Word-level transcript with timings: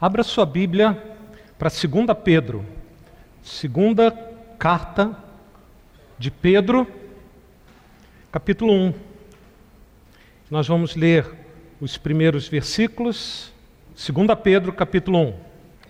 Abra 0.00 0.22
sua 0.22 0.46
Bíblia 0.46 0.96
para 1.58 1.68
2 1.68 2.06
Pedro, 2.22 2.64
segunda 3.42 4.12
carta 4.56 5.18
de 6.16 6.30
Pedro, 6.30 6.86
capítulo 8.30 8.72
1. 8.72 8.94
Nós 10.48 10.68
vamos 10.68 10.94
ler 10.94 11.26
os 11.80 11.98
primeiros 11.98 12.46
versículos. 12.46 13.52
2 13.96 14.28
Pedro, 14.40 14.72
capítulo 14.72 15.18
1. 15.18 15.34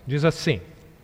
Diz 0.06 0.24
assim: 0.24 0.62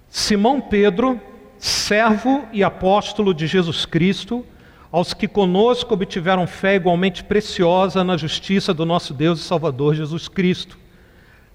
Simão 0.09 0.59
Pedro, 0.59 1.21
servo 1.59 2.49
e 2.55 2.65
apóstolo 2.65 3.35
de 3.35 3.47
Jesus 3.47 3.85
Cristo, 3.85 4.47
aos 4.91 5.13
que 5.13 5.29
conosco 5.29 5.93
obtiveram 5.93 6.47
fé 6.47 6.77
igualmente 6.77 7.23
preciosa 7.23 8.03
na 8.03 8.17
justiça 8.17 8.73
do 8.73 8.87
nosso 8.87 9.13
Deus 9.13 9.41
e 9.41 9.43
Salvador 9.43 9.95
Jesus 9.95 10.27
Cristo 10.27 10.84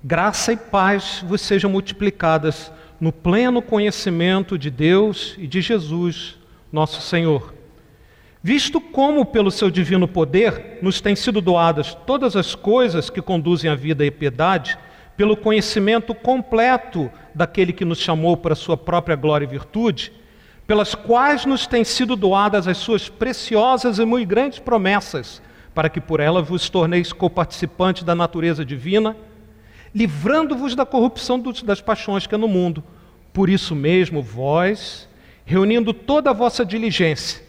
Graça 0.01 0.53
e 0.53 0.55
paz 0.55 1.25
vos 1.27 1.41
sejam 1.41 1.69
multiplicadas 1.69 2.71
no 3.01 3.11
pleno 3.11 3.61
conhecimento 3.61 4.57
de 4.57 4.69
Deus 4.69 5.35
e 5.37 5.45
de 5.45 5.59
Jesus, 5.59 6.37
nosso 6.71 7.01
Senhor. 7.01 7.53
Visto 8.41 8.79
como, 8.79 9.25
pelo 9.25 9.51
seu 9.51 9.69
divino 9.69 10.07
poder, 10.07 10.79
nos 10.81 11.01
têm 11.01 11.17
sido 11.17 11.41
doadas 11.41 11.93
todas 12.05 12.37
as 12.37 12.55
coisas 12.55 13.09
que 13.09 13.21
conduzem 13.21 13.69
à 13.69 13.75
vida 13.75 14.05
e 14.05 14.09
piedade, 14.09 14.77
pelo 15.17 15.35
conhecimento 15.35 16.15
completo 16.15 17.11
daquele 17.35 17.73
que 17.73 17.83
nos 17.83 17.99
chamou 17.99 18.37
para 18.37 18.55
sua 18.55 18.77
própria 18.77 19.17
glória 19.17 19.43
e 19.43 19.49
virtude, 19.49 20.13
pelas 20.65 20.95
quais 20.95 21.45
nos 21.45 21.67
têm 21.67 21.83
sido 21.83 22.15
doadas 22.15 22.69
as 22.69 22.77
suas 22.77 23.09
preciosas 23.09 23.99
e 23.99 24.05
muito 24.05 24.29
grandes 24.29 24.59
promessas, 24.59 25.41
para 25.75 25.89
que 25.89 25.99
por 25.99 26.21
elas 26.21 26.47
vos 26.47 26.69
torneis 26.69 27.11
coparticipantes 27.11 28.03
da 28.03 28.15
natureza 28.15 28.63
divina 28.63 29.13
livrando-vos 29.93 30.75
da 30.75 30.85
corrupção 30.85 31.41
das 31.63 31.81
paixões 31.81 32.27
que 32.27 32.35
é 32.35 32.37
no 32.37 32.47
mundo. 32.47 32.83
Por 33.33 33.49
isso 33.49 33.75
mesmo, 33.75 34.21
vós, 34.21 35.07
reunindo 35.45 35.93
toda 35.93 36.29
a 36.29 36.33
vossa 36.33 36.65
diligência, 36.65 37.43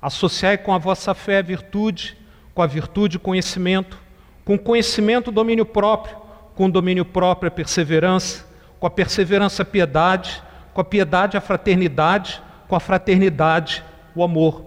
associai 0.00 0.58
com 0.58 0.72
a 0.72 0.78
vossa 0.78 1.14
fé 1.14 1.38
a 1.38 1.42
virtude, 1.42 2.16
com 2.54 2.62
a 2.62 2.66
virtude 2.66 3.18
conhecimento, 3.18 3.98
com 4.44 4.58
conhecimento 4.58 5.32
domínio 5.32 5.64
próprio, 5.64 6.16
com 6.54 6.70
domínio 6.70 7.04
próprio 7.04 7.48
a 7.48 7.50
perseverança, 7.50 8.46
com 8.78 8.86
a 8.86 8.90
perseverança 8.90 9.62
a 9.62 9.66
piedade, 9.66 10.42
com 10.72 10.80
a 10.80 10.84
piedade 10.84 11.36
a 11.36 11.40
fraternidade, 11.40 12.42
com 12.68 12.76
a 12.76 12.80
fraternidade 12.80 13.82
o 14.14 14.22
amor. 14.22 14.64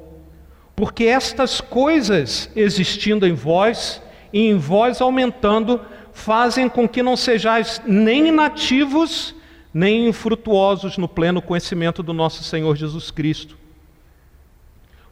Porque 0.76 1.06
estas 1.06 1.62
coisas 1.62 2.52
existindo 2.56 3.26
em 3.26 3.34
vós 3.34 4.02
e 4.32 4.48
em 4.48 4.58
vós 4.58 5.02
aumentando, 5.02 5.82
fazem 6.18 6.68
com 6.68 6.90
que 6.90 7.04
não 7.04 7.16
sejais 7.16 7.80
nem 7.86 8.30
inativos, 8.30 9.36
nem 9.72 10.08
infrutuosos 10.08 10.98
no 10.98 11.08
pleno 11.08 11.44
conhecimento 11.44 12.02
do 12.02 12.12
nosso 12.12 12.44
Senhor 12.44 12.76
Jesus 12.76 13.12
Cristo. 13.12 13.56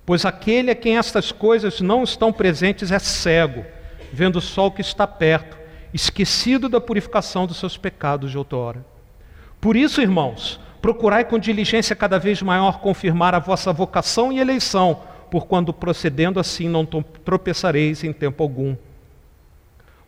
Pois 0.03 0.26
aquele 0.26 0.72
a 0.72 0.76
quem 0.76 0.98
estas 0.98 1.31
coisas 1.31 1.80
não 1.80 2.03
estão 2.03 2.33
presentes 2.33 2.92
é 2.92 2.98
cego, 2.98 3.64
vendo 4.11 4.42
só 4.42 4.66
o 4.66 4.72
que 4.72 4.81
está 4.81 5.06
perto, 5.06 5.56
esquecido 5.94 6.67
da 6.67 6.81
purificação 6.81 7.45
dos 7.45 7.58
seus 7.58 7.78
pecados 7.78 8.31
de 8.31 8.38
outrora. 8.38 8.83
Por 9.61 9.76
isso, 9.76 10.02
irmãos, 10.02 10.59
procurai 10.81 11.23
com 11.23 11.38
diligência 11.38 11.95
cada 11.95 12.17
vez 12.17 12.42
maior 12.42 12.80
confirmar 12.80 13.36
a 13.36 13.39
vossa 13.39 13.72
vocação 13.72 14.33
e 14.33 14.39
eleição, 14.39 15.03
por 15.30 15.45
quando 15.45 15.72
procedendo 15.72 16.39
assim 16.39 16.67
não 16.67 16.83
tropeçareis 16.83 18.03
em 18.03 18.11
tempo 18.11 18.42
algum 18.42 18.76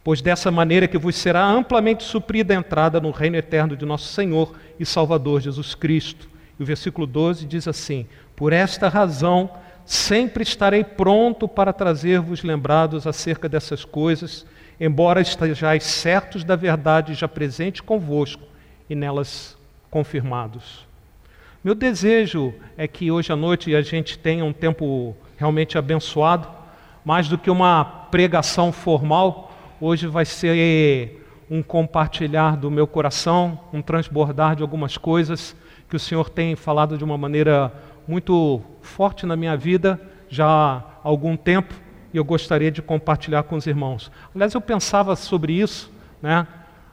pois 0.08 0.22
dessa 0.22 0.50
maneira 0.50 0.88
que 0.88 0.98
vos 0.98 1.18
será 1.18 1.46
amplamente 1.46 2.02
suprida 2.02 2.54
a 2.54 2.58
entrada 2.58 2.98
no 2.98 3.12
reino 3.12 3.36
eterno 3.36 3.76
de 3.76 3.86
nosso 3.86 4.06
Senhor 4.14 4.56
e 4.80 4.86
Salvador 4.86 5.42
Jesus 5.42 5.76
Cristo. 5.76 6.30
E 6.58 6.64
o 6.64 6.66
versículo 6.66 7.06
12 7.06 7.46
diz 7.46 7.68
assim: 7.68 8.08
Por 8.34 8.54
esta 8.54 8.88
razão 8.88 9.52
sempre 9.86 10.44
estarei 10.44 10.82
pronto 10.82 11.46
para 11.46 11.74
trazer-vos 11.74 12.42
lembrados 12.42 13.06
acerca 13.06 13.50
dessas 13.50 13.84
coisas, 13.84 14.46
embora 14.80 15.20
estejais 15.20 15.84
certos 15.84 16.46
da 16.46 16.56
verdade 16.56 17.14
já 17.14 17.28
presente 17.28 17.84
convosco 17.84 18.44
e 18.90 18.96
nelas 18.96 19.58
confirmados. 19.92 20.88
Meu 21.62 21.76
desejo 21.76 22.54
é 22.78 22.88
que 22.88 23.12
hoje 23.12 23.34
à 23.34 23.36
noite 23.36 23.76
a 23.76 23.82
gente 23.82 24.18
tenha 24.18 24.46
um 24.46 24.54
tempo 24.54 25.14
realmente 25.36 25.78
abençoado, 25.78 26.48
mais 27.04 27.28
do 27.28 27.38
que 27.38 27.52
uma 27.52 27.84
pregação 27.84 28.72
formal 28.72 29.47
Hoje 29.80 30.08
vai 30.08 30.26
ser 30.26 31.24
um 31.52 31.62
compartilhar 31.62 32.58
do 32.58 32.72
meu 32.72 32.88
coração, 32.88 33.60
um 33.72 33.80
transbordar 33.80 34.56
de 34.56 34.64
algumas 34.64 34.98
coisas 34.98 35.56
que 35.88 35.96
o 35.96 36.00
Senhor 36.00 36.32
tem 36.32 36.56
falado 36.56 36.98
de 36.98 37.04
uma 37.04 37.16
maneira 37.16 37.72
muito 38.08 38.60
forte 38.82 39.24
na 39.24 39.36
minha 39.36 39.56
vida 39.56 40.02
já 40.28 40.48
há 40.48 40.84
algum 41.04 41.38
tempo 41.38 41.76
e 42.12 42.18
eu 42.18 42.26
gostaria 42.26 42.72
de 42.72 42.82
compartilhar 42.82 43.44
com 43.44 43.56
os 43.56 43.68
irmãos. 43.68 44.12
Aliás, 44.34 44.52
eu 44.56 44.62
pensava 44.62 45.16
sobre 45.16 45.54
isso, 45.54 45.92
né? 46.24 46.48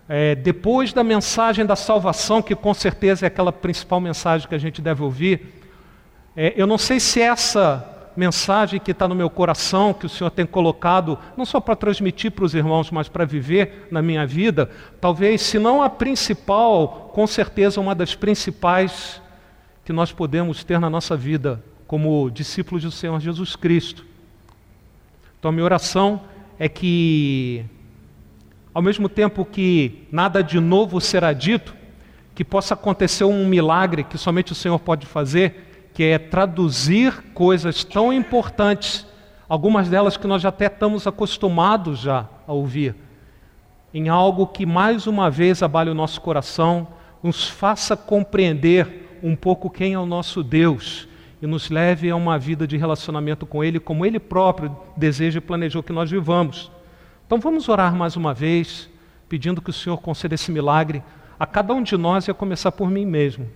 É, 0.07 0.35
depois 0.35 0.93
da 0.93 1.03
mensagem 1.03 1.65
da 1.65 1.75
salvação, 1.75 2.43
que 2.43 2.55
com 2.55 2.75
certeza 2.75 3.25
é 3.25 3.29
aquela 3.29 3.51
principal 3.51 3.99
mensagem 3.99 4.47
que 4.47 4.55
a 4.55 4.59
gente 4.59 4.83
deve 4.83 5.03
ouvir, 5.03 5.55
é, 6.37 6.53
eu 6.55 6.67
não 6.67 6.77
sei 6.77 7.01
se 7.01 7.23
essa 7.23 7.94
mensagem 8.17 8.79
que 8.81 8.91
está 8.91 9.09
no 9.09 9.15
meu 9.15 9.29
coração, 9.29 9.93
que 9.93 10.07
o 10.07 10.09
Senhor 10.09 10.31
tem 10.31 10.47
colocado, 10.47 11.19
não 11.37 11.45
só 11.45 11.61
para 11.61 11.75
transmitir 11.75 12.31
para 12.31 12.45
os 12.45 12.55
irmãos, 12.55 12.91
mas 12.91 13.09
para 13.09 13.25
viver 13.25 13.89
na 13.91 14.01
minha 14.01 14.27
vida, 14.27 14.71
talvez, 15.01 15.43
se 15.43 15.59
não 15.59 15.83
a 15.83 15.91
principal, 15.91 17.11
com 17.13 17.27
certeza 17.27 17.81
uma 17.81 17.95
das 17.95 18.15
principais 18.15 19.21
que 19.85 19.93
nós 19.93 20.13
podemos 20.13 20.65
ter 20.65 20.79
na 20.79 20.89
nossa 20.89 21.17
vida 21.17 21.63
como 21.87 22.31
discípulos 22.31 22.83
do 22.83 22.91
Senhor 22.91 23.21
Jesus 23.21 23.57
Cristo. 23.57 24.05
Então, 25.39 25.51
a 25.51 25.53
minha 25.53 25.65
oração 25.65 26.23
é 26.59 26.69
que, 26.69 27.65
ao 28.73 28.81
mesmo 28.81 29.09
tempo 29.09 29.45
que 29.45 30.07
nada 30.11 30.43
de 30.43 30.59
novo 30.59 31.01
será 31.01 31.33
dito, 31.33 31.75
que 32.35 32.45
possa 32.45 32.75
acontecer 32.75 33.25
um 33.25 33.47
milagre 33.47 34.03
que 34.03 34.19
somente 34.19 34.53
o 34.53 34.55
Senhor 34.55 34.79
pode 34.79 35.07
fazer 35.07 35.74
que 35.95 36.03
é 36.03 36.19
traduzir 36.19 37.13
coisas 37.33 37.85
tão 37.85 38.13
importantes, 38.13 39.07
algumas 39.49 39.89
delas 39.89 40.17
que 40.17 40.27
nós 40.27 40.43
já 40.43 40.49
até 40.49 40.67
estamos 40.67 41.07
acostumados 41.07 42.01
já 42.01 42.29
a 42.47 42.53
ouvir, 42.53 42.97
em 43.95 44.09
algo 44.09 44.49
que 44.49 44.67
mais 44.67 45.07
uma 45.07 45.31
vez 45.31 45.63
abale 45.63 45.89
o 45.89 45.95
nosso 45.95 46.21
coração, 46.21 46.89
nos 47.23 47.49
faça 47.49 47.97
compreender 47.97 49.19
um 49.23 49.37
pouco 49.37 49.71
quem 49.71 49.95
é 49.95 49.99
o 49.99 50.05
nosso 50.05 50.43
Deus 50.43 51.09
e 51.41 51.47
nos 51.47 51.71
leve 51.71 52.11
a 52.11 52.17
uma 52.17 52.39
vida 52.39 52.67
de 52.67 52.77
relacionamento 52.77 53.47
com 53.47 53.63
Ele, 53.63 53.79
como 53.79 54.05
Ele 54.05 54.19
próprio 54.19 54.77
deseja 54.97 55.39
e 55.39 55.41
planejou 55.41 55.83
que 55.83 55.93
nós 55.93 56.11
vivamos. 56.11 56.73
Então 57.25 57.39
vamos 57.39 57.69
orar 57.69 57.95
mais 57.95 58.17
uma 58.17 58.35
vez, 58.35 58.91
pedindo 59.29 59.63
que 59.63 59.71
o 59.71 59.73
Senhor 59.73 59.99
conceda 59.99 60.35
esse 60.35 60.51
milagre 60.51 61.03
a 61.39 61.47
cada 61.47 61.73
um 61.73 61.83
de 61.83 61.97
nós 61.97 62.27
e 62.27 62.31
a 62.33 62.35
começar 62.35 62.73
por 62.73 62.91
mim 62.91 63.07
mesmo. 63.07 63.49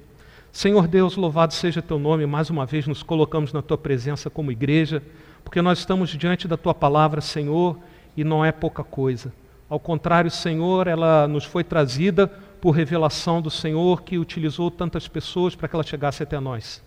Senhor 0.59 0.89
Deus, 0.89 1.15
louvado 1.15 1.55
seja 1.55 1.81
teu 1.81 2.01
nome, 2.01 2.27
mais 2.27 2.51
uma 2.51 2.67
vez 2.67 2.85
nos 2.85 3.01
colocamos 3.01 3.53
na 3.53 3.63
tua 3.63 3.79
presença 3.79 4.29
como 4.29 4.51
igreja, 4.51 5.01
porque 5.45 5.63
nós 5.63 5.79
estamos 5.79 6.11
diante 6.11 6.49
da 6.49 6.57
tua 6.57 6.75
palavra, 6.75 7.21
Senhor, 7.21 7.79
e 8.17 8.25
não 8.25 8.45
é 8.45 8.51
pouca 8.51 8.83
coisa. 8.83 9.33
Ao 9.71 9.79
contrário, 9.79 10.29
Senhor, 10.33 10.89
ela 10.89 11.29
nos 11.29 11.45
foi 11.45 11.63
trazida 11.63 12.27
por 12.61 12.73
revelação 12.73 13.41
do 13.41 13.49
Senhor 13.49 14.03
que 14.03 14.19
utilizou 14.19 14.69
tantas 14.69 15.07
pessoas 15.07 15.55
para 15.55 15.69
que 15.69 15.77
ela 15.77 15.85
chegasse 15.85 16.25
até 16.25 16.41
nós. 16.41 16.83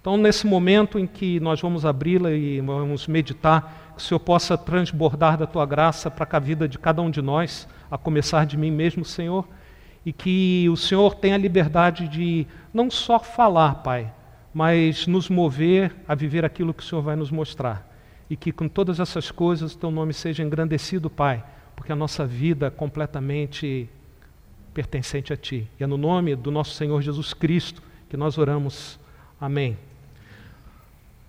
Então, 0.00 0.16
nesse 0.16 0.46
momento 0.46 0.96
em 0.96 1.04
que 1.04 1.40
nós 1.40 1.60
vamos 1.60 1.84
abri-la 1.84 2.30
e 2.30 2.60
vamos 2.60 3.08
meditar, 3.08 3.94
que 3.96 4.00
o 4.00 4.06
Senhor 4.06 4.20
possa 4.20 4.56
transbordar 4.56 5.36
da 5.36 5.44
tua 5.44 5.66
graça 5.66 6.08
para 6.08 6.24
a 6.36 6.38
vida 6.38 6.68
de 6.68 6.78
cada 6.78 7.02
um 7.02 7.10
de 7.10 7.20
nós, 7.20 7.66
a 7.90 7.98
começar 7.98 8.46
de 8.46 8.56
mim 8.56 8.70
mesmo, 8.70 9.04
Senhor, 9.04 9.44
e 10.06 10.12
que 10.12 10.68
o 10.70 10.76
Senhor 10.76 11.16
tenha 11.16 11.36
liberdade 11.36 12.08
de 12.08 12.46
não 12.78 12.88
só 12.88 13.18
falar, 13.18 13.82
Pai, 13.82 14.12
mas 14.54 15.08
nos 15.08 15.28
mover 15.28 15.92
a 16.06 16.14
viver 16.14 16.44
aquilo 16.44 16.72
que 16.72 16.82
o 16.82 16.86
Senhor 16.86 17.02
vai 17.02 17.16
nos 17.16 17.28
mostrar. 17.30 17.84
E 18.30 18.36
que 18.36 18.52
com 18.52 18.68
todas 18.68 19.00
essas 19.00 19.32
coisas 19.32 19.74
o 19.74 19.78
teu 19.78 19.90
nome 19.90 20.12
seja 20.12 20.44
engrandecido, 20.44 21.10
Pai, 21.10 21.42
porque 21.74 21.90
a 21.90 21.96
nossa 21.96 22.24
vida 22.24 22.68
é 22.68 22.70
completamente 22.70 23.88
pertencente 24.72 25.32
a 25.32 25.36
Ti. 25.36 25.68
E 25.80 25.82
é 25.82 25.86
no 25.88 25.96
nome 25.96 26.36
do 26.36 26.52
nosso 26.52 26.74
Senhor 26.74 27.02
Jesus 27.02 27.34
Cristo 27.34 27.82
que 28.08 28.16
nós 28.16 28.38
oramos. 28.38 28.98
Amém. 29.40 29.76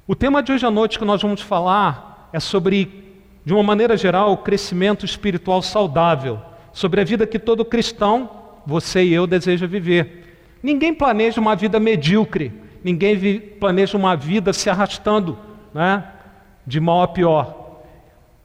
O 0.06 0.16
tema 0.16 0.44
de 0.44 0.52
hoje 0.52 0.68
à 0.68 0.72
noite 0.72 1.00
que 1.00 1.06
nós 1.06 1.22
vamos 1.22 1.42
falar 1.42 2.30
é 2.32 2.40
sobre, 2.40 3.18
de 3.44 3.54
uma 3.54 3.64
maneira 3.64 3.98
geral, 3.98 4.34
o 4.34 4.38
crescimento 4.38 5.04
espiritual 5.04 5.64
saudável, 5.64 6.40
sobre 6.72 7.02
a 7.02 7.04
vida 7.04 7.26
que 7.26 7.40
todo 7.40 7.66
cristão 7.66 8.30
você 8.68 9.04
e 9.04 9.14
eu 9.14 9.26
deseja 9.26 9.66
viver. 9.66 10.29
Ninguém 10.62 10.94
planeja 10.94 11.40
uma 11.40 11.56
vida 11.56 11.80
medíocre, 11.80 12.52
ninguém 12.84 13.40
planeja 13.40 13.98
uma 13.98 14.16
vida 14.16 14.54
se 14.54 14.70
arrastando 14.70 15.38
né, 15.74 16.06
de 16.66 16.80
mal 16.80 17.02
a 17.02 17.08
pior. 17.08 17.82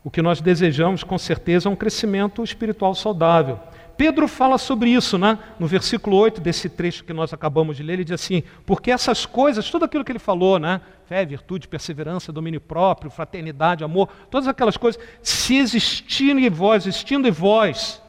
O 0.04 0.10
que 0.10 0.20
nós 0.20 0.40
desejamos, 0.40 1.02
com 1.02 1.16
certeza, 1.16 1.68
é 1.68 1.72
um 1.72 1.76
crescimento 1.76 2.44
espiritual 2.44 2.94
saudável. 2.94 3.58
Pedro 3.96 4.26
fala 4.26 4.58
sobre 4.58 4.90
isso, 4.90 5.16
né? 5.16 5.38
no 5.58 5.66
versículo 5.66 6.16
8 6.16 6.40
desse 6.40 6.68
trecho 6.68 7.04
que 7.04 7.12
nós 7.12 7.32
acabamos 7.32 7.76
de 7.76 7.82
ler, 7.82 7.94
ele 7.94 8.04
diz 8.04 8.14
assim: 8.20 8.42
porque 8.66 8.90
essas 8.90 9.24
coisas, 9.24 9.70
tudo 9.70 9.84
aquilo 9.84 10.04
que 10.04 10.10
ele 10.10 10.18
falou, 10.18 10.58
né? 10.58 10.80
fé, 11.06 11.24
virtude, 11.24 11.68
perseverança, 11.68 12.32
domínio 12.32 12.60
próprio, 12.60 13.10
fraternidade, 13.10 13.84
amor, 13.84 14.08
todas 14.30 14.48
aquelas 14.48 14.76
coisas, 14.76 15.00
se 15.22 15.56
existirem 15.56 16.44
em 16.44 16.50
vós, 16.50 16.86
existindo 16.86 17.28
em 17.28 17.30
vós, 17.30 18.02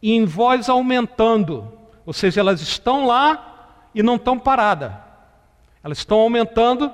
e 0.00 0.12
em 0.12 0.24
vós 0.24 0.68
aumentando, 0.68 1.72
ou 2.08 2.14
seja, 2.14 2.40
elas 2.40 2.62
estão 2.62 3.06
lá 3.06 3.84
e 3.94 4.02
não 4.02 4.16
estão 4.16 4.38
paradas, 4.38 4.94
elas 5.84 5.98
estão 5.98 6.20
aumentando, 6.20 6.90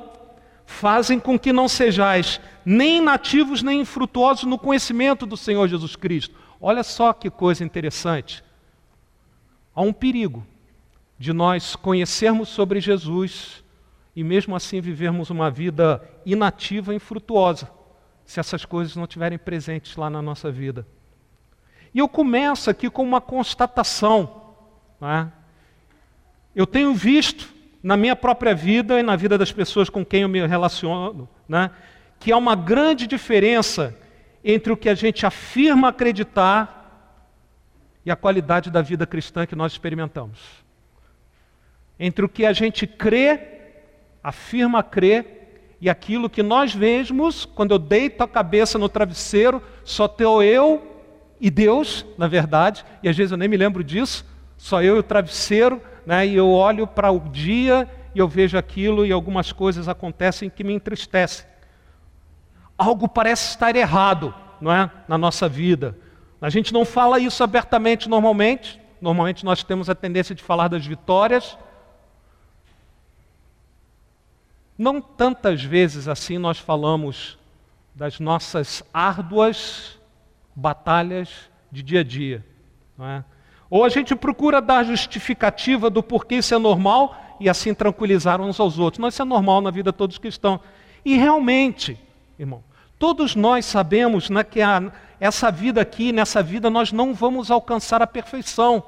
fazem 0.67 1.21
com 1.21 1.39
que 1.39 1.53
não 1.53 1.69
sejais 1.69 2.41
nem 2.65 3.01
nativos 3.01 3.63
nem 3.63 3.83
infrutuosos 3.83 4.43
no 4.43 4.59
conhecimento 4.59 5.25
do 5.25 5.37
Senhor 5.37 5.69
Jesus 5.69 5.95
Cristo. 5.95 6.35
Olha 6.61 6.83
só 6.83 7.13
que 7.13 7.31
coisa 7.31 7.63
interessante. 7.63 8.43
Há 9.73 9.83
um 9.83 9.93
perigo 9.93 10.45
de 11.17 11.33
nós 11.33 11.77
conhecermos 11.77 12.49
sobre 12.49 12.81
Jesus 12.81 13.63
e 14.17 14.25
mesmo 14.25 14.57
assim 14.57 14.81
vivermos 14.81 15.31
uma 15.31 15.49
vida 15.49 16.03
inativa 16.27 16.93
e 16.93 16.97
infrutuosa, 16.97 17.71
se 18.25 18.41
essas 18.41 18.65
coisas 18.65 18.97
não 18.97 19.05
estiverem 19.05 19.39
presentes 19.39 19.95
lá 19.95 20.11
na 20.11 20.21
nossa 20.21 20.51
vida. 20.51 20.85
E 21.95 22.01
eu 22.01 22.09
começo 22.09 22.69
aqui 22.69 22.91
com 22.91 23.05
uma 23.05 23.21
constatação. 23.21 24.43
É? 25.07 25.27
Eu 26.55 26.67
tenho 26.67 26.95
visto 26.95 27.53
na 27.83 27.97
minha 27.97 28.17
própria 28.17 28.55
vida 28.55 28.99
e 28.99 29.03
na 29.03 29.15
vida 29.15 29.37
das 29.37 29.53
pessoas 29.53 29.91
com 29.91 30.05
quem 30.05 30.23
eu 30.23 30.29
me 30.29 30.47
relaciono, 30.47 31.29
né, 31.47 31.71
que 32.19 32.33
há 32.33 32.37
uma 32.37 32.57
grande 32.57 33.07
diferença 33.07 33.95
entre 34.43 34.73
o 34.73 34.77
que 34.77 34.89
a 34.89 34.95
gente 34.95 35.27
afirma 35.27 35.89
acreditar 35.89 36.81
e 38.05 38.11
a 38.11 38.17
qualidade 38.17 38.71
da 38.71 38.81
vida 38.81 39.07
cristã 39.07 39.45
que 39.45 39.55
nós 39.55 39.73
experimentamos. 39.73 40.39
Entre 41.99 42.25
o 42.25 42.29
que 42.29 42.47
a 42.47 42.53
gente 42.53 42.87
crê, 42.87 43.41
afirma 44.23 44.83
crer, 44.83 45.77
e 45.81 45.91
aquilo 45.91 46.31
que 46.31 46.43
nós 46.43 46.75
mesmos, 46.75 47.45
quando 47.45 47.73
eu 47.73 47.79
deito 47.79 48.23
a 48.23 48.29
cabeça 48.29 48.79
no 48.79 48.89
travesseiro, 48.89 49.63
só 49.85 50.09
tenho 50.09 50.43
eu 50.43 50.83
e 51.39 51.51
Deus, 51.51 52.07
na 52.17 52.27
verdade, 52.27 52.85
e 53.03 53.09
às 53.09 53.17
vezes 53.17 53.33
eu 53.33 53.37
nem 53.37 53.49
me 53.49 53.57
lembro 53.57 53.85
disso, 53.85 54.25
só 54.65 54.83
eu 54.83 54.97
e 54.97 54.99
o 55.01 55.03
travesseiro, 55.03 55.83
né, 56.07 56.27
e 56.27 56.35
eu 56.35 56.49
olho 56.49 56.87
para 56.87 57.11
o 57.11 57.21
dia 57.21 57.89
e 58.15 58.19
eu 58.19 58.27
vejo 58.27 58.57
aquilo 58.57 59.05
e 59.05 59.13
algumas 59.13 59.53
coisas 59.53 59.89
acontecem 59.89 60.49
que 60.49 60.65
me 60.65 60.73
entristecem 60.73 61.47
algo 62.77 63.09
parece 63.09 63.51
estar 63.51 63.75
errado 63.77 64.35
não 64.61 64.73
é? 64.73 64.91
na 65.09 65.19
nossa 65.19 65.49
vida. 65.49 65.97
A 66.41 66.51
gente 66.51 66.73
não 66.73 66.85
fala 66.85 67.19
isso 67.19 67.43
abertamente 67.43 68.09
normalmente, 68.09 68.81
normalmente 69.01 69.45
nós 69.45 69.63
temos 69.63 69.89
a 69.89 69.95
tendência 69.95 70.35
de 70.35 70.43
falar 70.43 70.69
das 70.69 70.85
vitórias. 70.87 71.57
Não 74.77 75.01
tantas 75.01 75.63
vezes 75.63 76.09
assim 76.09 76.39
nós 76.39 76.59
falamos 76.59 77.39
das 77.95 78.19
nossas 78.19 78.83
árduas 78.93 79.99
batalhas 80.55 81.51
de 81.71 81.83
dia 81.83 82.01
a 82.01 82.05
dia. 82.05 82.45
Não 82.99 83.07
é? 83.07 83.25
Ou 83.75 83.83
a 83.83 83.89
gente 83.89 84.15
procura 84.15 84.63
dar 84.63 84.85
justificativa 84.85 85.91
do 85.91 86.01
porquê 86.01 86.37
isso 86.37 86.55
é 86.55 86.59
normal 86.59 87.17
e 87.41 87.49
assim 87.49 87.75
tranquilizar 87.75 88.41
uns 88.41 88.61
aos 88.61 88.79
outros. 88.79 89.01
Não, 89.01 89.09
isso 89.09 89.21
é 89.21 89.25
normal 89.25 89.61
na 89.61 89.73
vida 89.73 89.91
de 89.91 89.99
todos 89.99 90.17
que 90.17 90.29
estão. 90.29 90.61
E 91.05 91.17
realmente, 91.17 91.99
irmão. 92.39 92.63
Todos 93.01 93.35
nós 93.35 93.65
sabemos 93.65 94.31
né, 94.31 94.45
que 94.45 94.61
a, 94.61 94.93
essa 95.19 95.51
vida 95.51 95.81
aqui, 95.81 96.13
nessa 96.13 96.41
vida, 96.41 96.71
nós 96.71 96.93
não 96.93 97.13
vamos 97.13 97.51
alcançar 97.51 98.01
a 98.01 98.07
perfeição. 98.07 98.81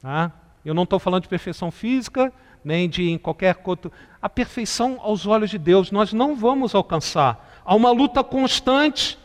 Tá? 0.00 0.30
Eu 0.64 0.72
não 0.72 0.84
estou 0.84 1.00
falando 1.00 1.24
de 1.24 1.28
perfeição 1.28 1.72
física, 1.72 2.32
nem 2.64 2.88
de 2.88 3.10
em 3.10 3.18
qualquer 3.18 3.56
coisa. 3.56 3.90
A 4.22 4.28
perfeição 4.28 5.00
aos 5.02 5.26
olhos 5.26 5.50
de 5.50 5.58
Deus 5.58 5.90
nós 5.90 6.12
não 6.12 6.36
vamos 6.36 6.72
alcançar. 6.72 7.60
Há 7.64 7.74
uma 7.74 7.90
luta 7.90 8.22
constante. 8.22 9.18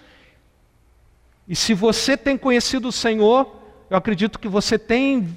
E 1.48 1.56
se 1.56 1.76
você 1.76 2.18
tem 2.18 2.36
conhecido 2.36 2.88
o 2.88 2.92
Senhor, 2.92 3.64
eu 3.90 3.98
acredito 3.98 4.40
que 4.40 4.48
você 4.48 4.80
tem 4.80 5.36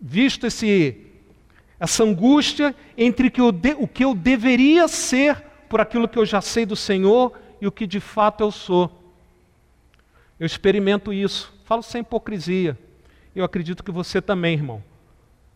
visto 0.00 0.46
esse, 0.46 0.96
essa 1.78 2.04
angústia 2.04 2.74
entre 2.96 3.30
que 3.30 3.40
de, 3.52 3.74
o 3.78 3.88
que 3.88 4.04
eu 4.04 4.14
deveria 4.14 4.86
ser 4.86 5.42
por 5.68 5.80
aquilo 5.80 6.08
que 6.08 6.18
eu 6.18 6.26
já 6.26 6.40
sei 6.40 6.64
do 6.64 6.76
Senhor 6.76 7.32
e 7.60 7.66
o 7.66 7.72
que 7.72 7.86
de 7.86 8.00
fato 8.00 8.42
eu 8.42 8.50
sou. 8.50 8.90
Eu 10.38 10.46
experimento 10.46 11.12
isso, 11.12 11.52
falo 11.64 11.82
sem 11.82 12.00
hipocrisia. 12.00 12.78
Eu 13.34 13.44
acredito 13.44 13.82
que 13.82 13.90
você 13.90 14.20
também, 14.20 14.54
irmão. 14.54 14.82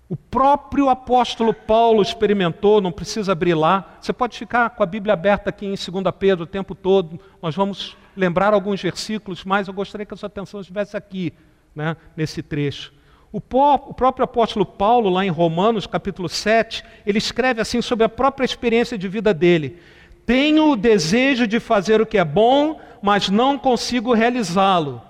O 0.09 0.17
próprio 0.17 0.88
apóstolo 0.88 1.53
Paulo 1.53 2.00
experimentou, 2.00 2.81
não 2.81 2.91
precisa 2.91 3.32
abrir 3.32 3.55
lá. 3.55 3.99
Você 4.00 4.12
pode 4.12 4.38
ficar 4.38 4.71
com 4.71 4.82
a 4.82 4.87
Bíblia 4.87 5.12
aberta 5.12 5.50
aqui 5.50 5.67
em 5.67 5.75
2 5.75 6.14
Pedro 6.19 6.44
o 6.44 6.47
tempo 6.47 6.75
todo. 6.75 7.21
Nós 7.43 7.55
vamos 7.55 7.97
lembrar 8.17 8.55
alguns 8.55 8.81
versículos, 8.81 9.44
mas 9.44 9.69
eu 9.69 9.75
gostaria 9.75 10.06
que 10.06 10.14
a 10.14 10.17
sua 10.17 10.29
atenção 10.29 10.61
estivesse 10.61 10.97
aqui, 10.97 11.32
né, 11.79 11.97
nesse 12.17 12.43
trecho. 12.43 12.93
O, 13.31 13.41
próprio 13.41 14.25
apóstolo 14.25 14.67
Paulo, 14.67 15.09
lá 15.09 15.25
em 15.25 15.29
Romanos, 15.29 15.87
capítulo 15.87 16.29
7, 16.29 16.83
ele 17.07 17.19
escreve 17.19 17.61
assim 17.61 17.81
sobre 17.81 18.05
a 18.05 18.09
própria 18.09 18.45
experiência 18.45 18.99
de 18.99 19.07
vida 19.07 19.33
dele. 19.33 19.79
Tenho 20.27 20.73
o 20.73 20.77
desejo 20.77 21.47
de 21.47 21.61
fazer 21.61 22.01
o 22.01 22.07
que 22.07 22.19
é 22.19 22.25
bom, 22.25 22.81
mas 23.01 23.29
não 23.29 23.57
consigo 23.57 24.13
realizá-lo. 24.13 25.01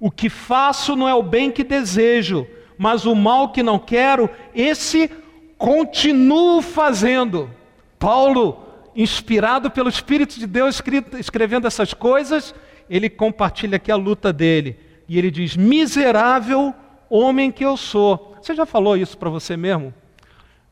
O 0.00 0.10
que 0.10 0.28
faço 0.28 0.96
não 0.96 1.08
é 1.08 1.14
o 1.14 1.22
bem 1.22 1.52
que 1.52 1.62
desejo, 1.62 2.48
mas 2.76 3.06
o 3.06 3.14
mal 3.14 3.50
que 3.50 3.62
não 3.62 3.78
quero, 3.78 4.28
esse 4.52 5.08
continuo 5.56 6.60
fazendo. 6.62 7.48
Paulo, 7.96 8.64
inspirado 8.96 9.70
pelo 9.70 9.88
Espírito 9.88 10.36
de 10.40 10.48
Deus, 10.48 10.82
escrevendo 11.20 11.68
essas 11.68 11.94
coisas, 11.94 12.52
ele 12.90 13.08
compartilha 13.08 13.76
aqui 13.76 13.92
a 13.92 13.96
luta 13.96 14.32
dele. 14.32 14.76
E 15.08 15.18
ele 15.18 15.30
diz: 15.30 15.56
Miserável 15.56 16.74
homem 17.08 17.50
que 17.50 17.64
eu 17.64 17.76
sou. 17.76 18.36
Você 18.40 18.54
já 18.54 18.66
falou 18.66 18.96
isso 18.96 19.16
para 19.16 19.30
você 19.30 19.56
mesmo? 19.56 19.92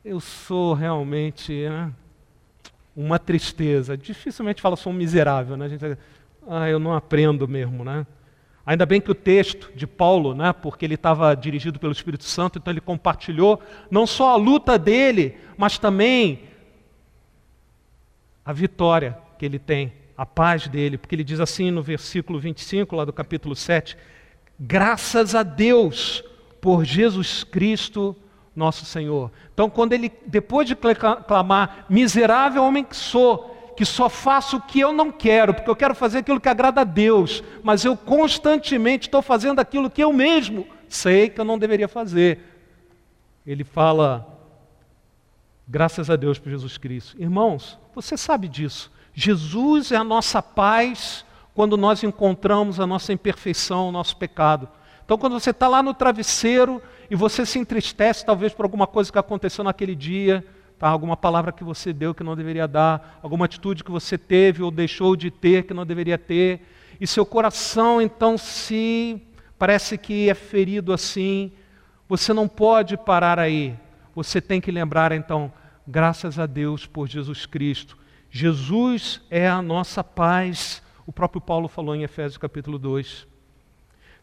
Eu 0.05 0.21
sou 0.21 0.75
realmente. 0.75 1.53
Né? 1.69 1.93
uma 2.97 3.19
tristeza. 3.19 3.97
Dificilmente 3.97 4.61
fala 4.61 4.77
sou 4.77 4.93
um 4.93 4.97
miserável, 4.97 5.56
né? 5.56 5.67
A 5.67 5.69
gente, 5.69 5.99
ah, 6.49 6.69
eu 6.69 6.79
não 6.79 6.94
aprendo 6.94 7.47
mesmo, 7.49 7.85
né? 7.85 8.06
Ainda 8.65 8.85
bem 8.85 9.00
que 9.00 9.11
o 9.11 9.15
texto 9.15 9.73
de 9.75 9.87
Paulo, 9.87 10.35
né, 10.35 10.53
porque 10.53 10.85
ele 10.85 10.94
estava 10.94 11.35
dirigido 11.35 11.79
pelo 11.79 11.93
Espírito 11.93 12.25
Santo, 12.25 12.59
então 12.59 12.71
ele 12.71 12.81
compartilhou 12.81 13.61
não 13.91 14.06
só 14.06 14.31
a 14.31 14.37
luta 14.37 14.78
dele, 14.78 15.38
mas 15.57 15.78
também 15.78 16.43
a 18.45 18.52
vitória 18.52 19.19
que 19.38 19.47
ele 19.47 19.59
tem, 19.59 19.93
a 20.16 20.26
paz 20.26 20.69
dele, 20.69 20.99
porque 20.99 21.14
ele 21.14 21.25
diz 21.25 21.40
assim 21.40 21.71
no 21.71 21.83
versículo 21.83 22.38
25, 22.38 22.95
lá 22.95 23.04
do 23.04 23.12
capítulo 23.12 23.57
7, 23.57 23.97
graças 24.61 25.35
a 25.35 25.43
Deus 25.43 26.23
por 26.61 26.85
Jesus 26.85 27.43
Cristo, 27.43 28.14
nosso 28.55 28.85
Senhor. 28.85 29.33
Então, 29.55 29.71
quando 29.71 29.95
ele, 29.95 30.12
depois 30.26 30.69
de 30.69 30.76
clamar, 31.26 31.87
miserável 31.88 32.62
homem 32.62 32.85
que 32.85 32.95
sou, 32.95 33.73
que 33.75 33.87
só 33.87 34.11
faço 34.11 34.59
o 34.59 34.61
que 34.61 34.79
eu 34.79 34.93
não 34.93 35.11
quero, 35.11 35.55
porque 35.55 35.71
eu 35.71 35.76
quero 35.76 35.95
fazer 35.95 36.19
aquilo 36.19 36.38
que 36.38 36.49
agrada 36.49 36.83
a 36.83 36.85
Deus, 36.85 37.43
mas 37.62 37.85
eu 37.87 37.97
constantemente 37.97 39.09
estou 39.09 39.23
fazendo 39.23 39.61
aquilo 39.61 39.88
que 39.88 40.05
eu 40.05 40.12
mesmo 40.12 40.67
sei 40.87 41.31
que 41.31 41.40
eu 41.40 41.45
não 41.45 41.59
deveria 41.59 41.88
fazer. 41.88 42.40
Ele 43.47 43.64
fala, 43.64 44.26
graças 45.67 46.11
a 46.11 46.17
Deus 46.17 46.38
por 46.38 46.50
Jesus 46.50 46.76
Cristo. 46.76 47.17
Irmãos, 47.19 47.79
você 47.95 48.17
sabe 48.17 48.49
disso. 48.49 48.93
Jesus 49.14 49.90
é 49.90 49.97
a 49.97 50.05
nossa 50.05 50.43
paz 50.43 51.25
quando 51.61 51.76
nós 51.76 52.02
encontramos 52.02 52.81
a 52.81 52.87
nossa 52.87 53.12
imperfeição, 53.12 53.90
o 53.90 53.93
nosso 53.93 54.17
pecado. 54.17 54.67
Então, 55.05 55.19
quando 55.19 55.35
você 55.35 55.50
está 55.50 55.69
lá 55.69 55.83
no 55.83 55.93
travesseiro 55.93 56.81
e 57.11 57.14
você 57.14 57.45
se 57.45 57.59
entristece, 57.59 58.25
talvez 58.25 58.55
por 58.55 58.64
alguma 58.64 58.87
coisa 58.87 59.12
que 59.12 59.19
aconteceu 59.19 59.62
naquele 59.62 59.95
dia, 59.95 60.43
tá? 60.79 60.88
alguma 60.88 61.19
palavra 61.19 61.52
que 61.52 61.62
você 61.62 61.93
deu 61.93 62.14
que 62.14 62.25
não 62.25 62.35
deveria 62.35 62.67
dar, 62.67 63.21
alguma 63.23 63.45
atitude 63.45 63.85
que 63.85 63.90
você 63.90 64.17
teve 64.17 64.62
ou 64.62 64.71
deixou 64.71 65.14
de 65.14 65.31
ter 65.31 65.64
que 65.64 65.75
não 65.75 65.85
deveria 65.85 66.17
ter, 66.17 66.67
e 66.99 67.07
seu 67.07 67.26
coração 67.26 68.00
então 68.00 68.38
se 68.38 69.21
parece 69.59 69.99
que 69.99 70.31
é 70.31 70.35
ferido 70.35 70.95
assim, 70.95 71.52
você 72.09 72.33
não 72.33 72.49
pode 72.49 72.97
parar 72.97 73.38
aí. 73.38 73.76
Você 74.14 74.40
tem 74.40 74.62
que 74.62 74.73
lembrar 74.73 75.12
então, 75.12 75.52
graças 75.87 76.38
a 76.38 76.47
Deus 76.47 76.87
por 76.87 77.07
Jesus 77.07 77.45
Cristo. 77.45 77.99
Jesus 78.31 79.21
é 79.29 79.47
a 79.47 79.61
nossa 79.61 80.02
paz. 80.02 80.83
O 81.11 81.12
próprio 81.12 81.40
Paulo 81.40 81.67
falou 81.67 81.97
em 81.97 82.05
Efésios 82.05 82.38
capítulo 82.38 82.79
2. 82.79 83.26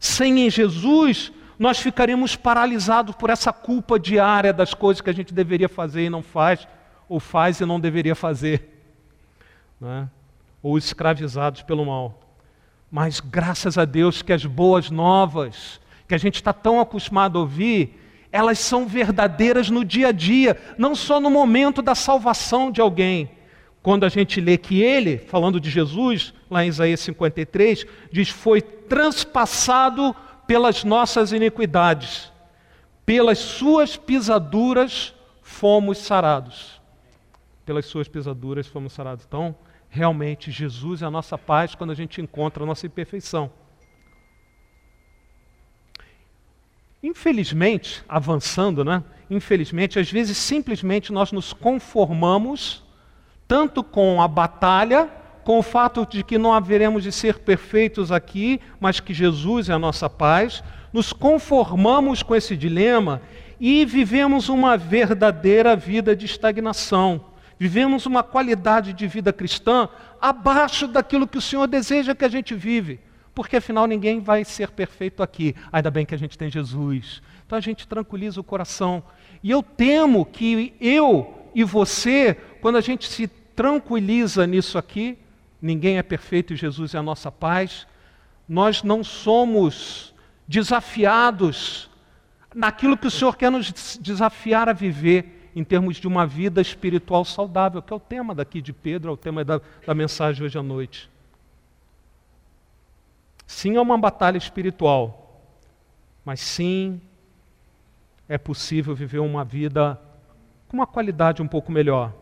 Sem 0.00 0.46
em 0.46 0.48
Jesus, 0.48 1.30
nós 1.58 1.78
ficaremos 1.78 2.34
paralisados 2.34 3.14
por 3.14 3.28
essa 3.28 3.52
culpa 3.52 4.00
diária 4.00 4.54
das 4.54 4.72
coisas 4.72 5.02
que 5.02 5.10
a 5.10 5.12
gente 5.12 5.34
deveria 5.34 5.68
fazer 5.68 6.06
e 6.06 6.08
não 6.08 6.22
faz, 6.22 6.66
ou 7.06 7.20
faz 7.20 7.60
e 7.60 7.66
não 7.66 7.78
deveria 7.78 8.14
fazer, 8.14 8.82
né? 9.78 10.08
ou 10.62 10.78
escravizados 10.78 11.60
pelo 11.60 11.84
mal. 11.84 12.18
Mas 12.90 13.20
graças 13.20 13.76
a 13.76 13.84
Deus 13.84 14.22
que 14.22 14.32
as 14.32 14.46
boas 14.46 14.90
novas, 14.90 15.78
que 16.08 16.14
a 16.14 16.18
gente 16.18 16.36
está 16.36 16.54
tão 16.54 16.80
acostumado 16.80 17.36
a 17.36 17.42
ouvir, 17.42 18.00
elas 18.32 18.60
são 18.60 18.86
verdadeiras 18.86 19.68
no 19.68 19.84
dia 19.84 20.08
a 20.08 20.12
dia, 20.12 20.58
não 20.78 20.94
só 20.94 21.20
no 21.20 21.28
momento 21.28 21.82
da 21.82 21.94
salvação 21.94 22.70
de 22.72 22.80
alguém. 22.80 23.36
Quando 23.82 24.04
a 24.04 24.08
gente 24.08 24.40
lê 24.40 24.58
que 24.58 24.82
ele, 24.82 25.18
falando 25.18 25.60
de 25.60 25.70
Jesus, 25.70 26.34
lá 26.50 26.64
em 26.64 26.68
Isaías 26.68 27.00
53, 27.00 27.86
diz: 28.10 28.28
Foi 28.28 28.60
transpassado 28.60 30.14
pelas 30.46 30.84
nossas 30.84 31.32
iniquidades, 31.32 32.32
pelas 33.04 33.38
suas 33.38 33.96
pisaduras 33.96 35.14
fomos 35.42 35.98
sarados. 35.98 36.80
Pelas 37.64 37.86
suas 37.86 38.08
pisaduras 38.08 38.66
fomos 38.66 38.92
sarados. 38.92 39.24
Então, 39.26 39.54
realmente, 39.88 40.50
Jesus 40.50 41.02
é 41.02 41.06
a 41.06 41.10
nossa 41.10 41.36
paz 41.38 41.74
quando 41.74 41.90
a 41.90 41.94
gente 41.94 42.20
encontra 42.20 42.62
a 42.62 42.66
nossa 42.66 42.86
imperfeição. 42.86 43.50
Infelizmente, 47.02 48.02
avançando, 48.08 48.84
né? 48.84 49.04
Infelizmente, 49.30 49.98
às 49.98 50.10
vezes 50.10 50.36
simplesmente 50.36 51.12
nós 51.12 51.30
nos 51.30 51.52
conformamos 51.52 52.82
tanto 53.48 53.82
com 53.82 54.22
a 54.22 54.28
batalha, 54.28 55.08
com 55.42 55.58
o 55.58 55.62
fato 55.62 56.06
de 56.06 56.22
que 56.22 56.38
não 56.38 56.52
haveremos 56.52 57.02
de 57.02 57.10
ser 57.10 57.38
perfeitos 57.38 58.12
aqui, 58.12 58.60
mas 58.78 59.00
que 59.00 59.12
Jesus 59.12 59.68
é 59.68 59.72
a 59.72 59.78
nossa 59.78 60.08
paz, 60.08 60.62
nos 60.92 61.12
conformamos 61.12 62.22
com 62.22 62.36
esse 62.36 62.56
dilema 62.56 63.20
e 63.58 63.84
vivemos 63.84 64.48
uma 64.48 64.76
verdadeira 64.76 65.74
vida 65.74 66.14
de 66.14 66.26
estagnação. 66.26 67.24
Vivemos 67.58 68.06
uma 68.06 68.22
qualidade 68.22 68.92
de 68.92 69.06
vida 69.08 69.32
cristã 69.32 69.88
abaixo 70.20 70.86
daquilo 70.86 71.26
que 71.26 71.38
o 71.38 71.42
Senhor 71.42 71.66
deseja 71.66 72.14
que 72.14 72.24
a 72.24 72.28
gente 72.28 72.54
vive 72.54 73.00
porque 73.38 73.54
afinal 73.54 73.86
ninguém 73.86 74.18
vai 74.18 74.44
ser 74.44 74.68
perfeito 74.72 75.22
aqui. 75.22 75.54
Ainda 75.70 75.92
bem 75.92 76.04
que 76.04 76.12
a 76.12 76.18
gente 76.18 76.36
tem 76.36 76.50
Jesus. 76.50 77.22
Então 77.46 77.56
a 77.56 77.60
gente 77.60 77.86
tranquiliza 77.86 78.40
o 78.40 78.42
coração. 78.42 79.00
E 79.44 79.48
eu 79.52 79.62
temo 79.62 80.26
que 80.26 80.74
eu 80.80 81.48
e 81.54 81.62
você, 81.62 82.36
quando 82.60 82.78
a 82.78 82.80
gente 82.80 83.08
se 83.08 83.28
tranquiliza 83.58 84.46
nisso 84.46 84.78
aqui, 84.78 85.18
ninguém 85.60 85.98
é 85.98 86.02
perfeito 86.04 86.52
e 86.52 86.56
Jesus 86.56 86.94
é 86.94 86.98
a 86.98 87.02
nossa 87.02 87.32
paz, 87.32 87.88
nós 88.48 88.84
não 88.84 89.02
somos 89.02 90.14
desafiados 90.46 91.90
naquilo 92.54 92.96
que 92.96 93.08
o 93.08 93.10
Senhor 93.10 93.36
quer 93.36 93.50
nos 93.50 93.98
desafiar 94.00 94.68
a 94.68 94.72
viver 94.72 95.50
em 95.56 95.64
termos 95.64 95.96
de 95.96 96.06
uma 96.06 96.24
vida 96.24 96.60
espiritual 96.60 97.24
saudável, 97.24 97.82
que 97.82 97.92
é 97.92 97.96
o 97.96 97.98
tema 97.98 98.32
daqui 98.32 98.62
de 98.62 98.72
Pedro, 98.72 99.10
é 99.10 99.12
o 99.14 99.16
tema 99.16 99.44
da, 99.44 99.60
da 99.84 99.92
mensagem 99.92 100.46
hoje 100.46 100.56
à 100.56 100.62
noite. 100.62 101.10
Sim, 103.44 103.74
é 103.74 103.80
uma 103.80 103.98
batalha 103.98 104.38
espiritual, 104.38 105.42
mas 106.24 106.38
sim 106.38 107.00
é 108.28 108.38
possível 108.38 108.94
viver 108.94 109.18
uma 109.18 109.44
vida 109.44 110.00
com 110.68 110.76
uma 110.76 110.86
qualidade 110.86 111.42
um 111.42 111.48
pouco 111.48 111.72
melhor. 111.72 112.14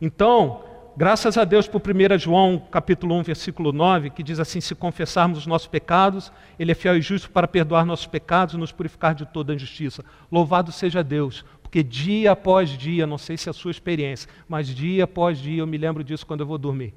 Então, 0.00 0.67
graças 0.98 1.38
a 1.38 1.44
Deus 1.44 1.68
por 1.68 1.80
1 1.80 2.18
João 2.18 2.58
capítulo 2.58 3.14
1, 3.14 3.22
versículo 3.22 3.72
9, 3.72 4.10
que 4.10 4.20
diz 4.20 4.40
assim: 4.40 4.60
se 4.60 4.74
confessarmos 4.74 5.38
os 5.38 5.46
nossos 5.46 5.68
pecados, 5.68 6.32
Ele 6.58 6.72
é 6.72 6.74
fiel 6.74 6.96
e 6.96 7.00
justo 7.00 7.30
para 7.30 7.46
perdoar 7.46 7.86
nossos 7.86 8.06
pecados 8.06 8.56
e 8.56 8.58
nos 8.58 8.72
purificar 8.72 9.14
de 9.14 9.24
toda 9.24 9.54
injustiça. 9.54 10.04
Louvado 10.30 10.72
seja 10.72 11.04
Deus, 11.04 11.44
porque 11.62 11.84
dia 11.84 12.32
após 12.32 12.70
dia, 12.70 13.06
não 13.06 13.16
sei 13.16 13.36
se 13.36 13.48
é 13.48 13.50
a 13.50 13.52
sua 13.52 13.70
experiência, 13.70 14.28
mas 14.48 14.66
dia 14.66 15.04
após 15.04 15.38
dia 15.38 15.60
eu 15.60 15.68
me 15.68 15.78
lembro 15.78 16.02
disso 16.02 16.26
quando 16.26 16.40
eu 16.40 16.46
vou 16.46 16.58
dormir. 16.58 16.92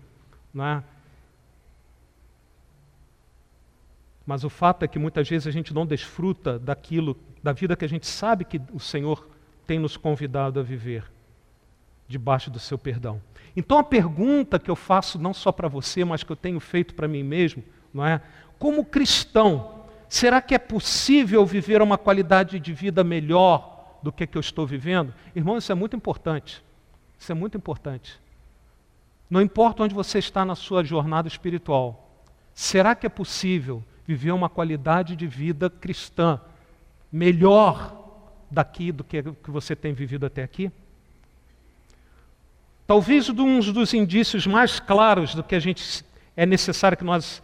Não 0.51 0.65
é? 0.65 0.83
Mas 4.25 4.43
o 4.43 4.49
fato 4.49 4.81
é 4.81 4.87
que 4.87 4.97
muitas 4.97 5.29
vezes 5.29 5.45
a 5.45 5.51
gente 5.51 5.75
não 5.75 5.85
desfruta 5.85 6.57
daquilo, 6.57 7.15
da 7.43 7.53
vida 7.53 7.75
que 7.75 7.85
a 7.85 7.89
gente 7.89 8.07
sabe 8.07 8.45
que 8.45 8.59
o 8.73 8.79
Senhor 8.79 9.27
tem 9.67 9.77
nos 9.77 9.95
convidado 9.95 10.59
a 10.59 10.63
viver, 10.63 11.03
debaixo 12.07 12.49
do 12.49 12.57
seu 12.57 12.79
perdão. 12.79 13.21
Então 13.55 13.77
a 13.77 13.83
pergunta 13.83 14.59
que 14.59 14.71
eu 14.71 14.75
faço 14.75 15.19
não 15.19 15.33
só 15.33 15.51
para 15.51 15.67
você, 15.67 16.05
mas 16.05 16.23
que 16.23 16.31
eu 16.31 16.35
tenho 16.35 16.59
feito 16.59 16.93
para 16.95 17.07
mim 17.07 17.23
mesmo, 17.23 17.63
não 17.93 18.05
é? 18.05 18.21
Como 18.57 18.85
cristão, 18.85 19.85
será 20.07 20.41
que 20.41 20.55
é 20.55 20.59
possível 20.59 21.45
viver 21.45 21.81
uma 21.81 21.97
qualidade 21.97 22.59
de 22.59 22.73
vida 22.73 23.03
melhor 23.03 23.97
do 24.01 24.11
que, 24.11 24.25
que 24.25 24.37
eu 24.37 24.41
estou 24.41 24.65
vivendo? 24.65 25.13
Irmão, 25.35 25.57
isso 25.57 25.71
é 25.71 25.75
muito 25.75 25.95
importante. 25.95 26.63
Isso 27.19 27.31
é 27.31 27.35
muito 27.35 27.57
importante. 27.57 28.19
Não 29.29 29.41
importa 29.41 29.83
onde 29.83 29.95
você 29.95 30.19
está 30.19 30.43
na 30.43 30.55
sua 30.55 30.83
jornada 30.83 31.27
espiritual, 31.27 32.09
será 32.53 32.95
que 32.95 33.05
é 33.05 33.09
possível 33.09 33.83
viver 34.05 34.31
uma 34.31 34.49
qualidade 34.49 35.15
de 35.15 35.27
vida 35.27 35.69
cristã 35.69 36.39
melhor 37.11 37.97
daqui 38.49 38.91
do 38.91 39.03
que, 39.03 39.23
que 39.23 39.51
você 39.51 39.75
tem 39.75 39.93
vivido 39.93 40.25
até 40.25 40.43
aqui? 40.43 40.71
Talvez 42.91 43.29
um 43.29 43.61
dos 43.61 43.93
indícios 43.93 44.45
mais 44.45 44.77
claros 44.77 45.33
do 45.33 45.41
que 45.41 45.55
a 45.55 45.59
gente 45.61 46.03
é 46.35 46.45
necessário 46.45 46.97
que 46.97 47.05
nós 47.05 47.41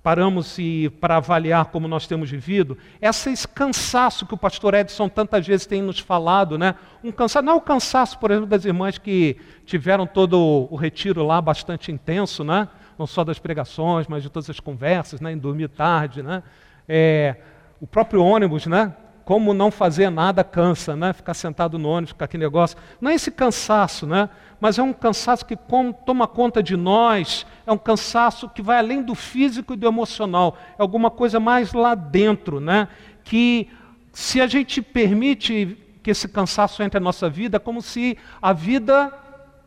paramos 0.00 0.60
e 0.60 0.88
para 1.00 1.16
avaliar 1.16 1.64
como 1.64 1.88
nós 1.88 2.06
temos 2.06 2.30
vivido, 2.30 2.78
é 3.00 3.08
esse 3.08 3.48
cansaço 3.48 4.24
que 4.24 4.34
o 4.34 4.38
pastor 4.38 4.74
Edson 4.74 5.08
tantas 5.08 5.44
vezes 5.44 5.66
tem 5.66 5.82
nos 5.82 5.98
falado, 5.98 6.56
né? 6.56 6.76
Um 7.02 7.10
cansaço, 7.10 7.44
não 7.44 7.54
é 7.54 7.56
o 7.56 7.60
cansaço, 7.60 8.16
por 8.20 8.30
exemplo, 8.30 8.48
das 8.48 8.64
irmãs 8.64 8.96
que 8.96 9.36
tiveram 9.64 10.06
todo 10.06 10.68
o 10.70 10.76
retiro 10.76 11.26
lá 11.26 11.40
bastante 11.40 11.90
intenso, 11.90 12.44
né? 12.44 12.68
não 12.96 13.08
só 13.08 13.24
das 13.24 13.40
pregações, 13.40 14.06
mas 14.06 14.22
de 14.22 14.30
todas 14.30 14.48
as 14.48 14.60
conversas, 14.60 15.20
né, 15.20 15.32
em 15.32 15.36
dormir 15.36 15.68
tarde, 15.68 16.22
né? 16.22 16.44
É, 16.88 17.34
o 17.80 17.88
próprio 17.88 18.22
ônibus, 18.22 18.66
né? 18.66 18.94
Como 19.24 19.52
não 19.52 19.72
fazer 19.72 20.08
nada 20.10 20.44
cansa, 20.44 20.94
né? 20.94 21.12
Ficar 21.12 21.34
sentado 21.34 21.76
no 21.76 21.88
ônibus, 21.88 22.10
ficar 22.10 22.26
aquele 22.26 22.44
negócio. 22.44 22.78
Não 23.00 23.10
é 23.10 23.14
esse 23.14 23.32
cansaço, 23.32 24.06
né? 24.06 24.30
Mas 24.60 24.78
é 24.78 24.82
um 24.82 24.92
cansaço 24.92 25.44
que 25.44 25.56
toma 26.04 26.26
conta 26.26 26.62
de 26.62 26.76
nós, 26.76 27.46
é 27.66 27.72
um 27.72 27.78
cansaço 27.78 28.48
que 28.48 28.62
vai 28.62 28.78
além 28.78 29.02
do 29.02 29.14
físico 29.14 29.74
e 29.74 29.76
do 29.76 29.86
emocional, 29.86 30.56
é 30.78 30.82
alguma 30.82 31.10
coisa 31.10 31.38
mais 31.38 31.72
lá 31.72 31.94
dentro, 31.94 32.58
né? 32.60 32.88
Que 33.22 33.68
se 34.12 34.40
a 34.40 34.46
gente 34.46 34.80
permite 34.80 35.76
que 36.02 36.10
esse 36.10 36.28
cansaço 36.28 36.82
entre 36.82 36.98
a 36.98 37.00
nossa 37.00 37.28
vida, 37.28 37.56
é 37.56 37.60
como 37.60 37.82
se 37.82 38.16
a 38.40 38.52
vida 38.52 39.12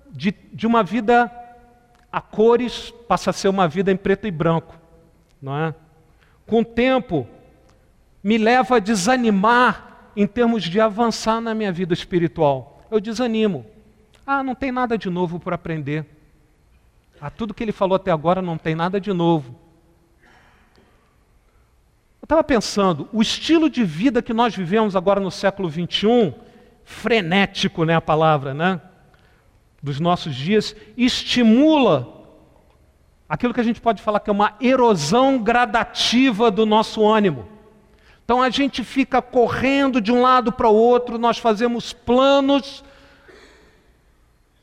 de, 0.10 0.34
de 0.54 0.66
uma 0.66 0.82
vida 0.82 1.32
a 2.12 2.20
cores 2.20 2.92
passa 3.08 3.30
a 3.30 3.34
ser 3.34 3.48
uma 3.50 3.68
vida 3.68 3.92
em 3.92 3.98
preto 3.98 4.26
e 4.26 4.32
branco, 4.32 4.76
não 5.42 5.56
é? 5.56 5.76
Com 6.48 6.62
o 6.62 6.66
tempo, 6.66 7.28
me 8.24 8.38
leva 8.38 8.78
a 8.78 8.80
desanimar 8.80 10.12
em 10.16 10.26
termos 10.26 10.64
de 10.64 10.82
avançar 10.82 11.40
na 11.40 11.54
minha 11.54 11.72
vida 11.72 11.94
espiritual. 11.94 12.82
Eu 12.90 13.00
desanimo. 13.00 13.66
Ah, 14.32 14.44
não 14.44 14.54
tem 14.54 14.72
nada 14.72 14.96
de 14.96 15.10
novo 15.10 15.40
para 15.40 15.56
aprender. 15.56 16.06
Ah, 17.20 17.32
tudo 17.32 17.52
que 17.52 17.64
ele 17.64 17.72
falou 17.72 17.96
até 17.96 18.12
agora 18.12 18.44
não 18.44 18.60
tem 18.60 18.76
nada 18.76 19.02
de 19.02 19.12
novo. 19.12 19.56
Eu 22.22 22.26
estava 22.26 22.44
pensando, 22.44 23.10
o 23.12 23.24
estilo 23.24 23.68
de 23.72 23.84
vida 23.84 24.22
que 24.22 24.32
nós 24.32 24.56
vivemos 24.56 24.96
agora 24.96 25.20
no 25.20 25.32
século 25.32 25.68
XXI, 25.68 26.36
frenético, 26.86 27.84
né, 27.84 27.96
a 27.96 28.02
palavra, 28.02 28.54
né? 28.54 28.80
dos 29.82 30.00
nossos 30.00 30.36
dias 30.36 30.76
estimula 30.96 32.08
aquilo 33.28 33.52
que 33.52 33.62
a 33.62 33.64
gente 33.64 33.82
pode 33.82 34.00
falar 34.00 34.20
que 34.20 34.30
é 34.30 34.34
uma 34.34 34.54
erosão 34.62 35.42
gradativa 35.42 36.52
do 36.52 36.68
nosso 36.68 37.04
ânimo. 37.04 37.50
Então 38.24 38.44
a 38.44 38.52
gente 38.52 38.84
fica 38.84 39.24
correndo 39.24 40.00
de 40.00 40.12
um 40.12 40.22
lado 40.22 40.52
para 40.52 40.70
o 40.70 40.76
outro, 40.76 41.18
nós 41.18 41.40
fazemos 41.40 41.94
planos, 41.94 42.84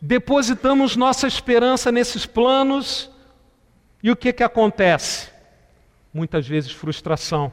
depositamos 0.00 0.96
nossa 0.96 1.26
esperança 1.26 1.90
nesses 1.90 2.26
planos, 2.26 3.10
e 4.02 4.10
o 4.10 4.16
que, 4.16 4.32
que 4.32 4.42
acontece? 4.42 5.30
Muitas 6.12 6.46
vezes 6.46 6.70
frustração. 6.70 7.52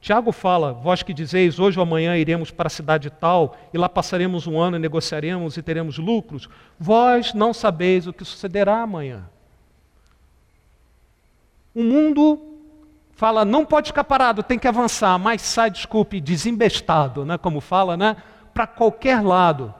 Tiago 0.00 0.32
fala: 0.32 0.72
Vós 0.72 1.02
que 1.02 1.14
dizeis, 1.14 1.58
hoje 1.58 1.78
ou 1.78 1.82
amanhã 1.82 2.16
iremos 2.16 2.50
para 2.50 2.66
a 2.66 2.70
cidade 2.70 3.08
tal, 3.08 3.56
e 3.72 3.78
lá 3.78 3.88
passaremos 3.88 4.46
um 4.46 4.58
ano 4.58 4.76
e 4.76 4.80
negociaremos 4.80 5.56
e 5.56 5.62
teremos 5.62 5.98
lucros. 5.98 6.48
Vós 6.78 7.32
não 7.32 7.54
sabeis 7.54 8.06
o 8.06 8.12
que 8.12 8.24
sucederá 8.24 8.82
amanhã. 8.82 9.28
O 11.74 11.82
mundo 11.82 12.38
fala: 13.12 13.44
não 13.44 13.64
pode 13.64 13.88
ficar 13.88 14.04
parado, 14.04 14.42
tem 14.42 14.58
que 14.58 14.68
avançar, 14.68 15.18
mas 15.18 15.40
sai, 15.40 15.70
desculpe, 15.70 16.20
desembestado, 16.20 17.24
né, 17.24 17.38
como 17.38 17.60
fala, 17.60 17.96
né, 17.96 18.16
para 18.52 18.66
qualquer 18.66 19.22
lado. 19.22 19.72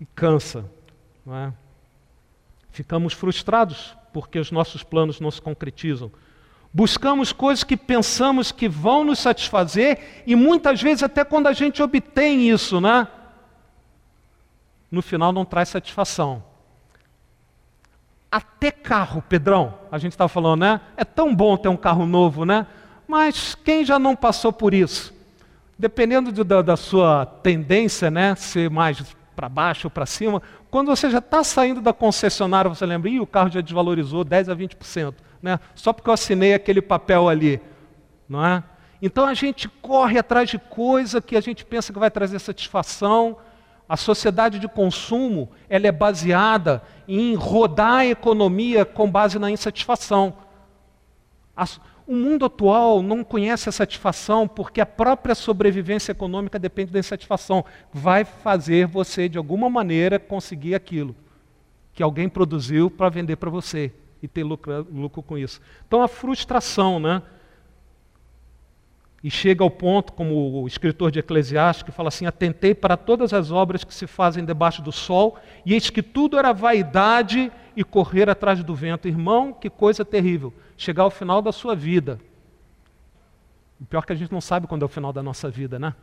E 0.00 0.06
cansa. 0.06 0.75
É? 1.28 1.52
Ficamos 2.70 3.12
frustrados 3.12 3.96
porque 4.12 4.38
os 4.38 4.50
nossos 4.50 4.82
planos 4.82 5.20
não 5.20 5.30
se 5.30 5.40
concretizam. 5.42 6.10
Buscamos 6.72 7.32
coisas 7.32 7.64
que 7.64 7.76
pensamos 7.76 8.52
que 8.52 8.68
vão 8.68 9.02
nos 9.02 9.18
satisfazer 9.18 10.22
e 10.26 10.36
muitas 10.36 10.80
vezes 10.82 11.02
até 11.02 11.24
quando 11.24 11.46
a 11.46 11.52
gente 11.52 11.82
obtém 11.82 12.50
isso, 12.50 12.80
né? 12.80 13.08
No 14.90 15.00
final 15.02 15.32
não 15.32 15.44
traz 15.44 15.70
satisfação. 15.70 16.44
Até 18.30 18.70
carro, 18.70 19.22
Pedrão, 19.22 19.78
a 19.90 19.98
gente 19.98 20.12
estava 20.12 20.28
falando, 20.28 20.60
né? 20.60 20.80
É 20.96 21.04
tão 21.04 21.34
bom 21.34 21.56
ter 21.56 21.68
um 21.68 21.76
carro 21.76 22.04
novo, 22.04 22.44
né? 22.44 22.66
Mas 23.08 23.54
quem 23.54 23.84
já 23.84 23.98
não 23.98 24.14
passou 24.14 24.52
por 24.52 24.74
isso? 24.74 25.14
Dependendo 25.78 26.30
de, 26.32 26.44
da, 26.44 26.60
da 26.60 26.76
sua 26.76 27.24
tendência, 27.24 28.10
né, 28.10 28.34
ser 28.34 28.70
mais 28.70 29.02
para 29.34 29.48
baixo 29.48 29.86
ou 29.86 29.90
para 29.90 30.06
cima, 30.06 30.42
quando 30.76 30.88
você 30.88 31.08
já 31.08 31.20
está 31.20 31.42
saindo 31.42 31.80
da 31.80 31.94
concessionária, 31.94 32.68
você 32.68 32.84
lembra, 32.84 33.08
e 33.08 33.18
o 33.18 33.26
carro 33.26 33.50
já 33.50 33.62
desvalorizou 33.62 34.22
10 34.22 34.50
a 34.50 34.54
20%, 34.54 35.14
né? 35.40 35.58
só 35.74 35.90
porque 35.90 36.10
eu 36.10 36.12
assinei 36.12 36.52
aquele 36.52 36.82
papel 36.82 37.30
ali. 37.30 37.62
Não 38.28 38.44
é? 38.44 38.62
Então 39.00 39.24
a 39.24 39.32
gente 39.32 39.70
corre 39.70 40.18
atrás 40.18 40.50
de 40.50 40.58
coisa 40.58 41.22
que 41.22 41.34
a 41.34 41.40
gente 41.40 41.64
pensa 41.64 41.94
que 41.94 41.98
vai 41.98 42.10
trazer 42.10 42.38
satisfação. 42.40 43.38
A 43.88 43.96
sociedade 43.96 44.58
de 44.58 44.68
consumo 44.68 45.48
ela 45.66 45.86
é 45.86 45.92
baseada 45.92 46.82
em 47.08 47.34
rodar 47.34 48.00
a 48.00 48.06
economia 48.06 48.84
com 48.84 49.10
base 49.10 49.38
na 49.38 49.50
insatisfação. 49.50 50.34
O 52.06 52.14
mundo 52.14 52.44
atual 52.44 53.02
não 53.02 53.24
conhece 53.24 53.68
a 53.68 53.72
satisfação 53.72 54.46
porque 54.46 54.80
a 54.80 54.86
própria 54.86 55.34
sobrevivência 55.34 56.12
econômica 56.12 56.58
depende 56.58 56.92
da 56.92 57.00
insatisfação. 57.00 57.64
Vai 57.92 58.24
fazer 58.24 58.86
você, 58.86 59.28
de 59.28 59.36
alguma 59.36 59.68
maneira, 59.68 60.18
conseguir 60.18 60.76
aquilo 60.76 61.16
que 61.92 62.02
alguém 62.02 62.28
produziu 62.28 62.88
para 62.88 63.08
vender 63.08 63.36
para 63.36 63.50
você 63.50 63.92
e 64.22 64.28
ter 64.28 64.44
lucro, 64.44 64.86
lucro 64.92 65.22
com 65.22 65.36
isso. 65.36 65.60
Então 65.88 66.00
a 66.00 66.06
frustração, 66.06 67.00
né? 67.00 67.22
E 69.24 69.30
chega 69.30 69.64
ao 69.64 69.70
ponto, 69.70 70.12
como 70.12 70.62
o 70.62 70.66
escritor 70.68 71.10
de 71.10 71.18
Eclesiastes, 71.18 71.82
que 71.82 71.90
fala 71.90 72.08
assim: 72.08 72.26
Atentei 72.26 72.74
para 72.74 72.96
todas 72.96 73.32
as 73.32 73.50
obras 73.50 73.82
que 73.82 73.92
se 73.92 74.06
fazem 74.06 74.44
debaixo 74.44 74.82
do 74.82 74.92
sol, 74.92 75.36
e 75.64 75.72
eis 75.72 75.90
que 75.90 76.02
tudo 76.02 76.38
era 76.38 76.52
vaidade 76.52 77.50
e 77.74 77.82
correr 77.82 78.28
atrás 78.28 78.62
do 78.62 78.74
vento. 78.74 79.08
Irmão, 79.08 79.52
que 79.52 79.68
coisa 79.68 80.04
terrível. 80.04 80.54
Chegar 80.76 81.04
ao 81.04 81.10
final 81.10 81.40
da 81.40 81.52
sua 81.52 81.74
vida. 81.74 82.20
O 83.80 83.84
pior 83.84 84.02
é 84.02 84.06
que 84.06 84.12
a 84.12 84.16
gente 84.16 84.32
não 84.32 84.40
sabe 84.40 84.66
quando 84.66 84.82
é 84.82 84.84
o 84.84 84.88
final 84.88 85.12
da 85.12 85.22
nossa 85.22 85.50
vida, 85.50 85.78
né? 85.78 85.94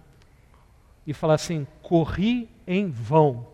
E 1.05 1.13
falar 1.13 1.35
assim: 1.35 1.67
corri 1.81 2.49
em 2.65 2.89
vão. 2.89 3.47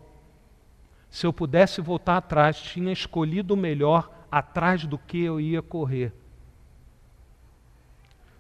Se 1.09 1.25
eu 1.25 1.33
pudesse 1.33 1.81
voltar 1.81 2.17
atrás, 2.17 2.57
tinha 2.59 2.93
escolhido 2.93 3.53
o 3.53 3.57
melhor 3.57 4.09
atrás 4.31 4.85
do 4.85 4.97
que 4.97 5.23
eu 5.23 5.39
ia 5.39 5.61
correr. 5.61 6.13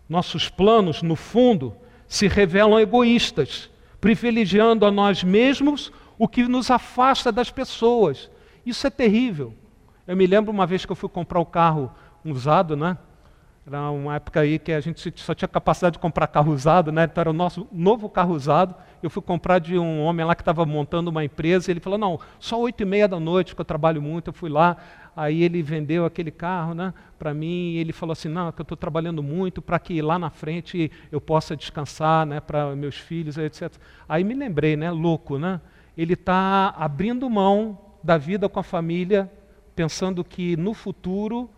Nossos 0.07 0.49
planos, 0.49 1.01
no 1.01 1.15
fundo, 1.15 1.75
se 2.07 2.27
revelam 2.27 2.79
egoístas, 2.79 3.69
privilegiando 3.99 4.85
a 4.85 4.91
nós 4.91 5.23
mesmos 5.23 5.91
o 6.17 6.27
que 6.27 6.43
nos 6.43 6.69
afasta 6.69 7.31
das 7.31 7.49
pessoas. 7.49 8.29
Isso 8.65 8.85
é 8.85 8.89
terrível. 8.89 9.53
Eu 10.07 10.17
me 10.17 10.27
lembro 10.27 10.51
uma 10.51 10.65
vez 10.65 10.85
que 10.85 10.91
eu 10.91 10.95
fui 10.95 11.09
comprar 11.09 11.39
o 11.39 11.43
um 11.43 11.45
carro 11.45 11.91
usado, 12.25 12.75
né? 12.75 12.97
Era 13.69 13.91
uma 13.91 14.15
época 14.15 14.39
aí 14.39 14.57
que 14.57 14.71
a 14.71 14.79
gente 14.79 15.13
só 15.17 15.35
tinha 15.35 15.47
capacidade 15.47 15.93
de 15.93 15.99
comprar 15.99 16.25
carro 16.25 16.51
usado, 16.51 16.91
né? 16.91 17.03
Então 17.03 17.21
era 17.21 17.29
o 17.29 17.33
nosso 17.33 17.67
novo 17.71 18.09
carro 18.09 18.33
usado. 18.33 18.73
Eu 19.01 19.11
fui 19.11 19.21
comprar 19.21 19.59
de 19.59 19.77
um 19.77 20.01
homem 20.01 20.25
lá 20.25 20.33
que 20.33 20.41
estava 20.41 20.65
montando 20.65 21.11
uma 21.11 21.23
empresa. 21.23 21.69
E 21.69 21.73
ele 21.73 21.79
falou: 21.79 21.99
Não, 21.99 22.19
só 22.39 22.59
oito 22.59 22.81
e 22.81 22.85
meia 22.85 23.07
da 23.07 23.19
noite, 23.19 23.53
que 23.53 23.61
eu 23.61 23.65
trabalho 23.65 24.01
muito. 24.01 24.29
Eu 24.29 24.33
fui 24.33 24.49
lá. 24.49 24.75
Aí 25.15 25.43
ele 25.43 25.61
vendeu 25.61 26.03
aquele 26.03 26.31
carro 26.31 26.73
né, 26.73 26.93
para 27.19 27.31
mim. 27.31 27.73
E 27.73 27.77
ele 27.77 27.93
falou 27.93 28.13
assim: 28.13 28.27
Não, 28.27 28.51
que 28.51 28.59
eu 28.59 28.63
estou 28.63 28.77
trabalhando 28.77 29.21
muito 29.21 29.61
para 29.61 29.77
que 29.77 30.01
lá 30.01 30.17
na 30.17 30.31
frente 30.31 30.91
eu 31.11 31.21
possa 31.21 31.55
descansar 31.55 32.25
né, 32.25 32.39
para 32.39 32.75
meus 32.75 32.95
filhos, 32.95 33.37
etc. 33.37 33.71
Aí 34.07 34.23
me 34.23 34.33
lembrei, 34.33 34.75
né? 34.75 34.89
Louco, 34.89 35.37
né? 35.37 35.61
Ele 35.95 36.13
está 36.13 36.73
abrindo 36.75 37.29
mão 37.29 37.77
da 38.03 38.17
vida 38.17 38.49
com 38.49 38.59
a 38.59 38.63
família, 38.63 39.31
pensando 39.75 40.23
que 40.23 40.57
no 40.57 40.73
futuro 40.73 41.49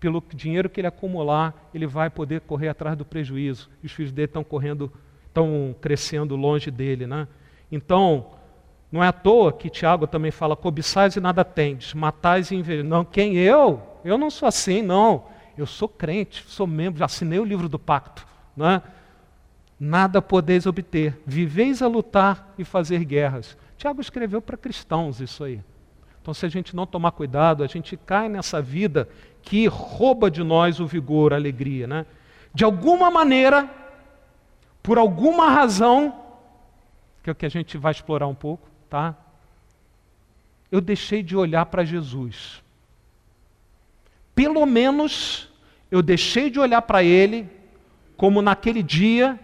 pelo 0.00 0.22
dinheiro 0.32 0.68
que 0.68 0.80
ele 0.80 0.86
acumular, 0.86 1.68
ele 1.74 1.86
vai 1.86 2.08
poder 2.08 2.40
correr 2.42 2.68
atrás 2.68 2.96
do 2.96 3.04
prejuízo. 3.04 3.68
E 3.82 3.86
os 3.86 3.92
filhos 3.92 4.12
dele 4.12 4.26
estão 4.26 4.44
correndo, 4.44 4.92
estão 5.26 5.74
crescendo 5.80 6.36
longe 6.36 6.70
dele, 6.70 7.06
né? 7.06 7.26
Então, 7.70 8.26
não 8.90 9.04
é 9.04 9.08
à 9.08 9.12
toa 9.12 9.52
que 9.52 9.68
Tiago 9.68 10.06
também 10.06 10.30
fala: 10.30 10.56
cobiçais 10.56 11.16
e 11.16 11.20
nada 11.20 11.44
tendes, 11.44 11.94
matais 11.94 12.50
e 12.50 12.56
invejosos. 12.56 12.90
Não, 12.90 13.04
quem 13.04 13.36
eu? 13.36 13.82
Eu 14.04 14.16
não 14.16 14.30
sou 14.30 14.48
assim, 14.48 14.82
não. 14.82 15.26
Eu 15.56 15.66
sou 15.66 15.88
crente, 15.88 16.44
sou 16.46 16.66
membro, 16.66 17.00
já 17.00 17.06
assinei 17.06 17.38
o 17.38 17.44
livro 17.44 17.68
do 17.68 17.78
pacto, 17.78 18.26
né? 18.56 18.80
Nada 19.78 20.22
podeis 20.22 20.66
obter, 20.66 21.20
viveis 21.26 21.82
a 21.82 21.88
lutar 21.88 22.54
e 22.56 22.64
fazer 22.64 23.04
guerras. 23.04 23.56
Tiago 23.76 24.00
escreveu 24.00 24.40
para 24.40 24.56
cristãos 24.56 25.20
isso 25.20 25.44
aí. 25.44 25.60
Então, 26.20 26.34
se 26.34 26.44
a 26.44 26.48
gente 26.48 26.74
não 26.74 26.86
tomar 26.86 27.12
cuidado, 27.12 27.62
a 27.62 27.66
gente 27.66 27.96
cai 27.96 28.28
nessa 28.28 28.60
vida 28.60 29.08
que 29.42 29.66
rouba 29.66 30.30
de 30.30 30.42
nós 30.42 30.80
o 30.80 30.86
vigor, 30.86 31.32
a 31.32 31.36
alegria. 31.36 31.86
Né? 31.86 32.06
De 32.54 32.64
alguma 32.64 33.10
maneira, 33.10 33.68
por 34.82 34.98
alguma 34.98 35.50
razão, 35.50 36.14
que 37.22 37.30
é 37.30 37.32
o 37.32 37.36
que 37.36 37.46
a 37.46 37.50
gente 37.50 37.76
vai 37.76 37.92
explorar 37.92 38.26
um 38.26 38.34
pouco, 38.34 38.68
tá? 38.88 39.14
Eu 40.70 40.80
deixei 40.80 41.22
de 41.22 41.36
olhar 41.36 41.66
para 41.66 41.84
Jesus. 41.84 42.62
Pelo 44.34 44.64
menos 44.66 45.48
eu 45.90 46.02
deixei 46.02 46.50
de 46.50 46.60
olhar 46.60 46.82
para 46.82 47.02
Ele 47.02 47.48
como 48.16 48.42
naquele 48.42 48.82
dia 48.82 49.38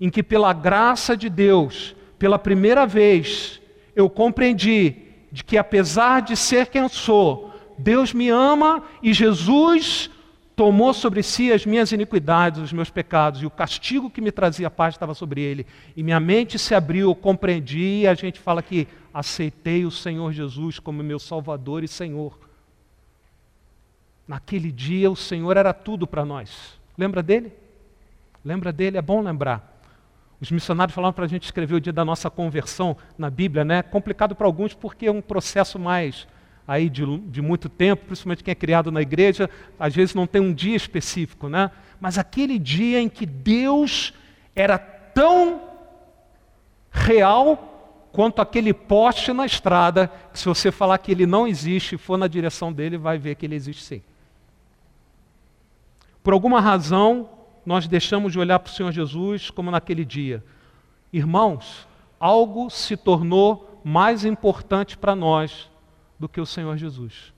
em 0.00 0.08
que, 0.08 0.22
pela 0.22 0.52
graça 0.52 1.16
de 1.16 1.28
Deus, 1.28 1.94
pela 2.18 2.38
primeira 2.38 2.86
vez, 2.86 3.60
eu 3.94 4.08
compreendi 4.08 4.96
de 5.30 5.44
que 5.44 5.58
apesar 5.58 6.22
de 6.22 6.36
ser 6.36 6.66
quem 6.66 6.88
sou, 6.88 7.49
Deus 7.80 8.12
me 8.12 8.28
ama 8.28 8.82
e 9.02 9.12
Jesus 9.12 10.10
tomou 10.54 10.92
sobre 10.92 11.22
si 11.22 11.50
as 11.50 11.64
minhas 11.64 11.90
iniquidades, 11.90 12.60
os 12.60 12.72
meus 12.72 12.90
pecados, 12.90 13.40
e 13.40 13.46
o 13.46 13.50
castigo 13.50 14.10
que 14.10 14.20
me 14.20 14.30
trazia 14.30 14.70
paz 14.70 14.94
estava 14.94 15.14
sobre 15.14 15.40
ele. 15.40 15.66
E 15.96 16.02
minha 16.02 16.20
mente 16.20 16.58
se 16.58 16.74
abriu, 16.74 17.14
compreendi, 17.14 18.02
e 18.02 18.06
a 18.06 18.12
gente 18.12 18.38
fala 18.38 18.62
que 18.62 18.86
aceitei 19.12 19.86
o 19.86 19.90
Senhor 19.90 20.32
Jesus 20.32 20.78
como 20.78 21.02
meu 21.02 21.18
Salvador 21.18 21.82
e 21.82 21.88
Senhor. 21.88 22.38
Naquele 24.28 24.70
dia 24.70 25.10
o 25.10 25.16
Senhor 25.16 25.56
era 25.56 25.72
tudo 25.72 26.06
para 26.06 26.26
nós. 26.26 26.78
Lembra 26.96 27.22
dele? 27.22 27.52
Lembra 28.44 28.70
dele? 28.70 28.98
É 28.98 29.02
bom 29.02 29.22
lembrar. 29.22 29.82
Os 30.40 30.50
missionários 30.50 30.94
falaram 30.94 31.12
para 31.14 31.24
a 31.24 31.28
gente 31.28 31.44
escrever 31.44 31.76
o 31.76 31.80
dia 31.80 31.92
da 31.92 32.04
nossa 32.04 32.28
conversão 32.28 32.96
na 33.16 33.30
Bíblia, 33.30 33.64
né? 33.64 33.82
Complicado 33.82 34.34
para 34.34 34.46
alguns 34.46 34.74
porque 34.74 35.06
é 35.06 35.10
um 35.10 35.22
processo 35.22 35.78
mais 35.78 36.28
aí 36.70 36.88
de, 36.88 37.04
de 37.22 37.42
muito 37.42 37.68
tempo, 37.68 38.06
principalmente 38.06 38.44
quem 38.44 38.52
é 38.52 38.54
criado 38.54 38.92
na 38.92 39.02
igreja, 39.02 39.50
às 39.76 39.92
vezes 39.92 40.14
não 40.14 40.24
tem 40.24 40.40
um 40.40 40.54
dia 40.54 40.76
específico, 40.76 41.48
né? 41.48 41.68
Mas 42.00 42.16
aquele 42.16 42.60
dia 42.60 43.00
em 43.00 43.08
que 43.08 43.26
Deus 43.26 44.14
era 44.54 44.78
tão 44.78 45.62
real 46.92 48.06
quanto 48.12 48.40
aquele 48.40 48.72
poste 48.72 49.32
na 49.32 49.44
estrada, 49.44 50.12
que 50.32 50.38
se 50.38 50.44
você 50.44 50.70
falar 50.70 50.98
que 50.98 51.10
ele 51.10 51.26
não 51.26 51.44
existe 51.44 51.96
e 51.96 51.98
for 51.98 52.16
na 52.16 52.28
direção 52.28 52.72
dele, 52.72 52.96
vai 52.96 53.18
ver 53.18 53.34
que 53.34 53.46
ele 53.46 53.56
existe 53.56 53.82
sim. 53.82 54.02
Por 56.22 56.32
alguma 56.32 56.60
razão, 56.60 57.30
nós 57.66 57.88
deixamos 57.88 58.30
de 58.32 58.38
olhar 58.38 58.60
para 58.60 58.70
o 58.70 58.72
Senhor 58.72 58.92
Jesus 58.92 59.50
como 59.50 59.72
naquele 59.72 60.04
dia. 60.04 60.44
Irmãos, 61.12 61.88
algo 62.20 62.70
se 62.70 62.96
tornou 62.96 63.80
mais 63.82 64.24
importante 64.24 64.96
para 64.96 65.16
nós 65.16 65.69
do 66.20 66.28
que 66.28 66.40
o 66.40 66.46
Senhor 66.46 66.76
Jesus. 66.76 67.32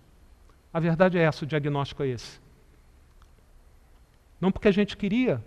A 0.75 0.81
verdade 0.81 1.17
é 1.17 1.23
essa, 1.23 1.45
o 1.45 1.49
diagnóstico 1.49 2.03
é 2.03 2.09
esse. 2.09 2.41
Não 4.41 4.51
porque 4.51 4.67
a 4.67 4.73
gente 4.73 4.97
queria, 4.97 5.43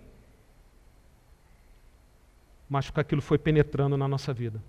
mas 2.70 2.86
porque 2.86 3.02
aquilo 3.02 3.22
foi 3.22 3.38
penetrando 3.38 3.98
na 3.98 4.08
nossa 4.08 4.34
vida. 4.34 4.62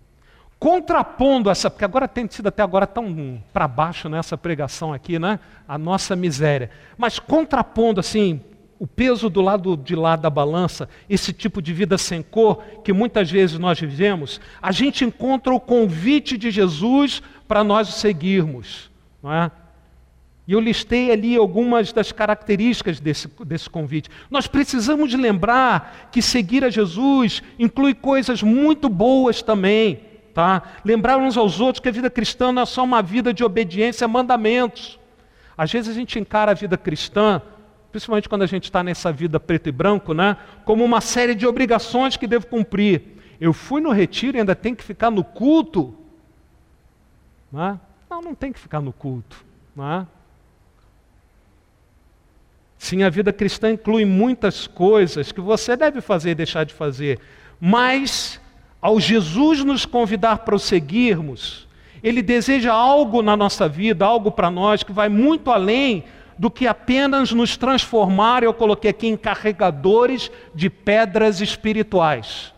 Contrapondo 0.58 1.48
essa, 1.48 1.70
porque 1.70 1.84
agora 1.84 2.08
tem 2.08 2.28
sido 2.28 2.48
até 2.48 2.62
agora 2.62 2.86
tão 2.86 3.40
para 3.52 3.68
baixo 3.68 4.08
nessa 4.08 4.36
pregação 4.36 4.92
aqui, 4.92 5.18
né? 5.18 5.38
A 5.68 5.78
nossa 5.78 6.16
miséria. 6.16 6.70
Mas 6.98 7.18
contrapondo 7.20 8.00
assim, 8.00 8.42
o 8.78 8.86
peso 8.86 9.30
do 9.30 9.40
lado 9.40 9.76
de 9.76 9.94
lá 9.94 10.16
da 10.16 10.28
balança, 10.28 10.88
esse 11.08 11.32
tipo 11.32 11.62
de 11.62 11.72
vida 11.72 11.96
sem 11.96 12.22
cor 12.22 12.62
que 12.84 12.92
muitas 12.92 13.30
vezes 13.30 13.58
nós 13.58 13.80
vivemos, 13.80 14.40
a 14.60 14.70
gente 14.70 15.04
encontra 15.04 15.54
o 15.54 15.60
convite 15.60 16.36
de 16.36 16.50
Jesus 16.50 17.22
para 17.48 17.64
nós 17.64 17.88
o 17.88 17.92
seguirmos. 17.92 18.90
Não 19.22 19.32
é? 19.32 19.50
E 20.46 20.52
eu 20.52 20.60
listei 20.60 21.10
ali 21.10 21.36
algumas 21.36 21.92
das 21.92 22.12
características 22.12 23.00
desse, 23.00 23.28
desse 23.44 23.68
convite. 23.68 24.08
Nós 24.30 24.46
precisamos 24.46 25.12
lembrar 25.12 26.08
que 26.12 26.22
seguir 26.22 26.62
a 26.62 26.70
Jesus 26.70 27.42
inclui 27.58 27.94
coisas 27.94 28.42
muito 28.42 28.88
boas 28.88 29.42
também. 29.42 30.00
Tá? 30.32 30.62
Lembrar 30.84 31.16
uns 31.16 31.36
aos 31.36 31.58
outros 31.58 31.80
que 31.80 31.88
a 31.88 31.92
vida 31.92 32.10
cristã 32.10 32.52
não 32.52 32.62
é 32.62 32.66
só 32.66 32.84
uma 32.84 33.02
vida 33.02 33.34
de 33.34 33.42
obediência 33.42 34.04
a 34.04 34.08
mandamentos. 34.08 35.00
Às 35.58 35.72
vezes 35.72 35.90
a 35.90 35.98
gente 35.98 36.18
encara 36.18 36.52
a 36.52 36.54
vida 36.54 36.76
cristã 36.76 37.42
principalmente 37.90 38.28
quando 38.28 38.42
a 38.42 38.46
gente 38.46 38.64
está 38.64 38.82
nessa 38.82 39.12
vida 39.12 39.38
preto 39.40 39.68
e 39.68 39.72
branco, 39.72 40.12
né? 40.12 40.36
como 40.64 40.84
uma 40.84 41.00
série 41.00 41.34
de 41.34 41.46
obrigações 41.46 42.16
que 42.16 42.26
devo 42.26 42.46
cumprir. 42.46 43.02
Eu 43.40 43.52
fui 43.52 43.80
no 43.80 43.90
retiro 43.90 44.36
e 44.36 44.40
ainda 44.40 44.54
tem 44.54 44.74
que 44.74 44.82
ficar 44.82 45.10
no 45.10 45.22
culto? 45.22 45.94
Não, 47.52 47.64
é? 47.64 47.80
não, 48.10 48.22
não 48.22 48.34
tem 48.34 48.52
que 48.52 48.58
ficar 48.58 48.80
no 48.80 48.92
culto. 48.92 49.44
Não 49.74 49.92
é? 49.92 50.06
Sim, 52.78 53.02
a 53.02 53.10
vida 53.10 53.32
cristã 53.32 53.70
inclui 53.70 54.04
muitas 54.04 54.66
coisas 54.66 55.32
que 55.32 55.40
você 55.40 55.76
deve 55.76 56.00
fazer 56.00 56.30
e 56.30 56.34
deixar 56.34 56.64
de 56.64 56.74
fazer, 56.74 57.18
mas 57.60 58.40
ao 58.80 59.00
Jesus 59.00 59.64
nos 59.64 59.84
convidar 59.86 60.38
para 60.38 60.58
seguirmos, 60.58 61.66
ele 62.02 62.22
deseja 62.22 62.72
algo 62.72 63.22
na 63.22 63.36
nossa 63.36 63.68
vida, 63.68 64.04
algo 64.04 64.30
para 64.30 64.50
nós 64.50 64.82
que 64.82 64.92
vai 64.92 65.08
muito 65.08 65.50
além 65.50 66.04
do 66.38 66.50
que 66.50 66.66
apenas 66.66 67.32
nos 67.32 67.56
transformar, 67.56 68.42
eu 68.42 68.52
coloquei 68.52 68.90
aqui, 68.90 69.06
em 69.06 69.16
carregadores 69.16 70.30
de 70.54 70.68
pedras 70.68 71.40
espirituais. 71.40 72.52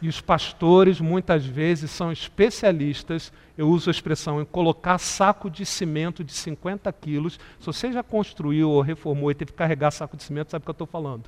E 0.00 0.08
os 0.08 0.20
pastores 0.20 1.00
muitas 1.00 1.46
vezes 1.46 1.90
são 1.90 2.12
especialistas, 2.12 3.32
eu 3.56 3.68
uso 3.68 3.88
a 3.88 3.90
expressão, 3.90 4.40
em 4.40 4.44
colocar 4.44 4.98
saco 4.98 5.48
de 5.48 5.64
cimento 5.64 6.22
de 6.22 6.32
50 6.32 6.92
quilos. 6.92 7.40
Se 7.58 7.66
você 7.66 7.90
já 7.90 8.02
construiu 8.02 8.70
ou 8.70 8.82
reformou 8.82 9.30
e 9.30 9.34
teve 9.34 9.52
que 9.52 9.56
carregar 9.56 9.90
saco 9.90 10.16
de 10.16 10.22
cimento, 10.22 10.50
sabe 10.50 10.62
o 10.62 10.66
que 10.66 10.70
eu 10.70 10.72
estou 10.72 10.86
falando? 10.86 11.24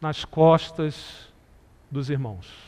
Nas 0.00 0.24
costas 0.24 1.32
dos 1.90 2.10
irmãos. 2.10 2.63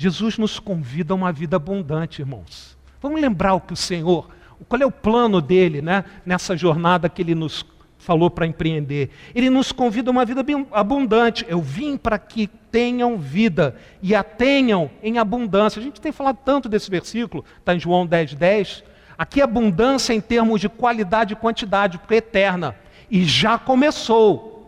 Jesus 0.00 0.38
nos 0.38 0.58
convida 0.58 1.12
a 1.12 1.14
uma 1.14 1.30
vida 1.30 1.56
abundante, 1.56 2.22
irmãos. 2.22 2.74
Vamos 3.02 3.20
lembrar 3.20 3.52
o 3.52 3.60
que 3.60 3.74
o 3.74 3.76
Senhor, 3.76 4.30
qual 4.66 4.80
é 4.80 4.86
o 4.86 4.90
plano 4.90 5.42
dele 5.42 5.82
né, 5.82 6.06
nessa 6.24 6.56
jornada 6.56 7.06
que 7.06 7.20
ele 7.20 7.34
nos 7.34 7.66
falou 7.98 8.30
para 8.30 8.46
empreender. 8.46 9.10
Ele 9.34 9.50
nos 9.50 9.72
convida 9.72 10.08
a 10.08 10.12
uma 10.12 10.24
vida 10.24 10.42
abundante. 10.72 11.44
Eu 11.46 11.60
vim 11.60 11.98
para 11.98 12.18
que 12.18 12.46
tenham 12.46 13.18
vida 13.18 13.76
e 14.00 14.14
a 14.14 14.22
tenham 14.22 14.90
em 15.02 15.18
abundância. 15.18 15.78
A 15.78 15.82
gente 15.82 16.00
tem 16.00 16.12
falado 16.12 16.38
tanto 16.46 16.66
desse 16.66 16.90
versículo, 16.90 17.44
está 17.58 17.74
em 17.74 17.78
João 17.78 18.06
10, 18.06 18.36
10. 18.36 18.82
Aqui 19.18 19.42
abundância 19.42 20.14
em 20.14 20.20
termos 20.22 20.62
de 20.62 20.70
qualidade 20.70 21.34
e 21.34 21.36
quantidade, 21.36 21.98
porque 21.98 22.14
é 22.14 22.16
eterna. 22.16 22.74
E 23.10 23.22
já 23.22 23.58
começou. 23.58 24.66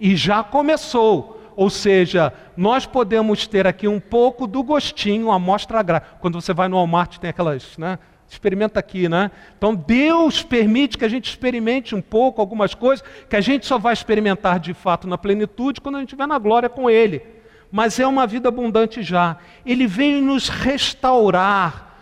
E 0.00 0.16
já 0.16 0.42
começou. 0.42 1.40
Ou 1.56 1.68
seja, 1.70 2.32
nós 2.56 2.86
podemos 2.86 3.46
ter 3.46 3.66
aqui 3.66 3.86
um 3.86 4.00
pouco 4.00 4.46
do 4.46 4.62
gostinho, 4.62 5.30
a 5.30 5.36
amostra 5.36 5.82
grátis. 5.82 6.10
Quando 6.20 6.40
você 6.40 6.52
vai 6.52 6.68
no 6.68 6.76
Walmart, 6.76 7.18
tem 7.18 7.30
aquelas, 7.30 7.76
né? 7.76 7.98
Experimenta 8.28 8.80
aqui, 8.80 9.08
né? 9.08 9.30
Então 9.58 9.74
Deus 9.74 10.42
permite 10.42 10.96
que 10.96 11.04
a 11.04 11.08
gente 11.08 11.28
experimente 11.28 11.94
um 11.94 12.00
pouco 12.00 12.40
algumas 12.40 12.74
coisas 12.74 13.04
que 13.28 13.36
a 13.36 13.40
gente 13.42 13.66
só 13.66 13.78
vai 13.78 13.92
experimentar 13.92 14.58
de 14.58 14.72
fato 14.72 15.06
na 15.06 15.18
plenitude 15.18 15.80
quando 15.82 15.96
a 15.96 15.98
gente 15.98 16.08
estiver 16.08 16.26
na 16.26 16.38
glória 16.38 16.68
com 16.68 16.88
Ele. 16.88 17.22
Mas 17.70 17.98
é 17.98 18.06
uma 18.06 18.26
vida 18.26 18.48
abundante 18.48 19.02
já. 19.02 19.36
Ele 19.64 19.86
veio 19.86 20.22
nos 20.22 20.48
restaurar. 20.48 21.98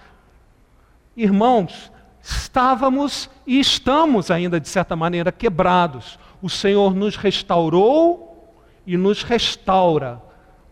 Irmãos, 1.16 1.90
estávamos 2.22 3.28
e 3.46 3.58
estamos 3.58 4.30
ainda 4.30 4.60
de 4.60 4.68
certa 4.68 4.94
maneira 4.94 5.32
quebrados. 5.32 6.18
O 6.40 6.48
Senhor 6.48 6.94
nos 6.94 7.16
restaurou 7.16 8.29
e 8.94 8.96
nos 8.96 9.22
restaura 9.22 10.20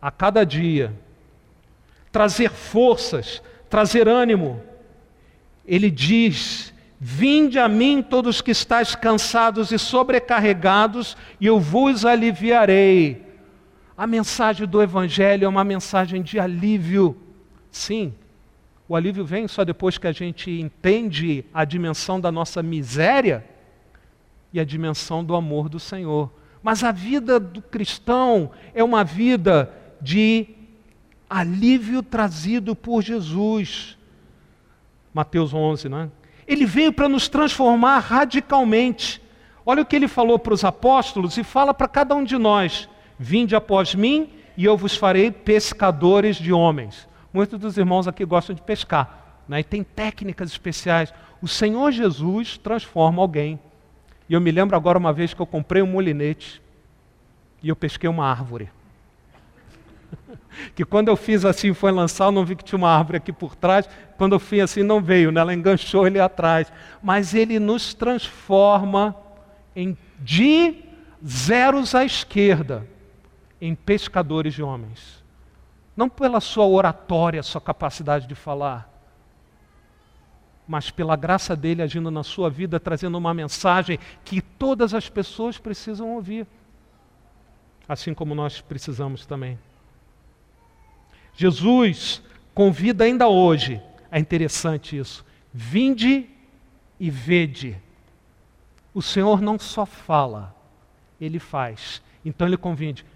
a 0.00 0.11
cada 0.11 0.44
dia. 0.44 0.94
Trazer 2.11 2.50
forças, 2.50 3.42
trazer 3.68 4.09
ânimo 4.09 4.62
ele 5.68 5.90
diz: 5.90 6.72
Vinde 6.98 7.59
a 7.59 7.68
mim 7.68 8.02
todos 8.02 8.40
que 8.40 8.50
estáis 8.50 8.94
cansados 8.94 9.70
e 9.70 9.78
sobrecarregados, 9.78 11.14
e 11.38 11.46
eu 11.46 11.61
vos 11.61 12.07
aliviarei. 12.07 13.22
A 13.94 14.07
mensagem 14.07 14.66
do 14.66 14.81
Evangelho 14.81 15.44
é 15.44 15.48
uma 15.48 15.62
mensagem 15.62 16.22
de 16.22 16.40
alívio. 16.40 17.16
Sim, 17.70 18.14
o 18.88 18.96
alívio 18.96 19.24
vem 19.24 19.46
só 19.46 19.62
depois 19.62 19.98
que 19.98 20.07
a 20.07 20.12
gente 20.12 20.50
entende 20.50 21.44
a 21.52 21.66
dimensão 21.66 22.18
da 22.18 22.33
nossa 22.33 22.62
miséria 22.62 23.44
e 24.52 24.59
a 24.59 24.64
dimensão 24.64 25.22
do 25.22 25.37
amor 25.37 25.68
do 25.68 25.78
Senhor. 25.78 26.31
Mas 26.62 26.83
a 26.83 26.92
vida 26.92 27.38
do 27.38 27.62
cristão 27.62 28.51
é 28.75 28.83
uma 28.83 29.05
vida 29.05 29.73
de 30.01 30.49
alívio 31.29 32.03
trazido 32.03 32.75
por 32.75 33.03
Jesus. 33.03 33.97
Mateus 35.12 35.53
11, 35.53 35.88
né? 35.88 36.11
Ele 36.47 36.64
veio 36.64 36.92
para 36.92 37.09
nos 37.09 37.29
transformar 37.29 37.99
radicalmente. 37.99 39.21
Olha 39.64 39.83
o 39.83 39.87
que 39.87 39.97
ele 39.97 40.09
falou 40.09 40.38
para 40.38 40.55
os 40.55 40.64
apóstolos 40.64 41.37
e 41.37 41.44
fala 41.44 41.75
para 41.75 41.87
cada 41.87 42.14
um 42.14 42.25
de 42.25 42.38
nós: 42.38 42.88
Vinde 43.18 43.55
após 43.55 43.94
mim 43.94 44.31
e 44.57 44.64
eu 44.64 44.77
vos 44.77 44.97
farei 44.97 45.31
pescadores 45.31 46.37
de 46.37 46.53
homens. 46.53 47.07
Muitos 47.33 47.59
dos 47.59 47.77
irmãos 47.77 48.09
aqui 48.09 48.25
gostam 48.25 48.57
de 48.57 48.62
pescar, 48.62 49.42
né? 49.47 49.61
e 49.61 49.64
tem 49.64 49.83
técnicas 49.83 50.51
especiais. 50.51 51.12
O 51.42 51.47
Senhor 51.47 51.92
Jesus 51.92 52.57
transforma 52.57 53.21
alguém. 53.21 53.61
E 54.29 54.35
eu 54.35 54.41
me 54.41 54.51
lembro 54.51 54.77
agora 54.77 54.99
uma 54.99 55.12
vez 55.12 55.33
que 55.33 55.41
eu 55.41 55.47
comprei 55.47 55.83
um 55.83 55.87
molinete 55.87 56.61
e 57.62 57.69
eu 57.69 57.77
pesquei 57.77 58.09
uma 58.09 58.27
árvore 58.27 58.71
que 60.75 60.85
quando 60.85 61.09
eu 61.09 61.17
fiz 61.17 61.45
assim, 61.45 61.73
foi 61.73 61.93
lançar, 61.93 62.27
eu 62.27 62.33
não 62.33 62.45
vi 62.45 62.57
que 62.57 62.64
tinha 62.64 62.79
uma 62.79 62.91
árvore 62.91 63.19
aqui 63.19 63.33
por 63.33 63.55
trás. 63.55 63.88
Quando 64.17 64.35
eu 64.35 64.38
fiz 64.38 64.62
assim, 64.62 64.83
não 64.83 65.01
veio, 65.01 65.31
né? 65.31 65.41
ela 65.41 65.55
enganchou 65.55 66.07
ele 66.07 66.21
atrás. 66.21 66.73
Mas 67.03 67.35
ele 67.35 67.59
nos 67.59 67.95
transforma 67.95 69.17
em, 69.75 69.97
de 70.21 70.85
zeros 71.27 71.95
à 71.95 72.05
esquerda 72.05 72.87
em 73.61 73.75
pescadores 73.75 74.55
de 74.55 74.62
homens. 74.62 75.23
Não 75.97 76.09
pela 76.09 76.41
sua 76.41 76.67
oratória, 76.67 77.43
sua 77.43 77.61
capacidade 77.61 78.27
de 78.27 78.35
falar, 78.35 78.97
mas 80.68 80.90
pela 80.90 81.16
graça 81.16 81.57
dele 81.57 81.81
agindo 81.81 82.11
na 82.11 82.22
sua 82.22 82.50
vida, 82.50 82.78
trazendo 82.78 83.16
uma 83.16 83.33
mensagem 83.33 83.98
que 84.22 84.42
todas 84.42 84.92
as 84.92 85.09
pessoas 85.09 85.57
precisam 85.57 86.14
ouvir, 86.14 86.46
assim 87.88 88.12
como 88.12 88.35
nós 88.35 88.61
precisamos 88.61 89.24
também. 89.24 89.59
Jesus 91.35 92.22
convida 92.54 93.04
ainda 93.04 93.28
hoje, 93.28 93.81
é 94.11 94.18
interessante 94.18 94.98
isso, 94.98 95.24
vinde 95.54 96.28
e 97.00 97.09
vede. 97.09 97.81
O 98.92 99.00
Senhor 99.00 99.40
não 99.40 99.59
só 99.59 99.87
fala, 99.87 100.54
ele 101.18 101.38
faz. 101.38 102.02
Então 102.22 102.46
ele 102.46 102.59
convide, 102.59 103.07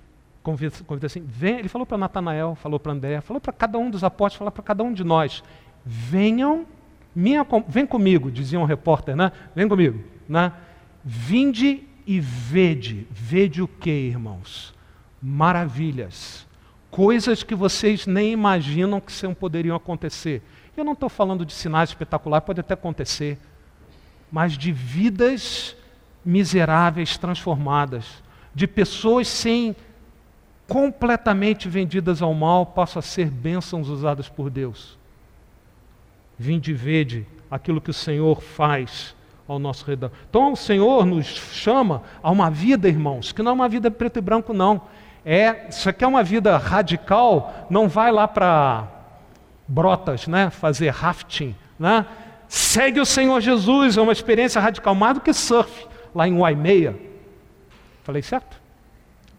convida, 0.43 0.75
convida 0.87 1.07
assim, 1.07 1.23
vem, 1.27 1.59
ele 1.59 1.69
falou 1.69 1.85
para 1.85 1.99
Natanael, 1.99 2.55
falou 2.55 2.81
para 2.81 2.93
André, 2.93 3.21
falou 3.21 3.41
para 3.41 3.53
cada 3.53 3.77
um 3.77 3.91
dos 3.91 4.03
apóstolos, 4.03 4.39
falou 4.39 4.53
para 4.53 4.63
cada 4.63 4.83
um 4.83 4.93
de 4.93 5.05
nós, 5.05 5.43
venham, 5.85 6.67
minha, 7.15 7.47
vem 7.69 7.87
comigo, 7.87 8.31
dizia 8.31 8.59
um 8.59 8.65
repórter, 8.65 9.15
né? 9.15 9.33
Vem 9.55 9.69
comigo, 9.69 10.03
né? 10.29 10.53
Vinde 11.05 11.83
e 12.07 12.21
vede, 12.21 13.07
vede 13.11 13.63
o 13.63 13.69
que, 13.69 13.91
irmãos? 13.91 14.75
Maravilhas 15.21 16.47
coisas 16.93 17.43
que 17.43 17.55
vocês 17.55 18.07
nem 18.07 18.33
imaginam 18.33 19.01
que 19.01 19.35
poderiam 19.35 19.75
acontecer. 19.75 20.43
Eu 20.77 20.85
não 20.85 20.93
estou 20.93 21.09
falando 21.09 21.45
de 21.45 21.53
sinais 21.53 21.89
espetaculares, 21.89 22.45
pode 22.45 22.61
até 22.61 22.75
acontecer, 22.75 23.39
mas 24.31 24.59
de 24.59 24.71
vidas 24.71 25.75
miseráveis 26.23 27.17
transformadas, 27.17 28.23
de 28.55 28.69
pessoas 28.69 29.27
sem 29.27 29.75
completamente 30.69 31.67
vendidas 31.67 32.21
ao 32.21 32.35
mal, 32.35 32.67
passam 32.67 33.01
a 33.01 33.03
ser 33.03 33.31
bênçãos 33.31 33.89
usadas 33.89 34.29
por 34.29 34.51
Deus. 34.51 34.99
Vinde 36.39 36.71
e 36.71 36.75
vede 36.75 37.27
aquilo 37.51 37.81
que 37.81 37.91
o 37.91 37.95
Senhor 37.95 38.41
faz 38.41 39.15
ao 39.47 39.59
nosso 39.59 39.85
redor. 39.85 40.11
Então 40.29 40.53
o 40.53 40.57
Senhor 40.57 41.05
nos 41.05 41.27
chama 41.27 42.03
a 42.23 42.31
uma 42.31 42.51
vida, 42.51 42.89
irmãos, 42.89 43.33
que 43.33 43.43
não 43.43 43.51
é 43.51 43.55
uma 43.55 43.69
vida 43.69 43.91
preto 43.91 44.19
e 44.19 44.23
branco, 44.23 44.53
não 44.53 44.83
é, 45.25 45.71
você 45.71 45.93
quer 45.93 46.07
uma 46.07 46.23
vida 46.23 46.57
radical, 46.57 47.67
não 47.71 47.89
vai 47.89 48.11
lá 48.11 48.27
para 48.27 48.89
Brotas, 49.69 50.27
né, 50.27 50.51
fazer 50.51 50.91
rafting, 50.91 51.55
né? 51.79 52.05
Segue 52.49 53.01
o 53.01 53.07
Senhor 53.07 53.41
Jesus, 53.41 53.97
é 53.97 54.03
uma 54.03 54.13
experiência 54.13 54.61
radical, 54.61 54.95
mais 54.95 55.15
do 55.15 55.21
que 55.21 55.33
surf, 55.33 55.87
lá 56.15 56.29
em 56.29 56.37
Waimeia. 56.37 56.95
Falei 58.03 58.21
certo? 58.21 58.61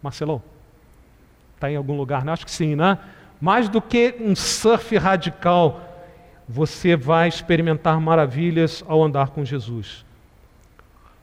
Marcelo? 0.02 0.42
Está 1.54 1.70
em 1.70 1.76
algum 1.76 1.96
lugar, 1.96 2.26
né? 2.26 2.32
Acho 2.32 2.46
que 2.46 2.52
sim, 2.52 2.76
né? 2.76 2.98
Mais 3.40 3.70
do 3.70 3.82
que 3.82 4.16
um 4.20 4.36
surf 4.36 4.98
radical, 4.98 5.93
você 6.48 6.96
vai 6.96 7.28
experimentar 7.28 8.00
maravilhas 8.00 8.84
ao 8.88 9.04
andar 9.04 9.30
com 9.30 9.46
Jesus. 9.46 10.06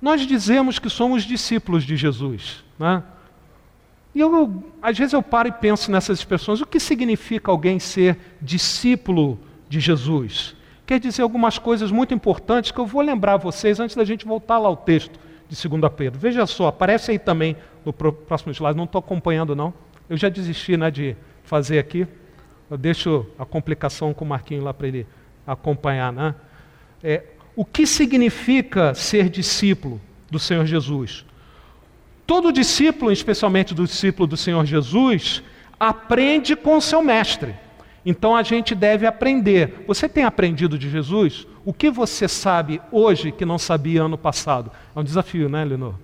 Nós 0.01 0.27
dizemos 0.27 0.79
que 0.79 0.89
somos 0.89 1.25
discípulos 1.25 1.85
de 1.85 1.97
Jesus, 1.97 2.65
né? 2.79 3.03
E 4.15 4.21
eu, 4.21 4.65
às 4.83 4.99
vezes 4.99 5.13
eu 5.13 5.23
paro 5.23 5.49
e 5.49 5.53
penso 5.53 5.91
nessas 5.91 6.19
expressões. 6.19 6.61
O 6.61 6.67
que 6.67 6.81
significa 6.81 7.51
alguém 7.51 7.79
ser 7.79 8.19
discípulo 8.41 9.39
de 9.69 9.79
Jesus? 9.79 10.57
Quer 10.85 10.99
dizer 10.99 11.23
algumas 11.23 11.59
coisas 11.59 11.93
muito 11.93 12.13
importantes 12.13 12.73
que 12.73 12.79
eu 12.81 12.87
vou 12.87 13.03
lembrar 13.03 13.35
a 13.35 13.37
vocês 13.37 13.79
antes 13.79 13.95
da 13.95 14.05
gente 14.05 14.27
voltar 14.27 14.59
lá 14.59 14.69
ao 14.69 14.77
texto 14.77 15.21
de 15.49 15.69
2 15.69 15.93
Pedro. 15.97 16.19
Veja 16.19 16.45
só, 16.47 16.67
aparece 16.67 17.13
aí 17.13 17.19
também 17.19 17.57
no 17.85 17.93
próximo 17.93 18.53
slide, 18.53 18.77
não 18.77 18.85
estou 18.85 18.99
acompanhando 18.99 19.55
não. 19.55 19.73
Eu 20.09 20.17
já 20.17 20.29
desisti 20.29 20.77
né, 20.77 20.91
de 20.91 21.17
fazer 21.45 21.79
aqui. 21.79 22.07
Eu 22.71 22.79
deixo 22.79 23.27
a 23.37 23.45
complicação 23.45 24.15
com 24.15 24.25
o 24.25 24.29
Marquinho 24.29 24.63
lá 24.63 24.73
para 24.73 24.87
ele 24.87 25.07
acompanhar, 25.45 26.13
né? 26.13 26.35
É, 27.03 27.25
o 27.57 27.65
que 27.65 27.87
significa 27.87 28.95
ser 28.95 29.29
discípulo 29.29 30.01
do 30.31 30.39
Senhor 30.39 30.65
Jesus? 30.65 31.25
Todo 32.27 32.53
discípulo, 32.53 33.11
especialmente 33.11 33.75
do 33.75 33.85
discípulo 33.85 34.27
do 34.29 34.37
Senhor 34.37 34.65
Jesus, 34.65 35.43
aprende 35.81 36.55
com 36.55 36.77
o 36.77 36.81
seu 36.81 37.03
mestre. 37.03 37.57
Então 38.07 38.37
a 38.37 38.43
gente 38.43 38.75
deve 38.75 39.05
aprender. 39.05 39.85
Você 39.87 40.09
tem 40.09 40.25
aprendido 40.25 40.79
de 40.79 40.89
Jesus? 40.89 41.47
O 41.65 41.73
que 41.73 41.91
você 41.91 42.29
sabe 42.29 42.81
hoje 42.93 43.33
que 43.33 43.45
não 43.45 43.59
sabia 43.59 44.05
ano 44.05 44.17
passado? 44.17 44.71
É 44.95 45.01
um 45.01 45.05
desafio, 45.05 45.49
né, 45.49 45.65
Lenor? 45.65 45.95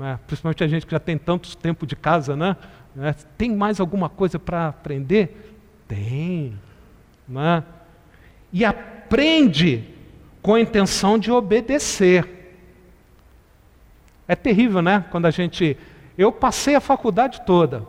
É, 0.00 0.16
principalmente 0.26 0.64
a 0.64 0.68
gente 0.68 0.86
que 0.86 0.92
já 0.92 0.98
tem 0.98 1.18
tanto 1.18 1.54
tempo 1.58 1.86
de 1.86 1.94
casa, 1.94 2.34
né? 2.34 2.56
É, 2.98 3.14
tem 3.36 3.54
mais 3.54 3.78
alguma 3.78 4.08
coisa 4.08 4.38
para 4.38 4.68
aprender? 4.68 5.49
Tem. 5.90 6.56
Né? 7.28 7.64
E 8.52 8.64
aprende 8.64 9.84
com 10.40 10.54
a 10.54 10.60
intenção 10.60 11.18
de 11.18 11.32
obedecer. 11.32 12.54
É 14.28 14.36
terrível, 14.36 14.80
né? 14.80 15.04
Quando 15.10 15.26
a 15.26 15.30
gente. 15.32 15.76
Eu 16.16 16.30
passei 16.30 16.76
a 16.76 16.80
faculdade 16.80 17.42
toda. 17.44 17.84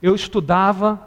Eu 0.00 0.14
estudava 0.14 0.98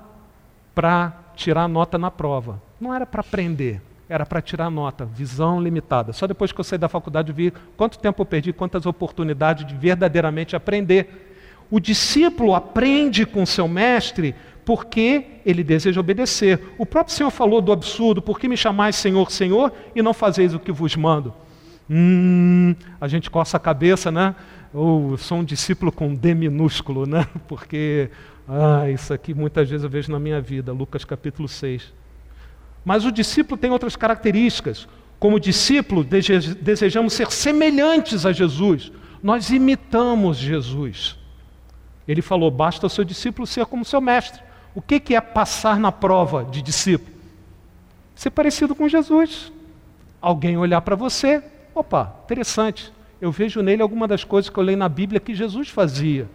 para 0.76 1.14
tirar 1.36 1.68
nota 1.68 1.98
na 1.98 2.12
prova. 2.12 2.62
Não 2.80 2.94
era 2.94 3.06
para 3.06 3.22
aprender, 3.22 3.82
era 4.08 4.26
para 4.26 4.42
tirar 4.42 4.70
nota, 4.70 5.06
visão 5.06 5.60
limitada. 5.60 6.14
Só 6.14 6.28
depois 6.28 6.52
que 6.52 6.60
eu 6.60 6.64
saí 6.64 6.78
da 6.78 6.90
faculdade 6.90 7.32
vi 7.32 7.52
quanto 7.76 7.98
tempo 7.98 8.22
eu 8.22 8.26
perdi, 8.26 8.54
quantas 8.54 8.86
oportunidades 8.86 9.66
de 9.66 9.74
verdadeiramente 9.74 10.56
aprender. 10.56 11.32
O 11.72 11.80
discípulo 11.80 12.54
aprende 12.54 13.26
com 13.26 13.46
seu 13.46 13.68
mestre 13.68 14.36
porque 14.72 15.26
ele 15.46 15.66
deseja 15.66 16.00
obedecer. 16.00 16.58
O 16.78 16.86
próprio 16.86 17.14
Senhor 17.14 17.30
falou 17.30 17.60
do 17.60 17.74
absurdo: 17.74 18.22
por 18.22 18.40
que 18.40 18.48
me 18.48 18.56
chamais 18.56 18.96
Senhor, 18.96 19.30
Senhor 19.30 19.70
e 19.94 20.02
não 20.02 20.14
fazeis 20.14 20.54
o 20.54 20.60
que 20.60 20.72
vos 20.72 20.96
mando? 20.96 21.34
Hum, 21.90 22.74
a 23.02 23.06
gente 23.06 23.30
coça 23.30 23.58
a 23.58 23.60
cabeça, 23.60 24.10
né? 24.10 24.34
Ou 24.74 25.18
sou 25.18 25.40
um 25.40 25.44
discípulo 25.44 25.92
com 25.92 26.16
D 26.16 26.34
minúsculo, 26.34 27.06
né? 27.06 27.28
Porque 27.50 28.10
ah, 28.48 28.90
isso 28.90 29.14
aqui 29.14 29.34
muitas 29.34 29.70
vezes 29.70 29.84
eu 29.84 29.90
vejo 29.90 30.10
na 30.10 30.20
minha 30.22 30.40
vida, 30.40 30.72
Lucas 30.72 31.04
capítulo 31.04 31.50
6. 31.50 31.94
Mas 32.86 33.04
o 33.04 33.12
discípulo 33.12 33.58
tem 33.58 33.72
outras 33.72 33.98
características. 33.98 34.88
Como 35.20 35.38
discípulo, 35.38 36.02
desejamos 36.62 37.12
ser 37.12 37.30
semelhantes 37.30 38.26
a 38.26 38.32
Jesus. 38.32 38.90
Nós 39.22 39.50
imitamos 39.50 40.38
Jesus. 40.38 41.18
Ele 42.08 42.22
falou: 42.22 42.50
basta 42.50 42.88
o 42.88 42.90
seu 42.90 43.04
discípulo 43.04 43.46
ser 43.46 43.66
como 43.66 43.84
seu 43.84 44.00
mestre. 44.00 44.50
O 44.74 44.82
que 44.82 45.16
é 45.16 45.22
passar 45.22 45.80
na 45.80 45.92
prova 45.92 46.46
de 46.46 46.62
discípulo? 46.62 47.12
Ser 48.16 48.30
parecido 48.30 48.74
com 48.74 48.88
Jesus. 48.88 49.52
Alguém 50.22 50.58
olhar 50.58 50.82
para 50.82 50.96
você, 50.96 51.44
opa, 51.74 52.16
interessante. 52.24 52.92
Eu 53.20 53.32
vejo 53.32 53.62
nele 53.62 53.82
alguma 53.82 54.08
das 54.08 54.24
coisas 54.24 54.50
que 54.50 54.58
eu 54.58 54.64
leio 54.64 54.78
na 54.78 54.88
Bíblia 54.88 55.20
que 55.20 55.36
Jesus 55.36 55.70
fazia. 55.70 56.28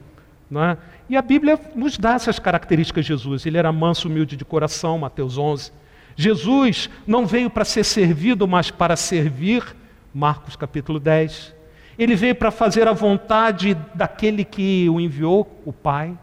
Não 0.50 0.62
é? 0.62 0.76
E 1.08 1.16
a 1.16 1.22
Bíblia 1.22 1.58
nos 1.74 1.96
dá 1.96 2.14
essas 2.14 2.38
características 2.38 3.04
de 3.04 3.08
Jesus. 3.08 3.46
Ele 3.46 3.56
era 3.56 3.72
manso, 3.72 4.08
humilde 4.08 4.36
de 4.36 4.44
coração, 4.44 4.98
Mateus 4.98 5.38
11. 5.38 5.72
Jesus 6.14 6.90
não 7.06 7.26
veio 7.26 7.48
para 7.48 7.64
ser 7.64 7.84
servido, 7.84 8.46
mas 8.46 8.70
para 8.70 8.96
servir, 8.96 9.64
Marcos 10.12 10.56
capítulo 10.56 11.00
10. 11.00 11.54
Ele 11.98 12.14
veio 12.14 12.34
para 12.34 12.50
fazer 12.50 12.86
a 12.86 12.92
vontade 12.92 13.74
daquele 13.94 14.44
que 14.44 14.88
o 14.88 15.00
enviou, 15.00 15.62
o 15.64 15.72
Pai. 15.72 16.16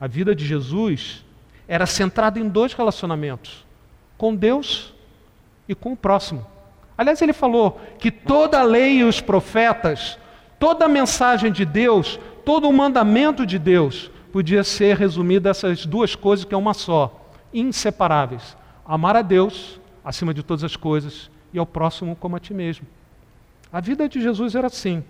A 0.00 0.06
vida 0.06 0.34
de 0.34 0.46
Jesus 0.46 1.25
era 1.68 1.86
centrada 1.86 2.38
em 2.38 2.48
dois 2.48 2.72
relacionamentos: 2.72 3.64
com 4.16 4.34
Deus 4.34 4.94
e 5.68 5.74
com 5.74 5.92
o 5.92 5.96
próximo. 5.96 6.46
Aliás, 6.96 7.20
ele 7.20 7.32
falou 7.32 7.80
que 7.98 8.10
toda 8.10 8.60
a 8.60 8.64
lei 8.64 8.98
e 8.98 9.04
os 9.04 9.20
profetas, 9.20 10.18
toda 10.58 10.86
a 10.86 10.88
mensagem 10.88 11.52
de 11.52 11.64
Deus 11.64 12.18
todo 12.46 12.68
o 12.68 12.72
mandamento 12.72 13.44
de 13.44 13.58
Deus 13.58 14.08
podia 14.32 14.62
ser 14.62 14.96
resumido 14.96 15.48
essas 15.48 15.84
duas 15.84 16.14
coisas 16.14 16.44
que 16.44 16.54
é 16.54 16.56
uma 16.56 16.72
só, 16.72 17.28
inseparáveis: 17.52 18.56
amar 18.86 19.16
a 19.16 19.22
Deus 19.22 19.80
acima 20.04 20.32
de 20.32 20.44
todas 20.44 20.62
as 20.62 20.76
coisas 20.76 21.28
e 21.52 21.58
ao 21.58 21.66
próximo 21.66 22.14
como 22.14 22.36
a 22.36 22.40
ti 22.40 22.54
mesmo. 22.54 22.86
A 23.72 23.80
vida 23.80 24.08
de 24.08 24.22
Jesus 24.22 24.54
era 24.54 24.68
assim, 24.68 25.02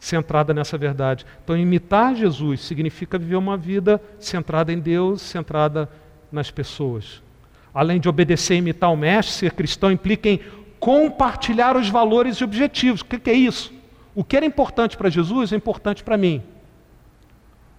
centrada 0.00 0.54
nessa 0.54 0.78
verdade. 0.78 1.26
Então, 1.44 1.56
imitar 1.56 2.16
Jesus 2.16 2.62
significa 2.62 3.18
viver 3.18 3.36
uma 3.36 3.56
vida 3.56 4.02
centrada 4.18 4.72
em 4.72 4.80
Deus, 4.80 5.20
centrada 5.20 5.88
nas 6.32 6.50
pessoas. 6.50 7.22
Além 7.72 8.00
de 8.00 8.08
obedecer 8.08 8.54
e 8.54 8.58
imitar 8.58 8.90
o 8.90 8.96
Mestre, 8.96 9.34
ser 9.34 9.52
cristão 9.52 9.92
implica 9.92 10.28
em 10.28 10.40
compartilhar 10.80 11.76
os 11.76 11.90
valores 11.90 12.38
e 12.38 12.44
objetivos. 12.44 13.02
O 13.02 13.04
que 13.04 13.30
é 13.30 13.34
isso? 13.34 13.72
O 14.14 14.24
que 14.24 14.36
era 14.36 14.46
importante 14.46 14.96
para 14.96 15.10
Jesus 15.10 15.52
é 15.52 15.56
importante 15.56 16.02
para 16.02 16.16
mim. 16.16 16.42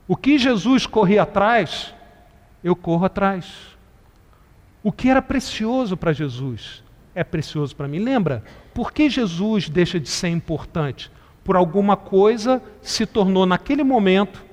O 0.07 0.15
que 0.15 0.37
Jesus 0.37 0.85
corria 0.85 1.23
atrás, 1.23 1.93
eu 2.63 2.75
corro 2.75 3.05
atrás. 3.05 3.71
O 4.83 4.91
que 4.91 5.09
era 5.09 5.21
precioso 5.21 5.97
para 5.97 6.13
Jesus 6.13 6.83
é 7.15 7.23
precioso 7.23 7.75
para 7.75 7.87
mim. 7.87 7.99
Lembra? 7.99 8.43
Por 8.73 8.93
que 8.93 9.09
Jesus 9.09 9.67
deixa 9.67 9.99
de 9.99 10.09
ser 10.09 10.29
importante? 10.29 11.11
Por 11.43 11.55
alguma 11.55 11.97
coisa 11.97 12.61
se 12.81 13.05
tornou 13.05 13.45
naquele 13.45 13.83
momento, 13.83 14.43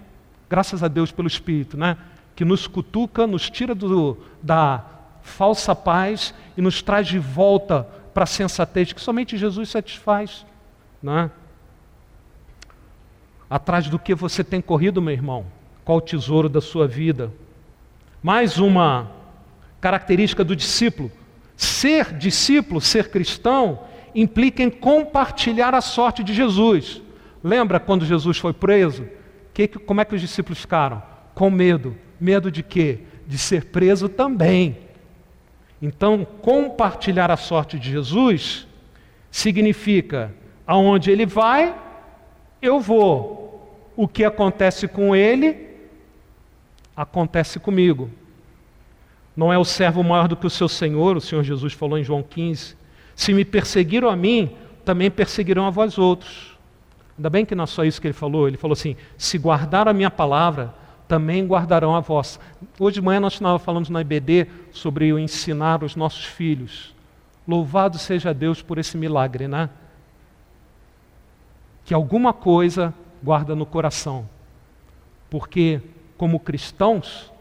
graças 0.48 0.83
a 0.83 0.88
Deus 0.88 1.12
pelo 1.12 1.29
Espírito, 1.29 1.77
né? 1.77 1.96
que 2.35 2.44
nos 2.44 2.66
cutuca, 2.66 3.27
nos 3.27 3.51
tira 3.51 3.74
do, 3.74 4.16
da 4.40 4.85
falsa 5.22 5.74
paz 5.74 6.33
e 6.57 6.62
nos 6.62 6.81
traz 6.81 7.07
de 7.07 7.18
volta 7.18 7.83
para 8.14 8.24
a 8.24 8.27
sensatez 8.27 8.92
que 8.92 9.01
somente 9.01 9.37
Jesus 9.37 9.68
satisfaz. 9.68 10.46
Né? 11.03 11.31
Atrás 13.51 13.88
do 13.88 13.98
que 13.98 14.14
você 14.14 14.44
tem 14.44 14.61
corrido, 14.61 15.03
meu 15.03 15.12
irmão? 15.12 15.46
Qual 15.85 15.98
o 15.98 16.01
tesouro 16.01 16.48
da 16.48 16.61
sua 16.61 16.87
vida? 16.87 17.33
Mais 18.22 18.59
uma 18.59 19.11
característica 19.81 20.44
do 20.44 20.55
discípulo: 20.55 21.11
ser 21.57 22.12
discípulo, 22.16 22.81
ser 22.81 23.11
cristão, 23.11 23.81
implica 24.14 24.62
em 24.62 24.71
compartilhar 24.71 25.75
a 25.75 25.81
sorte 25.81 26.23
de 26.25 26.35
Jesus. 26.35 27.03
Lembra 27.42 27.79
quando 27.79 28.05
Jesus 28.05 28.38
foi 28.38 28.53
preso? 28.53 29.07
Que, 29.55 29.66
como 29.68 30.01
é 30.01 30.05
que 30.05 30.14
os 30.14 30.21
discípulos 30.21 30.61
ficaram? 30.61 31.03
Com 31.35 31.51
medo. 31.51 31.97
Medo 32.21 32.51
de 32.51 32.62
quê? 32.62 33.01
De 33.27 33.38
ser 33.38 33.66
preso 33.66 34.09
também. 34.09 34.79
Então, 35.81 36.27
compartilhar 36.42 37.31
a 37.31 37.37
sorte 37.37 37.79
de 37.79 37.90
Jesus 37.90 38.66
significa 39.31 40.35
aonde 40.66 41.11
ele 41.11 41.25
vai, 41.25 41.75
eu 42.61 42.81
vou. 42.81 43.47
O 43.97 44.07
que 44.07 44.25
acontece 44.25 44.87
com 44.87 45.14
ele, 45.14 45.68
acontece 46.97 47.59
comigo. 47.59 48.11
Não 49.37 49.53
é 49.53 49.59
o 49.59 49.64
servo 49.64 50.03
maior 50.03 50.27
do 50.29 50.37
que 50.37 50.47
o 50.47 50.51
seu 50.51 50.68
senhor, 50.68 51.16
o 51.16 51.21
Senhor 51.21 51.44
Jesus 51.44 51.73
falou 51.73 51.97
em 51.97 52.03
João 52.03 52.23
15. 52.23 52.77
Se 53.18 53.35
me 53.35 53.44
perseguiram 53.44 54.09
a 54.09 54.14
mim, 54.14 54.54
também 54.85 55.11
perseguirão 55.11 55.66
a 55.66 55.70
vós 55.70 55.98
outros. 55.98 56.57
Ainda 57.16 57.28
bem 57.28 57.44
que 57.44 57.52
não 57.52 57.64
é 57.64 57.66
só 57.66 57.85
isso 57.85 58.00
que 58.00 58.07
ele 58.07 58.14
falou, 58.14 58.46
ele 58.46 58.57
falou 58.57 58.74
assim: 58.74 58.94
se 59.16 59.37
guardaram 59.37 59.90
a 59.90 59.92
minha 59.92 60.09
palavra, 60.09 60.72
também 61.09 61.44
guardarão 61.44 61.96
a 61.96 62.00
vossa. 62.00 62.38
Hoje 62.78 62.94
de 62.94 63.02
manhã 63.02 63.18
nós 63.18 63.40
falamos 63.61 63.90
na 63.90 64.00
IBD 64.02 64.46
sobre 64.70 65.12
o 65.12 65.18
ensinar 65.18 65.83
os 65.83 65.96
nossos 65.96 66.26
filhos. 66.26 66.94
Louvado 67.46 67.98
seja 67.98 68.33
Deus 68.33 68.62
por 68.62 68.78
esse 68.78 68.96
milagre, 68.96 69.48
né? 69.48 69.68
Que 71.85 71.92
alguma 71.92 72.33
coisa 72.33 72.94
guarda 73.20 73.57
no 73.57 73.66
coração. 73.66 74.28
Porque, 75.28 75.81
como 76.16 76.38
cristãos, 76.38 77.33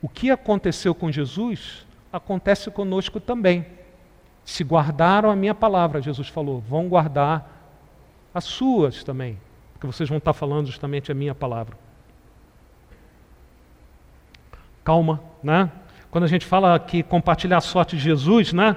o 0.00 0.08
que 0.08 0.30
aconteceu 0.30 0.94
com 0.94 1.12
Jesus 1.12 1.86
acontece 2.10 2.70
conosco 2.70 3.20
também. 3.20 3.66
Se 4.44 4.64
guardaram 4.64 5.30
a 5.30 5.36
minha 5.36 5.54
palavra, 5.54 6.02
Jesus 6.02 6.28
falou, 6.28 6.60
vão 6.60 6.88
guardar 6.88 7.50
as 8.34 8.44
suas 8.44 9.04
também, 9.04 9.38
porque 9.72 9.86
vocês 9.86 10.08
vão 10.08 10.18
estar 10.18 10.32
falando 10.32 10.66
justamente 10.66 11.12
a 11.12 11.14
minha 11.14 11.34
palavra. 11.34 11.76
Calma, 14.84 15.20
né? 15.42 15.70
Quando 16.10 16.24
a 16.24 16.28
gente 16.28 16.44
fala 16.44 16.78
que 16.78 17.02
compartilhar 17.02 17.58
a 17.58 17.60
sorte 17.60 17.96
de 17.96 18.02
Jesus, 18.02 18.52
né? 18.52 18.76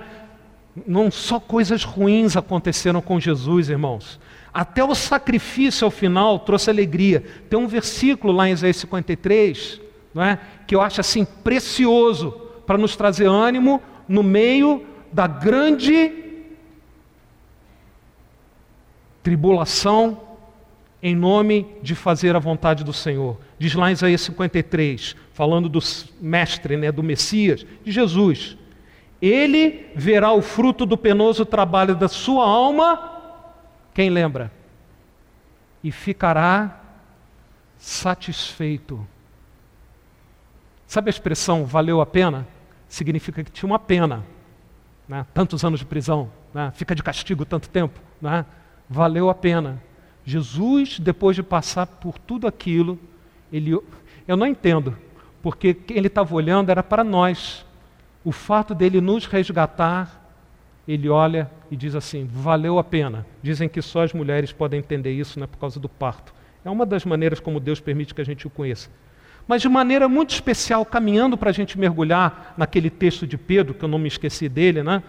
Não 0.86 1.10
só 1.10 1.40
coisas 1.40 1.84
ruins 1.84 2.38
aconteceram 2.38 3.02
com 3.02 3.20
Jesus, 3.20 3.70
irmãos. 3.70 4.20
Até 4.54 4.84
o 4.84 4.94
sacrifício 4.94 5.86
ao 5.86 5.92
final 5.92 6.40
trouxe 6.40 6.70
alegria. 6.70 7.24
Tem 7.50 7.58
um 7.58 7.68
versículo 7.68 8.32
lá 8.32 8.48
em 8.48 8.54
Isaías 8.54 8.78
53, 8.78 9.82
não 10.14 10.24
é? 10.24 10.40
que 10.66 10.76
eu 10.76 10.82
acho 10.82 11.02
assim 11.02 11.26
precioso 11.26 12.32
para 12.66 12.78
nos 12.78 12.96
trazer 12.96 13.28
ânimo 13.28 13.82
no 14.08 14.24
meio 14.24 14.86
da 15.12 15.28
grande 15.28 16.24
tribulação 19.24 20.22
em 21.02 21.16
nome 21.16 21.68
de 21.84 21.94
fazer 21.94 22.36
a 22.36 22.40
vontade 22.40 22.84
do 22.84 22.92
Senhor. 22.94 23.40
Diz 23.60 23.76
lá 23.76 23.90
em 23.90 23.94
Isaías 23.94 24.22
53, 24.22 25.16
falando 25.34 25.70
do 25.70 25.80
mestre, 26.20 26.78
né, 26.78 26.92
do 26.92 27.04
Messias, 27.04 27.66
de 27.84 27.92
Jesus. 27.92 28.58
ele 29.22 29.88
verá 29.96 30.32
o 30.32 30.42
fruto 30.42 30.86
do 30.86 30.98
penoso 30.98 31.46
trabalho 31.46 31.96
da 31.96 32.08
sua 32.08 32.46
alma. 32.46 33.22
Quem 33.94 34.10
lembra? 34.10 34.52
E 35.84 35.92
ficará 35.92 36.82
satisfeito. 37.78 39.08
Sabe 40.88 41.10
a 41.10 41.12
expressão 41.12 41.66
valeu 41.66 42.02
a 42.02 42.06
pena? 42.06 42.48
Significa 42.88 43.44
que 43.44 43.52
tinha 43.52 43.68
uma 43.68 43.80
pena. 43.80 44.24
Né? 45.08 45.26
Tantos 45.34 45.64
anos 45.64 45.80
de 45.80 45.86
prisão, 45.86 46.32
né? 46.54 46.72
fica 46.76 46.96
de 46.96 47.04
castigo 47.04 47.46
tanto 47.46 47.70
tempo. 47.70 48.00
Né? 48.22 48.46
Valeu 48.90 49.30
a 49.30 49.36
pena. 49.36 49.82
Jesus, 50.26 51.00
depois 51.00 51.36
de 51.36 51.44
passar 51.44 51.86
por 51.86 52.18
tudo 52.18 52.48
aquilo, 52.48 53.00
ele, 53.54 53.72
eu 54.28 54.36
não 54.36 54.48
entendo, 54.48 54.98
porque 55.42 55.74
quem 55.74 55.98
ele 55.98 56.08
estava 56.08 56.34
olhando 56.34 56.72
era 56.72 56.82
para 56.82 57.04
nós. 57.04 57.64
O 58.24 58.32
fato 58.32 58.74
dele 58.74 59.00
nos 59.00 59.28
resgatar, 59.28 60.26
ele 60.88 61.08
olha 61.08 61.50
e 61.70 61.76
diz 61.76 61.94
assim: 61.94 62.26
valeu 62.26 62.80
a 62.80 62.84
pena. 62.84 63.26
Dizem 63.44 63.70
que 63.70 63.82
só 63.84 64.04
as 64.04 64.14
mulheres 64.14 64.52
podem 64.52 64.80
entender 64.80 65.12
isso, 65.12 65.40
né, 65.40 65.46
por 65.46 65.58
causa 65.60 65.80
do 65.80 65.88
parto. 65.88 66.34
É 66.64 66.70
uma 66.70 66.86
das 66.86 67.06
maneiras 67.06 67.40
como 67.40 67.60
Deus 67.60 67.80
permite 67.80 68.16
que 68.16 68.22
a 68.22 68.26
gente 68.26 68.48
o 68.48 68.50
conheça. 68.50 68.90
Mas 69.48 69.62
de 69.62 69.70
maneira 69.70 70.10
muito 70.10 70.32
especial, 70.32 70.84
caminhando 70.86 71.38
para 71.38 71.50
a 71.50 71.54
gente 71.54 71.78
mergulhar 71.78 72.54
naquele 72.58 72.90
texto 72.90 73.28
de 73.28 73.38
Pedro, 73.38 73.74
que 73.74 73.84
eu 73.84 73.90
não 73.90 74.00
me 74.00 74.08
esqueci 74.08 74.50
dele, 74.50 74.82
né? 74.82 75.04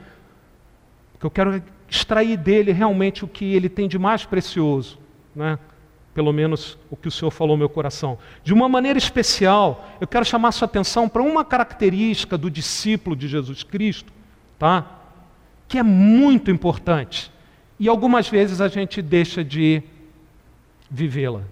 Porque 1.12 1.26
eu 1.26 1.30
quero 1.30 1.62
extrair 1.88 2.36
dele 2.36 2.72
realmente 2.72 3.24
o 3.24 3.28
que 3.28 3.54
ele 3.54 3.68
tem 3.68 3.88
de 3.88 3.98
mais 3.98 4.24
precioso, 4.24 4.98
né? 5.34 5.58
Pelo 6.12 6.32
menos 6.32 6.78
o 6.90 6.96
que 6.96 7.08
o 7.08 7.10
Senhor 7.10 7.30
falou 7.30 7.56
no 7.56 7.60
meu 7.60 7.68
coração. 7.68 8.18
De 8.42 8.52
uma 8.52 8.68
maneira 8.68 8.98
especial, 8.98 9.88
eu 10.00 10.06
quero 10.06 10.24
chamar 10.24 10.52
sua 10.52 10.66
atenção 10.66 11.08
para 11.08 11.22
uma 11.22 11.44
característica 11.44 12.36
do 12.36 12.50
discípulo 12.50 13.16
de 13.16 13.28
Jesus 13.28 13.62
Cristo, 13.62 14.12
tá? 14.58 14.84
Que 15.68 15.78
é 15.78 15.82
muito 15.82 16.50
importante. 16.50 17.30
E 17.78 17.88
algumas 17.88 18.28
vezes 18.28 18.60
a 18.60 18.68
gente 18.68 19.00
deixa 19.00 19.44
de 19.44 19.82
vivê-la. 20.90 21.42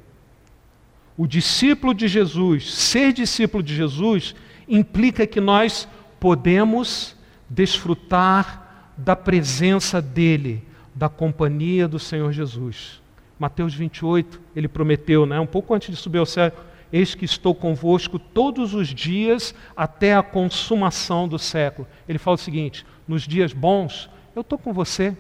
O 1.17 1.27
discípulo 1.27 1.95
de 1.95 2.09
Jesus, 2.09 2.73
ser 2.75 3.13
discípulo 3.13 3.63
de 3.63 3.75
Jesus, 3.75 4.35
implica 4.69 5.27
que 5.27 5.41
nós 5.41 5.87
podemos 6.19 7.17
desfrutar 7.49 8.93
da 8.97 9.15
presença 9.15 10.01
dele, 10.01 10.63
da 10.95 11.09
companhia 11.09 11.87
do 11.87 11.99
Senhor 11.99 12.33
Jesus. 12.33 13.01
Mateus 13.39 13.75
28, 13.75 14.41
ele 14.55 14.69
prometeu, 14.69 15.27
né, 15.27 15.39
um 15.39 15.47
pouco 15.47 15.75
antes 15.75 15.91
de 15.91 15.97
subir 15.97 16.19
ao 16.19 16.27
céu, 16.27 16.53
eis 16.93 17.15
que 17.15 17.25
estou 17.25 17.55
convosco 17.55 18.19
todos 18.19 18.75
os 18.75 18.89
dias 18.89 19.55
até 19.77 20.15
a 20.15 20.23
consumação 20.23 21.27
do 21.29 21.39
século. 21.39 21.87
Ele 22.09 22.19
fala 22.19 22.37
o 22.37 22.39
seguinte: 22.39 22.87
nos 23.07 23.27
dias 23.27 23.53
bons, 23.53 24.09
eu 24.35 24.43
estou 24.43 24.59
com 24.59 24.73
você, 24.73 25.17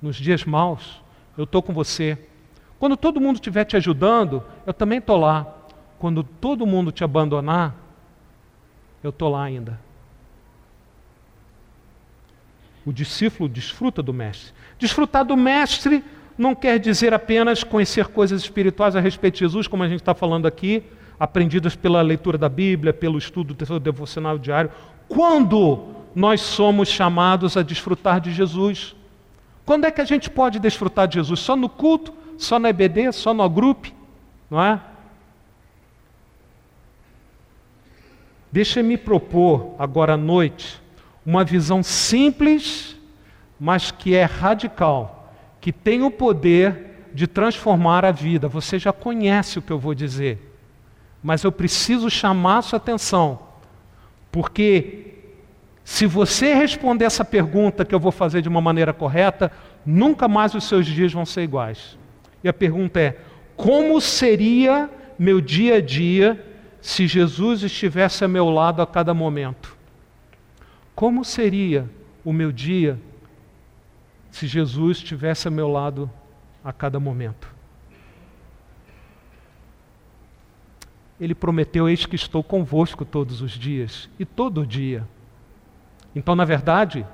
nos 0.00 0.16
dias 0.16 0.44
maus, 0.44 1.02
eu 1.36 1.44
estou 1.44 1.62
com 1.62 1.72
você. 1.72 2.18
Quando 2.78 2.96
todo 2.96 3.20
mundo 3.20 3.36
estiver 3.36 3.64
te 3.64 3.76
ajudando, 3.76 4.42
eu 4.66 4.72
também 4.72 4.98
estou 4.98 5.16
lá. 5.16 5.46
Quando 5.98 6.22
todo 6.22 6.66
mundo 6.66 6.92
te 6.92 7.02
abandonar, 7.02 7.74
eu 9.02 9.10
estou 9.10 9.28
lá 9.28 9.42
ainda. 9.42 9.80
O 12.86 12.92
discípulo 12.92 13.48
desfruta 13.48 14.02
do 14.02 14.14
mestre. 14.14 14.52
Desfrutar 14.78 15.24
do 15.24 15.36
mestre 15.36 16.04
não 16.38 16.54
quer 16.54 16.78
dizer 16.78 17.12
apenas 17.12 17.64
conhecer 17.64 18.06
coisas 18.06 18.42
espirituais 18.42 18.94
a 18.94 19.00
respeito 19.00 19.34
de 19.34 19.40
Jesus, 19.40 19.66
como 19.66 19.82
a 19.82 19.88
gente 19.88 20.00
está 20.00 20.14
falando 20.14 20.46
aqui, 20.46 20.84
aprendidas 21.18 21.74
pela 21.74 22.00
leitura 22.00 22.38
da 22.38 22.48
Bíblia, 22.48 22.94
pelo 22.94 23.18
estudo 23.18 23.52
do 23.52 23.80
devocional 23.80 24.38
diário. 24.38 24.70
Quando 25.08 25.84
nós 26.14 26.40
somos 26.40 26.88
chamados 26.88 27.56
a 27.56 27.62
desfrutar 27.62 28.20
de 28.20 28.32
Jesus? 28.32 28.94
Quando 29.66 29.84
é 29.84 29.90
que 29.90 30.00
a 30.00 30.04
gente 30.04 30.30
pode 30.30 30.58
desfrutar 30.58 31.08
de 31.08 31.16
Jesus? 31.16 31.40
Só 31.40 31.56
no 31.56 31.68
culto? 31.68 32.12
Só 32.38 32.58
na 32.58 32.70
EBD? 32.70 33.12
Só 33.12 33.34
no 33.34 33.48
grupo? 33.50 33.88
Não 34.50 34.62
é? 34.62 34.80
Deixa-me 38.50 38.96
propor 38.96 39.74
agora 39.78 40.14
à 40.14 40.16
noite 40.16 40.80
uma 41.26 41.44
visão 41.44 41.82
simples, 41.82 42.96
mas 43.60 43.90
que 43.90 44.14
é 44.14 44.24
radical, 44.24 45.34
que 45.60 45.70
tem 45.70 46.02
o 46.02 46.10
poder 46.10 47.08
de 47.12 47.26
transformar 47.26 48.04
a 48.04 48.10
vida. 48.10 48.48
Você 48.48 48.78
já 48.78 48.92
conhece 48.92 49.58
o 49.58 49.62
que 49.62 49.70
eu 49.70 49.78
vou 49.78 49.94
dizer, 49.94 50.56
mas 51.22 51.44
eu 51.44 51.52
preciso 51.52 52.08
chamar 52.08 52.62
sua 52.62 52.78
atenção, 52.78 53.40
porque 54.32 55.16
se 55.84 56.06
você 56.06 56.54
responder 56.54 57.04
essa 57.04 57.24
pergunta 57.24 57.84
que 57.84 57.94
eu 57.94 58.00
vou 58.00 58.12
fazer 58.12 58.40
de 58.40 58.48
uma 58.48 58.60
maneira 58.60 58.94
correta, 58.94 59.52
nunca 59.84 60.28
mais 60.28 60.54
os 60.54 60.64
seus 60.64 60.86
dias 60.86 61.12
vão 61.12 61.26
ser 61.26 61.42
iguais. 61.42 61.97
E 62.42 62.48
a 62.48 62.52
pergunta 62.52 63.00
é: 63.00 63.18
como 63.56 64.00
seria 64.00 64.90
meu 65.18 65.40
dia 65.40 65.76
a 65.76 65.80
dia 65.80 66.44
se 66.80 67.06
Jesus 67.06 67.62
estivesse 67.62 68.24
a 68.24 68.28
meu 68.28 68.48
lado 68.48 68.80
a 68.80 68.86
cada 68.86 69.12
momento? 69.12 69.76
Como 70.94 71.24
seria 71.24 71.88
o 72.24 72.32
meu 72.32 72.52
dia 72.52 72.98
se 74.30 74.46
Jesus 74.46 74.98
estivesse 74.98 75.48
a 75.48 75.50
meu 75.50 75.68
lado 75.68 76.10
a 76.62 76.72
cada 76.72 77.00
momento? 77.00 77.52
Ele 81.20 81.34
prometeu: 81.34 81.88
Eis 81.88 82.06
que 82.06 82.16
estou 82.16 82.44
convosco 82.44 83.04
todos 83.04 83.42
os 83.42 83.52
dias 83.52 84.08
e 84.18 84.24
todo 84.24 84.66
dia. 84.66 85.06
Então, 86.14 86.34
na 86.34 86.44
verdade, 86.44 87.04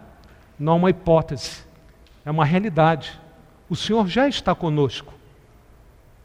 não 0.59 0.75
é 0.75 0.77
uma 0.77 0.91
hipótese, 0.91 1.65
é 2.25 2.31
uma 2.31 2.45
realidade. 2.45 3.19
O 3.75 3.77
Senhor 3.77 4.07
já 4.07 4.29
está 4.29 4.55
conosco. 4.55 5.13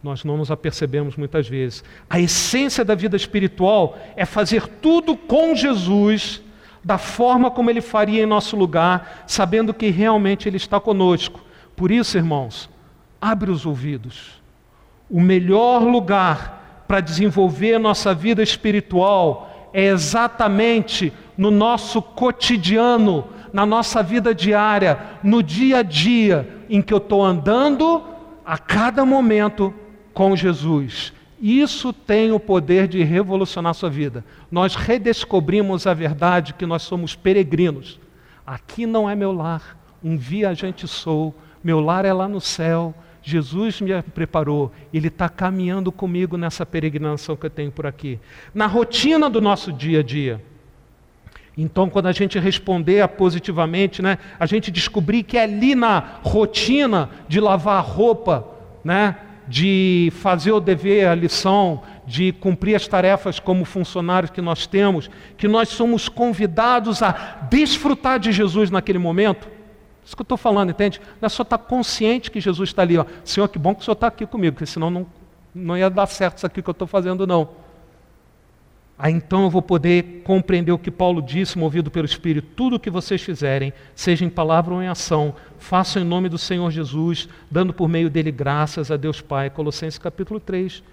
Nós 0.03 0.23
não 0.23 0.37
nos 0.37 0.51
apercebemos 0.51 1.15
muitas 1.15 1.49
vezes. 1.49 1.83
A 2.07 2.19
essência 2.19 2.85
da 2.85 2.93
vida 2.93 3.17
espiritual 3.17 3.97
é 4.15 4.23
fazer 4.23 4.67
tudo 4.67 5.17
com 5.17 5.55
Jesus, 5.55 6.43
da 6.83 6.99
forma 6.99 7.49
como 7.49 7.71
Ele 7.71 7.81
faria 7.81 8.21
em 8.21 8.27
nosso 8.27 8.55
lugar, 8.55 9.23
sabendo 9.25 9.73
que 9.73 9.89
realmente 9.89 10.47
Ele 10.47 10.57
está 10.57 10.79
conosco. 10.79 11.41
Por 11.75 11.89
isso, 11.89 12.19
irmãos, 12.19 12.69
abre 13.19 13.49
os 13.49 13.65
ouvidos. 13.65 14.39
O 15.09 15.19
melhor 15.19 15.81
lugar 15.81 16.83
para 16.87 17.01
desenvolver 17.01 17.79
nossa 17.79 18.13
vida 18.13 18.43
espiritual 18.43 19.71
é 19.73 19.85
exatamente 19.85 21.11
no 21.35 21.49
nosso 21.49 21.99
cotidiano, 21.99 23.27
na 23.51 23.65
nossa 23.65 24.03
vida 24.03 24.35
diária, 24.35 24.99
no 25.23 25.41
dia 25.41 25.79
a 25.79 25.81
dia 25.81 26.58
em 26.69 26.81
que 26.81 26.93
eu 26.93 26.99
estou 26.99 27.23
andando, 27.23 28.03
a 28.45 28.57
cada 28.57 29.05
momento 29.05 29.73
com 30.13 30.35
Jesus. 30.35 31.13
Isso 31.41 31.93
tem 31.93 32.31
o 32.31 32.39
poder 32.39 32.87
de 32.87 33.03
revolucionar 33.03 33.71
a 33.71 33.73
sua 33.73 33.89
vida. 33.89 34.25
Nós 34.51 34.75
redescobrimos 34.75 35.87
a 35.87 35.93
verdade 35.93 36.53
que 36.53 36.65
nós 36.65 36.81
somos 36.81 37.15
peregrinos. 37.15 37.99
Aqui 38.45 38.85
não 38.85 39.09
é 39.09 39.15
meu 39.15 39.31
lar, 39.31 39.77
um 40.03 40.17
viajante 40.17 40.87
sou, 40.87 41.35
meu 41.63 41.79
lar 41.79 42.05
é 42.05 42.11
lá 42.11 42.27
no 42.27 42.41
céu. 42.41 42.93
Jesus 43.21 43.79
me 43.81 44.01
preparou, 44.01 44.71
Ele 44.93 45.07
está 45.07 45.29
caminhando 45.29 45.91
comigo 45.91 46.37
nessa 46.37 46.65
peregrinação 46.65 47.35
que 47.35 47.45
eu 47.45 47.49
tenho 47.49 47.71
por 47.71 47.85
aqui. 47.85 48.19
Na 48.53 48.65
rotina 48.65 49.29
do 49.29 49.39
nosso 49.39 49.71
dia 49.71 49.99
a 49.99 50.03
dia. 50.03 50.43
Então, 51.61 51.89
quando 51.89 52.05
a 52.05 52.13
gente 52.13 52.39
responder 52.39 53.05
positivamente, 53.09 54.01
né, 54.01 54.17
a 54.39 54.45
gente 54.45 54.71
descobrir 54.71 55.23
que 55.23 55.37
é 55.37 55.43
ali 55.43 55.75
na 55.75 56.19
rotina 56.23 57.09
de 57.27 57.41
lavar 57.41 57.83
roupa, 57.83 58.47
né, 58.81 59.17
de 59.45 60.09
fazer 60.21 60.53
o 60.53 60.61
dever, 60.61 61.09
a 61.09 61.13
lição, 61.13 61.83
de 62.07 62.31
cumprir 62.31 62.75
as 62.75 62.87
tarefas 62.87 63.41
como 63.41 63.65
funcionários 63.65 64.31
que 64.31 64.41
nós 64.41 64.65
temos, 64.65 65.09
que 65.35 65.49
nós 65.49 65.67
somos 65.67 66.07
convidados 66.07 67.03
a 67.03 67.11
desfrutar 67.49 68.19
de 68.19 68.31
Jesus 68.31 68.71
naquele 68.71 68.97
momento. 68.97 69.49
Isso 70.05 70.15
que 70.15 70.21
eu 70.21 70.23
estou 70.23 70.37
falando, 70.37 70.69
entende? 70.69 71.01
Não 71.19 71.25
é 71.25 71.29
só 71.29 71.43
estar 71.43 71.57
consciente 71.57 72.31
que 72.31 72.39
Jesus 72.39 72.69
está 72.69 72.83
ali, 72.83 72.97
ó. 72.97 73.05
Senhor, 73.25 73.49
que 73.49 73.59
bom 73.59 73.75
que 73.75 73.81
o 73.81 73.83
Senhor 73.83 73.95
está 73.95 74.07
aqui 74.07 74.25
comigo, 74.25 74.53
porque 74.53 74.65
senão 74.65 74.89
não, 74.89 75.05
não 75.53 75.77
ia 75.77 75.89
dar 75.89 76.07
certo 76.07 76.37
isso 76.37 76.45
aqui 76.45 76.61
que 76.61 76.69
eu 76.69 76.71
estou 76.71 76.87
fazendo, 76.87 77.27
não. 77.27 77.49
Aí 79.01 79.13
então 79.13 79.43
eu 79.43 79.49
vou 79.49 79.61
poder 79.61 80.23
compreender 80.25 80.73
o 80.73 80.77
que 80.77 80.91
Paulo 80.91 81.21
disse, 81.21 81.57
movido 81.57 81.89
pelo 81.89 82.05
Espírito. 82.05 82.49
Tudo 82.53 82.75
o 82.75 82.79
que 82.79 82.89
vocês 82.89 83.21
fizerem, 83.21 83.71
seja 83.95 84.25
em 84.25 84.29
palavra 84.29 84.73
ou 84.73 84.83
em 84.83 84.89
ação, 84.89 85.33
façam 85.57 86.01
em 86.01 86.05
nome 86.05 86.27
do 86.27 86.37
Senhor 86.37 86.69
Jesus, 86.69 87.29
dando 87.49 87.73
por 87.73 87.87
meio 87.87 88.09
dele 88.09 88.29
graças 88.29 88.91
a 88.91 88.97
Deus 88.97 89.21
Pai. 89.21 89.49
Colossenses 89.49 89.97
capítulo 89.97 90.37
3. 90.37 90.83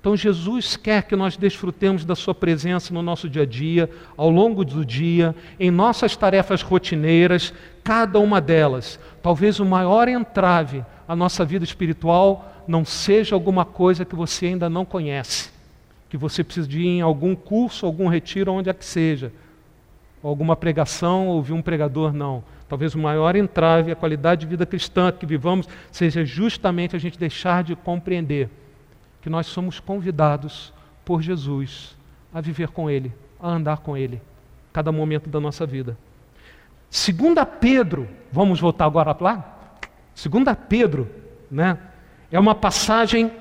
Então 0.00 0.16
Jesus 0.16 0.74
quer 0.74 1.02
que 1.02 1.14
nós 1.14 1.36
desfrutemos 1.36 2.02
da 2.02 2.14
sua 2.14 2.34
presença 2.34 2.94
no 2.94 3.02
nosso 3.02 3.28
dia 3.28 3.42
a 3.42 3.46
dia, 3.46 3.90
ao 4.16 4.30
longo 4.30 4.64
do 4.64 4.82
dia, 4.82 5.36
em 5.58 5.70
nossas 5.70 6.16
tarefas 6.16 6.62
rotineiras, 6.62 7.52
cada 7.84 8.18
uma 8.18 8.40
delas. 8.40 8.98
Talvez 9.22 9.60
o 9.60 9.66
maior 9.66 10.08
entrave 10.08 10.82
à 11.06 11.14
nossa 11.14 11.44
vida 11.44 11.66
espiritual 11.66 12.64
não 12.66 12.86
seja 12.86 13.34
alguma 13.34 13.66
coisa 13.66 14.06
que 14.06 14.16
você 14.16 14.46
ainda 14.46 14.70
não 14.70 14.86
conhece 14.86 15.59
que 16.10 16.16
você 16.16 16.42
precisa 16.42 16.66
de 16.66 16.80
ir 16.80 16.88
em 16.88 17.00
algum 17.00 17.36
curso, 17.36 17.86
algum 17.86 18.08
retiro, 18.08 18.52
onde 18.52 18.68
é 18.68 18.74
que 18.74 18.84
seja. 18.84 19.32
alguma 20.22 20.54
pregação, 20.54 21.28
ouvir 21.28 21.54
um 21.54 21.62
pregador, 21.62 22.12
não. 22.12 22.44
Talvez 22.68 22.94
o 22.94 22.98
maior 22.98 23.34
entrave 23.36 23.90
à 23.90 23.96
qualidade 23.96 24.42
de 24.42 24.48
vida 24.48 24.66
cristã 24.66 25.10
que 25.10 25.24
vivamos 25.24 25.66
seja 25.90 26.24
justamente 26.24 26.94
a 26.94 26.98
gente 26.98 27.18
deixar 27.18 27.64
de 27.64 27.74
compreender 27.74 28.50
que 29.22 29.30
nós 29.30 29.46
somos 29.46 29.80
convidados 29.80 30.74
por 31.04 31.22
Jesus 31.22 31.96
a 32.34 32.40
viver 32.40 32.68
com 32.68 32.90
Ele, 32.90 33.12
a 33.40 33.48
andar 33.48 33.78
com 33.78 33.96
Ele, 33.96 34.20
cada 34.72 34.92
momento 34.92 35.30
da 35.30 35.40
nossa 35.40 35.64
vida. 35.64 35.96
Segunda 36.90 37.46
Pedro, 37.46 38.08
vamos 38.30 38.60
voltar 38.60 38.84
agora 38.84 39.16
lá? 39.18 39.78
Segunda 40.14 40.54
Pedro, 40.54 41.08
né? 41.50 41.78
É 42.30 42.38
uma 42.38 42.54
passagem 42.54 43.32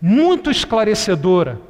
muito 0.00 0.50
esclarecedora 0.50 1.69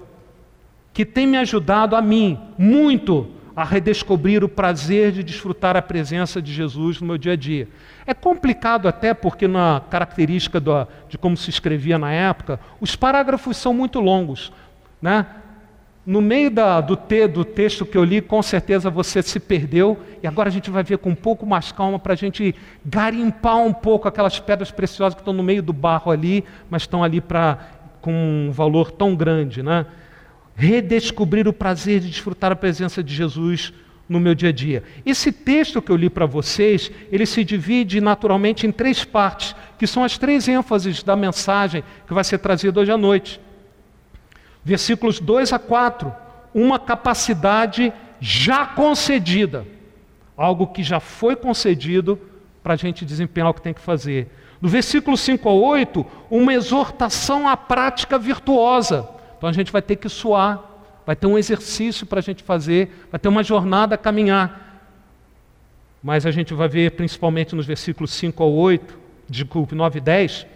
que 0.92 1.04
tem 1.04 1.26
me 1.26 1.36
ajudado 1.36 1.96
a 1.96 2.02
mim 2.02 2.38
muito 2.58 3.28
a 3.54 3.64
redescobrir 3.64 4.42
o 4.42 4.48
prazer 4.48 5.12
de 5.12 5.22
desfrutar 5.22 5.76
a 5.76 5.82
presença 5.82 6.40
de 6.40 6.52
Jesus 6.52 7.00
no 7.00 7.06
meu 7.06 7.18
dia 7.18 7.32
a 7.32 7.36
dia. 7.36 7.68
É 8.06 8.14
complicado 8.14 8.88
até 8.88 9.12
porque 9.12 9.46
na 9.46 9.82
característica 9.90 10.58
do, 10.58 10.86
de 11.08 11.18
como 11.18 11.36
se 11.36 11.50
escrevia 11.50 11.98
na 11.98 12.10
época, 12.10 12.58
os 12.80 12.96
parágrafos 12.96 13.56
são 13.56 13.74
muito 13.74 14.00
longos, 14.00 14.52
né? 15.00 15.26
No 16.06 16.22
meio 16.22 16.50
da, 16.50 16.80
do, 16.80 16.96
te, 16.96 17.28
do 17.28 17.44
texto 17.44 17.84
que 17.84 17.96
eu 17.96 18.02
li, 18.02 18.22
com 18.22 18.42
certeza 18.42 18.88
você 18.88 19.22
se 19.22 19.38
perdeu, 19.38 19.98
e 20.22 20.26
agora 20.26 20.48
a 20.48 20.52
gente 20.52 20.70
vai 20.70 20.82
ver 20.82 20.96
com 20.96 21.10
um 21.10 21.14
pouco 21.14 21.44
mais 21.44 21.70
calma 21.70 21.98
para 21.98 22.14
a 22.14 22.16
gente 22.16 22.54
garimpar 22.84 23.58
um 23.58 23.72
pouco 23.72 24.08
aquelas 24.08 24.40
pedras 24.40 24.70
preciosas 24.70 25.14
que 25.14 25.20
estão 25.20 25.34
no 25.34 25.42
meio 25.42 25.62
do 25.62 25.72
barro 25.72 26.10
ali, 26.10 26.42
mas 26.70 26.82
estão 26.82 27.04
ali 27.04 27.20
pra, 27.20 27.58
com 28.00 28.12
um 28.48 28.50
valor 28.50 28.90
tão 28.90 29.14
grande. 29.14 29.62
Né? 29.62 29.84
Redescobrir 30.60 31.48
o 31.48 31.54
prazer 31.54 32.00
de 32.00 32.10
desfrutar 32.10 32.52
a 32.52 32.56
presença 32.56 33.02
de 33.02 33.14
Jesus 33.14 33.72
no 34.06 34.20
meu 34.20 34.34
dia 34.34 34.50
a 34.50 34.52
dia. 34.52 34.84
Esse 35.06 35.32
texto 35.32 35.80
que 35.80 35.90
eu 35.90 35.96
li 35.96 36.10
para 36.10 36.26
vocês, 36.26 36.90
ele 37.10 37.24
se 37.24 37.42
divide 37.42 37.98
naturalmente 37.98 38.66
em 38.66 38.70
três 38.70 39.02
partes, 39.02 39.56
que 39.78 39.86
são 39.86 40.04
as 40.04 40.18
três 40.18 40.46
ênfases 40.48 41.02
da 41.02 41.16
mensagem 41.16 41.82
que 42.06 42.12
vai 42.12 42.22
ser 42.22 42.36
trazida 42.36 42.78
hoje 42.78 42.92
à 42.92 42.98
noite. 42.98 43.40
Versículos 44.62 45.18
2 45.18 45.54
a 45.54 45.58
4, 45.58 46.12
uma 46.52 46.78
capacidade 46.78 47.90
já 48.20 48.66
concedida, 48.66 49.66
algo 50.36 50.66
que 50.66 50.82
já 50.82 51.00
foi 51.00 51.36
concedido 51.36 52.20
para 52.62 52.74
a 52.74 52.76
gente 52.76 53.02
desempenhar 53.06 53.48
o 53.48 53.54
que 53.54 53.62
tem 53.62 53.72
que 53.72 53.80
fazer. 53.80 54.28
No 54.60 54.68
versículo 54.68 55.16
5 55.16 55.48
a 55.48 55.54
8, 55.54 56.06
uma 56.30 56.52
exortação 56.52 57.48
à 57.48 57.56
prática 57.56 58.18
virtuosa. 58.18 59.19
Então 59.40 59.48
a 59.48 59.54
gente 59.54 59.72
vai 59.72 59.80
ter 59.80 59.96
que 59.96 60.06
suar, 60.06 60.62
vai 61.06 61.16
ter 61.16 61.26
um 61.26 61.38
exercício 61.38 62.04
para 62.04 62.18
a 62.18 62.22
gente 62.22 62.42
fazer, 62.42 63.06
vai 63.10 63.18
ter 63.18 63.26
uma 63.26 63.42
jornada 63.42 63.94
a 63.94 63.98
caminhar. 63.98 64.84
Mas 66.02 66.26
a 66.26 66.30
gente 66.30 66.52
vai 66.52 66.68
ver, 66.68 66.90
principalmente 66.90 67.56
nos 67.56 67.64
versículos 67.64 68.10
5 68.10 68.42
ao 68.42 68.52
8, 68.52 68.98
desculpe, 69.26 69.74
9 69.74 69.96
e 69.96 70.02
10, 70.02 70.46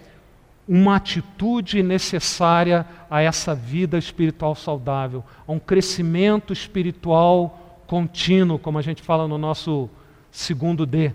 uma 0.69 0.97
atitude 0.97 1.83
necessária 1.83 2.85
a 3.11 3.23
essa 3.23 3.55
vida 3.55 3.97
espiritual 3.97 4.55
saudável, 4.55 5.25
a 5.49 5.53
um 5.53 5.59
crescimento 5.59 6.53
espiritual 6.53 7.81
contínuo, 7.87 8.59
como 8.59 8.79
a 8.79 8.83
gente 8.83 9.01
fala 9.01 9.27
no 9.27 9.39
nosso 9.39 9.89
segundo 10.31 10.85
D. 10.85 11.11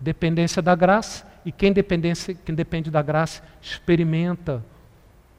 Dependência 0.00 0.62
da 0.62 0.74
graça, 0.74 1.30
e 1.44 1.52
quem, 1.52 1.74
quem 1.74 2.54
depende 2.54 2.90
da 2.90 3.02
graça 3.02 3.42
experimenta 3.60 4.64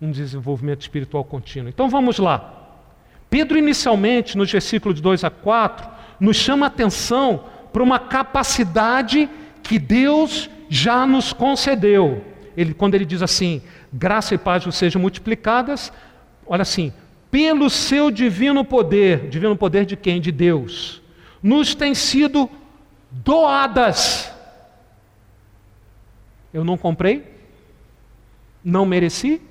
um 0.01 0.11
desenvolvimento 0.11 0.81
espiritual 0.81 1.23
contínuo. 1.23 1.69
Então 1.69 1.89
vamos 1.89 2.19
lá. 2.19 2.61
Pedro, 3.29 3.57
inicialmente, 3.57 4.37
nos 4.37 4.51
versículos 4.51 5.01
2 5.01 5.23
a 5.23 5.29
4, 5.29 5.87
nos 6.19 6.37
chama 6.37 6.65
a 6.65 6.67
atenção 6.67 7.45
para 7.71 7.81
uma 7.81 7.99
capacidade 7.99 9.29
que 9.63 9.79
Deus 9.79 10.49
já 10.69 11.05
nos 11.05 11.33
concedeu 11.33 12.33
ele, 12.55 12.73
quando 12.73 12.95
ele 12.95 13.05
diz 13.05 13.21
assim, 13.21 13.61
graça 13.91 14.35
e 14.35 14.37
paz 14.37 14.63
vos 14.63 14.75
sejam 14.75 15.01
multiplicadas, 15.01 15.91
olha 16.45 16.61
assim, 16.61 16.93
pelo 17.31 17.69
seu 17.69 18.11
divino 18.11 18.63
poder, 18.63 19.27
divino 19.29 19.55
poder 19.55 19.85
de 19.85 19.95
quem? 19.97 20.21
De 20.21 20.31
Deus, 20.31 21.01
nos 21.41 21.73
tem 21.73 21.95
sido 21.95 22.49
doadas. 23.09 24.31
Eu 26.53 26.63
não 26.63 26.77
comprei, 26.77 27.23
não 28.63 28.85
mereci, 28.85 29.41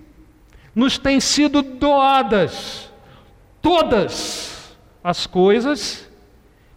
nos 0.74 0.98
tem 0.98 1.20
sido 1.20 1.62
doadas 1.62 2.90
todas 3.60 4.76
as 5.02 5.26
coisas 5.26 6.08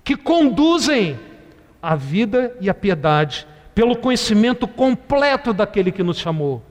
que 0.04 0.16
conduzem 0.16 1.18
à 1.82 1.96
vida 1.96 2.56
e 2.62 2.70
à 2.70 2.74
piedade 2.74 3.48
pelo 3.74 3.96
conhecimento 3.96 4.68
completo 4.68 5.54
daquele 5.54 5.92
que 5.92 6.04
nos 6.04 6.18
chamou. 6.18 6.62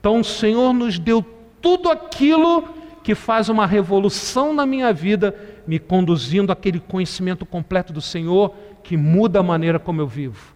Então 0.00 0.20
o 0.20 0.24
Senhor 0.24 0.72
nos 0.72 0.98
deu 0.98 1.24
tudo 1.60 1.90
aquilo 1.90 2.68
que 3.02 3.14
faz 3.14 3.48
uma 3.48 3.66
revolução 3.66 4.54
na 4.54 4.64
minha 4.64 4.92
vida, 4.92 5.34
me 5.66 5.78
conduzindo 5.78 6.50
àquele 6.50 6.80
conhecimento 6.80 7.44
completo 7.44 7.92
do 7.92 8.00
Senhor 8.00 8.54
que 8.82 8.96
muda 8.96 9.40
a 9.40 9.42
maneira 9.42 9.78
como 9.78 10.00
eu 10.00 10.06
vivo. 10.06 10.54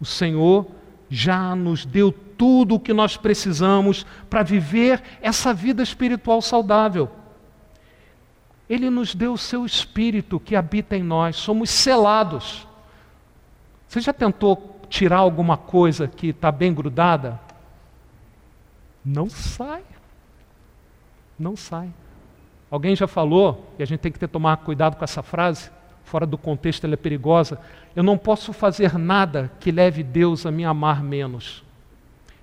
O 0.00 0.04
Senhor 0.04 0.66
já 1.10 1.56
nos 1.56 1.84
deu 1.84 2.12
tudo 2.12 2.76
o 2.76 2.80
que 2.80 2.92
nós 2.92 3.16
precisamos 3.16 4.06
para 4.30 4.44
viver 4.44 5.02
essa 5.20 5.52
vida 5.52 5.82
espiritual 5.82 6.40
saudável. 6.40 7.10
Ele 8.68 8.88
nos 8.88 9.14
deu 9.14 9.32
o 9.32 9.38
seu 9.38 9.66
espírito 9.66 10.38
que 10.38 10.54
habita 10.54 10.96
em 10.96 11.02
nós, 11.02 11.36
somos 11.36 11.68
selados. 11.68 12.66
Você 13.88 14.00
já 14.00 14.12
tentou 14.12 14.80
tirar 14.88 15.18
alguma 15.18 15.56
coisa 15.56 16.06
que 16.06 16.28
está 16.28 16.52
bem 16.52 16.72
grudada, 16.72 17.40
não 19.04 19.28
sai. 19.28 19.82
Não 21.36 21.56
sai. 21.56 21.92
Alguém 22.70 22.94
já 22.94 23.08
falou, 23.08 23.74
e 23.78 23.82
a 23.82 23.86
gente 23.86 24.00
tem 24.00 24.12
que 24.12 24.18
ter 24.18 24.28
tomar 24.28 24.58
cuidado 24.58 24.96
com 24.96 25.02
essa 25.02 25.22
frase, 25.22 25.70
fora 26.10 26.26
do 26.26 26.36
contexto 26.36 26.84
ela 26.84 26.94
é 26.94 26.96
perigosa. 26.96 27.60
Eu 27.94 28.02
não 28.02 28.18
posso 28.18 28.52
fazer 28.52 28.98
nada 28.98 29.50
que 29.60 29.70
leve 29.70 30.02
Deus 30.02 30.44
a 30.44 30.50
me 30.50 30.64
amar 30.64 31.04
menos. 31.04 31.62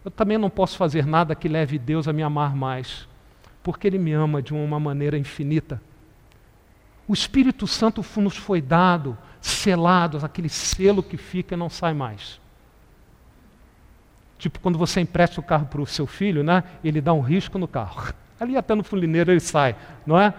Eu 0.05 0.09
também 0.09 0.37
não 0.37 0.49
posso 0.49 0.77
fazer 0.77 1.05
nada 1.05 1.35
que 1.35 1.49
leve 1.49 1.77
Deus 1.77 2.07
a 2.07 2.13
me 2.13 2.23
amar 2.23 2.55
mais, 2.55 3.05
porque 3.61 3.85
Ele 3.85 3.97
me 3.97 4.13
ama 4.13 4.41
de 4.41 4.53
uma 4.53 4.79
maneira 4.79 5.17
infinita. 5.17 5.81
O 7.05 7.13
Espírito 7.13 7.67
Santo 7.67 8.03
nos 8.21 8.37
foi 8.37 8.61
dado 8.61 9.17
selados, 9.41 10.23
aquele 10.23 10.49
selo 10.49 11.03
que 11.03 11.17
fica 11.17 11.53
e 11.53 11.57
não 11.57 11.69
sai 11.69 11.93
mais. 11.93 12.39
Tipo 14.37 14.61
quando 14.61 14.77
você 14.77 15.01
empresta 15.01 15.41
o 15.41 15.43
carro 15.43 15.65
para 15.65 15.81
o 15.81 15.85
seu 15.85 16.07
filho, 16.07 16.41
né? 16.41 16.63
Ele 16.83 17.01
dá 17.01 17.11
um 17.11 17.21
risco 17.21 17.57
no 17.57 17.67
carro. 17.67 18.13
Ali 18.39 18.55
até 18.55 18.73
no 18.75 18.83
fulineiro 18.83 19.31
ele 19.31 19.39
sai, 19.41 19.75
não 20.05 20.17
é? 20.17 20.33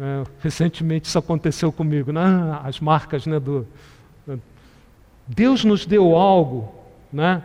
É 0.00 0.24
recentemente 0.40 1.08
isso 1.08 1.18
aconteceu 1.18 1.70
comigo, 1.70 2.12
né? 2.12 2.22
As 2.64 2.80
marcas, 2.80 3.26
né? 3.26 3.38
Do, 3.38 3.66
Deus 5.26 5.64
nos 5.64 5.86
deu 5.86 6.16
algo, 6.16 6.74
né? 7.12 7.42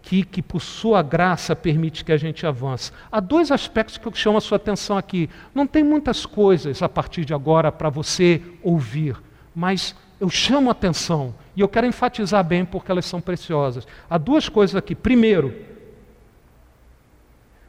Que, 0.00 0.24
que 0.24 0.40
por 0.40 0.60
sua 0.60 1.02
graça 1.02 1.54
permite 1.54 2.04
que 2.04 2.12
a 2.12 2.16
gente 2.16 2.46
avance. 2.46 2.92
Há 3.10 3.20
dois 3.20 3.50
aspectos 3.50 3.98
que 3.98 4.06
eu 4.06 4.14
chamo 4.14 4.38
a 4.38 4.40
sua 4.40 4.56
atenção 4.56 4.96
aqui. 4.96 5.28
Não 5.54 5.66
tem 5.66 5.82
muitas 5.82 6.24
coisas 6.24 6.82
a 6.82 6.88
partir 6.88 7.24
de 7.24 7.34
agora 7.34 7.70
para 7.70 7.90
você 7.90 8.40
ouvir 8.62 9.16
mas 9.58 9.92
eu 10.20 10.30
chamo 10.30 10.68
a 10.68 10.72
atenção 10.72 11.34
e 11.56 11.60
eu 11.60 11.68
quero 11.68 11.84
enfatizar 11.84 12.44
bem 12.44 12.64
porque 12.64 12.92
elas 12.92 13.06
são 13.06 13.20
preciosas. 13.20 13.88
Há 14.08 14.16
duas 14.16 14.48
coisas 14.48 14.76
aqui. 14.76 14.94
Primeiro, 14.94 15.52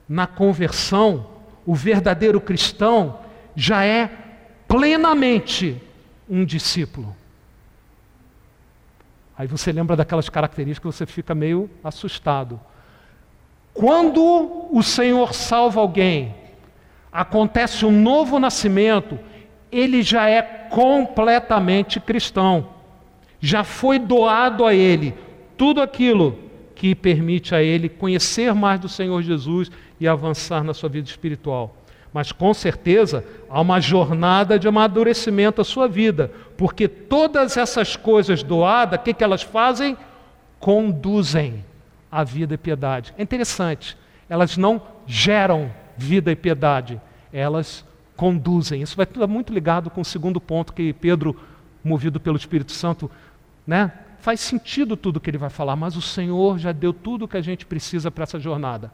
na 0.08 0.28
conversão, 0.28 1.26
o 1.66 1.74
verdadeiro 1.74 2.40
cristão 2.40 3.18
já 3.60 3.84
é 3.84 4.10
plenamente 4.70 5.76
um 6.30 6.46
discípulo. 6.46 7.14
Aí 9.38 9.48
você 9.48 9.70
lembra 9.70 9.98
daquelas 9.98 10.30
características, 10.30 10.96
você 10.96 11.06
fica 11.06 11.36
meio 11.36 11.70
assustado. 11.84 12.58
Quando 13.74 14.70
o 14.72 14.82
Senhor 14.82 15.34
salva 15.34 15.82
alguém, 15.82 16.34
acontece 17.12 17.86
um 17.86 17.92
novo 17.92 18.40
nascimento, 18.40 19.20
ele 19.70 20.04
já 20.04 20.30
é 20.30 20.42
completamente 20.42 22.00
cristão. 22.00 22.70
Já 23.42 23.66
foi 23.66 24.00
doado 24.00 24.66
a 24.66 24.74
ele 24.74 25.14
tudo 25.58 25.82
aquilo 25.82 26.40
que 26.76 26.96
permite 26.96 27.54
a 27.54 27.62
ele 27.62 27.90
conhecer 27.90 28.54
mais 28.54 28.80
do 28.80 28.88
Senhor 28.88 29.22
Jesus 29.22 29.70
e 30.00 30.08
avançar 30.08 30.64
na 30.64 30.74
sua 30.74 30.88
vida 30.88 31.10
espiritual. 31.10 31.76
Mas 32.14 32.32
com 32.32 32.54
certeza 32.54 33.24
há 33.50 33.62
uma 33.62 33.80
jornada 33.80 34.58
de 34.58 34.68
amadurecimento 34.68 35.62
à 35.62 35.64
sua 35.64 35.88
vida, 35.88 36.32
porque 36.58 36.88
todas 36.88 37.56
essas 37.56 37.96
coisas 37.96 38.42
doadas, 38.42 39.00
o 39.00 39.04
que, 39.04 39.14
que 39.14 39.24
elas 39.24 39.44
fazem? 39.44 39.96
Conduzem 40.60 41.64
a 42.12 42.24
vida 42.24 42.56
e 42.56 42.58
piedade. 42.58 43.14
É 43.18 43.22
interessante, 43.22 43.96
elas 44.28 44.58
não 44.58 44.82
geram 45.06 45.72
vida 45.96 46.32
e 46.32 46.36
piedade, 46.36 47.00
elas 47.32 47.86
conduzem. 48.16 48.82
Isso 48.82 48.98
vai 48.98 49.04
estar 49.04 49.28
muito 49.28 49.54
ligado 49.54 49.90
com 49.90 50.02
o 50.02 50.06
segundo 50.06 50.42
ponto 50.42 50.74
que 50.74 50.92
Pedro 50.94 51.36
movido 51.84 52.20
pelo 52.20 52.38
Espírito 52.38 52.72
Santo, 52.72 53.10
né? 53.66 53.92
Faz 54.20 54.42
sentido 54.42 54.98
tudo 54.98 55.20
que 55.20 55.30
ele 55.30 55.38
vai 55.38 55.50
falar, 55.50 55.76
mas 55.76 55.96
o 55.96 56.02
Senhor 56.02 56.60
já 56.60 56.74
deu 56.74 56.92
tudo 56.92 57.24
o 57.24 57.28
que 57.28 57.38
a 57.38 57.42
gente 57.42 57.66
precisa 57.66 58.12
para 58.12 58.24
essa 58.24 58.40
jornada. 58.40 58.92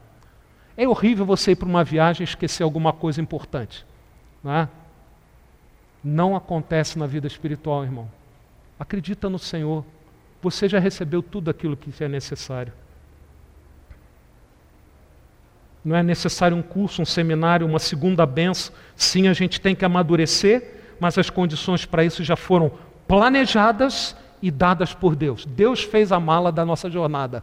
É 0.76 0.86
horrível 0.86 1.24
você 1.24 1.52
ir 1.52 1.56
para 1.56 1.68
uma 1.68 1.82
viagem 1.82 2.22
e 2.22 2.28
esquecer 2.28 2.62
alguma 2.62 2.92
coisa 2.92 3.20
importante. 3.20 3.84
Não, 4.44 4.52
é? 4.52 4.68
não 6.04 6.36
acontece 6.36 6.98
na 6.98 7.06
vida 7.06 7.26
espiritual, 7.26 7.82
irmão. 7.82 8.08
Acredita 8.78 9.30
no 9.30 9.38
Senhor. 9.38 9.84
Você 10.42 10.68
já 10.68 10.78
recebeu 10.78 11.22
tudo 11.22 11.50
aquilo 11.50 11.76
que 11.76 12.04
é 12.04 12.08
necessário. 12.08 12.72
Não 15.84 15.96
é 15.96 16.02
necessário 16.02 16.56
um 16.56 16.62
curso, 16.62 17.00
um 17.00 17.06
seminário, 17.06 17.66
uma 17.66 17.78
segunda 17.78 18.26
benção. 18.26 18.74
Sim, 18.94 19.28
a 19.28 19.32
gente 19.32 19.60
tem 19.60 19.74
que 19.74 19.84
amadurecer, 19.84 20.82
mas 21.00 21.16
as 21.16 21.30
condições 21.30 21.86
para 21.86 22.04
isso 22.04 22.22
já 22.22 22.36
foram 22.36 22.72
planejadas 23.08 24.16
e 24.42 24.50
dadas 24.50 24.92
por 24.92 25.16
Deus. 25.16 25.46
Deus 25.46 25.82
fez 25.82 26.12
a 26.12 26.20
mala 26.20 26.52
da 26.52 26.64
nossa 26.64 26.90
jornada. 26.90 27.42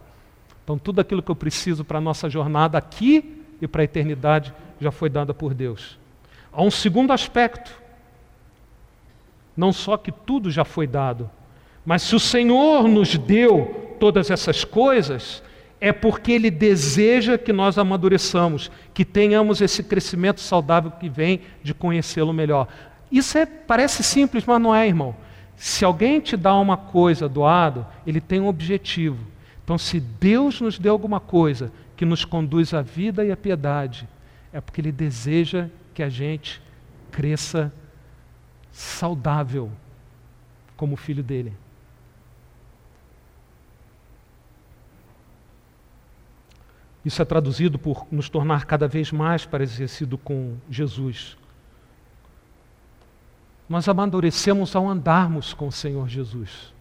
Então, 0.63 0.77
tudo 0.77 1.01
aquilo 1.01 1.21
que 1.21 1.29
eu 1.29 1.35
preciso 1.35 1.83
para 1.83 1.97
a 1.97 2.01
nossa 2.01 2.29
jornada 2.29 2.77
aqui 2.77 3.41
e 3.61 3.67
para 3.67 3.81
a 3.81 3.85
eternidade 3.85 4.53
já 4.79 4.91
foi 4.91 5.09
dada 5.09 5.33
por 5.33 5.53
Deus. 5.53 5.97
Há 6.51 6.61
um 6.61 6.71
segundo 6.71 7.11
aspecto. 7.11 7.81
Não 9.55 9.71
só 9.71 9.97
que 9.97 10.11
tudo 10.11 10.49
já 10.49 10.65
foi 10.65 10.87
dado, 10.87 11.29
mas 11.85 12.01
se 12.01 12.15
o 12.15 12.19
Senhor 12.19 12.87
nos 12.87 13.17
deu 13.17 13.95
todas 13.99 14.31
essas 14.31 14.63
coisas, 14.63 15.43
é 15.79 15.91
porque 15.91 16.31
Ele 16.31 16.49
deseja 16.49 17.37
que 17.37 17.53
nós 17.53 17.77
amadureçamos, 17.77 18.71
que 18.93 19.03
tenhamos 19.03 19.61
esse 19.61 19.83
crescimento 19.83 20.39
saudável 20.39 20.91
que 20.91 21.09
vem 21.09 21.41
de 21.61 21.73
conhecê-lo 21.73 22.33
melhor. 22.33 22.67
Isso 23.11 23.37
é, 23.37 23.45
parece 23.45 24.01
simples, 24.01 24.43
mas 24.45 24.61
não 24.61 24.73
é, 24.73 24.87
irmão. 24.87 25.15
Se 25.55 25.85
alguém 25.85 26.19
te 26.19 26.35
dá 26.35 26.55
uma 26.55 26.77
coisa 26.77 27.29
doado, 27.29 27.85
ele 28.07 28.19
tem 28.19 28.39
um 28.39 28.47
objetivo. 28.47 29.32
Então, 29.63 29.77
se 29.77 29.99
Deus 29.99 30.59
nos 30.59 30.77
deu 30.77 30.91
alguma 30.91 31.19
coisa 31.19 31.71
que 31.95 32.05
nos 32.05 32.25
conduz 32.25 32.73
à 32.73 32.81
vida 32.81 33.23
e 33.23 33.31
à 33.31 33.37
piedade, 33.37 34.07
é 34.51 34.59
porque 34.59 34.81
Ele 34.81 34.91
deseja 34.91 35.69
que 35.93 36.03
a 36.03 36.09
gente 36.09 36.61
cresça 37.11 37.71
saudável 38.71 39.71
como 40.75 40.95
filho 40.95 41.23
dele. 41.23 41.53
Isso 47.05 47.21
é 47.21 47.25
traduzido 47.25 47.77
por 47.77 48.07
nos 48.11 48.29
tornar 48.29 48.65
cada 48.65 48.87
vez 48.87 49.11
mais 49.11 49.45
parecido 49.45 50.17
com 50.17 50.55
Jesus. 50.69 51.37
Nós 53.67 53.87
amadurecemos 53.87 54.75
ao 54.75 54.87
andarmos 54.87 55.53
com 55.53 55.67
o 55.67 55.71
Senhor 55.71 56.07
Jesus. 56.07 56.73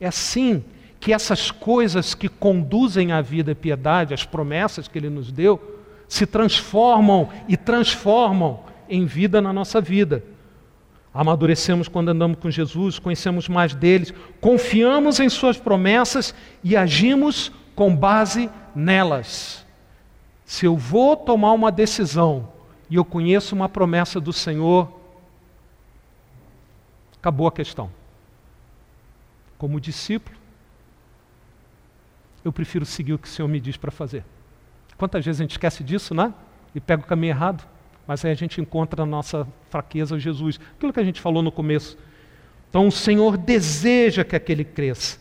É 0.00 0.06
assim 0.06 0.60
que 0.60 0.64
essas 1.12 1.50
coisas 1.50 2.14
que 2.14 2.28
conduzem 2.28 3.12
à 3.12 3.20
vida 3.20 3.52
e 3.52 3.54
piedade, 3.54 4.14
as 4.14 4.24
promessas 4.24 4.88
que 4.88 4.98
Ele 4.98 5.10
nos 5.10 5.30
deu, 5.30 5.82
se 6.08 6.26
transformam 6.26 7.28
e 7.48 7.56
transformam 7.56 8.60
em 8.88 9.04
vida 9.04 9.40
na 9.40 9.52
nossa 9.52 9.80
vida. 9.80 10.24
Amadurecemos 11.12 11.88
quando 11.88 12.08
andamos 12.08 12.38
com 12.40 12.50
Jesus, 12.50 12.98
conhecemos 12.98 13.48
mais 13.48 13.74
deles, 13.74 14.12
confiamos 14.40 15.20
em 15.20 15.28
Suas 15.28 15.56
promessas 15.56 16.34
e 16.62 16.76
agimos 16.76 17.52
com 17.74 17.94
base 17.94 18.50
nelas. 18.74 19.64
Se 20.44 20.66
eu 20.66 20.76
vou 20.76 21.16
tomar 21.16 21.52
uma 21.52 21.70
decisão 21.70 22.48
e 22.90 22.96
eu 22.96 23.04
conheço 23.04 23.54
uma 23.54 23.68
promessa 23.68 24.20
do 24.20 24.32
Senhor, 24.32 24.92
acabou 27.18 27.46
a 27.46 27.52
questão. 27.52 27.90
Como 29.56 29.80
discípulo, 29.80 30.36
eu 32.44 32.52
prefiro 32.52 32.84
seguir 32.84 33.14
o 33.14 33.18
que 33.18 33.26
o 33.26 33.30
Senhor 33.30 33.48
me 33.48 33.58
diz 33.58 33.76
para 33.76 33.90
fazer. 33.90 34.24
Quantas 34.96 35.24
vezes 35.24 35.40
a 35.40 35.44
gente 35.44 35.52
esquece 35.52 35.82
disso, 35.82 36.14
né? 36.14 36.32
E 36.74 36.80
pega 36.80 37.02
o 37.02 37.06
caminho 37.06 37.30
errado. 37.30 37.66
Mas 38.06 38.24
aí 38.24 38.30
a 38.30 38.34
gente 38.34 38.60
encontra 38.60 39.02
a 39.02 39.06
nossa 39.06 39.46
fraqueza 39.70 40.18
Jesus. 40.18 40.60
Aquilo 40.76 40.92
que 40.92 41.00
a 41.00 41.04
gente 41.04 41.20
falou 41.20 41.42
no 41.42 41.50
começo. 41.50 41.96
Então 42.68 42.86
o 42.86 42.92
Senhor 42.92 43.36
deseja 43.36 44.24
que 44.24 44.36
aquele 44.36 44.64
cresça 44.64 45.18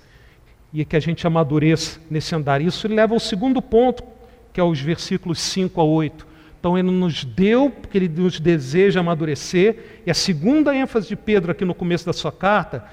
e 0.74 0.84
que 0.84 0.96
a 0.96 1.00
gente 1.00 1.26
amadureça 1.26 2.02
nesse 2.10 2.36
andar. 2.36 2.62
Isso 2.62 2.88
leva 2.88 3.14
ao 3.14 3.20
segundo 3.20 3.62
ponto, 3.62 4.04
que 4.52 4.60
é 4.60 4.64
os 4.64 4.82
versículos 4.82 5.40
5 5.40 5.80
a 5.80 5.84
8. 5.84 6.28
Então 6.60 6.78
ele 6.78 6.90
nos 6.90 7.24
deu, 7.24 7.70
porque 7.70 7.98
ele 7.98 8.10
nos 8.10 8.40
deseja 8.40 9.02
amadurecer, 9.02 10.02
e 10.06 10.12
a 10.12 10.14
segunda 10.14 10.76
ênfase 10.76 11.08
de 11.08 11.16
Pedro 11.16 11.52
aqui 11.52 11.64
no 11.64 11.76
começo 11.76 12.06
da 12.06 12.14
sua 12.14 12.32
carta 12.32 12.84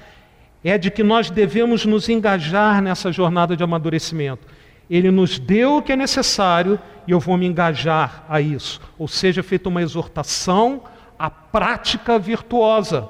é 0.68 0.76
de 0.76 0.90
que 0.90 1.02
nós 1.02 1.30
devemos 1.30 1.86
nos 1.86 2.08
engajar 2.08 2.82
nessa 2.82 3.10
jornada 3.10 3.56
de 3.56 3.62
amadurecimento. 3.62 4.46
Ele 4.88 5.10
nos 5.10 5.38
deu 5.38 5.76
o 5.76 5.82
que 5.82 5.92
é 5.92 5.96
necessário 5.96 6.78
e 7.06 7.12
eu 7.12 7.20
vou 7.20 7.36
me 7.36 7.46
engajar 7.46 8.24
a 8.28 8.40
isso. 8.40 8.80
Ou 8.98 9.08
seja, 9.08 9.42
feita 9.42 9.68
uma 9.68 9.82
exortação 9.82 10.82
à 11.18 11.30
prática 11.30 12.18
virtuosa. 12.18 13.08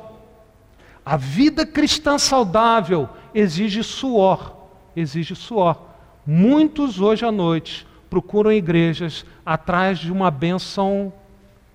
A 1.04 1.16
vida 1.16 1.66
cristã 1.66 2.18
saudável 2.18 3.08
exige 3.34 3.82
suor, 3.82 4.54
exige 4.94 5.34
suor. 5.34 5.80
Muitos 6.26 7.00
hoje 7.00 7.24
à 7.24 7.32
noite 7.32 7.86
procuram 8.08 8.52
igrejas 8.52 9.24
atrás 9.44 9.98
de 9.98 10.12
uma 10.12 10.30
benção 10.30 11.12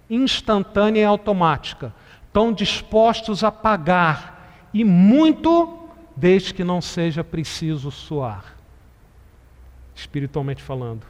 instantânea 0.09 1.01
e 1.01 1.05
automática. 1.05 1.93
Estão 2.28 2.53
dispostos 2.53 3.43
a 3.43 3.51
pagar 3.51 4.34
e 4.76 4.84
muito, 4.84 5.88
desde 6.17 6.53
que 6.53 6.61
não 6.61 6.82
seja 6.82 7.23
preciso 7.23 7.89
suar, 7.89 8.57
espiritualmente 9.95 10.61
falando. 10.61 11.03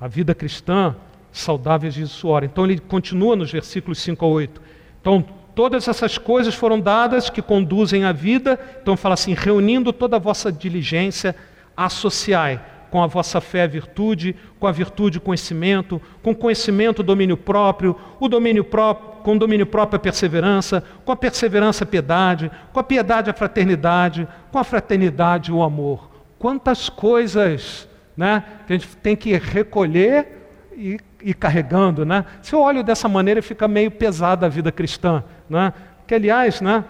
A 0.00 0.08
vida 0.08 0.34
cristã 0.34 0.96
saudável 1.30 1.90
de 1.90 2.06
suor. 2.06 2.44
Então 2.44 2.64
ele 2.64 2.78
continua 2.78 3.36
nos 3.36 3.52
versículos 3.52 3.98
5 3.98 4.24
a 4.24 4.28
8. 4.28 4.62
Então, 5.02 5.22
todas 5.54 5.86
essas 5.86 6.16
coisas 6.16 6.54
foram 6.54 6.80
dadas 6.80 7.28
que 7.28 7.42
conduzem 7.42 8.04
à 8.04 8.12
vida. 8.12 8.58
Então 8.80 8.96
fala 8.96 9.12
assim: 9.12 9.34
reunindo 9.34 9.92
toda 9.92 10.16
a 10.16 10.18
vossa 10.18 10.50
diligência, 10.50 11.36
associai 11.76 12.58
com 12.90 13.02
a 13.02 13.06
vossa 13.06 13.38
fé 13.38 13.64
a 13.64 13.66
virtude, 13.66 14.34
com 14.58 14.66
a 14.66 14.72
virtude 14.72 15.20
conhecimento, 15.20 16.00
com 16.22 16.34
conhecimento 16.34 17.00
o 17.00 17.02
domínio 17.02 17.36
próprio, 17.36 17.94
o 18.18 18.28
domínio 18.28 18.64
próprio, 18.64 19.07
com 19.22 19.36
domínio 19.36 19.66
próprio 19.66 19.96
a 19.96 20.00
perseverança, 20.00 20.82
com 21.04 21.12
a 21.12 21.16
perseverança 21.16 21.84
a 21.84 21.86
piedade, 21.86 22.50
com 22.72 22.80
a 22.80 22.84
piedade 22.84 23.30
a 23.30 23.34
fraternidade, 23.34 24.26
com 24.50 24.58
a 24.58 24.64
fraternidade 24.64 25.52
o 25.52 25.62
amor. 25.62 26.10
Quantas 26.38 26.88
coisas 26.88 27.88
né, 28.16 28.42
que 28.66 28.72
a 28.72 28.76
gente 28.76 28.96
tem 28.96 29.14
que 29.14 29.36
recolher 29.36 30.38
e 30.76 30.98
ir 31.22 31.34
carregando. 31.34 32.04
Né? 32.04 32.24
Se 32.42 32.52
eu 32.52 32.60
olho 32.60 32.82
dessa 32.82 33.08
maneira, 33.08 33.40
fica 33.42 33.68
meio 33.68 33.90
pesada 33.90 34.46
a 34.46 34.48
vida 34.48 34.72
cristã. 34.72 35.22
Né? 35.48 35.72
Que, 36.06 36.14
aliás, 36.14 36.60
né, 36.60 36.84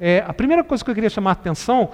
é, 0.00 0.24
a 0.26 0.32
primeira 0.32 0.64
coisa 0.64 0.84
que 0.84 0.90
eu 0.90 0.94
queria 0.94 1.10
chamar 1.10 1.30
a 1.30 1.32
atenção 1.34 1.90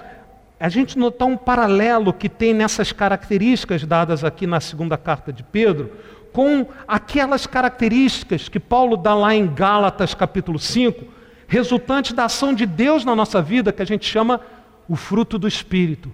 a 0.59 0.67
gente 0.67 0.99
notar 0.99 1.25
um 1.25 1.37
paralelo 1.37 2.11
que 2.11 2.27
tem 2.27 2.53
nessas 2.53 2.91
características 2.91 3.85
dadas 3.85 4.25
aqui 4.25 4.45
na 4.45 4.59
segunda 4.59 4.97
carta 4.97 5.31
de 5.31 5.41
Pedro, 5.41 5.89
com 6.31 6.65
aquelas 6.87 7.47
características 7.47 8.49
que 8.49 8.59
Paulo 8.59 8.95
dá 8.95 9.13
lá 9.15 9.33
em 9.35 9.47
Gálatas 9.47 10.13
capítulo 10.13 10.59
5, 10.59 11.05
resultantes 11.47 12.13
da 12.13 12.25
ação 12.25 12.53
de 12.53 12.65
Deus 12.65 13.03
na 13.03 13.15
nossa 13.15 13.41
vida, 13.41 13.71
que 13.71 13.81
a 13.81 13.85
gente 13.85 14.05
chama 14.05 14.39
o 14.87 14.95
fruto 14.95 15.39
do 15.39 15.47
Espírito. 15.47 16.11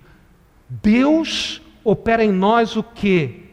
Deus 0.70 1.62
opera 1.84 2.24
em 2.24 2.32
nós 2.32 2.76
o 2.76 2.84
que? 2.84 3.44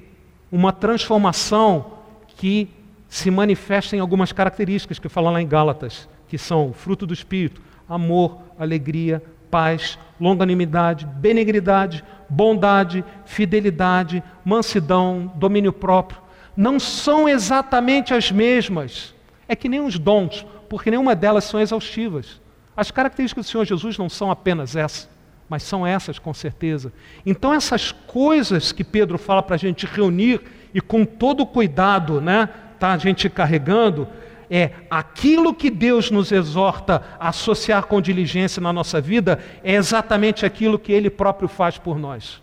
Uma 0.51 0.73
transformação 0.73 1.99
que 2.37 2.69
se 3.09 3.31
manifesta 3.31 3.95
em 3.95 4.01
algumas 4.01 4.33
características 4.33 4.99
que 4.99 5.09
falam 5.09 5.33
lá 5.33 5.43
em 5.43 5.47
Gálatas, 5.47 6.09
que 6.29 6.39
são 6.39 6.71
o 6.71 6.73
fruto 6.73 7.07
do 7.07 7.13
Espírito, 7.13 7.61
amor, 7.89 8.39
alegria, 8.59 9.23
paz, 9.51 9.99
longanimidade, 10.19 11.05
benignidade, 11.05 12.03
bondade, 12.27 13.05
fidelidade, 13.27 14.23
mansidão, 14.43 15.31
domínio 15.35 15.75
próprio. 15.75 16.22
Não 16.57 16.79
são 16.79 17.29
exatamente 17.29 18.13
as 18.13 18.31
mesmas. 18.31 19.15
É 19.49 19.57
que 19.57 19.69
nem 19.69 19.81
os 19.81 19.99
dons, 19.99 20.47
porque 20.69 20.91
nenhuma 20.91 21.15
delas 21.15 21.45
são 21.45 21.61
exaustivas. 21.61 22.41
As 22.77 22.91
características 22.91 23.47
do 23.47 23.49
Senhor 23.51 23.65
Jesus 23.65 23.99
não 23.99 24.09
são 24.09 24.31
apenas 24.31 24.77
essas, 24.77 25.09
mas 25.49 25.63
são 25.63 25.87
essas 25.87 26.19
com 26.19 26.33
certeza. 26.33 26.93
Então, 27.27 27.53
essas 27.53 27.93
coisas 27.93 28.73
que 28.73 28.83
Pedro 28.83 29.19
fala 29.19 29.43
para 29.43 29.57
a 29.57 29.59
gente 29.59 29.85
reunir 29.87 30.41
e 30.73 30.81
com 30.81 31.05
todo 31.05 31.45
cuidado, 31.45 32.21
né, 32.21 32.49
tá 32.79 32.93
a 32.93 32.99
gente 32.99 33.29
carregando, 33.29 34.09
é 34.51 34.71
aquilo 34.91 35.55
que 35.55 35.71
Deus 35.71 36.11
nos 36.11 36.33
exorta 36.33 37.03
a 37.19 37.29
associar 37.29 37.87
com 37.87 38.01
diligência 38.01 38.61
na 38.61 38.73
nossa 38.73 39.01
vida, 39.01 39.39
é 39.63 39.75
exatamente 39.75 40.45
aquilo 40.45 40.79
que 40.79 40.93
Ele 40.93 41.11
próprio 41.11 41.49
faz 41.49 41.79
por 41.79 41.99
nós. 41.99 42.41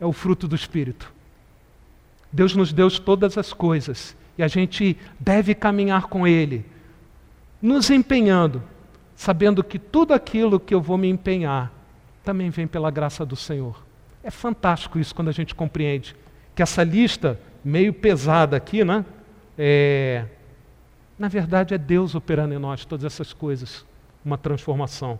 É 0.00 0.06
o 0.06 0.12
fruto 0.12 0.48
do 0.48 0.54
Espírito. 0.54 1.12
Deus 2.32 2.54
nos 2.56 2.72
deu 2.72 2.90
todas 2.90 3.36
as 3.36 3.52
coisas 3.52 4.16
e 4.38 4.42
a 4.42 4.48
gente 4.48 4.96
deve 5.20 5.54
caminhar 5.54 6.06
com 6.06 6.26
Ele, 6.26 6.64
nos 7.60 7.90
empenhando, 7.90 8.62
sabendo 9.14 9.62
que 9.62 9.78
tudo 9.78 10.14
aquilo 10.14 10.58
que 10.58 10.74
eu 10.74 10.80
vou 10.80 10.96
me 10.96 11.08
empenhar 11.08 11.70
também 12.24 12.50
vem 12.50 12.66
pela 12.66 12.90
graça 12.90 13.26
do 13.26 13.36
Senhor. 13.36 13.82
É 14.22 14.30
fantástico 14.30 14.98
isso 14.98 15.14
quando 15.14 15.28
a 15.28 15.32
gente 15.32 15.54
compreende 15.54 16.16
que 16.54 16.62
essa 16.62 16.82
lista 16.82 17.38
meio 17.64 17.92
pesada 17.92 18.56
aqui, 18.56 18.84
né? 18.84 19.04
É, 19.58 20.24
na 21.18 21.28
verdade, 21.28 21.74
é 21.74 21.78
Deus 21.78 22.14
operando 22.14 22.54
em 22.54 22.58
nós 22.58 22.84
todas 22.84 23.04
essas 23.04 23.32
coisas, 23.32 23.84
uma 24.24 24.38
transformação. 24.38 25.18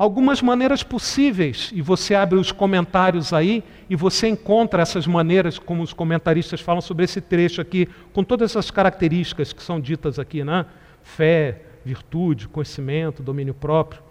Algumas 0.00 0.40
maneiras 0.40 0.82
possíveis, 0.82 1.70
e 1.74 1.82
você 1.82 2.14
abre 2.14 2.38
os 2.38 2.50
comentários 2.50 3.34
aí 3.34 3.62
e 3.86 3.94
você 3.94 4.28
encontra 4.28 4.80
essas 4.80 5.06
maneiras, 5.06 5.58
como 5.58 5.82
os 5.82 5.92
comentaristas 5.92 6.58
falam 6.58 6.80
sobre 6.80 7.04
esse 7.04 7.20
trecho 7.20 7.60
aqui, 7.60 7.86
com 8.14 8.24
todas 8.24 8.52
essas 8.52 8.70
características 8.70 9.52
que 9.52 9.62
são 9.62 9.78
ditas 9.78 10.18
aqui, 10.18 10.42
né? 10.42 10.64
Fé, 11.02 11.60
virtude, 11.84 12.48
conhecimento, 12.48 13.22
domínio 13.22 13.52
próprio. 13.52 14.02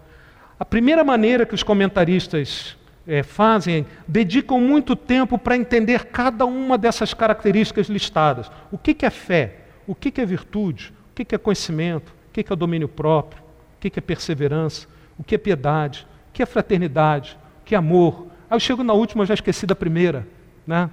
A 0.60 0.64
primeira 0.64 1.02
maneira 1.02 1.44
que 1.44 1.56
os 1.56 1.64
comentaristas 1.64 2.76
é, 3.04 3.24
fazem, 3.24 3.84
dedicam 4.06 4.60
muito 4.60 4.94
tempo 4.94 5.36
para 5.36 5.56
entender 5.56 6.04
cada 6.04 6.46
uma 6.46 6.78
dessas 6.78 7.12
características 7.12 7.88
listadas. 7.88 8.48
O 8.70 8.78
que, 8.78 8.94
que 8.94 9.04
é 9.04 9.10
fé? 9.10 9.56
O 9.88 9.96
que, 9.96 10.12
que 10.12 10.20
é 10.20 10.24
virtude? 10.24 10.92
O 11.10 11.16
que, 11.16 11.24
que 11.24 11.34
é 11.34 11.38
conhecimento? 11.38 12.10
O 12.28 12.32
que, 12.32 12.44
que 12.44 12.52
é 12.52 12.54
domínio 12.54 12.86
próprio? 12.86 13.42
O 13.42 13.80
que, 13.80 13.90
que 13.90 13.98
é 13.98 14.02
perseverança? 14.02 14.86
O 15.20 15.22
que 15.22 15.34
é 15.34 15.38
piedade? 15.38 16.06
O 16.30 16.32
que 16.32 16.42
é 16.42 16.46
fraternidade? 16.46 17.36
O 17.60 17.64
que 17.66 17.74
é 17.74 17.78
amor? 17.78 18.26
Aí 18.48 18.56
eu 18.56 18.60
chego 18.60 18.82
na 18.82 18.94
última, 18.94 19.22
eu 19.22 19.26
já 19.26 19.34
esqueci 19.34 19.66
da 19.66 19.76
primeira. 19.76 20.26
Né? 20.66 20.88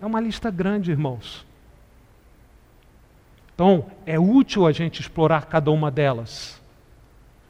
É 0.00 0.06
uma 0.06 0.20
lista 0.20 0.52
grande, 0.52 0.92
irmãos. 0.92 1.44
Então, 3.52 3.86
é 4.06 4.20
útil 4.20 4.68
a 4.68 4.70
gente 4.70 5.00
explorar 5.00 5.46
cada 5.46 5.72
uma 5.72 5.90
delas. 5.90 6.62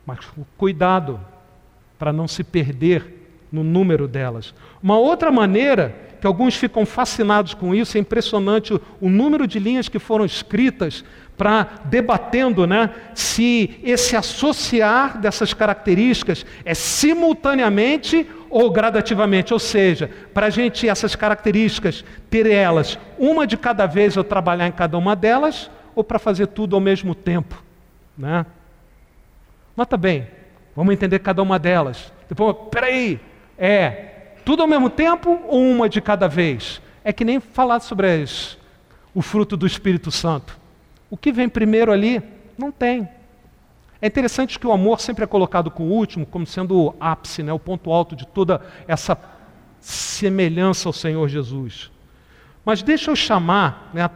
Mas 0.06 0.20
cuidado 0.56 1.20
para 1.98 2.14
não 2.14 2.26
se 2.26 2.42
perder 2.42 3.44
no 3.52 3.62
número 3.62 4.08
delas. 4.08 4.54
Uma 4.82 4.98
outra 4.98 5.30
maneira, 5.30 5.94
que 6.18 6.26
alguns 6.26 6.54
ficam 6.54 6.86
fascinados 6.86 7.52
com 7.52 7.74
isso, 7.74 7.98
é 7.98 8.00
impressionante 8.00 8.72
o, 8.72 8.80
o 9.02 9.10
número 9.10 9.46
de 9.46 9.58
linhas 9.58 9.86
que 9.86 9.98
foram 9.98 10.24
escritas 10.24 11.04
para 11.36 11.80
debatendo 11.84 12.66
né, 12.66 12.90
se 13.14 13.78
esse 13.82 14.16
associar 14.16 15.18
dessas 15.18 15.52
características 15.52 16.46
é 16.64 16.74
simultaneamente 16.74 18.26
ou 18.48 18.70
gradativamente, 18.70 19.52
ou 19.52 19.58
seja, 19.58 20.10
para 20.32 20.46
a 20.46 20.50
gente 20.50 20.88
essas 20.88 21.14
características 21.14 22.04
ter 22.30 22.46
elas 22.46 22.98
uma 23.18 23.46
de 23.46 23.56
cada 23.56 23.86
vez 23.86 24.16
ou 24.16 24.24
trabalhar 24.24 24.66
em 24.66 24.72
cada 24.72 24.96
uma 24.96 25.14
delas, 25.14 25.70
ou 25.94 26.04
para 26.04 26.18
fazer 26.18 26.46
tudo 26.48 26.76
ao 26.76 26.80
mesmo 26.80 27.14
tempo. 27.14 27.62
Né? 28.16 28.46
Nota 29.76 29.96
bem, 29.96 30.26
vamos 30.74 30.92
entender 30.94 31.18
cada 31.18 31.42
uma 31.42 31.58
delas. 31.58 32.12
Depois, 32.28 32.56
peraí, 32.70 33.20
é 33.58 34.12
tudo 34.44 34.62
ao 34.62 34.68
mesmo 34.68 34.88
tempo 34.88 35.40
ou 35.48 35.60
uma 35.60 35.88
de 35.88 36.00
cada 36.00 36.28
vez? 36.28 36.80
É 37.04 37.12
que 37.12 37.24
nem 37.24 37.40
falar 37.40 37.80
sobre 37.80 38.22
as, 38.22 38.56
o 39.14 39.20
fruto 39.22 39.56
do 39.56 39.66
Espírito 39.66 40.10
Santo. 40.10 40.65
O 41.10 41.16
que 41.16 41.32
vem 41.32 41.48
primeiro 41.48 41.92
ali, 41.92 42.22
não 42.58 42.72
tem. 42.72 43.08
É 44.00 44.06
interessante 44.06 44.58
que 44.58 44.66
o 44.66 44.72
amor 44.72 45.00
sempre 45.00 45.24
é 45.24 45.26
colocado 45.26 45.70
com 45.70 45.84
o 45.84 45.90
último, 45.92 46.26
como 46.26 46.46
sendo 46.46 46.78
o 46.78 46.94
ápice, 47.00 47.42
né, 47.42 47.52
o 47.52 47.58
ponto 47.58 47.90
alto 47.90 48.14
de 48.14 48.26
toda 48.26 48.60
essa 48.86 49.18
semelhança 49.80 50.88
ao 50.88 50.92
Senhor 50.92 51.28
Jesus. 51.28 51.90
Mas 52.64 52.82
deixa 52.82 53.10
eu 53.10 53.16
chamar, 53.16 53.90
né, 53.94 54.08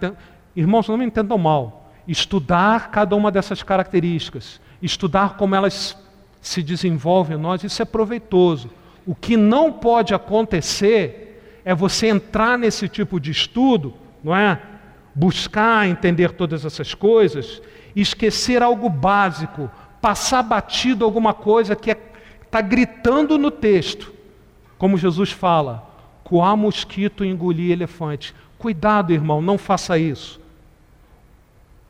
irmãos, 0.55 0.88
não 0.88 0.97
me 0.97 1.05
entendam 1.05 1.38
mal, 1.38 1.91
estudar 2.07 2.91
cada 2.91 3.14
uma 3.16 3.30
dessas 3.30 3.62
características, 3.62 4.61
estudar 4.82 5.36
como 5.36 5.55
elas 5.55 5.97
se 6.41 6.62
desenvolvem 6.62 7.36
em 7.36 7.41
nós, 7.41 7.62
isso 7.62 7.80
é 7.80 7.84
proveitoso. 7.84 8.70
O 9.07 9.14
que 9.14 9.36
não 9.36 9.72
pode 9.72 10.14
acontecer 10.14 11.61
é 11.64 11.74
você 11.74 12.09
entrar 12.09 12.59
nesse 12.59 12.88
tipo 12.88 13.20
de 13.20 13.30
estudo, 13.30 13.95
não 14.22 14.34
é? 14.34 14.61
Buscar 15.14 15.88
entender 15.88 16.32
todas 16.32 16.64
essas 16.64 16.94
coisas, 16.94 17.61
esquecer 17.94 18.62
algo 18.62 18.88
básico, 18.88 19.70
passar 20.00 20.42
batido 20.42 21.04
alguma 21.04 21.34
coisa 21.34 21.76
que 21.76 21.90
está 21.90 22.02
é, 22.02 22.44
tá 22.50 22.61
gritando 22.61 23.36
no 23.36 23.50
texto. 23.50 24.12
Como 24.78 24.96
Jesus 24.96 25.30
fala, 25.30 25.86
coar 26.24 26.56
mosquito 26.56 27.24
e 27.24 27.28
engolir 27.28 27.72
elefante. 27.72 28.34
Cuidado, 28.58 29.12
irmão, 29.12 29.42
não 29.42 29.58
faça 29.58 29.98
isso. 29.98 30.40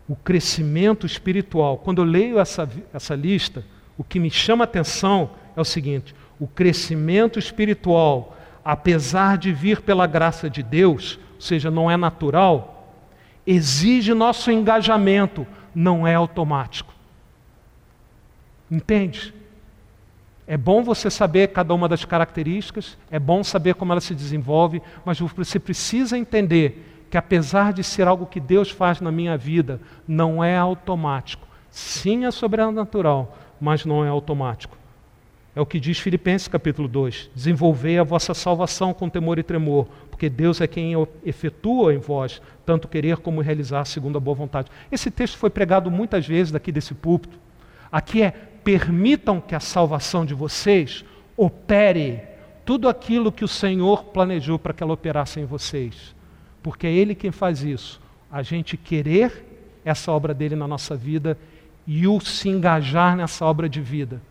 O 0.08 0.16
crescimento 0.16 1.06
espiritual, 1.06 1.78
quando 1.78 2.02
eu 2.02 2.04
leio 2.04 2.38
essa, 2.38 2.68
essa 2.92 3.14
lista, 3.14 3.64
o 3.96 4.02
que 4.02 4.18
me 4.18 4.30
chama 4.30 4.64
a 4.64 4.66
atenção 4.66 5.30
é 5.54 5.60
o 5.60 5.64
seguinte: 5.64 6.14
o 6.38 6.48
crescimento 6.48 7.38
espiritual, 7.38 8.36
apesar 8.64 9.36
de 9.36 9.52
vir 9.52 9.82
pela 9.82 10.06
graça 10.06 10.48
de 10.48 10.62
Deus, 10.62 11.18
ou 11.34 11.40
seja, 11.40 11.70
não 11.70 11.90
é 11.90 11.96
natural, 11.96 12.79
exige 13.46 14.14
nosso 14.14 14.50
engajamento, 14.50 15.46
não 15.74 16.06
é 16.06 16.14
automático. 16.14 16.92
Entende? 18.70 19.34
É 20.46 20.56
bom 20.56 20.82
você 20.82 21.10
saber 21.10 21.48
cada 21.48 21.72
uma 21.72 21.88
das 21.88 22.04
características, 22.04 22.98
é 23.10 23.18
bom 23.18 23.44
saber 23.44 23.74
como 23.74 23.92
ela 23.92 24.00
se 24.00 24.14
desenvolve, 24.14 24.82
mas 25.04 25.20
você 25.20 25.58
precisa 25.58 26.18
entender 26.18 27.06
que 27.10 27.16
apesar 27.16 27.72
de 27.72 27.82
ser 27.82 28.06
algo 28.06 28.26
que 28.26 28.40
Deus 28.40 28.70
faz 28.70 29.00
na 29.00 29.10
minha 29.10 29.36
vida, 29.36 29.80
não 30.06 30.42
é 30.42 30.56
automático. 30.56 31.46
Sim, 31.70 32.24
é 32.24 32.30
sobrenatural, 32.30 33.36
mas 33.60 33.84
não 33.84 34.04
é 34.04 34.08
automático. 34.08 34.76
É 35.54 35.60
o 35.60 35.66
que 35.66 35.80
diz 35.80 35.98
Filipenses 35.98 36.46
capítulo 36.46 36.86
2: 36.86 37.30
Desenvolvei 37.34 37.98
a 37.98 38.04
vossa 38.04 38.32
salvação 38.34 38.94
com 38.94 39.08
temor 39.08 39.38
e 39.38 39.42
tremor, 39.42 39.88
porque 40.08 40.28
Deus 40.28 40.60
é 40.60 40.66
quem 40.66 40.92
efetua 41.24 41.92
em 41.92 41.98
vós 41.98 42.40
tanto 42.64 42.86
querer 42.86 43.16
como 43.16 43.40
realizar 43.40 43.84
segundo 43.84 44.16
a 44.16 44.20
boa 44.20 44.36
vontade. 44.36 44.70
Esse 44.92 45.10
texto 45.10 45.36
foi 45.36 45.50
pregado 45.50 45.90
muitas 45.90 46.26
vezes 46.26 46.52
daqui 46.52 46.70
desse 46.70 46.94
púlpito. 46.94 47.36
Aqui 47.90 48.22
é: 48.22 48.30
permitam 48.62 49.40
que 49.40 49.54
a 49.54 49.60
salvação 49.60 50.24
de 50.24 50.34
vocês 50.34 51.04
opere 51.36 52.22
tudo 52.64 52.88
aquilo 52.88 53.32
que 53.32 53.44
o 53.44 53.48
Senhor 53.48 54.04
planejou 54.04 54.56
para 54.56 54.72
que 54.72 54.84
ela 54.84 54.92
operasse 54.92 55.40
em 55.40 55.44
vocês, 55.44 56.14
porque 56.62 56.86
é 56.86 56.92
Ele 56.92 57.14
quem 57.14 57.32
faz 57.32 57.64
isso. 57.64 58.00
A 58.30 58.44
gente 58.44 58.76
querer 58.76 59.44
essa 59.84 60.12
obra 60.12 60.32
dele 60.32 60.54
na 60.54 60.68
nossa 60.68 60.94
vida 60.94 61.36
e 61.84 62.06
o 62.06 62.20
se 62.20 62.48
engajar 62.48 63.16
nessa 63.16 63.44
obra 63.44 63.68
de 63.68 63.80
vida 63.80 64.22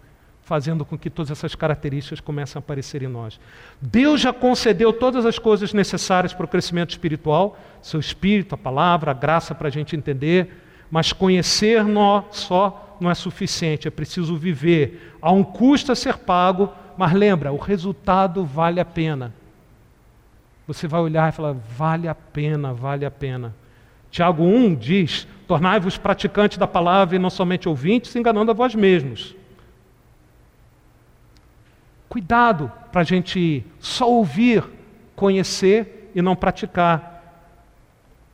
fazendo 0.49 0.83
com 0.83 0.97
que 0.97 1.11
todas 1.11 1.29
essas 1.29 1.53
características 1.53 2.19
comecem 2.19 2.57
a 2.57 2.59
aparecer 2.59 3.03
em 3.03 3.07
nós. 3.07 3.39
Deus 3.79 4.19
já 4.19 4.33
concedeu 4.33 4.91
todas 4.91 5.23
as 5.23 5.37
coisas 5.37 5.73
necessárias 5.73 6.33
para 6.33 6.43
o 6.43 6.47
crescimento 6.47 6.89
espiritual, 6.89 7.55
seu 7.83 7.99
espírito, 7.99 8.55
a 8.55 8.57
palavra, 8.57 9.11
a 9.11 9.13
graça 9.13 9.53
para 9.53 9.67
a 9.67 9.71
gente 9.71 9.95
entender, 9.95 10.51
mas 10.89 11.13
conhecer 11.13 11.83
nós 11.83 12.25
só 12.31 12.97
não 12.99 13.11
é 13.11 13.13
suficiente, 13.13 13.87
é 13.87 13.91
preciso 13.91 14.35
viver. 14.35 15.15
Há 15.21 15.31
um 15.31 15.43
custo 15.43 15.91
a 15.91 15.95
ser 15.95 16.17
pago, 16.17 16.73
mas 16.97 17.13
lembra, 17.13 17.51
o 17.51 17.57
resultado 17.57 18.43
vale 18.43 18.79
a 18.79 18.85
pena. 18.85 19.31
Você 20.65 20.87
vai 20.87 20.99
olhar 20.99 21.29
e 21.29 21.31
falar, 21.31 21.53
vale 21.77 22.07
a 22.07 22.15
pena, 22.15 22.73
vale 22.73 23.05
a 23.05 23.11
pena. 23.11 23.53
Tiago 24.09 24.43
1 24.43 24.73
diz: 24.73 25.27
Tornai-vos 25.47 25.95
praticantes 25.95 26.57
da 26.57 26.65
palavra 26.65 27.15
e 27.15 27.19
não 27.19 27.29
somente 27.29 27.69
ouvintes, 27.69 28.15
enganando 28.15 28.49
a 28.49 28.55
vós 28.55 28.73
mesmos. 28.73 29.37
Cuidado 32.09 32.71
para 32.91 33.01
a 33.01 33.03
gente 33.03 33.63
só 33.79 34.09
ouvir, 34.09 34.63
conhecer 35.15 36.11
e 36.15 36.21
não 36.21 36.35
praticar. 36.35 37.07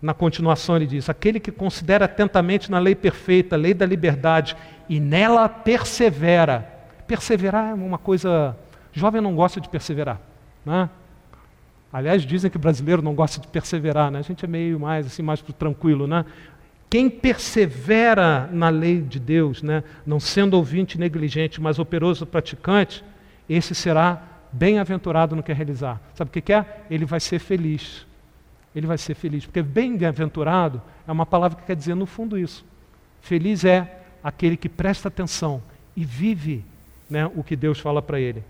Na 0.02 0.14
continuação 0.14 0.78
ele 0.78 0.88
diz: 0.88 1.10
aquele 1.10 1.40
que 1.40 1.52
considera 1.52 2.06
atentamente 2.06 2.72
na 2.72 2.80
lei 2.80 2.96
perfeita, 2.96 3.58
lei 3.58 3.74
da 3.74 3.86
liberdade, 3.86 4.56
e 4.88 5.00
nela 5.00 5.50
persevera. 5.50 6.72
Perseverar 7.06 7.72
é 7.72 7.74
uma 7.74 7.98
coisa. 7.98 8.56
Jovem 8.94 9.22
não 9.22 9.36
gosta 9.36 9.60
de 9.60 9.68
perseverar. 9.68 10.22
Né? 10.66 10.90
Aliás, 11.92 12.24
dizem 12.24 12.50
que 12.50 12.58
brasileiro 12.58 13.02
não 13.02 13.14
gosta 13.14 13.40
de 13.40 13.48
perseverar, 13.48 14.10
né? 14.10 14.20
a 14.20 14.22
gente 14.22 14.44
é 14.44 14.48
meio 14.48 14.80
mais 14.80 15.06
assim, 15.06 15.22
mais 15.22 15.42
tranquilo. 15.42 16.08
Né? 16.08 16.26
Quem 16.90 17.10
persevera 17.10 18.50
na 18.52 18.70
lei 18.70 19.02
de 19.02 19.20
Deus, 19.20 19.62
né? 19.62 19.84
não 20.06 20.20
sendo 20.20 20.56
ouvinte 20.56 20.98
negligente, 20.98 21.62
mas 21.62 21.78
operoso 21.78 22.26
praticante, 22.26 23.04
esse 23.50 23.76
será 23.76 24.22
bem-aventurado 24.52 25.36
no 25.36 25.44
que 25.44 25.54
realizar. 25.54 26.02
Sabe 26.14 26.30
o 26.30 26.42
que 26.42 26.54
é? 26.54 26.84
Ele 26.90 27.06
vai 27.06 27.20
ser 27.20 27.40
feliz. 27.40 28.06
Ele 28.76 28.88
vai 28.88 28.98
ser 28.98 29.16
feliz. 29.16 29.46
Porque 29.46 29.62
bem-aventurado 29.62 30.82
é 31.08 31.12
uma 31.12 31.26
palavra 31.26 31.60
que 31.60 31.66
quer 31.66 31.76
dizer 31.76 31.96
no 31.96 32.06
fundo 32.06 32.38
isso. 32.38 32.66
Feliz 33.22 33.66
é 33.66 34.02
aquele 34.24 34.58
que 34.58 34.70
presta 34.70 35.08
atenção 35.08 35.62
e 35.96 36.04
vive 36.04 36.64
né, 37.10 37.26
o 37.36 37.44
que 37.44 37.56
Deus 37.56 37.80
fala 37.80 38.02
para 38.02 38.20
ele. 38.20 38.44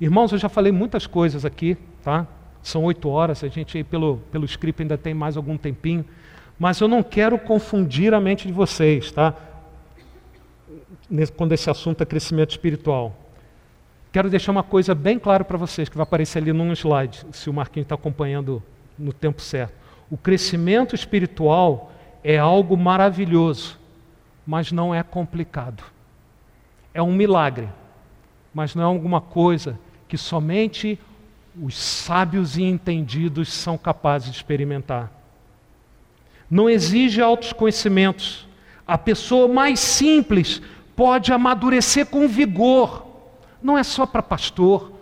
Irmãos, 0.00 0.32
eu 0.32 0.38
já 0.38 0.48
falei 0.48 0.72
muitas 0.72 1.06
coisas 1.06 1.44
aqui, 1.44 1.76
tá? 2.02 2.26
São 2.62 2.84
oito 2.84 3.08
horas, 3.08 3.42
a 3.44 3.48
gente 3.48 3.82
pelo, 3.84 4.18
pelo 4.30 4.44
script 4.44 4.82
ainda 4.82 4.98
tem 4.98 5.14
mais 5.14 5.36
algum 5.36 5.56
tempinho, 5.56 6.04
mas 6.58 6.80
eu 6.80 6.88
não 6.88 7.02
quero 7.02 7.38
confundir 7.38 8.12
a 8.12 8.20
mente 8.20 8.46
de 8.46 8.52
vocês, 8.52 9.10
tá? 9.12 9.34
Quando 11.36 11.52
esse 11.52 11.70
assunto 11.70 12.02
é 12.02 12.06
crescimento 12.06 12.50
espiritual. 12.50 13.14
Quero 14.12 14.30
deixar 14.30 14.52
uma 14.52 14.62
coisa 14.62 14.94
bem 14.94 15.18
clara 15.18 15.44
para 15.44 15.58
vocês, 15.58 15.88
que 15.88 15.96
vai 15.96 16.04
aparecer 16.04 16.38
ali 16.38 16.52
num 16.52 16.72
slide, 16.72 17.26
se 17.32 17.50
o 17.50 17.52
Marquinhos 17.52 17.84
está 17.84 17.94
acompanhando 17.94 18.62
no 18.98 19.12
tempo 19.12 19.42
certo. 19.42 19.74
O 20.10 20.16
crescimento 20.16 20.94
espiritual 20.94 21.92
é 22.24 22.38
algo 22.38 22.76
maravilhoso, 22.76 23.78
mas 24.46 24.72
não 24.72 24.94
é 24.94 25.02
complicado. 25.02 25.82
É 26.94 27.02
um 27.02 27.12
milagre, 27.12 27.68
mas 28.54 28.74
não 28.74 28.82
é 28.82 28.86
alguma 28.86 29.20
coisa 29.20 29.78
que 30.08 30.16
somente 30.16 30.98
os 31.60 31.76
sábios 31.76 32.56
e 32.56 32.62
entendidos 32.62 33.52
são 33.52 33.76
capazes 33.76 34.30
de 34.30 34.36
experimentar. 34.36 35.12
Não 36.50 36.70
exige 36.70 37.20
altos 37.20 37.52
conhecimentos. 37.52 38.46
A 38.86 38.96
pessoa 38.96 39.48
mais 39.48 39.80
simples 39.80 40.62
pode 40.96 41.32
amadurecer 41.32 42.06
com 42.06 42.26
vigor. 42.26 43.06
Não 43.62 43.78
é 43.78 43.84
só 43.84 44.06
para 44.06 44.22
pastor, 44.22 44.92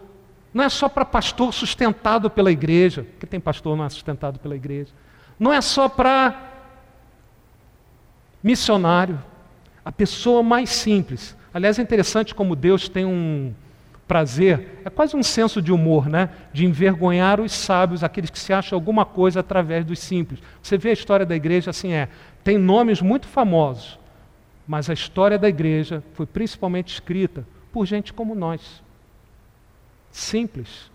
não 0.53 0.63
é 0.63 0.69
só 0.69 0.89
para 0.89 1.05
pastor 1.05 1.55
sustentado 1.55 2.29
pela 2.29 2.53
igreja, 2.53 3.05
porque 3.05 3.27
tem 3.27 3.41
pastor 3.41 3.77
não 3.77 3.85
é 3.85 3.89
sustentado 3.89 4.39
pela 4.39 4.55
igreja. 4.55 4.93
Não 5.39 5.53
é 5.53 5.61
só 5.61 5.89
para 5.89 6.53
missionário. 8.43 9.19
A 9.85 9.91
pessoa 9.91 10.43
mais 10.43 10.71
simples. 10.71 11.37
Aliás, 11.53 11.79
é 11.79 11.83
interessante 11.83 12.35
como 12.35 12.55
Deus 12.55 12.89
tem 12.89 13.05
um 13.05 13.53
prazer, 14.07 14.81
é 14.85 14.91
quase 14.91 15.17
um 15.17 15.23
senso 15.23 15.63
de 15.63 15.73
humor, 15.73 16.09
né? 16.09 16.29
De 16.53 16.65
envergonhar 16.65 17.41
os 17.41 17.53
sábios, 17.53 18.05
aqueles 18.05 18.31
que 18.31 18.39
se 18.39 18.53
acham 18.53 18.77
alguma 18.77 19.05
coisa 19.05 19.41
através 19.41 19.85
dos 19.85 19.99
simples. 19.99 20.41
Você 20.63 20.77
vê 20.77 20.91
a 20.91 20.93
história 20.93 21.25
da 21.25 21.35
igreja 21.35 21.71
assim 21.71 21.93
é. 21.93 22.09
Tem 22.43 22.59
nomes 22.59 23.01
muito 23.01 23.27
famosos, 23.27 23.99
mas 24.67 24.89
a 24.89 24.95
história 24.95 25.39
da 25.39 25.49
igreja 25.49 26.03
foi 26.15 26.27
principalmente 26.27 26.93
escrita 26.93 27.47
por 27.73 27.87
gente 27.87 28.13
como 28.13 28.35
nós. 28.35 28.83
Simples. 30.11 30.91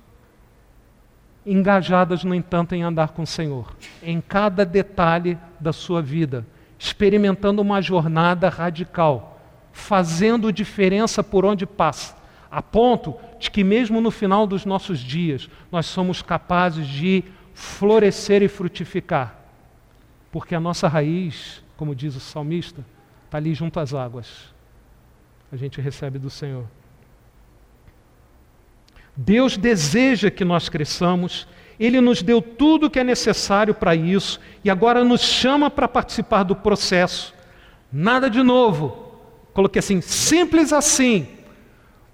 Engajadas, 1.46 2.24
no 2.24 2.34
entanto, 2.34 2.74
em 2.74 2.84
andar 2.84 3.10
com 3.10 3.24
o 3.24 3.28
Senhor, 3.28 3.76
em 4.04 4.22
cada 4.22 4.66
detalhe 4.66 5.38
da 5.60 5.74
sua 5.74 6.02
vida, 6.02 6.46
experimentando 6.78 7.62
uma 7.62 7.82
jornada 7.82 8.50
radical, 8.50 9.40
fazendo 9.72 10.52
diferença 10.52 11.24
por 11.24 11.46
onde 11.46 11.66
passa, 11.66 12.16
a 12.52 12.62
ponto 12.62 13.16
de 13.40 13.52
que, 13.52 13.64
mesmo 13.64 14.02
no 14.02 14.12
final 14.12 14.48
dos 14.48 14.66
nossos 14.66 15.00
dias, 15.00 15.50
nós 15.72 15.86
somos 15.86 16.22
capazes 16.22 16.88
de 16.88 17.24
florescer 17.54 18.42
e 18.42 18.48
frutificar, 18.48 19.36
porque 20.32 20.56
a 20.56 20.60
nossa 20.60 20.88
raiz, 20.88 21.64
como 21.76 21.96
diz 21.96 22.16
o 22.16 22.20
salmista, 22.20 22.86
está 23.30 23.38
ali 23.38 23.54
junto 23.54 23.80
às 23.80 23.94
águas. 23.94 24.52
A 25.52 25.56
gente 25.56 25.80
recebe 25.80 26.18
do 26.18 26.32
Senhor. 26.32 26.66
Deus 29.16 29.56
deseja 29.56 30.32
que 30.32 30.44
nós 30.44 30.68
cresçamos, 30.68 31.48
Ele 31.80 32.02
nos 32.02 32.24
deu 32.24 32.42
tudo 32.42 32.88
o 32.88 32.90
que 32.90 33.00
é 33.00 33.04
necessário 33.04 33.74
para 33.76 33.94
isso 33.94 34.40
e 34.64 34.70
agora 34.70 35.04
nos 35.04 35.22
chama 35.22 35.70
para 35.70 35.88
participar 35.88 36.42
do 36.42 36.56
processo. 36.56 37.36
Nada 37.92 38.30
de 38.30 38.42
novo. 38.42 39.14
Coloquei 39.54 39.80
assim, 39.80 40.02
simples 40.02 40.74
assim. 40.74 41.28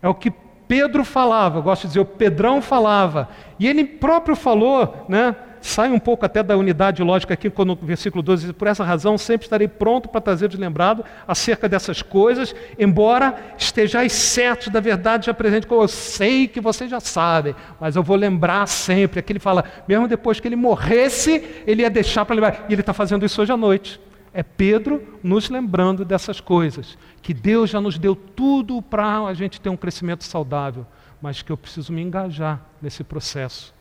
É 0.02 0.10
o 0.10 0.14
que 0.14 0.32
Pedro 0.68 1.06
falava, 1.06 1.62
gosto 1.62 1.84
de 1.84 1.88
dizer, 1.90 2.00
o 2.02 2.06
Pedrão 2.06 2.62
falava. 2.62 3.30
E 3.58 3.68
ele 3.68 3.86
próprio 3.86 4.36
falou, 4.36 5.06
né? 5.08 5.36
Sai 5.66 5.90
um 5.90 5.98
pouco 5.98 6.24
até 6.24 6.44
da 6.44 6.56
unidade 6.56 7.02
lógica 7.02 7.34
aqui, 7.34 7.50
quando 7.50 7.70
no 7.70 7.76
versículo 7.76 8.22
12 8.22 8.46
diz, 8.46 8.52
por 8.52 8.68
essa 8.68 8.84
razão 8.84 9.18
sempre 9.18 9.48
estarei 9.48 9.68
pronto 9.68 10.08
para 10.08 10.22
trazer-vos 10.22 10.60
lembrado 10.60 11.04
acerca 11.28 11.68
dessas 11.68 12.04
coisas, 12.04 12.54
embora 12.78 13.36
estejais 13.58 14.14
certos 14.14 14.68
da 14.68 14.80
verdade 14.80 15.26
já 15.26 15.34
presente, 15.34 15.66
como 15.66 15.82
eu 15.82 15.88
sei 15.88 16.48
que 16.48 16.62
vocês 16.62 16.88
já 16.88 17.00
sabem, 17.00 17.56
mas 17.80 17.96
eu 17.96 18.04
vou 18.04 18.16
lembrar 18.16 18.68
sempre. 18.68 19.20
Aqui 19.20 19.34
ele 19.34 19.40
fala, 19.40 19.66
mesmo 19.88 20.08
depois 20.08 20.40
que 20.40 20.48
ele 20.48 20.56
morresse, 20.56 21.44
ele 21.66 21.82
ia 21.82 21.90
deixar 21.90 22.26
para 22.26 22.36
lembrar. 22.36 22.66
E 22.70 22.74
ele 22.74 22.82
está 22.82 22.94
fazendo 22.94 23.26
isso 23.26 23.42
hoje 23.42 23.52
à 23.52 23.58
noite. 23.58 24.00
É 24.32 24.44
Pedro 24.44 25.18
nos 25.24 25.50
lembrando 25.50 26.06
dessas 26.06 26.40
coisas, 26.40 26.96
que 27.24 27.34
Deus 27.34 27.72
já 27.72 27.82
nos 27.82 27.98
deu 27.98 28.16
tudo 28.16 28.84
para 28.84 29.26
a 29.26 29.34
gente 29.34 29.60
ter 29.60 29.70
um 29.70 29.78
crescimento 29.78 30.26
saudável, 30.26 30.86
mas 31.20 31.42
que 31.42 31.52
eu 31.52 31.58
preciso 31.58 31.92
me 31.92 32.04
engajar 32.04 32.62
nesse 32.80 33.04
processo. 33.04 33.75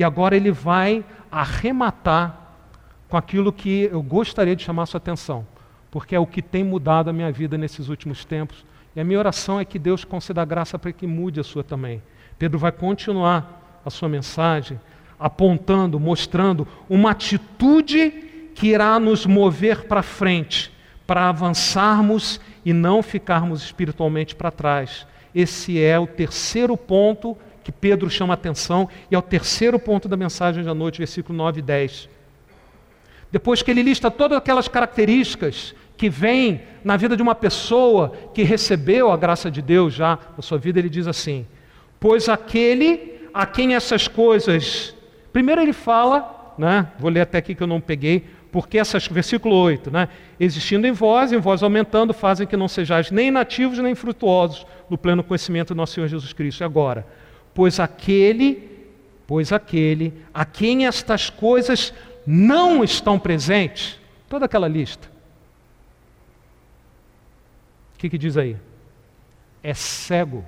E 0.00 0.02
agora 0.02 0.34
ele 0.34 0.50
vai 0.50 1.04
arrematar 1.30 2.56
com 3.06 3.18
aquilo 3.18 3.52
que 3.52 3.82
eu 3.92 4.02
gostaria 4.02 4.56
de 4.56 4.62
chamar 4.62 4.86
sua 4.86 4.96
atenção, 4.96 5.46
porque 5.90 6.14
é 6.14 6.18
o 6.18 6.26
que 6.26 6.40
tem 6.40 6.64
mudado 6.64 7.10
a 7.10 7.12
minha 7.12 7.30
vida 7.30 7.58
nesses 7.58 7.90
últimos 7.90 8.24
tempos. 8.24 8.64
E 8.96 9.00
a 9.02 9.04
minha 9.04 9.18
oração 9.18 9.60
é 9.60 9.64
que 9.66 9.78
Deus 9.78 10.02
conceda 10.02 10.42
graça 10.42 10.78
para 10.78 10.90
que 10.90 11.06
mude 11.06 11.38
a 11.38 11.44
sua 11.44 11.62
também. 11.62 12.02
Pedro 12.38 12.58
vai 12.58 12.72
continuar 12.72 13.82
a 13.84 13.90
sua 13.90 14.08
mensagem 14.08 14.80
apontando, 15.18 16.00
mostrando 16.00 16.66
uma 16.88 17.10
atitude 17.10 18.10
que 18.54 18.68
irá 18.68 18.98
nos 18.98 19.26
mover 19.26 19.86
para 19.86 20.02
frente, 20.02 20.72
para 21.06 21.28
avançarmos 21.28 22.40
e 22.64 22.72
não 22.72 23.02
ficarmos 23.02 23.62
espiritualmente 23.62 24.34
para 24.34 24.50
trás. 24.50 25.06
Esse 25.34 25.78
é 25.78 25.98
o 25.98 26.06
terceiro 26.06 26.74
ponto 26.74 27.36
que 27.62 27.72
Pedro 27.72 28.08
chama 28.08 28.34
atenção, 28.34 28.88
e 29.10 29.14
é 29.14 29.18
o 29.18 29.22
terceiro 29.22 29.78
ponto 29.78 30.08
da 30.08 30.16
mensagem 30.16 30.64
da 30.64 30.74
noite, 30.74 30.98
versículo 30.98 31.36
9 31.36 31.60
e 31.60 31.62
10. 31.62 32.08
Depois 33.30 33.62
que 33.62 33.70
ele 33.70 33.82
lista 33.82 34.10
todas 34.10 34.38
aquelas 34.38 34.68
características 34.68 35.74
que 35.96 36.08
vêm 36.08 36.62
na 36.82 36.96
vida 36.96 37.16
de 37.16 37.22
uma 37.22 37.34
pessoa 37.34 38.12
que 38.34 38.42
recebeu 38.42 39.12
a 39.12 39.16
graça 39.16 39.50
de 39.50 39.60
Deus 39.60 39.94
já 39.94 40.18
na 40.36 40.42
sua 40.42 40.58
vida, 40.58 40.78
ele 40.78 40.88
diz 40.88 41.06
assim: 41.06 41.46
Pois 42.00 42.28
aquele 42.28 43.20
a 43.32 43.46
quem 43.46 43.74
essas 43.74 44.08
coisas. 44.08 44.94
Primeiro 45.32 45.60
ele 45.60 45.72
fala, 45.72 46.54
né, 46.58 46.88
vou 46.98 47.10
ler 47.10 47.20
até 47.20 47.38
aqui 47.38 47.54
que 47.54 47.62
eu 47.62 47.66
não 47.66 47.80
peguei, 47.80 48.24
porque 48.50 48.78
essas, 48.78 49.06
versículo 49.06 49.54
8, 49.54 49.90
né, 49.90 50.08
existindo 50.38 50.86
em 50.86 50.92
vós, 50.92 51.32
em 51.32 51.38
vós 51.38 51.62
aumentando, 51.62 52.12
fazem 52.12 52.46
que 52.46 52.56
não 52.56 52.66
sejais 52.66 53.10
nem 53.10 53.30
nativos 53.30 53.78
nem 53.78 53.94
frutuosos 53.94 54.66
no 54.88 54.98
pleno 54.98 55.22
conhecimento 55.22 55.68
do 55.68 55.76
nosso 55.76 55.94
Senhor 55.94 56.08
Jesus 56.08 56.32
Cristo. 56.32 56.62
E 56.62 56.64
agora, 56.64 57.06
pois 57.60 57.78
aquele, 57.78 58.88
pois 59.26 59.52
aquele 59.52 60.14
a 60.32 60.46
quem 60.46 60.86
estas 60.86 61.28
coisas 61.28 61.92
não 62.26 62.82
estão 62.82 63.18
presentes, 63.18 64.00
toda 64.30 64.46
aquela 64.46 64.66
lista. 64.66 65.10
O 67.94 67.98
que, 67.98 68.08
que 68.08 68.16
diz 68.16 68.38
aí? 68.38 68.56
É 69.62 69.74
cego, 69.74 70.42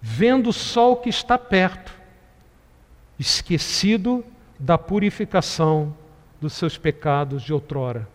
vendo 0.00 0.52
só 0.52 0.90
o 0.90 0.96
que 0.96 1.10
está 1.10 1.38
perto, 1.38 1.92
esquecido 3.16 4.24
da 4.58 4.76
purificação 4.76 5.96
dos 6.40 6.54
seus 6.54 6.76
pecados 6.76 7.40
de 7.40 7.52
outrora. 7.52 8.08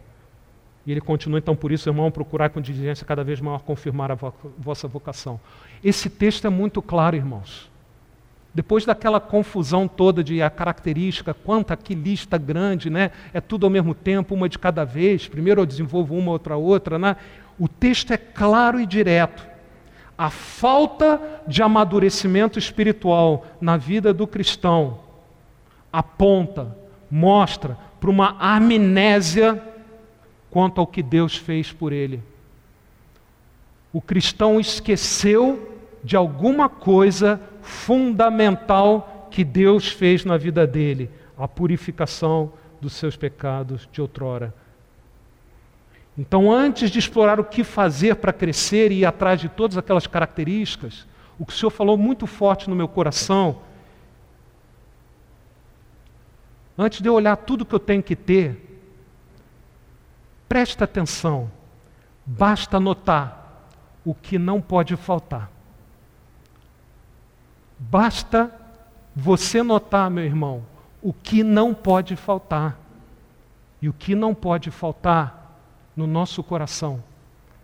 E 0.86 0.92
ele 0.92 1.00
continua, 1.00 1.40
então, 1.40 1.56
por 1.56 1.72
isso, 1.72 1.88
irmão, 1.88 2.12
procurar 2.12 2.50
com 2.50 2.60
diligência 2.60 3.06
cada 3.06 3.24
vez 3.24 3.40
maior 3.40 3.62
confirmar 3.62 4.12
a 4.12 4.16
vo 4.16 4.34
vossa 4.60 4.86
vocação. 4.86 5.40
Esse 5.84 6.10
texto 6.10 6.48
é 6.48 6.50
muito 6.50 6.82
claro, 6.82 7.16
irmãos. 7.16 7.70
Depois 8.54 8.86
daquela 8.86 9.20
confusão 9.20 9.88
toda 9.88 10.24
de 10.24 10.42
a 10.42 10.50
característica, 10.50 11.34
quanta 11.34 11.76
que 11.76 11.96
lista 11.96 12.38
grande, 12.38 12.90
né? 12.90 13.12
É 13.34 13.42
tudo 13.42 13.66
ao 13.66 13.70
mesmo 13.70 13.96
tempo, 13.96 14.36
uma 14.36 14.48
de 14.48 14.60
cada 14.60 14.86
vez. 14.86 15.28
Primeiro 15.28 15.62
eu 15.62 15.66
desenvolvo 15.66 16.16
uma, 16.16 16.32
outra 16.32 16.56
outra, 16.56 17.00
né? 17.00 17.16
O 17.60 17.68
texto 17.68 18.12
é 18.12 18.18
claro 18.18 18.80
e 18.80 18.86
direto. 18.86 19.46
A 20.16 20.30
falta 20.30 21.20
de 21.48 21.64
amadurecimento 21.64 22.60
espiritual 22.60 23.46
na 23.60 23.76
vida 23.76 24.14
do 24.14 24.28
cristão 24.28 25.00
aponta, 25.92 26.78
mostra 27.10 27.78
para 28.00 28.10
uma 28.10 28.36
amnésia 28.40 29.62
quanto 30.52 30.80
ao 30.80 30.86
que 30.88 31.02
Deus 31.02 31.36
fez 31.36 31.72
por 31.72 31.92
ele. 31.92 32.22
O 33.92 34.00
cristão 34.00 34.60
esqueceu 34.60 35.73
de 36.04 36.16
alguma 36.16 36.68
coisa 36.68 37.40
fundamental 37.62 39.28
que 39.32 39.44
Deus 39.44 39.88
fez 39.88 40.26
na 40.26 40.38
vida 40.38 40.68
dele, 40.68 41.10
a 41.38 41.48
purificação 41.48 42.54
dos 42.82 42.94
seus 42.94 43.16
pecados 43.16 43.88
de 43.92 44.02
outrora. 44.02 44.54
Então, 46.18 46.52
antes 46.52 46.92
de 46.92 47.00
explorar 47.00 47.40
o 47.40 47.44
que 47.44 47.64
fazer 47.64 48.18
para 48.18 48.34
crescer 48.34 48.92
e 48.92 49.00
ir 49.00 49.06
atrás 49.06 49.40
de 49.40 49.50
todas 49.50 49.78
aquelas 49.78 50.06
características, 50.06 51.08
o 51.40 51.46
que 51.46 51.54
o 51.54 51.56
Senhor 51.56 51.72
falou 51.72 51.98
muito 51.98 52.28
forte 52.28 52.70
no 52.70 52.76
meu 52.76 52.88
coração, 52.88 53.62
antes 56.78 57.02
de 57.02 57.10
eu 57.10 57.14
olhar 57.14 57.36
tudo 57.38 57.66
que 57.66 57.74
eu 57.74 57.80
tenho 57.80 58.04
que 58.04 58.16
ter, 58.16 58.74
Presta 60.54 60.84
atenção, 60.84 61.50
basta 62.24 62.80
notar 62.80 63.66
o 64.06 64.14
que 64.14 64.38
não 64.38 64.62
pode 64.62 64.96
faltar. 64.96 65.50
Basta 67.90 68.52
você 69.16 69.62
notar, 69.62 70.10
meu 70.10 70.24
irmão, 70.24 70.64
o 71.02 71.12
que 71.14 71.44
não 71.44 71.74
pode 71.74 72.16
faltar. 72.16 72.80
E 73.82 73.90
o 73.90 73.94
que 73.94 74.16
não 74.16 74.34
pode 74.34 74.72
faltar 74.72 75.60
no 75.96 76.08
nosso 76.08 76.42
coração 76.42 77.04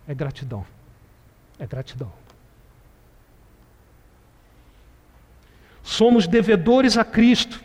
é 0.06 0.14
gratidão. 0.14 0.64
É 1.58 1.66
gratidão. 1.66 2.12
Somos 5.82 6.26
devedores 6.26 6.98
a 6.98 7.04
Cristo. 7.04 7.62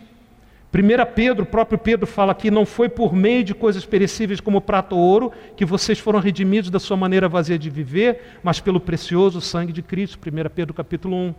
1 0.74 1.14
Pedro, 1.14 1.44
o 1.44 1.48
próprio 1.48 1.78
Pedro 1.78 2.08
fala 2.08 2.32
aqui: 2.32 2.50
não 2.50 2.66
foi 2.66 2.88
por 2.88 3.14
meio 3.14 3.44
de 3.44 3.54
coisas 3.54 3.86
perecíveis 3.86 4.40
como 4.40 4.62
prata 4.62 4.96
ou 4.96 5.02
ouro 5.02 5.32
que 5.56 5.66
vocês 5.66 6.00
foram 6.00 6.20
redimidos 6.20 6.70
da 6.70 6.80
sua 6.80 6.98
maneira 6.98 7.30
vazia 7.30 7.60
de 7.60 7.70
viver, 7.70 8.40
mas 8.42 8.60
pelo 8.60 8.80
precioso 8.80 9.42
sangue 9.42 9.74
de 9.74 9.82
Cristo. 9.82 10.18
1 10.18 10.50
Pedro 10.50 10.74
capítulo 10.74 11.16
1. 11.16 11.36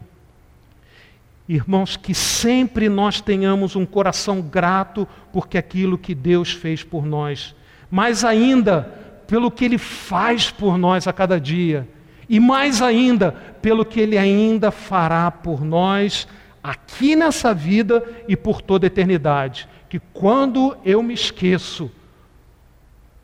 Irmãos, 1.49 1.97
que 1.97 2.13
sempre 2.13 2.89
nós 2.89 3.21
tenhamos 3.21 3.77
um 3.77 3.87
coração 3.87 4.43
grato 4.43 5.07
porque 5.33 5.57
aquilo 5.57 5.97
que 5.97 6.15
Deus 6.15 6.53
fez 6.53 6.83
por 6.83 7.07
nós, 7.07 7.55
mais 7.91 8.25
ainda 8.25 8.83
pelo 9.27 9.51
que 9.51 9.65
Ele 9.65 9.79
faz 9.79 10.51
por 10.51 10.77
nós 10.77 11.07
a 11.07 11.13
cada 11.13 11.39
dia, 11.41 11.89
e 12.29 12.41
mais 12.41 12.83
ainda 12.83 13.31
pelo 13.63 13.85
que 13.85 14.01
Ele 14.01 14.19
ainda 14.19 14.73
fará 14.73 15.31
por 15.31 15.65
nós 15.65 16.27
aqui 16.63 17.15
nessa 17.15 17.55
vida 17.55 18.03
e 18.27 18.37
por 18.37 18.61
toda 18.61 18.87
a 18.87 18.89
eternidade. 18.89 19.69
Que 19.89 20.01
quando 20.13 20.77
eu 20.85 21.01
me 21.01 21.15
esqueço 21.15 21.91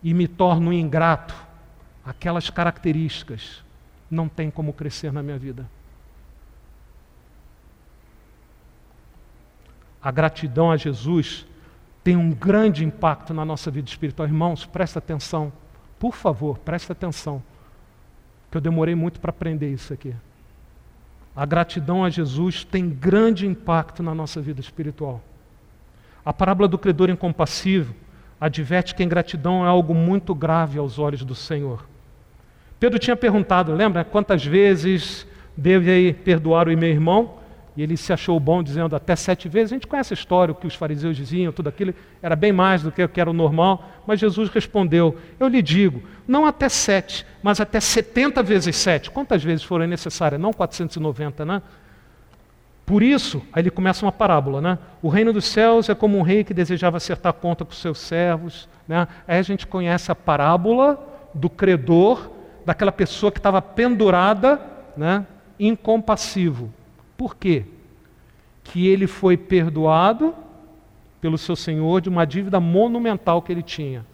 e 0.00 0.14
me 0.14 0.28
torno 0.28 0.72
ingrato, 0.72 1.34
aquelas 2.04 2.48
características 2.50 3.64
não 4.08 4.28
tem 4.28 4.48
como 4.48 4.72
crescer 4.72 5.12
na 5.12 5.24
minha 5.24 5.38
vida. 5.38 5.66
A 10.02 10.10
gratidão 10.10 10.70
a 10.70 10.76
Jesus 10.76 11.46
tem 12.02 12.16
um 12.16 12.30
grande 12.32 12.84
impacto 12.84 13.32
na 13.32 13.44
nossa 13.44 13.70
vida 13.70 13.88
espiritual. 13.88 14.26
Irmãos, 14.26 14.66
presta 14.66 14.98
atenção. 14.98 15.52
Por 15.98 16.14
favor, 16.14 16.58
presta 16.58 16.92
atenção. 16.92 17.42
Que 18.50 18.56
eu 18.56 18.60
demorei 18.60 18.94
muito 18.94 19.20
para 19.20 19.30
aprender 19.30 19.70
isso 19.72 19.92
aqui. 19.92 20.14
A 21.34 21.46
gratidão 21.46 22.04
a 22.04 22.10
Jesus 22.10 22.64
tem 22.64 22.90
grande 22.90 23.46
impacto 23.46 24.02
na 24.02 24.14
nossa 24.14 24.40
vida 24.40 24.60
espiritual. 24.60 25.22
A 26.24 26.32
parábola 26.32 26.68
do 26.68 26.78
credor 26.78 27.08
incompassivo 27.08 27.94
adverte 28.40 28.94
que 28.94 29.02
a 29.02 29.06
ingratidão 29.06 29.64
é 29.64 29.68
algo 29.68 29.94
muito 29.94 30.34
grave 30.34 30.78
aos 30.78 30.98
olhos 30.98 31.24
do 31.24 31.34
Senhor. 31.34 31.86
Pedro 32.78 32.98
tinha 32.98 33.14
perguntado, 33.14 33.72
lembra 33.72 34.04
quantas 34.04 34.44
vezes 34.44 35.24
deve 35.56 36.12
perdoar 36.12 36.68
o 36.68 36.76
meu 36.76 36.88
irmão? 36.88 37.38
E 37.74 37.82
ele 37.82 37.96
se 37.96 38.12
achou 38.12 38.38
bom 38.38 38.62
dizendo 38.62 38.94
até 38.94 39.16
sete 39.16 39.48
vezes. 39.48 39.72
A 39.72 39.76
gente 39.76 39.86
conhece 39.86 40.12
a 40.12 40.16
história, 40.16 40.52
o 40.52 40.54
que 40.54 40.66
os 40.66 40.74
fariseus 40.74 41.16
diziam, 41.16 41.52
tudo 41.52 41.68
aquilo, 41.68 41.94
era 42.22 42.36
bem 42.36 42.52
mais 42.52 42.82
do 42.82 42.92
que 42.92 43.20
era 43.20 43.30
o 43.30 43.32
normal. 43.32 43.88
Mas 44.06 44.20
Jesus 44.20 44.50
respondeu: 44.50 45.16
Eu 45.40 45.48
lhe 45.48 45.62
digo, 45.62 46.02
não 46.28 46.44
até 46.44 46.68
sete, 46.68 47.24
mas 47.42 47.60
até 47.60 47.80
setenta 47.80 48.42
vezes 48.42 48.76
sete. 48.76 49.10
Quantas 49.10 49.42
vezes 49.42 49.64
forem 49.64 49.88
necessárias? 49.88 50.40
Não 50.40 50.52
490, 50.52 51.44
né? 51.46 51.62
Por 52.84 53.02
isso, 53.02 53.40
aí 53.52 53.62
ele 53.62 53.70
começa 53.70 54.04
uma 54.04 54.12
parábola, 54.12 54.60
né? 54.60 54.78
O 55.00 55.08
reino 55.08 55.32
dos 55.32 55.46
céus 55.46 55.88
é 55.88 55.94
como 55.94 56.18
um 56.18 56.22
rei 56.22 56.44
que 56.44 56.52
desejava 56.52 56.98
acertar 56.98 57.32
conta 57.32 57.64
com 57.64 57.72
seus 57.72 57.98
servos. 57.98 58.68
Né? 58.86 59.08
Aí 59.26 59.38
a 59.38 59.42
gente 59.42 59.66
conhece 59.66 60.12
a 60.12 60.14
parábola 60.14 61.00
do 61.32 61.48
credor, 61.48 62.30
daquela 62.66 62.92
pessoa 62.92 63.32
que 63.32 63.38
estava 63.38 63.62
pendurada, 63.62 64.60
né? 64.96 65.24
incompassivo 65.58 66.70
por 67.22 67.36
quê? 67.36 67.62
Que 68.64 68.88
ele 68.88 69.06
foi 69.06 69.36
perdoado 69.36 70.34
pelo 71.20 71.38
seu 71.38 71.54
senhor 71.54 72.00
de 72.00 72.08
uma 72.08 72.24
dívida 72.24 72.58
monumental 72.58 73.40
que 73.40 73.52
ele 73.52 73.62
tinha. 73.62 74.04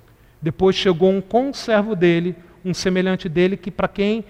Depois 0.43 0.77
chegou 0.77 1.11
um 1.11 1.23
conservo 1.23 1.97
dele, 1.97 2.37
um 2.63 2.75
semelhante 2.75 3.27
dele, 3.27 3.57
que 3.57 3.71
para 3.71 3.89
quem 3.89 4.27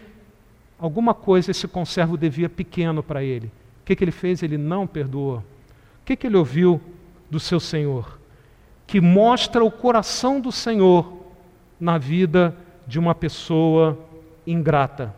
alguma 0.79 1.13
coisa 1.13 1.51
esse 1.51 1.67
conservo 1.67 2.17
devia 2.17 2.49
pequeno 2.49 3.03
para 3.03 3.21
ele. 3.21 3.49
O 3.83 3.85
que, 3.85 3.97
que 3.97 4.05
ele 4.05 4.13
fez? 4.13 4.45
Ele 4.45 4.57
não 4.57 4.87
perdoou. 4.87 5.39
O 5.39 5.45
que, 6.05 6.15
que 6.15 6.29
ele 6.29 6.37
ouviu 6.37 6.81
do 7.29 7.41
seu 7.41 7.59
senhor? 7.59 8.21
Que 8.87 9.01
mostra 9.01 9.65
o 9.65 9.73
coração 9.73 10.41
do 10.41 10.53
Senhor 10.53 11.15
na 11.81 11.99
vida 11.99 12.57
de 12.87 12.97
uma 12.97 13.13
pessoa 13.13 13.99
ingrata. 14.47 15.13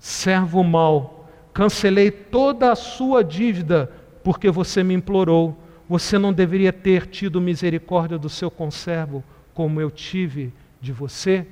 Servo 0.00 0.64
mau 0.64 1.17
Cancelei 1.58 2.12
toda 2.12 2.70
a 2.70 2.76
sua 2.76 3.24
dívida 3.24 3.90
porque 4.22 4.48
você 4.48 4.84
me 4.84 4.94
implorou. 4.94 5.60
Você 5.88 6.16
não 6.16 6.32
deveria 6.32 6.72
ter 6.72 7.08
tido 7.08 7.40
misericórdia 7.40 8.16
do 8.16 8.28
seu 8.28 8.48
conservo 8.48 9.24
como 9.52 9.80
eu 9.80 9.90
tive 9.90 10.52
de 10.80 10.92
você? 10.92 11.44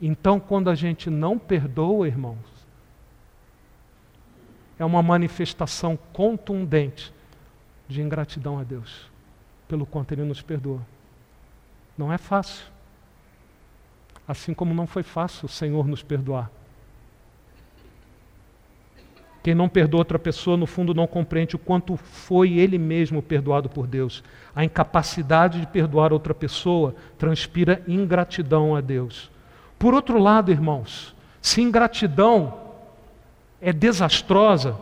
Então, 0.00 0.40
quando 0.40 0.70
a 0.70 0.74
gente 0.74 1.10
não 1.10 1.38
perdoa, 1.38 2.08
irmãos, 2.08 2.38
é 4.78 4.84
uma 4.86 5.02
manifestação 5.02 5.94
contundente 6.10 7.12
de 7.86 8.00
ingratidão 8.00 8.58
a 8.58 8.64
Deus, 8.64 9.10
pelo 9.68 9.84
quanto 9.84 10.12
Ele 10.12 10.24
nos 10.24 10.40
perdoa. 10.40 10.80
Não 11.98 12.10
é 12.10 12.16
fácil. 12.16 12.64
Assim 14.26 14.54
como 14.54 14.72
não 14.72 14.86
foi 14.86 15.02
fácil 15.02 15.44
o 15.44 15.50
Senhor 15.50 15.86
nos 15.86 16.02
perdoar. 16.02 16.50
Quem 19.42 19.54
não 19.54 19.68
perdoa 19.68 20.00
outra 20.00 20.18
pessoa, 20.18 20.56
no 20.56 20.66
fundo, 20.66 20.94
não 20.94 21.06
compreende 21.06 21.56
o 21.56 21.58
quanto 21.58 21.96
foi 21.96 22.58
ele 22.58 22.76
mesmo 22.76 23.22
perdoado 23.22 23.68
por 23.68 23.86
Deus. 23.86 24.22
A 24.54 24.64
incapacidade 24.64 25.60
de 25.60 25.66
perdoar 25.66 26.12
outra 26.12 26.34
pessoa 26.34 26.94
transpira 27.16 27.82
ingratidão 27.88 28.76
a 28.76 28.80
Deus. 28.80 29.30
Por 29.78 29.94
outro 29.94 30.18
lado, 30.18 30.50
irmãos, 30.50 31.14
se 31.40 31.62
ingratidão 31.62 32.54
é 33.62 33.72
desastrosa, 33.72 34.76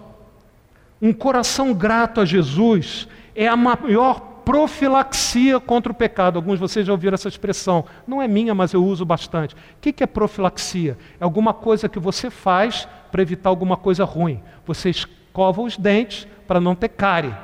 um 1.01 1.13
coração 1.13 1.73
grato 1.73 2.21
a 2.21 2.25
Jesus 2.25 3.07
é 3.35 3.47
a 3.47 3.57
maior 3.57 4.29
profilaxia 4.45 5.61
contra 5.61 5.93
o 5.93 5.95
pecado. 5.95 6.37
Alguns 6.37 6.55
de 6.55 6.61
vocês 6.61 6.87
já 6.87 6.93
ouviram 6.93 7.15
essa 7.15 7.29
expressão. 7.29 7.85
Não 8.07 8.21
é 8.21 8.27
minha, 8.27 8.55
mas 8.55 8.73
eu 8.73 8.83
uso 8.85 9.05
bastante. 9.05 9.55
O 9.55 9.59
que 9.81 10.03
é 10.03 10.07
profilaxia? 10.07 10.97
É 11.21 11.25
alguma 11.25 11.53
coisa 11.55 11.89
que 11.89 11.99
você 11.99 12.31
faz 12.31 12.89
para 13.11 13.23
evitar 13.23 13.51
alguma 13.51 13.77
coisa 13.77 14.05
ruim. 14.05 14.43
Você 14.67 14.91
escova 14.91 15.63
os 15.63 15.77
dentes 15.77 16.27
para 16.47 16.61
não 16.61 16.75
ter 16.75 16.89
cárie. 16.89 17.35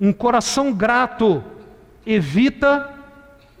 Um 0.00 0.12
coração 0.12 0.72
grato 0.72 1.42
evita 2.06 2.90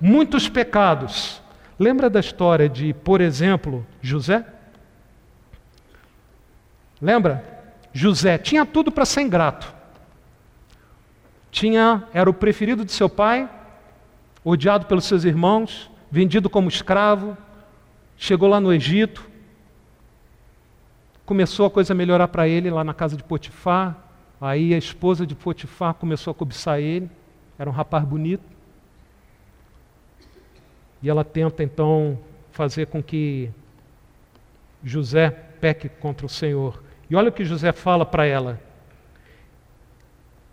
muitos 0.00 0.48
pecados. 0.48 1.42
Lembra 1.78 2.08
da 2.08 2.20
história 2.20 2.68
de, 2.68 2.92
por 2.92 3.20
exemplo, 3.20 3.86
José? 4.00 4.44
Lembra? 7.00 7.44
José 7.92 8.38
tinha 8.38 8.66
tudo 8.66 8.90
para 8.90 9.04
ser 9.04 9.22
ingrato 9.22 9.78
tinha, 11.50 12.04
era 12.12 12.28
o 12.28 12.34
preferido 12.34 12.84
de 12.84 12.92
seu 12.92 13.08
pai, 13.08 13.48
odiado 14.44 14.86
pelos 14.86 15.04
seus 15.04 15.24
irmãos, 15.24 15.90
vendido 16.10 16.48
como 16.48 16.68
escravo, 16.68 17.36
chegou 18.16 18.48
lá 18.48 18.60
no 18.60 18.72
Egito, 18.72 19.28
começou 21.28 21.66
a 21.66 21.70
coisa 21.70 21.92
a 21.92 21.94
melhorar 21.94 22.26
para 22.28 22.48
ele 22.48 22.70
lá 22.70 22.82
na 22.82 22.94
casa 22.94 23.14
de 23.14 23.22
Potifar, 23.22 24.02
aí 24.40 24.72
a 24.72 24.78
esposa 24.78 25.26
de 25.26 25.34
Potifar 25.34 25.92
começou 25.92 26.30
a 26.30 26.34
cobiçar 26.34 26.80
ele, 26.80 27.10
era 27.58 27.68
um 27.68 27.72
rapaz 27.72 28.02
bonito, 28.02 28.42
e 31.02 31.10
ela 31.10 31.22
tenta 31.22 31.62
então 31.62 32.18
fazer 32.50 32.86
com 32.86 33.02
que 33.02 33.50
José 34.82 35.28
peque 35.28 35.90
contra 35.90 36.24
o 36.24 36.30
Senhor. 36.30 36.82
E 37.10 37.14
olha 37.14 37.28
o 37.28 37.32
que 37.32 37.44
José 37.44 37.72
fala 37.72 38.06
para 38.06 38.24
ela: 38.24 38.58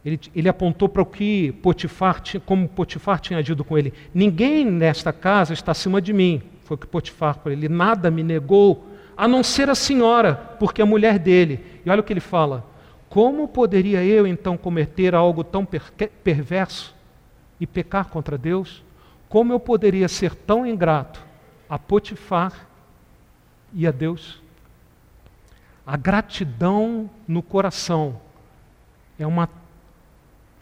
ele, 0.03 0.19
ele 0.35 0.49
apontou 0.49 0.89
para 0.89 1.01
o 1.01 1.05
que 1.05 1.53
Potifar, 1.63 2.21
como 2.45 2.67
Potifar 2.67 3.21
tinha 3.21 3.39
agido 3.39 3.63
com 3.63 3.77
ele. 3.77 3.93
Ninguém 4.13 4.65
nesta 4.65 5.13
casa 5.13 5.53
está 5.53 5.71
acima 5.71 6.01
de 6.01 6.11
mim. 6.11 6.41
Foi 6.65 6.75
o 6.75 6.77
que 6.77 6.85
Potifar 6.85 7.39
para 7.39 7.53
ele. 7.53 7.69
Nada 7.69 8.11
me 8.11 8.23
negou, 8.23 8.94
a 9.17 9.27
não 9.27 9.43
ser 9.43 9.69
a 9.69 9.75
senhora, 9.75 10.35
porque 10.59 10.81
é 10.81 10.85
mulher 10.85 11.17
dele. 11.19 11.81
E 11.85 11.89
olha 11.89 12.01
o 12.01 12.03
que 12.03 12.13
ele 12.13 12.19
fala. 12.19 12.65
Como 13.09 13.47
poderia 13.47 14.03
eu 14.03 14.27
então 14.27 14.57
cometer 14.57 15.15
algo 15.15 15.43
tão 15.43 15.65
per 15.65 15.91
perverso 16.23 16.93
e 17.59 17.65
pecar 17.65 18.09
contra 18.09 18.37
Deus? 18.37 18.83
Como 19.29 19.53
eu 19.53 19.59
poderia 19.59 20.07
ser 20.07 20.35
tão 20.35 20.65
ingrato 20.65 21.23
a 21.69 21.79
Potifar 21.79 22.67
e 23.73 23.87
a 23.87 23.91
Deus? 23.91 24.41
A 25.85 25.95
gratidão 25.95 27.09
no 27.27 27.41
coração 27.41 28.19
é 29.17 29.25
uma 29.25 29.47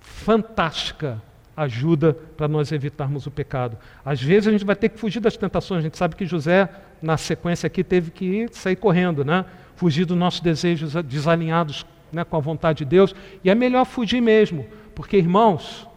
fantástica 0.01 1.21
ajuda 1.55 2.13
para 2.35 2.47
nós 2.47 2.71
evitarmos 2.71 3.27
o 3.27 3.31
pecado. 3.31 3.77
Às 4.03 4.21
vezes 4.21 4.47
a 4.47 4.51
gente 4.51 4.65
vai 4.65 4.75
ter 4.75 4.89
que 4.89 4.99
fugir 4.99 5.19
das 5.19 5.37
tentações. 5.37 5.79
A 5.79 5.83
gente 5.83 5.97
sabe 5.97 6.15
que 6.15 6.25
José, 6.25 6.69
na 7.01 7.17
sequência 7.17 7.67
aqui, 7.67 7.83
teve 7.83 8.11
que 8.11 8.47
sair 8.51 8.75
correndo, 8.75 9.23
né? 9.23 9.45
fugir 9.75 10.05
dos 10.05 10.17
nossos 10.17 10.39
desejos 10.39 10.93
desalinhados 11.03 11.85
né, 12.11 12.23
com 12.23 12.37
a 12.37 12.39
vontade 12.39 12.79
de 12.79 12.85
Deus. 12.85 13.15
E 13.43 13.49
é 13.49 13.55
melhor 13.55 13.85
fugir 13.85 14.21
mesmo, 14.21 14.65
porque, 14.95 15.17
irmãos, 15.17 15.87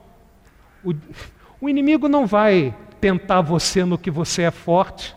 o, 0.84 0.94
o 1.60 1.68
inimigo 1.68 2.08
não 2.08 2.26
vai 2.26 2.74
tentar 3.00 3.40
você 3.42 3.84
no 3.84 3.98
que 3.98 4.10
você 4.10 4.42
é 4.42 4.50
forte. 4.50 5.14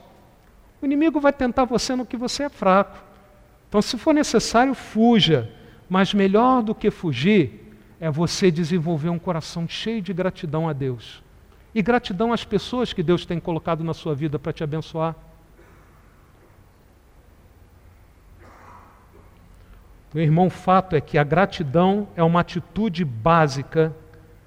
O 0.81 0.85
inimigo 0.85 1.19
vai 1.19 1.33
tentar 1.33 1.65
você 1.65 1.95
no 1.95 2.05
que 2.05 2.17
você 2.17 2.43
é 2.43 2.49
fraco. 2.49 2.97
Então, 3.67 3.81
se 3.81 3.97
for 3.97 4.13
necessário, 4.13 4.73
fuja. 4.73 5.49
Mas 5.89 6.13
melhor 6.13 6.61
do 6.61 6.75
que 6.75 6.91
fugir 6.91 7.68
é 7.99 8.09
você 8.09 8.49
desenvolver 8.49 9.09
um 9.09 9.19
coração 9.19 9.67
cheio 9.67 10.01
de 10.01 10.13
gratidão 10.13 10.69
a 10.69 10.73
Deus. 10.73 11.21
E 11.75 11.81
gratidão 11.81 12.31
às 12.33 12.43
pessoas 12.43 12.93
que 12.93 13.03
Deus 13.03 13.25
tem 13.25 13.39
colocado 13.39 13.83
na 13.83 13.93
sua 13.93 14.15
vida 14.15 14.39
para 14.39 14.53
te 14.53 14.63
abençoar. 14.63 15.15
Meu 20.13 20.23
irmão, 20.23 20.47
o 20.47 20.49
fato 20.49 20.95
é 20.95 21.01
que 21.01 21.17
a 21.17 21.23
gratidão 21.23 22.07
é 22.15 22.23
uma 22.23 22.39
atitude 22.39 23.05
básica 23.05 23.95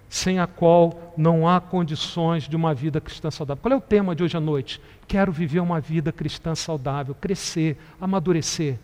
sem 0.09 0.40
a 0.40 0.46
qual 0.46 1.14
não 1.16 1.48
há 1.48 1.61
condições 1.61 2.48
de 2.48 2.57
uma 2.57 2.74
vida 2.74 3.00
cristã 3.00 3.30
saudável. 3.30 3.62
Qual 3.62 3.72
é 3.72 3.76
o 3.76 3.80
tema 3.80 4.14
de 4.14 4.24
hoje 4.24 4.36
à 4.36 4.40
noite? 4.40 4.80
Quero 5.07 5.30
viver 5.30 5.61
uma 5.61 5.80
vida 5.80 6.11
cristã 6.11 6.55
saudável, 6.55 7.14
crescer, 7.14 7.78
amadurecer. 8.00 8.78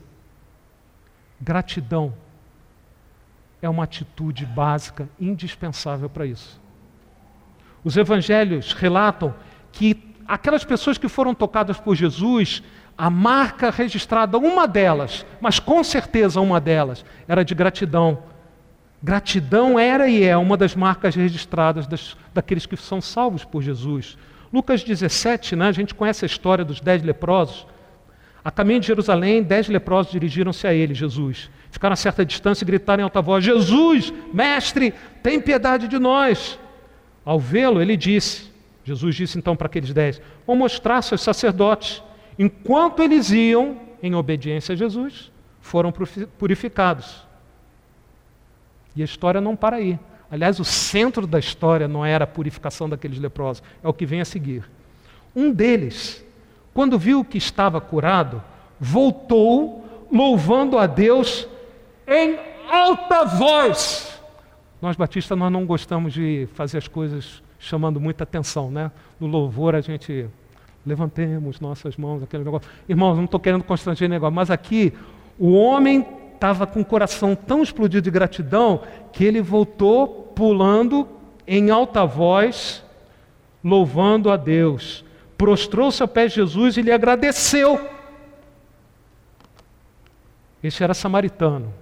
Gratidão 1.40 2.14
é 3.60 3.68
uma 3.68 3.84
atitude 3.84 4.46
básica, 4.46 5.08
indispensável 5.20 6.08
para 6.08 6.26
isso. 6.26 6.60
Os 7.84 7.96
evangelhos 7.96 8.72
relatam 8.72 9.34
que 9.72 10.14
aquelas 10.26 10.64
pessoas 10.64 10.98
que 10.98 11.08
foram 11.08 11.34
tocadas 11.34 11.78
por 11.78 11.94
Jesus, 11.94 12.62
a 12.96 13.08
marca 13.08 13.70
registrada, 13.70 14.38
uma 14.38 14.66
delas, 14.66 15.24
mas 15.40 15.58
com 15.58 15.82
certeza 15.82 16.40
uma 16.40 16.60
delas, 16.60 17.04
era 17.26 17.44
de 17.44 17.54
gratidão 17.54 18.22
Gratidão 19.02 19.78
era 19.78 20.08
e 20.08 20.24
é 20.24 20.36
uma 20.36 20.56
das 20.56 20.74
marcas 20.74 21.14
registradas 21.14 21.86
das, 21.86 22.16
daqueles 22.34 22.66
que 22.66 22.76
são 22.76 23.00
salvos 23.00 23.44
por 23.44 23.62
Jesus. 23.62 24.18
Lucas 24.52 24.82
17, 24.82 25.54
né, 25.54 25.68
a 25.68 25.72
gente 25.72 25.94
conhece 25.94 26.24
a 26.24 26.26
história 26.26 26.64
dos 26.64 26.80
dez 26.80 27.02
leprosos. 27.02 27.66
A 28.44 28.50
caminho 28.50 28.80
de 28.80 28.86
Jerusalém, 28.88 29.42
dez 29.42 29.68
leprosos 29.68 30.10
dirigiram-se 30.10 30.66
a 30.66 30.74
ele, 30.74 30.94
Jesus. 30.94 31.48
Ficaram 31.70 31.92
a 31.92 31.96
certa 31.96 32.24
distância 32.24 32.64
e 32.64 32.66
gritaram 32.66 33.02
em 33.02 33.04
alta 33.04 33.20
voz: 33.20 33.44
Jesus, 33.44 34.12
mestre, 34.32 34.94
tem 35.22 35.40
piedade 35.40 35.88
de 35.88 35.98
nós. 35.98 36.58
Ao 37.24 37.38
vê-lo, 37.38 37.80
ele 37.80 37.96
disse: 37.96 38.50
Jesus 38.84 39.14
disse 39.14 39.38
então 39.38 39.54
para 39.54 39.66
aqueles 39.66 39.92
dez: 39.92 40.20
Vão 40.46 40.56
mostrar 40.56 41.02
seus 41.02 41.20
sacerdotes. 41.20 42.02
Enquanto 42.38 43.02
eles 43.02 43.30
iam, 43.30 43.76
em 44.02 44.14
obediência 44.14 44.72
a 44.72 44.76
Jesus, 44.76 45.30
foram 45.60 45.92
purificados. 46.38 47.26
E 48.94 49.02
a 49.02 49.04
história 49.04 49.40
não 49.40 49.54
para 49.54 49.76
aí. 49.76 49.98
Aliás, 50.30 50.60
o 50.60 50.64
centro 50.64 51.26
da 51.26 51.38
história 51.38 51.88
não 51.88 52.04
era 52.04 52.24
a 52.24 52.26
purificação 52.26 52.88
daqueles 52.88 53.18
leprosos, 53.18 53.62
é 53.82 53.88
o 53.88 53.92
que 53.92 54.06
vem 54.06 54.20
a 54.20 54.24
seguir. 54.24 54.68
Um 55.34 55.52
deles, 55.52 56.24
quando 56.74 56.98
viu 56.98 57.24
que 57.24 57.38
estava 57.38 57.80
curado, 57.80 58.42
voltou 58.78 60.06
louvando 60.10 60.78
a 60.78 60.86
Deus 60.86 61.46
em 62.08 62.38
alta 62.70 63.24
voz. 63.24 64.20
Nós 64.80 64.96
batistas 64.96 65.36
nós 65.36 65.52
não 65.52 65.66
gostamos 65.66 66.12
de 66.12 66.48
fazer 66.54 66.78
as 66.78 66.88
coisas 66.88 67.42
chamando 67.58 68.00
muita 68.00 68.24
atenção, 68.24 68.70
né? 68.70 68.90
No 69.18 69.26
louvor 69.26 69.74
a 69.74 69.80
gente 69.80 70.28
levantemos 70.86 71.60
nossas 71.60 71.96
mãos, 71.96 72.22
aquele 72.22 72.44
negócio. 72.44 72.68
Irmãos, 72.88 73.16
não 73.16 73.24
estou 73.24 73.38
querendo 73.38 73.64
constranger 73.64 74.08
negócio, 74.08 74.34
mas 74.34 74.50
aqui 74.50 74.92
o 75.38 75.52
homem 75.52 76.06
estava 76.34 76.66
com 76.66 76.80
o 76.80 76.84
coração 76.84 77.34
tão 77.34 77.62
explodido 77.62 78.02
de 78.02 78.10
gratidão 78.10 78.82
que 79.12 79.24
ele 79.24 79.42
voltou 79.42 80.32
pulando 80.34 81.06
em 81.46 81.70
alta 81.70 82.06
voz, 82.06 82.84
louvando 83.62 84.30
a 84.30 84.36
Deus. 84.36 85.04
Prostrou-se 85.36 86.00
ao 86.00 86.08
pé 86.08 86.28
de 86.28 86.36
Jesus 86.36 86.76
e 86.76 86.82
lhe 86.82 86.92
agradeceu. 86.92 87.80
Esse 90.62 90.82
era 90.82 90.94
samaritano. 90.94 91.72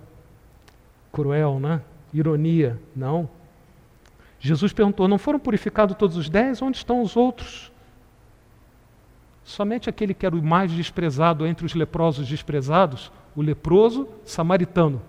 Cruel, 1.16 1.58
né? 1.58 1.80
Ironia. 2.12 2.78
Não. 2.94 3.26
Jesus 4.38 4.74
perguntou: 4.74 5.08
Não 5.08 5.16
foram 5.16 5.38
purificados 5.38 5.96
todos 5.96 6.14
os 6.14 6.28
dez? 6.28 6.60
Onde 6.60 6.76
estão 6.76 7.00
os 7.00 7.16
outros? 7.16 7.72
Somente 9.42 9.88
aquele 9.88 10.12
que 10.12 10.26
era 10.26 10.36
o 10.36 10.42
mais 10.42 10.70
desprezado 10.70 11.46
entre 11.46 11.64
os 11.64 11.72
leprosos 11.74 12.28
desprezados 12.28 13.10
o 13.34 13.42
leproso 13.42 14.08
samaritano, 14.24 15.00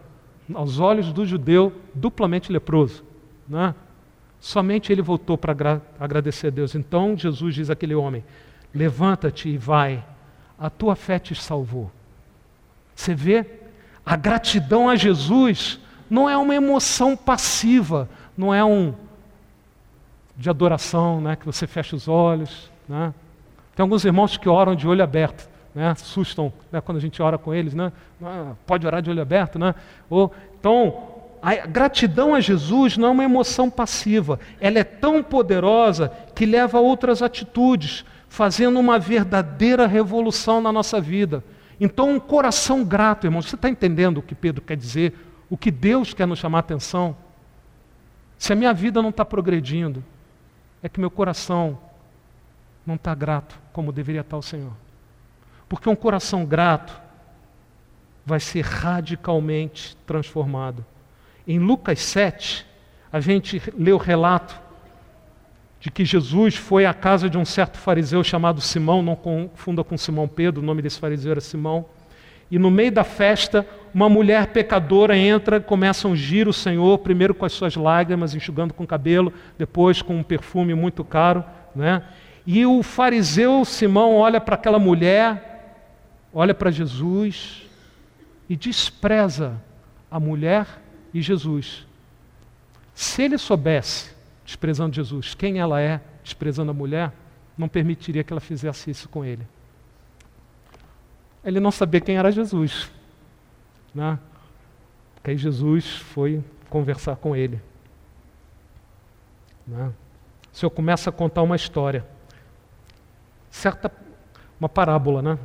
aos 0.53 0.79
olhos 0.79 1.13
do 1.13 1.25
judeu 1.25 1.73
duplamente 1.93 2.51
leproso. 2.51 3.03
Né? 3.47 3.73
Somente 4.39 4.91
ele 4.91 5.01
voltou 5.01 5.37
para 5.37 5.53
agra 5.53 5.81
agradecer 5.97 6.47
a 6.47 6.49
Deus. 6.49 6.75
Então 6.75 7.17
Jesus 7.17 7.55
diz 7.55 7.69
àquele 7.69 7.95
homem: 7.95 8.23
Levanta-te 8.73 9.49
e 9.49 9.57
vai, 9.57 10.05
a 10.57 10.69
tua 10.69 10.95
fé 10.95 11.19
te 11.19 11.35
salvou. 11.35 11.91
Você 12.95 13.13
vê? 13.13 13.45
A 14.05 14.15
gratidão 14.15 14.89
a 14.89 14.95
Jesus 14.95 15.81
não 16.09 16.29
é 16.29 16.37
uma 16.37 16.55
emoção 16.55 17.15
passiva, 17.15 18.09
não 18.37 18.53
é 18.53 18.63
um 18.63 18.93
de 20.35 20.49
adoração, 20.49 21.19
né, 21.19 21.35
que 21.35 21.45
você 21.45 21.65
fecha 21.65 21.95
os 21.95 22.07
olhos. 22.07 22.71
Né? 22.87 23.13
Tem 23.75 23.83
alguns 23.83 24.05
irmãos 24.05 24.37
que 24.37 24.47
oram 24.47 24.75
de 24.75 24.87
olho 24.87 25.03
aberto 25.03 25.49
né, 25.77 25.89
assustam 25.89 26.51
né, 26.71 26.81
quando 26.81 26.97
a 26.97 27.01
gente 27.01 27.21
ora 27.21 27.37
com 27.37 27.53
eles, 27.53 27.75
né? 27.75 27.91
Ah, 28.19 28.53
pode 28.65 28.87
orar 28.87 28.99
de 28.99 29.11
olho 29.11 29.21
aberto, 29.21 29.59
né? 29.59 29.75
Ou, 30.09 30.33
então, 30.59 31.03
a 31.39 31.67
gratidão 31.67 32.33
a 32.33 32.39
Jesus 32.39 32.97
não 32.97 33.09
é 33.09 33.11
uma 33.11 33.23
emoção 33.23 33.69
passiva, 33.69 34.39
ela 34.59 34.79
é 34.79 34.83
tão 34.83 35.21
poderosa 35.21 36.11
que 36.33 36.47
leva 36.47 36.79
a 36.79 36.81
outras 36.81 37.21
atitudes, 37.21 38.03
fazendo 38.27 38.79
uma 38.79 38.97
verdadeira 38.97 39.85
revolução 39.85 40.59
na 40.59 40.71
nossa 40.71 40.99
vida. 40.99 41.43
Então, 41.79 42.15
um 42.15 42.19
coração 42.19 42.83
grato, 42.83 43.27
irmão, 43.27 43.43
você 43.43 43.53
está 43.53 43.69
entendendo 43.69 44.17
o 44.17 44.23
que 44.23 44.33
Pedro 44.33 44.63
quer 44.63 44.75
dizer? 44.75 45.13
O 45.49 45.57
que 45.57 45.71
Deus 45.71 46.13
quer 46.13 46.27
nos 46.27 46.39
chamar 46.39 46.59
a 46.59 46.61
atenção? 46.61 47.15
Se 48.37 48.53
a 48.53 48.55
minha 48.55 48.73
vida 48.73 49.01
não 49.01 49.09
está 49.09 49.25
progredindo, 49.25 50.03
é 50.83 50.89
que 50.89 50.99
meu 50.99 51.09
coração 51.09 51.79
não 52.85 52.95
está 52.95 53.13
grato 53.15 53.59
como 53.73 53.91
deveria 53.91 54.21
estar 54.21 54.37
o 54.37 54.41
Senhor. 54.41 54.73
Porque 55.67 55.89
um 55.89 55.95
coração 55.95 56.45
grato 56.45 57.01
vai 58.25 58.39
ser 58.39 58.63
radicalmente 58.63 59.95
transformado. 60.05 60.85
Em 61.47 61.59
Lucas 61.59 62.01
7, 62.01 62.65
a 63.11 63.19
gente 63.19 63.61
lê 63.77 63.91
o 63.91 63.97
relato 63.97 64.59
de 65.79 65.89
que 65.89 66.03
Jesus 66.03 66.55
foi 66.55 66.85
à 66.85 66.93
casa 66.93 67.29
de 67.29 67.37
um 67.37 67.45
certo 67.45 67.77
fariseu 67.77 68.23
chamado 68.23 68.59
Simão, 68.59 69.01
não 69.01 69.15
confunda 69.15 69.83
com 69.83 69.97
Simão 69.97 70.27
Pedro, 70.27 70.61
o 70.61 70.65
nome 70.65 70.81
desse 70.81 70.99
fariseu 70.99 71.31
era 71.31 71.41
Simão. 71.41 71.85
E 72.49 72.57
no 72.57 72.71
meio 72.71 72.91
da 72.91 73.03
festa, 73.03 73.67
uma 73.93 74.07
mulher 74.07 74.47
pecadora 74.47 75.17
entra, 75.17 75.59
começa 75.59 76.07
a 76.07 76.11
ungir 76.11 76.47
o 76.47 76.53
Senhor, 76.53 76.97
primeiro 76.99 77.33
com 77.33 77.45
as 77.45 77.53
suas 77.53 77.75
lágrimas, 77.75 78.33
enxugando 78.33 78.73
com 78.73 78.83
o 78.83 78.87
cabelo, 78.87 79.33
depois 79.57 80.01
com 80.01 80.15
um 80.15 80.23
perfume 80.23 80.73
muito 80.73 81.03
caro. 81.03 81.43
Né? 81.75 82.03
E 82.45 82.65
o 82.65 82.81
fariseu 82.81 83.65
Simão 83.65 84.15
olha 84.15 84.39
para 84.39 84.55
aquela 84.55 84.79
mulher 84.79 85.47
olha 86.33 86.53
para 86.53 86.69
Jesus 86.69 87.63
e 88.47 88.55
despreza 88.55 89.59
a 90.09 90.19
mulher 90.19 90.67
e 91.11 91.19
Jesus. 91.19 91.85
Se 92.93 93.23
ele 93.23 93.39
soubesse, 93.39 94.11
desprezando 94.45 94.95
Jesus, 94.95 95.33
quem 95.33 95.57
ela 95.57 95.81
é, 95.81 95.99
desprezando 96.23 96.69
a 96.69 96.75
mulher, 96.75 97.11
não 97.57 97.67
permitiria 97.67 98.23
que 98.23 98.31
ela 98.31 98.39
fizesse 98.39 98.91
isso 98.91 99.09
com 99.09 99.25
ele. 99.25 99.47
Ele 101.47 101.61
não 101.61 101.71
sabia 101.71 102.01
quem 102.01 102.17
era 102.17 102.29
Jesus. 102.29 102.91
Né? 103.95 104.19
Porque 105.15 105.31
aí 105.31 105.37
Jesus 105.37 105.95
foi 105.95 106.43
conversar 106.69 107.15
com 107.15 107.33
ele. 107.33 107.61
Né? 109.65 109.93
O 110.51 110.57
Senhor 110.57 110.69
começa 110.69 111.09
a 111.09 111.13
contar 111.13 111.41
uma 111.43 111.55
história. 111.55 112.05
Certa, 113.49 113.89
uma 114.59 114.67
parábola, 114.67 115.21
né? 115.21 115.39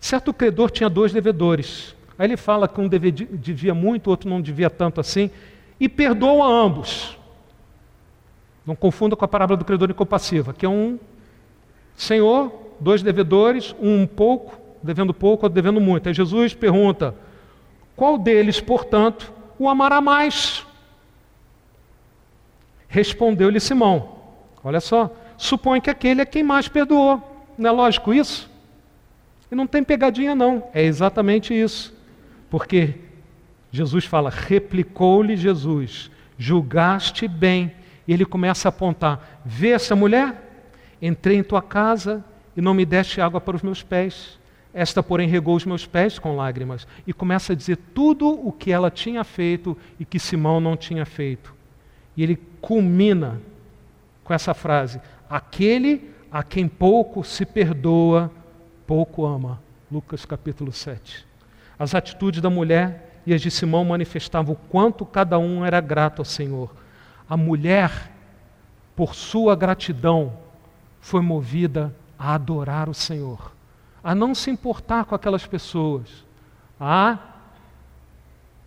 Certo 0.00 0.32
credor 0.32 0.70
tinha 0.70 0.88
dois 0.88 1.12
devedores. 1.12 1.94
Aí 2.18 2.26
ele 2.26 2.38
fala 2.38 2.66
que 2.66 2.80
um 2.80 2.88
devia 2.88 3.74
muito, 3.74 4.08
outro 4.08 4.30
não 4.30 4.40
devia 4.40 4.70
tanto 4.70 4.98
assim, 4.98 5.30
e 5.78 5.90
perdoa 5.90 6.46
ambos. 6.46 7.18
Não 8.64 8.74
confunda 8.74 9.14
com 9.14 9.26
a 9.26 9.28
parábola 9.28 9.58
do 9.58 9.64
credor 9.66 9.90
incompassiva, 9.90 10.54
que 10.54 10.64
é 10.64 10.68
um 10.70 10.98
senhor, 11.94 12.50
dois 12.80 13.02
devedores, 13.02 13.74
um 13.78 14.06
pouco, 14.06 14.63
devendo 14.84 15.14
pouco, 15.14 15.46
outro 15.46 15.54
devendo 15.54 15.80
muito. 15.80 16.08
Aí 16.08 16.14
Jesus 16.14 16.54
pergunta: 16.54 17.14
qual 17.96 18.18
deles, 18.18 18.60
portanto, 18.60 19.32
o 19.58 19.68
amará 19.68 20.00
mais? 20.00 20.66
Respondeu-lhe 22.88 23.58
Simão: 23.58 24.18
Olha 24.62 24.80
só, 24.80 25.10
supõe 25.36 25.80
que 25.80 25.90
aquele 25.90 26.20
é 26.20 26.26
quem 26.26 26.42
mais 26.42 26.68
perdoou. 26.68 27.22
Não 27.56 27.70
é 27.70 27.72
lógico 27.72 28.12
isso? 28.12 28.50
E 29.50 29.54
não 29.54 29.66
tem 29.66 29.82
pegadinha, 29.84 30.34
não. 30.34 30.64
É 30.72 30.82
exatamente 30.82 31.54
isso. 31.54 31.94
Porque 32.50 32.94
Jesus 33.70 34.04
fala, 34.04 34.30
replicou-lhe 34.30 35.36
Jesus, 35.36 36.10
julgaste 36.38 37.26
bem. 37.26 37.72
E 38.06 38.12
ele 38.12 38.24
começa 38.24 38.68
a 38.68 38.70
apontar: 38.70 39.40
vê 39.44 39.70
essa 39.70 39.96
mulher? 39.96 40.40
Entrei 41.00 41.36
em 41.36 41.42
tua 41.42 41.60
casa 41.60 42.24
e 42.56 42.60
não 42.60 42.74
me 42.74 42.84
deste 42.84 43.20
água 43.20 43.40
para 43.40 43.56
os 43.56 43.62
meus 43.62 43.82
pés. 43.82 44.38
Esta, 44.74 45.04
porém, 45.04 45.28
regou 45.28 45.54
os 45.54 45.64
meus 45.64 45.86
pés 45.86 46.18
com 46.18 46.34
lágrimas 46.34 46.84
e 47.06 47.12
começa 47.12 47.52
a 47.52 47.56
dizer 47.56 47.76
tudo 47.94 48.28
o 48.28 48.50
que 48.50 48.72
ela 48.72 48.90
tinha 48.90 49.22
feito 49.22 49.78
e 50.00 50.04
que 50.04 50.18
Simão 50.18 50.60
não 50.60 50.76
tinha 50.76 51.06
feito. 51.06 51.54
E 52.16 52.24
ele 52.24 52.36
culmina 52.60 53.40
com 54.24 54.34
essa 54.34 54.52
frase: 54.52 55.00
Aquele 55.30 56.10
a 56.28 56.42
quem 56.42 56.66
pouco 56.66 57.22
se 57.22 57.46
perdoa, 57.46 58.32
pouco 58.84 59.24
ama. 59.24 59.62
Lucas 59.92 60.26
capítulo 60.26 60.72
7. 60.72 61.24
As 61.78 61.94
atitudes 61.94 62.40
da 62.40 62.50
mulher 62.50 63.20
e 63.24 63.32
as 63.32 63.40
de 63.40 63.52
Simão 63.52 63.84
manifestavam 63.84 64.54
o 64.54 64.68
quanto 64.68 65.06
cada 65.06 65.38
um 65.38 65.64
era 65.64 65.80
grato 65.80 66.18
ao 66.18 66.24
Senhor. 66.24 66.74
A 67.30 67.36
mulher, 67.36 68.10
por 68.96 69.14
sua 69.14 69.54
gratidão, 69.54 70.32
foi 71.00 71.20
movida 71.20 71.94
a 72.18 72.34
adorar 72.34 72.88
o 72.88 72.94
Senhor 72.94 73.53
a 74.04 74.14
não 74.14 74.34
se 74.34 74.50
importar 74.50 75.06
com 75.06 75.14
aquelas 75.14 75.46
pessoas, 75.46 76.26
a 76.78 77.18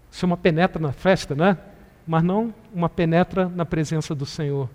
ser 0.09 0.25
uma 0.25 0.35
penetra 0.35 0.81
na 0.81 0.91
festa, 0.91 1.35
né? 1.35 1.55
Mas 2.07 2.23
não 2.23 2.51
uma 2.73 2.89
penetra 2.89 3.47
na 3.47 3.63
presença 3.63 4.15
do 4.15 4.25
Senhor, 4.25 4.67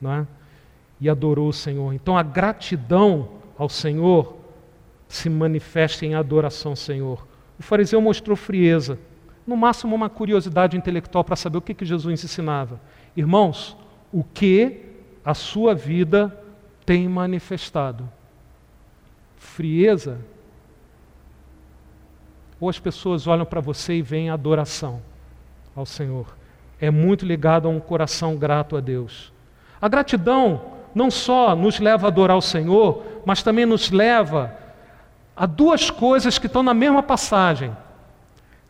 não 0.00 0.12
é? 0.12 0.26
E 1.00 1.10
adorou 1.10 1.48
o 1.48 1.52
Senhor. 1.52 1.92
Então 1.92 2.16
a 2.16 2.22
gratidão 2.22 3.28
ao 3.58 3.68
Senhor 3.68 4.36
se 5.08 5.28
manifesta 5.28 6.06
em 6.06 6.14
adoração 6.14 6.72
ao 6.72 6.76
Senhor. 6.76 7.26
O 7.58 7.62
fariseu 7.62 8.00
mostrou 8.00 8.36
frieza, 8.36 8.98
no 9.44 9.56
máximo 9.56 9.96
uma 9.96 10.08
curiosidade 10.08 10.76
intelectual 10.76 11.24
para 11.24 11.36
saber 11.36 11.58
o 11.58 11.62
que, 11.62 11.74
que 11.74 11.84
Jesus 11.84 12.22
ensinava. 12.24 12.80
Irmãos, 13.16 13.76
o 14.12 14.22
que 14.22 14.80
a 15.24 15.34
sua 15.34 15.74
vida 15.74 16.36
tem 16.86 17.08
manifestado? 17.08 18.08
Frieza, 19.44 20.18
ou 22.60 22.68
as 22.68 22.78
pessoas 22.78 23.26
olham 23.26 23.44
para 23.44 23.60
você 23.60 23.94
e 23.94 24.02
veem 24.02 24.30
adoração 24.30 25.02
ao 25.76 25.84
Senhor. 25.84 26.34
É 26.80 26.90
muito 26.90 27.26
ligado 27.26 27.68
a 27.68 27.70
um 27.70 27.78
coração 27.78 28.36
grato 28.36 28.76
a 28.76 28.80
Deus. 28.80 29.32
A 29.80 29.88
gratidão 29.88 30.72
não 30.94 31.10
só 31.10 31.54
nos 31.54 31.78
leva 31.78 32.06
a 32.06 32.08
adorar 32.08 32.36
o 32.36 32.42
Senhor, 32.42 33.04
mas 33.26 33.42
também 33.42 33.66
nos 33.66 33.90
leva 33.90 34.56
a 35.36 35.46
duas 35.46 35.90
coisas 35.90 36.38
que 36.38 36.46
estão 36.46 36.62
na 36.62 36.74
mesma 36.74 37.02
passagem: 37.02 37.76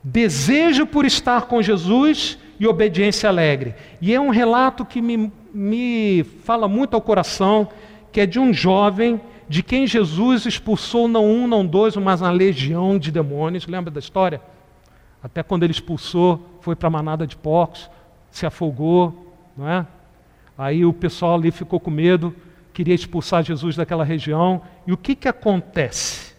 desejo 0.02 0.86
por 0.86 1.04
estar 1.04 1.42
com 1.42 1.62
Jesus 1.62 2.38
e 2.58 2.66
obediência 2.66 3.28
alegre. 3.28 3.74
E 4.00 4.12
é 4.12 4.20
um 4.20 4.30
relato 4.30 4.84
que 4.84 5.00
me, 5.00 5.32
me 5.52 6.24
fala 6.42 6.66
muito 6.66 6.94
ao 6.94 7.00
coração, 7.00 7.68
que 8.10 8.20
é 8.20 8.26
de 8.26 8.40
um 8.40 8.52
jovem 8.52 9.20
de 9.48 9.62
quem 9.62 9.86
Jesus 9.86 10.46
expulsou 10.46 11.06
não 11.06 11.26
um, 11.26 11.46
não 11.46 11.64
dois, 11.64 11.96
mas 11.96 12.20
uma 12.20 12.30
legião 12.30 12.98
de 12.98 13.10
demônios. 13.10 13.66
Lembra 13.66 13.90
da 13.90 14.00
história? 14.00 14.40
Até 15.22 15.42
quando 15.42 15.62
ele 15.62 15.72
expulsou, 15.72 16.58
foi 16.60 16.76
para 16.76 16.88
a 16.88 16.90
manada 16.90 17.26
de 17.26 17.36
porcos, 17.36 17.90
se 18.30 18.46
afogou, 18.46 19.32
não 19.56 19.68
é? 19.68 19.86
Aí 20.56 20.84
o 20.84 20.92
pessoal 20.92 21.34
ali 21.34 21.50
ficou 21.50 21.80
com 21.80 21.90
medo, 21.90 22.34
queria 22.72 22.94
expulsar 22.94 23.42
Jesus 23.42 23.76
daquela 23.76 24.04
região. 24.04 24.62
E 24.86 24.92
o 24.92 24.96
que, 24.96 25.14
que 25.14 25.28
acontece? 25.28 26.34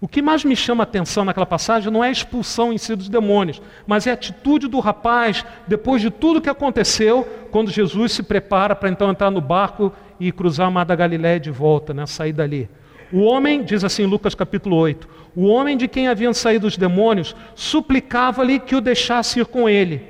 O 0.00 0.06
que 0.06 0.20
mais 0.20 0.44
me 0.44 0.54
chama 0.54 0.82
a 0.82 0.84
atenção 0.84 1.24
naquela 1.24 1.46
passagem 1.46 1.90
não 1.90 2.04
é 2.04 2.08
a 2.08 2.12
expulsão 2.12 2.72
em 2.72 2.78
si 2.78 2.94
dos 2.94 3.08
demônios, 3.08 3.62
mas 3.86 4.06
é 4.06 4.10
a 4.10 4.14
atitude 4.14 4.68
do 4.68 4.78
rapaz, 4.78 5.44
depois 5.66 6.02
de 6.02 6.10
tudo 6.10 6.40
que 6.40 6.50
aconteceu, 6.50 7.24
quando 7.50 7.70
Jesus 7.70 8.12
se 8.12 8.22
prepara 8.22 8.76
para 8.76 8.90
então 8.90 9.10
entrar 9.10 9.30
no 9.30 9.40
barco 9.40 9.92
e 10.18 10.32
cruzar 10.32 10.68
o 10.68 10.72
mar 10.72 10.84
da 10.84 10.94
Galiléia 10.94 11.40
de 11.40 11.50
volta, 11.50 11.92
né, 11.92 12.06
sair 12.06 12.32
dali. 12.32 12.68
O 13.12 13.20
homem, 13.20 13.62
diz 13.62 13.84
assim 13.84 14.04
Lucas 14.04 14.34
capítulo 14.34 14.76
8, 14.76 15.08
o 15.34 15.46
homem 15.46 15.76
de 15.76 15.86
quem 15.86 16.08
haviam 16.08 16.32
saído 16.32 16.66
os 16.66 16.76
demônios 16.76 17.36
suplicava-lhe 17.54 18.58
que 18.58 18.74
o 18.74 18.80
deixasse 18.80 19.38
ir 19.38 19.46
com 19.46 19.68
ele. 19.68 20.02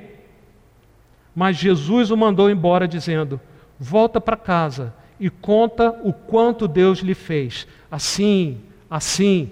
Mas 1.35 1.57
Jesus 1.57 2.09
o 2.09 2.17
mandou 2.17 2.49
embora, 2.49 2.87
dizendo: 2.87 3.39
Volta 3.79 4.19
para 4.19 4.35
casa 4.35 4.93
e 5.19 5.29
conta 5.29 5.91
o 6.03 6.11
quanto 6.11 6.67
Deus 6.67 6.99
lhe 6.99 7.13
fez. 7.13 7.67
Assim, 7.91 8.57
assim, 8.89 9.51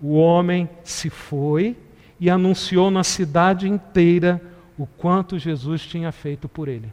o 0.00 0.14
homem 0.14 0.68
se 0.82 1.10
foi 1.10 1.76
e 2.18 2.30
anunciou 2.30 2.90
na 2.90 3.04
cidade 3.04 3.68
inteira 3.68 4.40
o 4.78 4.86
quanto 4.86 5.38
Jesus 5.38 5.82
tinha 5.82 6.12
feito 6.12 6.48
por 6.48 6.68
ele. 6.68 6.90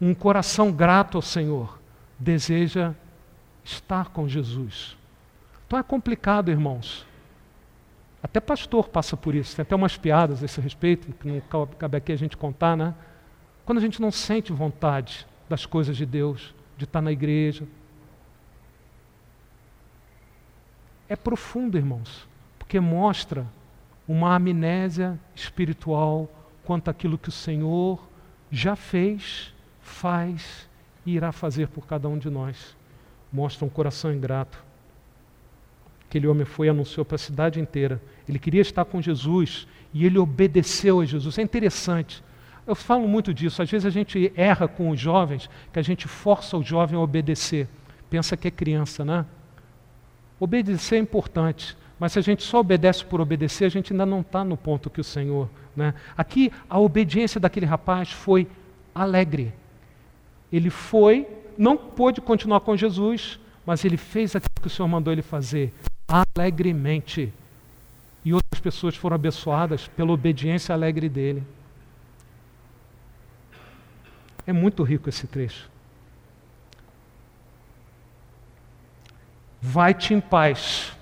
Um 0.00 0.14
coração 0.14 0.72
grato 0.72 1.18
ao 1.18 1.22
Senhor 1.22 1.78
deseja 2.18 2.94
estar 3.62 4.08
com 4.10 4.28
Jesus. 4.28 4.96
Então 5.66 5.78
é 5.78 5.82
complicado, 5.82 6.50
irmãos. 6.50 7.06
Até 8.22 8.40
pastor 8.40 8.88
passa 8.88 9.16
por 9.16 9.34
isso. 9.34 9.56
Tem 9.56 9.62
até 9.62 9.74
umas 9.74 9.96
piadas 9.96 10.42
a 10.42 10.46
esse 10.46 10.60
respeito, 10.60 11.12
que 11.12 11.28
não 11.28 11.40
cabe 11.78 11.96
aqui 11.96 12.12
a 12.12 12.16
gente 12.16 12.36
contar, 12.36 12.76
né? 12.76 12.94
Quando 13.64 13.78
a 13.78 13.80
gente 13.80 14.00
não 14.00 14.10
sente 14.10 14.52
vontade 14.52 15.26
das 15.48 15.64
coisas 15.64 15.96
de 15.96 16.04
Deus, 16.04 16.54
de 16.76 16.84
estar 16.84 17.00
na 17.00 17.12
igreja, 17.12 17.66
é 21.08 21.16
profundo, 21.16 21.76
irmãos, 21.76 22.28
porque 22.58 22.78
mostra 22.78 23.46
uma 24.06 24.34
amnésia 24.34 25.18
espiritual 25.34 26.28
quanto 26.64 26.88
àquilo 26.88 27.18
que 27.18 27.28
o 27.28 27.32
Senhor 27.32 28.00
já 28.50 28.76
fez, 28.76 29.54
faz 29.90 30.68
e 31.04 31.14
irá 31.14 31.32
fazer 31.32 31.68
por 31.68 31.86
cada 31.86 32.08
um 32.08 32.18
de 32.18 32.30
nós. 32.30 32.76
Mostra 33.32 33.64
um 33.64 33.68
coração 33.68 34.12
ingrato. 34.12 34.62
Aquele 36.08 36.26
homem 36.26 36.44
foi 36.44 36.66
e 36.66 36.70
anunciou 36.70 37.04
para 37.04 37.16
a 37.16 37.18
cidade 37.18 37.60
inteira. 37.60 38.00
Ele 38.28 38.38
queria 38.38 38.62
estar 38.62 38.84
com 38.84 39.00
Jesus 39.00 39.66
e 39.92 40.04
ele 40.04 40.18
obedeceu 40.18 41.00
a 41.00 41.04
Jesus. 41.04 41.38
É 41.38 41.42
interessante. 41.42 42.22
Eu 42.66 42.74
falo 42.74 43.06
muito 43.06 43.32
disso. 43.32 43.62
Às 43.62 43.70
vezes 43.70 43.86
a 43.86 43.90
gente 43.90 44.32
erra 44.36 44.66
com 44.66 44.90
os 44.90 44.98
jovens, 44.98 45.48
que 45.72 45.78
a 45.78 45.82
gente 45.82 46.08
força 46.08 46.56
o 46.56 46.62
jovem 46.62 46.98
a 46.98 47.02
obedecer. 47.02 47.68
Pensa 48.08 48.36
que 48.36 48.48
é 48.48 48.50
criança, 48.50 49.04
né? 49.04 49.24
Obedecer 50.38 50.96
é 50.96 50.98
importante, 50.98 51.76
mas 51.98 52.12
se 52.12 52.18
a 52.18 52.22
gente 52.22 52.42
só 52.42 52.60
obedece 52.60 53.04
por 53.04 53.20
obedecer, 53.20 53.66
a 53.66 53.68
gente 53.68 53.92
ainda 53.92 54.06
não 54.06 54.20
está 54.20 54.42
no 54.42 54.56
ponto 54.56 54.88
que 54.88 55.00
o 55.00 55.04
Senhor. 55.04 55.50
Né? 55.76 55.94
Aqui, 56.16 56.50
a 56.68 56.78
obediência 56.80 57.38
daquele 57.38 57.66
rapaz 57.66 58.10
foi 58.10 58.48
alegre. 58.94 59.52
Ele 60.52 60.70
foi, 60.70 61.26
não 61.56 61.76
pôde 61.76 62.20
continuar 62.20 62.60
com 62.60 62.76
Jesus, 62.76 63.38
mas 63.64 63.84
ele 63.84 63.96
fez 63.96 64.34
aquilo 64.34 64.60
que 64.60 64.66
o 64.66 64.70
Senhor 64.70 64.88
mandou 64.88 65.12
ele 65.12 65.22
fazer, 65.22 65.72
alegremente. 66.08 67.32
E 68.24 68.32
outras 68.32 68.60
pessoas 68.60 68.96
foram 68.96 69.14
abençoadas 69.14 69.88
pela 69.88 70.12
obediência 70.12 70.74
alegre 70.74 71.08
dele. 71.08 71.42
É 74.46 74.52
muito 74.52 74.82
rico 74.82 75.08
esse 75.08 75.26
trecho. 75.26 75.70
vai-te 79.60 80.14
em 80.14 80.20
paz. 80.20 80.92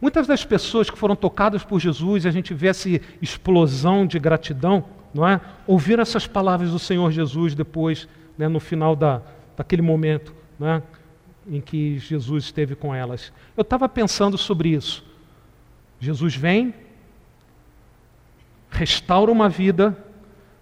Muitas 0.00 0.26
das 0.26 0.44
pessoas 0.44 0.90
que 0.90 0.98
foram 0.98 1.14
tocadas 1.14 1.62
por 1.62 1.78
Jesus, 1.78 2.26
a 2.26 2.30
gente 2.30 2.52
vê 2.54 2.68
essa 2.68 2.88
explosão 3.20 4.06
de 4.06 4.18
gratidão, 4.18 4.84
não 5.12 5.28
é? 5.28 5.40
Ouviram 5.66 6.02
essas 6.02 6.26
palavras 6.26 6.70
do 6.70 6.78
Senhor 6.78 7.10
Jesus 7.12 7.54
depois, 7.54 8.08
né, 8.40 8.48
no 8.48 8.58
final 8.58 8.96
da, 8.96 9.22
daquele 9.56 9.82
momento, 9.82 10.34
né, 10.58 10.82
em 11.46 11.60
que 11.60 11.98
Jesus 11.98 12.44
esteve 12.44 12.74
com 12.74 12.94
elas. 12.94 13.32
Eu 13.56 13.62
estava 13.62 13.88
pensando 13.88 14.38
sobre 14.38 14.70
isso. 14.70 15.04
Jesus 16.00 16.34
vem, 16.34 16.74
restaura 18.70 19.30
uma 19.30 19.48
vida, 19.48 19.96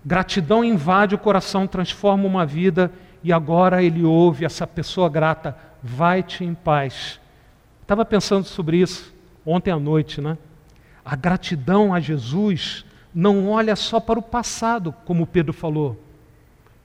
gratidão 0.05 0.65
invade 0.65 1.15
o 1.15 1.19
coração, 1.19 1.67
transforma 1.67 2.25
uma 2.25 2.45
vida, 2.45 2.93
e 3.23 3.33
agora 3.33 3.83
ele 3.83 4.05
ouve 4.05 4.45
essa 4.45 4.67
pessoa 4.67 5.09
grata: 5.09 5.57
vai-te 5.83 6.45
em 6.45 6.55
paz 6.55 7.21
Estava 7.89 8.05
pensando 8.05 8.45
sobre 8.45 8.77
isso 8.77 9.15
ontem 9.47 9.71
à 9.71 9.79
noite, 9.79 10.21
né? 10.21 10.37
A 11.03 11.17
gratidão 11.17 11.95
a 11.95 11.99
Jesus 11.99 12.85
não 13.15 13.49
olha 13.49 13.75
só 13.75 13.99
para 13.99 14.19
o 14.19 14.23
passado, 14.23 14.95
como 15.07 15.27
Pedro 15.27 15.55
falou. 15.55 15.99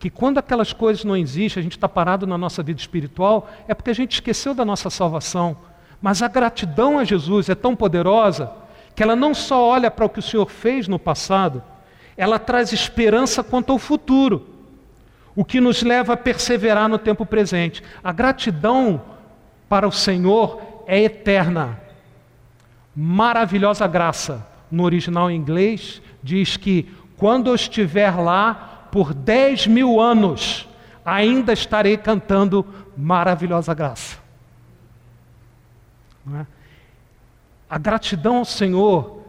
Que 0.03 0.09
quando 0.09 0.37
aquelas 0.37 0.73
coisas 0.73 1.05
não 1.05 1.15
existem, 1.15 1.61
a 1.61 1.63
gente 1.63 1.77
está 1.77 1.87
parado 1.87 2.27
na 2.27 2.37
nossa 2.37 2.61
vida 2.61 2.77
espiritual, 2.77 3.49
é 3.69 3.73
porque 3.73 3.89
a 3.89 3.95
gente 3.95 4.15
esqueceu 4.15 4.53
da 4.53 4.65
nossa 4.65 4.89
salvação. 4.89 5.55
Mas 6.01 6.21
a 6.21 6.27
gratidão 6.27 6.99
a 6.99 7.05
Jesus 7.05 7.47
é 7.47 7.55
tão 7.55 7.73
poderosa 7.73 8.51
que 8.93 9.01
ela 9.01 9.15
não 9.15 9.33
só 9.33 9.65
olha 9.65 9.89
para 9.89 10.03
o 10.03 10.09
que 10.09 10.19
o 10.19 10.21
Senhor 10.21 10.49
fez 10.49 10.89
no 10.89 10.99
passado, 10.99 11.63
ela 12.17 12.37
traz 12.37 12.73
esperança 12.73 13.41
quanto 13.41 13.71
ao 13.71 13.79
futuro, 13.79 14.45
o 15.37 15.45
que 15.45 15.61
nos 15.61 15.81
leva 15.83 16.15
a 16.15 16.17
perseverar 16.17 16.89
no 16.89 16.97
tempo 16.97 17.25
presente. 17.25 17.81
A 18.03 18.11
gratidão 18.11 19.01
para 19.69 19.87
o 19.87 19.91
Senhor 19.93 20.83
é 20.85 21.01
eterna. 21.01 21.79
Maravilhosa 22.93 23.87
graça. 23.87 24.45
No 24.69 24.83
original 24.83 25.31
em 25.31 25.37
inglês, 25.37 26.01
diz 26.21 26.57
que 26.57 26.93
quando 27.15 27.47
eu 27.47 27.55
estiver 27.55 28.13
lá 28.19 28.72
por 28.93 29.11
10 29.11 29.65
mil 29.65 29.99
anos, 29.99 30.69
ainda 31.03 31.51
estarei 31.51 31.97
cantando 31.97 32.63
maravilhosa 32.95 33.73
graça. 33.73 34.19
É? 36.31 36.45
A 37.67 37.79
gratidão 37.79 38.37
ao 38.37 38.45
Senhor 38.45 39.19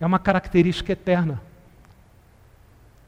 é 0.00 0.04
uma 0.04 0.18
característica 0.18 0.90
eterna 0.90 1.40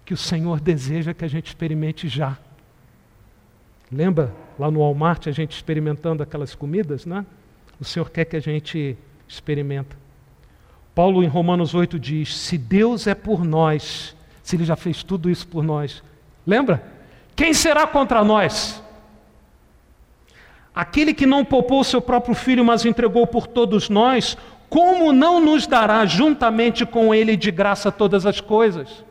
que 0.05 0.14
o 0.14 0.16
Senhor 0.16 0.60
deseja 0.60 1.12
que 1.12 1.24
a 1.24 1.28
gente 1.28 1.48
experimente 1.48 2.06
já. 2.06 2.38
Lembra 3.90 4.32
lá 4.56 4.70
no 4.70 4.78
Walmart 4.78 5.26
a 5.26 5.32
gente 5.32 5.56
experimentando 5.56 6.22
aquelas 6.22 6.55
comidas, 6.55 7.05
né? 7.05 7.26
O 7.80 7.84
Senhor 7.84 8.09
quer 8.10 8.26
que 8.26 8.36
a 8.36 8.40
gente 8.40 8.96
experimenta. 9.26 9.96
Paulo 10.94 11.24
em 11.24 11.26
Romanos 11.26 11.74
8 11.74 11.98
diz: 11.98 12.32
"Se 12.32 12.56
Deus 12.56 13.09
é 13.09 13.14
por 13.16 13.42
nós, 13.44 14.14
se 14.45 14.55
ele 14.55 14.65
já 14.65 14.77
fez 14.77 15.03
tudo 15.03 15.29
isso 15.29 15.49
por 15.49 15.65
nós, 15.65 16.05
lembra? 16.47 16.85
Quem 17.35 17.53
será 17.53 17.85
contra 17.85 18.23
nós?" 18.23 18.81
Aquele 20.73 21.15
que 21.15 21.25
não 21.25 21.45
poupou 21.45 21.85
seu 21.85 22.01
próprio 22.01 22.35
filho, 22.35 22.65
mas 22.65 22.85
entregou 22.85 23.27
por 23.29 23.47
todos 23.47 23.89
nós, 23.89 24.37
como 24.69 25.12
não 25.12 25.41
nos 25.41 25.69
dará 25.69 26.05
juntamente 26.05 26.85
com 26.85 27.15
ele 27.15 27.37
de 27.37 27.53
graça 27.53 27.93
todas 27.93 28.27
as 28.27 28.41
coisas? 28.41 29.05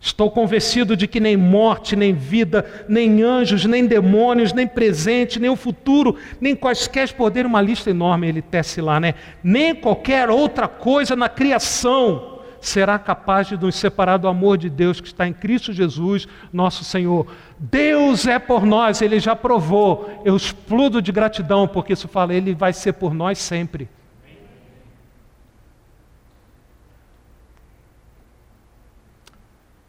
Estou 0.00 0.30
convencido 0.30 0.96
de 0.96 1.06
que 1.06 1.20
nem 1.20 1.36
morte, 1.36 1.94
nem 1.94 2.14
vida, 2.14 2.86
nem 2.88 3.22
anjos, 3.22 3.66
nem 3.66 3.86
demônios, 3.86 4.52
nem 4.52 4.66
presente, 4.66 5.38
nem 5.38 5.50
o 5.50 5.56
futuro, 5.56 6.16
nem 6.40 6.56
quaisquer 6.56 7.12
poder, 7.12 7.44
uma 7.44 7.60
lista 7.60 7.90
enorme 7.90 8.28
ele 8.28 8.42
tece 8.42 8.80
lá, 8.80 8.98
né? 8.98 9.14
Nem 9.44 9.74
qualquer 9.74 10.30
outra 10.30 10.66
coisa 10.66 11.14
na 11.14 11.28
criação 11.28 12.31
será 12.62 12.96
capaz 12.96 13.48
de 13.48 13.56
nos 13.56 13.74
separar 13.74 14.18
do 14.18 14.28
amor 14.28 14.56
de 14.56 14.70
Deus 14.70 15.00
que 15.00 15.08
está 15.08 15.26
em 15.26 15.32
Cristo 15.32 15.72
Jesus, 15.72 16.28
nosso 16.52 16.84
Senhor. 16.84 17.26
Deus 17.58 18.24
é 18.26 18.38
por 18.38 18.64
nós, 18.64 19.02
ele 19.02 19.18
já 19.18 19.34
provou. 19.34 20.22
Eu 20.24 20.36
explodo 20.36 21.02
de 21.02 21.10
gratidão, 21.10 21.66
porque 21.66 21.92
isso 21.92 22.06
fala, 22.06 22.32
ele 22.32 22.54
vai 22.54 22.72
ser 22.72 22.92
por 22.92 23.12
nós 23.12 23.38
sempre. 23.38 23.90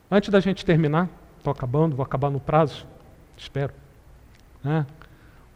Antes 0.10 0.30
da 0.30 0.40
gente 0.40 0.66
terminar, 0.66 1.08
estou 1.38 1.52
acabando, 1.52 1.96
vou 1.96 2.04
acabar 2.04 2.32
no 2.32 2.40
prazo, 2.40 2.88
espero. 3.38 3.74
Né? 4.64 4.84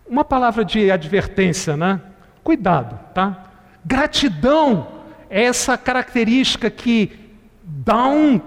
Uma 0.06 0.24
palavra 0.24 0.64
de 0.64 0.92
advertência, 0.92 1.76
né? 1.76 2.00
Cuidado, 2.44 3.00
tá? 3.14 3.46
Gratidão 3.84 4.97
essa 5.30 5.78
característica 5.78 6.70
que 6.70 7.12
dá 7.64 8.08
um 8.08 8.40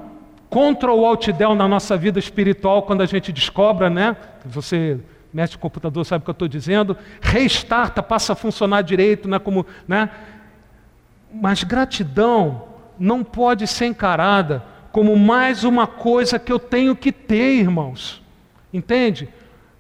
control 0.49 1.17
del 1.17 1.55
na 1.55 1.69
nossa 1.69 1.97
vida 1.97 2.19
espiritual 2.19 2.83
quando 2.83 3.03
a 3.03 3.07
gente 3.07 3.33
descobre, 3.33 3.89
né? 3.89 4.17
Você 4.45 4.99
mexe 5.33 5.55
no 5.55 5.61
computador, 5.61 6.05
sabe 6.05 6.23
o 6.23 6.25
que 6.25 6.31
eu 6.31 6.33
estou 6.33 6.49
dizendo? 6.49 6.97
Restarta, 7.21 8.03
passa 8.03 8.33
a 8.33 8.37
funcionar 8.37 8.83
direito, 8.83 9.29
né? 9.29 9.39
Como, 9.39 9.65
né? 9.87 10.11
Mas 11.33 11.63
gratidão 11.63 12.65
não 12.99 13.23
pode 13.23 13.67
ser 13.67 13.87
encarada 13.87 14.65
como 14.91 15.17
mais 15.17 15.63
uma 15.63 15.87
coisa 15.87 16.39
que 16.39 16.53
eu 16.53 16.59
tenho 16.59 16.97
que 16.97 17.13
ter, 17.13 17.61
irmãos. 17.61 18.21
Entende? 18.73 19.29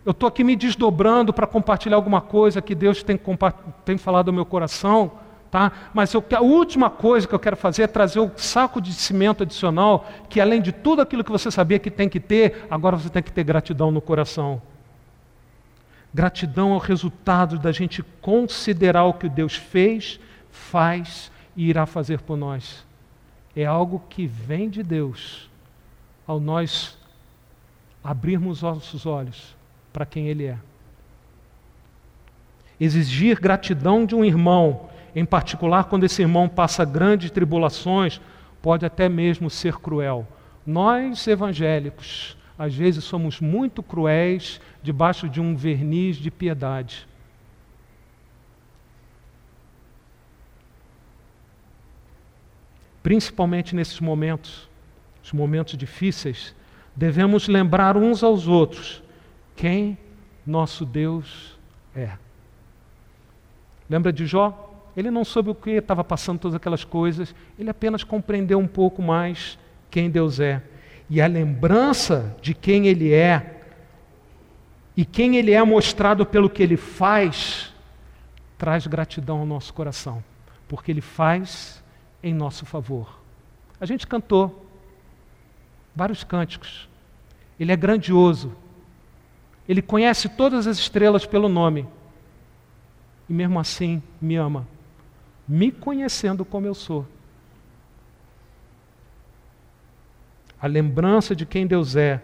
Eu 0.05 0.12
estou 0.12 0.28
aqui 0.28 0.43
me 0.43 0.56
desdobrando 0.56 1.32
para 1.32 1.47
compartilhar 1.47 1.97
alguma 1.97 2.20
coisa 2.20 2.62
que 2.62 2.74
Deus 2.74 3.02
tem, 3.02 3.20
tem 3.85 3.98
falado 3.98 4.28
ao 4.28 4.35
meu 4.35 4.47
coração, 4.47 5.12
tá? 5.51 5.72
mas 5.93 6.12
eu, 6.14 6.24
a 6.36 6.40
última 6.40 6.89
coisa 6.89 7.27
que 7.27 7.35
eu 7.35 7.39
quero 7.39 7.56
fazer 7.56 7.82
é 7.82 7.86
trazer 7.86 8.20
o 8.20 8.31
saco 8.36 8.81
de 8.81 8.93
cimento 8.93 9.43
adicional, 9.43 10.09
que 10.28 10.40
além 10.40 10.62
de 10.62 10.72
tudo 10.72 11.02
aquilo 11.02 11.24
que 11.24 11.32
você 11.32 11.51
sabia 11.51 11.78
que 11.78 11.90
tem 11.90 12.09
que 12.09 12.20
ter, 12.20 12.66
agora 12.70 12.97
você 12.97 13.09
tem 13.09 13.22
que 13.22 13.32
ter 13.32 13.44
gratidão 13.44 13.90
no 13.90 14.01
coração. 14.01 14.60
Gratidão 16.12 16.72
é 16.72 16.77
o 16.77 16.78
resultado 16.78 17.59
da 17.59 17.72
gente 17.72 18.02
considerar 18.20 19.05
o 19.05 19.14
que 19.14 19.28
Deus 19.28 19.55
fez, 19.55 20.18
faz 20.51 21.31
e 21.56 21.68
irá 21.68 21.86
fazer 21.86 22.20
por 22.20 22.36
nós 22.36 22.89
é 23.55 23.64
algo 23.64 24.02
que 24.09 24.27
vem 24.27 24.68
de 24.68 24.82
Deus 24.82 25.48
ao 26.27 26.39
nós 26.39 26.97
abrirmos 28.02 28.62
nossos 28.62 29.05
olhos 29.06 29.56
para 29.93 30.06
quem 30.06 30.28
Ele 30.28 30.47
é. 30.47 30.59
Exigir 32.78 33.40
gratidão 33.40 34.06
de 34.06 34.14
um 34.14 34.24
irmão, 34.24 34.89
em 35.15 35.24
particular 35.24 35.85
quando 35.85 36.05
esse 36.05 36.23
irmão 36.23 36.49
passa 36.49 36.85
grandes 36.85 37.31
tribulações, 37.31 38.20
pode 38.62 38.85
até 38.85 39.09
mesmo 39.09 39.49
ser 39.51 39.77
cruel. 39.77 40.27
Nós, 40.66 41.27
evangélicos, 41.27 42.37
às 42.59 42.74
vezes 42.74 43.05
somos 43.05 43.41
muito 43.41 43.82
cruéis 43.82 44.61
debaixo 44.82 45.28
de 45.28 45.41
um 45.41 45.57
verniz 45.57 46.16
de 46.16 46.31
piedade. 46.31 47.09
principalmente 53.03 53.74
nesses 53.74 54.01
momentos, 54.01 54.69
os 55.23 55.32
momentos 55.32 55.77
difíceis, 55.77 56.55
devemos 56.95 57.49
lembrar 57.49 57.97
uns 57.97 58.23
aos 58.23 58.47
outros 58.47 59.03
quem 59.57 59.99
nosso 60.47 60.85
Deus 60.85 61.59
é. 61.95 62.12
Lembra 63.89 64.12
de 64.12 64.27
Jó? 64.27 64.70
Ele 64.97 65.11
não 65.11 65.25
soube 65.25 65.51
o 65.51 65.55
que 65.55 65.71
estava 65.71 66.03
passando 66.03 66.39
todas 66.39 66.55
aquelas 66.55 66.85
coisas, 66.85 67.35
ele 67.59 67.71
apenas 67.71 68.03
compreendeu 68.03 68.59
um 68.59 68.67
pouco 68.67 69.01
mais 69.01 69.59
quem 69.91 70.11
Deus 70.11 70.41
é. 70.41 70.62
E 71.09 71.21
a 71.21 71.27
lembrança 71.27 72.37
de 72.41 72.55
quem 72.55 72.87
Ele 72.87 73.12
é, 73.12 73.61
e 74.97 75.05
quem 75.05 75.37
Ele 75.37 75.53
é 75.53 75.62
mostrado 75.62 76.25
pelo 76.25 76.49
que 76.51 76.62
Ele 76.62 76.77
faz, 76.77 77.75
traz 78.57 78.87
gratidão 78.87 79.41
ao 79.41 79.47
nosso 79.47 79.73
coração, 79.75 80.23
porque 80.69 80.91
Ele 80.91 81.01
faz 81.01 81.83
em 82.23 82.35
nosso 82.35 82.67
favor. 82.67 83.19
A 83.81 83.87
gente 83.87 84.07
cantou 84.07 84.67
vários 85.95 86.23
cânticos. 86.23 86.89
Ele 87.59 87.73
é 87.73 87.77
grandioso. 87.77 88.53
Ele 89.69 89.83
conhece 89.83 90.29
todas 90.29 90.67
as 90.67 90.79
estrelas 90.79 91.27
pelo 91.27 91.49
nome. 91.49 91.87
E 93.29 93.33
mesmo 93.33 93.59
assim 93.59 94.03
me 94.21 94.37
ama, 94.37 94.67
me 95.51 95.72
conhecendo 95.72 96.44
como 96.44 96.68
eu 96.68 96.74
sou. 96.74 97.05
A 100.62 100.68
lembrança 100.68 101.35
de 101.35 101.44
quem 101.44 101.66
Deus 101.66 101.97
é, 101.97 102.22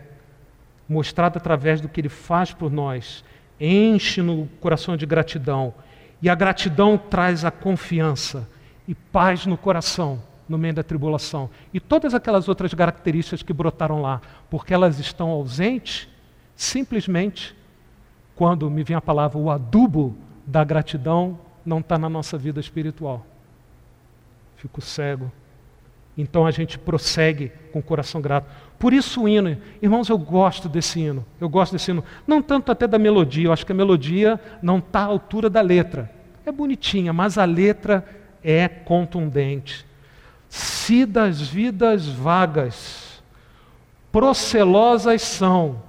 mostrada 0.88 1.38
através 1.38 1.80
do 1.80 1.88
que 1.88 2.00
Ele 2.00 2.08
faz 2.08 2.52
por 2.52 2.70
nós, 2.70 3.24
enche 3.60 4.22
no 4.22 4.46
coração 4.60 4.96
de 4.96 5.04
gratidão. 5.04 5.74
E 6.22 6.28
a 6.28 6.36
gratidão 6.36 6.96
traz 6.96 7.44
a 7.44 7.50
confiança 7.50 8.48
e 8.86 8.94
paz 8.94 9.44
no 9.44 9.58
coração 9.58 10.22
no 10.48 10.56
meio 10.56 10.74
da 10.74 10.84
tribulação. 10.84 11.50
E 11.74 11.80
todas 11.80 12.14
aquelas 12.14 12.48
outras 12.48 12.72
características 12.72 13.42
que 13.42 13.52
brotaram 13.52 14.00
lá, 14.00 14.20
porque 14.48 14.72
elas 14.72 15.00
estão 15.00 15.30
ausentes, 15.30 16.06
simplesmente, 16.54 17.56
quando 18.36 18.70
me 18.70 18.84
vem 18.84 18.96
a 18.96 19.00
palavra, 19.00 19.36
o 19.36 19.50
adubo 19.50 20.16
da 20.46 20.62
gratidão 20.62 21.40
não 21.66 21.80
está 21.80 21.98
na 21.98 22.08
nossa 22.08 22.38
vida 22.38 22.60
espiritual. 22.60 23.26
Fico 24.56 24.80
cego. 24.80 25.30
Então 26.16 26.46
a 26.46 26.50
gente 26.50 26.78
prossegue 26.78 27.52
com 27.72 27.80
o 27.80 27.82
coração 27.82 28.22
grato. 28.22 28.48
Por 28.78 28.92
isso 28.94 29.24
o 29.24 29.28
hino, 29.28 29.58
irmãos, 29.82 30.08
eu 30.08 30.16
gosto 30.16 30.68
desse 30.68 31.00
hino. 31.00 31.26
Eu 31.38 31.48
gosto 31.48 31.72
desse 31.72 31.90
hino. 31.90 32.02
Não 32.26 32.40
tanto 32.40 32.72
até 32.72 32.86
da 32.86 32.98
melodia, 32.98 33.46
eu 33.46 33.52
acho 33.52 33.66
que 33.66 33.72
a 33.72 33.74
melodia 33.74 34.40
não 34.62 34.78
está 34.78 35.00
à 35.00 35.04
altura 35.04 35.50
da 35.50 35.60
letra. 35.60 36.10
É 36.46 36.52
bonitinha, 36.52 37.12
mas 37.12 37.36
a 37.36 37.44
letra 37.44 38.06
é 38.42 38.66
contundente. 38.68 39.84
Se 40.48 41.04
das 41.04 41.42
vidas 41.42 42.06
vagas, 42.06 43.22
procelosas 44.10 45.20
são, 45.20 45.82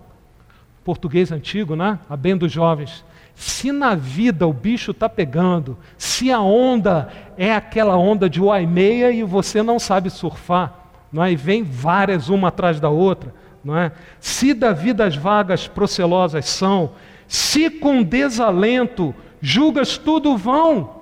português 0.83 1.31
antigo, 1.31 1.75
né? 1.75 1.99
A 2.09 2.17
bem 2.17 2.35
dos 2.35 2.51
jovens. 2.51 3.05
Se 3.37 3.71
na 3.71 3.93
vida 3.93 4.47
o 4.47 4.51
bicho 4.51 4.91
está 4.91 5.07
pegando, 5.07 5.77
se 5.97 6.31
a 6.31 6.41
onda 6.41 7.09
é 7.37 7.53
aquela 7.53 7.95
onda 7.95 8.29
de 8.29 8.41
uma 8.41 8.59
e 8.59 8.67
meia 8.67 9.11
e 9.11 9.23
você 9.23 9.61
não 9.61 9.79
sabe 9.79 10.09
surfar, 10.09 10.73
não 11.11 11.23
é? 11.23 11.31
e 11.31 11.35
vem 11.35 11.63
várias 11.63 12.27
uma 12.27 12.47
atrás 12.47 12.79
da 12.79 12.89
outra, 12.89 13.33
não 13.63 13.77
é? 13.77 13.91
se 14.19 14.53
da 14.53 14.73
vida 14.73 15.05
as 15.05 15.15
vagas 15.15 15.67
procelosas 15.67 16.47
são, 16.47 16.91
se 17.27 17.69
com 17.69 18.01
desalento 18.01 19.13
julgas 19.39 19.97
tudo 19.97 20.35
vão, 20.35 20.97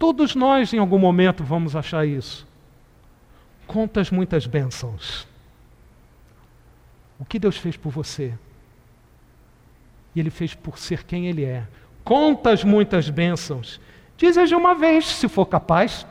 Todos 0.00 0.34
nós, 0.34 0.72
em 0.72 0.78
algum 0.78 0.98
momento, 0.98 1.44
vamos 1.44 1.76
achar 1.76 2.06
isso. 2.06 2.48
Contas 3.66 4.10
muitas 4.10 4.46
bênçãos. 4.46 5.28
O 7.18 7.24
que 7.26 7.38
Deus 7.38 7.58
fez 7.58 7.76
por 7.76 7.90
você? 7.90 8.32
E 10.14 10.20
Ele 10.20 10.30
fez 10.30 10.54
por 10.54 10.78
ser 10.78 11.04
quem 11.04 11.26
Ele 11.26 11.44
é. 11.44 11.64
Contas 12.04 12.64
muitas 12.64 13.08
bênçãos. 13.08 13.80
Deseja 14.18 14.56
uma 14.56 14.74
vez, 14.74 15.06
se 15.06 15.28
for 15.28 15.46
capaz. 15.46 16.06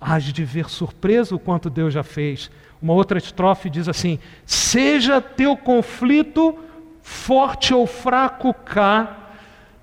Hás 0.00 0.24
de 0.24 0.44
ver 0.44 0.68
surpreso 0.68 1.36
o 1.36 1.38
quanto 1.38 1.70
Deus 1.70 1.94
já 1.94 2.02
fez. 2.02 2.50
Uma 2.80 2.92
outra 2.92 3.18
estrofe 3.18 3.70
diz 3.70 3.88
assim: 3.88 4.18
Seja 4.44 5.20
teu 5.20 5.56
conflito 5.56 6.58
forte 7.02 7.72
ou 7.72 7.86
fraco 7.86 8.52
cá, 8.52 9.30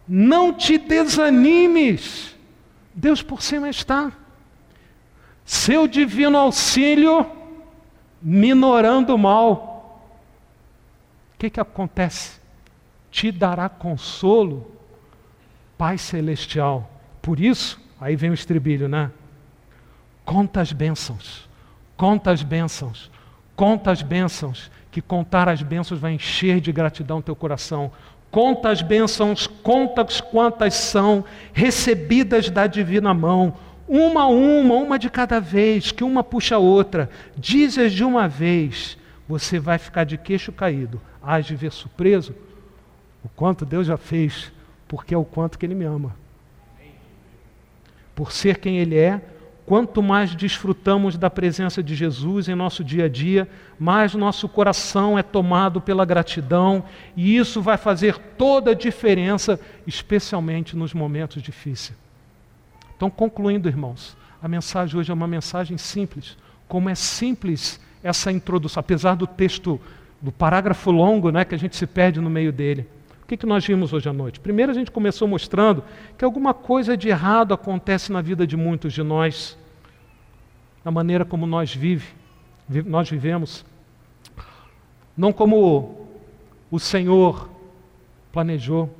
não 0.07 0.53
te 0.53 0.77
desanimes 0.77 2.33
Deus 2.93 3.23
por 3.23 3.41
cima 3.41 3.69
está. 3.69 4.11
Seu 5.43 5.87
divino 5.87 6.37
auxílio 6.37 7.29
minorando 8.21 9.15
o 9.15 9.17
mal. 9.17 10.01
O 11.33 11.37
que, 11.39 11.49
que 11.49 11.59
acontece? 11.59 12.39
Te 13.13 13.31
dará 13.31 13.69
consolo, 13.69 14.71
Pai 15.77 15.99
Celestial. 15.99 16.89
Por 17.21 17.39
isso, 17.39 17.79
aí 18.01 18.15
vem 18.15 18.31
o 18.31 18.33
estribilho, 18.33 18.89
né? 18.89 19.11
Conta 20.25 20.61
as 20.61 20.73
bênçãos, 20.73 21.47
conta 21.95 22.31
as 22.31 22.41
bênçãos, 22.41 23.11
conta 23.55 23.91
as 23.91 24.01
bênçãos, 24.01 24.71
que 24.89 24.99
contar 24.99 25.47
as 25.47 25.61
bênçãos 25.61 25.99
vai 25.99 26.13
encher 26.13 26.59
de 26.59 26.71
gratidão 26.71 27.21
teu 27.21 27.35
coração. 27.35 27.91
Conta 28.31 28.69
as 28.69 28.81
bênçãos, 28.81 29.45
conta 29.45 30.03
quantas 30.31 30.73
são 30.73 31.23
recebidas 31.53 32.49
da 32.49 32.65
divina 32.65 33.13
mão, 33.13 33.53
uma 33.87 34.23
a 34.23 34.27
uma, 34.27 34.73
uma 34.73 34.97
de 34.97 35.11
cada 35.11 35.39
vez, 35.39 35.91
que 35.91 36.03
uma 36.03 36.23
puxa 36.23 36.55
a 36.55 36.59
outra. 36.59 37.11
Dizes 37.37 37.93
de 37.93 38.03
uma 38.03 38.27
vez, 38.27 38.97
você 39.27 39.59
vai 39.59 39.77
ficar 39.77 40.03
de 40.03 40.17
queixo 40.17 40.51
caído. 40.51 40.99
Hás 41.21 41.45
de 41.45 41.55
ver 41.55 41.71
surpreso 41.71 42.33
o 43.23 43.29
quanto 43.29 43.65
Deus 43.65 43.87
já 43.87 43.97
fez, 43.97 44.51
porque 44.87 45.13
é 45.13 45.17
o 45.17 45.23
quanto 45.23 45.57
que 45.57 45.65
Ele 45.65 45.75
me 45.75 45.85
ama. 45.85 46.15
Por 48.15 48.31
ser 48.31 48.59
quem 48.59 48.77
Ele 48.77 48.97
é, 48.97 49.21
quanto 49.65 50.03
mais 50.03 50.35
desfrutamos 50.35 51.17
da 51.17 51.29
presença 51.29 51.81
de 51.81 51.95
Jesus 51.95 52.47
em 52.47 52.55
nosso 52.55 52.83
dia 52.83 53.05
a 53.05 53.09
dia, 53.09 53.47
mais 53.79 54.13
nosso 54.13 54.47
coração 54.49 55.17
é 55.17 55.23
tomado 55.23 55.79
pela 55.79 56.05
gratidão, 56.05 56.83
e 57.15 57.37
isso 57.37 57.61
vai 57.61 57.77
fazer 57.77 58.17
toda 58.37 58.71
a 58.71 58.75
diferença, 58.75 59.59
especialmente 59.87 60.75
nos 60.75 60.93
momentos 60.93 61.41
difíceis. 61.41 61.97
Então, 62.95 63.09
concluindo, 63.09 63.67
irmãos, 63.67 64.15
a 64.41 64.47
mensagem 64.47 64.99
hoje 64.99 65.09
é 65.09 65.13
uma 65.13 65.27
mensagem 65.27 65.77
simples. 65.77 66.37
Como 66.67 66.89
é 66.89 66.95
simples 66.95 67.79
essa 68.03 68.31
introdução, 68.31 68.81
apesar 68.81 69.15
do 69.15 69.25
texto, 69.25 69.79
do 70.21 70.31
parágrafo 70.31 70.91
longo, 70.91 71.31
né, 71.31 71.45
que 71.45 71.55
a 71.55 71.57
gente 71.57 71.75
se 71.75 71.87
perde 71.87 72.19
no 72.19 72.29
meio 72.29 72.51
dele. 72.51 72.85
Que, 73.33 73.37
que 73.37 73.45
nós 73.47 73.65
vimos 73.65 73.91
hoje 73.91 74.07
à 74.07 74.13
noite? 74.13 74.39
Primeiro, 74.39 74.71
a 74.71 74.75
gente 74.75 74.91
começou 74.91 75.27
mostrando 75.27 75.83
que 76.15 76.23
alguma 76.23 76.53
coisa 76.53 76.95
de 76.95 77.09
errado 77.09 77.51
acontece 77.51 78.11
na 78.11 78.21
vida 78.21 78.45
de 78.45 78.55
muitos 78.55 78.93
de 78.93 79.01
nós, 79.01 79.57
na 80.85 80.91
maneira 80.91 81.25
como 81.25 81.47
nós 81.47 81.73
vive, 81.73 82.05
nós 82.85 83.09
vivemos, 83.09 83.65
não 85.17 85.33
como 85.33 86.07
o 86.69 86.79
Senhor 86.79 87.49
planejou. 88.31 88.95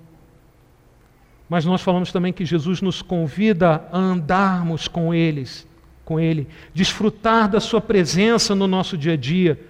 Mas 1.47 1.63
nós 1.63 1.83
falamos 1.83 2.11
também 2.11 2.33
que 2.33 2.43
Jesus 2.43 2.81
nos 2.81 3.03
convida 3.03 3.87
a 3.91 3.97
andarmos 3.99 4.87
com 4.87 5.13
eles, 5.13 5.67
com 6.03 6.19
ele, 6.19 6.47
desfrutar 6.73 7.47
da 7.47 7.59
sua 7.59 7.79
presença 7.79 8.55
no 8.55 8.65
nosso 8.65 8.97
dia 8.97 9.13
a 9.13 9.17
dia, 9.17 9.63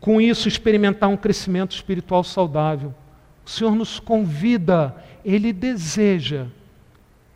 com 0.00 0.18
isso 0.22 0.48
experimentar 0.48 1.10
um 1.10 1.18
crescimento 1.18 1.72
espiritual 1.72 2.24
saudável. 2.24 2.94
O 3.46 3.48
Senhor 3.48 3.76
nos 3.76 4.00
convida, 4.00 4.96
ele 5.24 5.52
deseja 5.52 6.46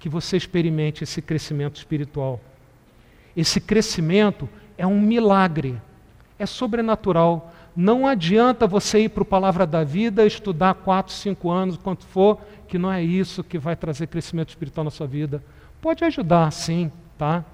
que 0.00 0.08
você 0.08 0.36
experimente 0.36 1.04
esse 1.04 1.22
crescimento 1.22 1.76
espiritual. 1.76 2.40
Esse 3.36 3.60
crescimento 3.60 4.48
é 4.76 4.84
um 4.84 5.00
milagre, 5.00 5.80
é 6.36 6.44
sobrenatural. 6.46 7.54
Não 7.76 8.08
adianta 8.08 8.66
você 8.66 9.04
ir 9.04 9.10
para 9.10 9.22
o 9.22 9.26
Palavra 9.26 9.64
da 9.64 9.84
Vida, 9.84 10.26
estudar 10.26 10.74
quatro, 10.74 11.12
cinco 11.12 11.48
anos, 11.48 11.76
quanto 11.76 12.04
for, 12.04 12.40
que 12.66 12.76
não 12.76 12.90
é 12.90 13.00
isso 13.00 13.44
que 13.44 13.56
vai 13.56 13.76
trazer 13.76 14.08
crescimento 14.08 14.48
espiritual 14.48 14.84
na 14.84 14.90
sua 14.90 15.06
vida. 15.06 15.40
Pode 15.80 16.04
ajudar, 16.04 16.50
sim, 16.50 16.90
tá? 17.16 17.44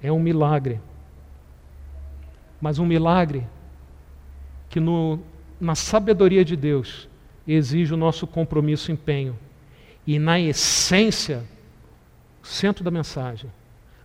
É 0.00 0.12
um 0.12 0.20
milagre. 0.20 0.80
Mas 2.60 2.78
um 2.78 2.86
milagre 2.86 3.44
que 4.68 4.78
no, 4.78 5.18
na 5.60 5.74
sabedoria 5.74 6.44
de 6.44 6.56
Deus 6.56 7.08
exige 7.46 7.92
o 7.92 7.96
nosso 7.96 8.26
compromisso 8.26 8.90
e 8.90 8.94
empenho. 8.94 9.38
E 10.06 10.18
na 10.18 10.40
essência, 10.40 11.44
centro 12.42 12.82
da 12.82 12.90
mensagem, 12.90 13.50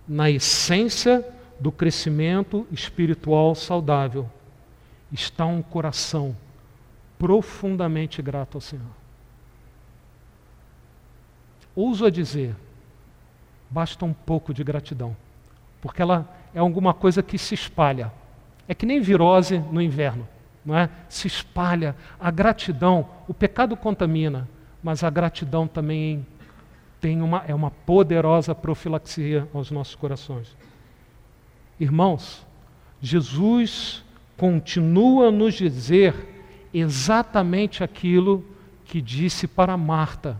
na 0.08 0.30
essência 0.30 1.26
do 1.60 1.72
crescimento 1.72 2.68
espiritual 2.72 3.56
saudável, 3.56 4.30
está 5.12 5.46
um 5.46 5.62
coração 5.62 6.36
profundamente 7.18 8.22
grato 8.22 8.56
ao 8.56 8.62
Senhor. 8.62 8.86
Ouso 11.76 12.06
a 12.06 12.10
dizer, 12.10 12.56
basta 13.70 14.06
um 14.06 14.14
pouco 14.14 14.54
de 14.54 14.64
gratidão, 14.64 15.16
porque 15.82 16.02
ela 16.02 16.28
é 16.54 16.60
alguma 16.60 16.94
coisa 16.94 17.24
que 17.24 17.38
se 17.38 17.54
espalha. 17.54 18.12
É 18.68 18.74
que 18.74 18.86
nem 18.86 19.00
virose 19.00 19.60
no 19.60 19.82
inverno, 19.82 20.28
não 20.66 20.78
é? 20.78 20.90
Se 21.08 21.28
espalha. 21.28 21.96
A 22.20 22.32
gratidão, 22.32 23.08
o 23.28 23.34
pecado 23.34 23.78
contamina, 23.78 24.48
mas 24.82 25.04
a 25.04 25.10
gratidão 25.10 25.68
também 25.68 26.26
tem 27.00 27.22
uma, 27.22 27.44
é 27.48 27.54
uma 27.54 27.70
poderosa 27.70 28.56
profilaxia 28.56 29.48
aos 29.54 29.70
nossos 29.70 29.94
corações. 29.94 30.56
Irmãos, 31.80 32.46
Jesus 33.02 34.04
continua 34.38 35.28
a 35.28 35.32
nos 35.32 35.54
dizer 35.54 36.16
exatamente 36.74 37.84
aquilo 37.84 38.44
que 38.86 39.02
disse 39.02 39.48
para 39.48 39.78
Marta. 39.78 40.40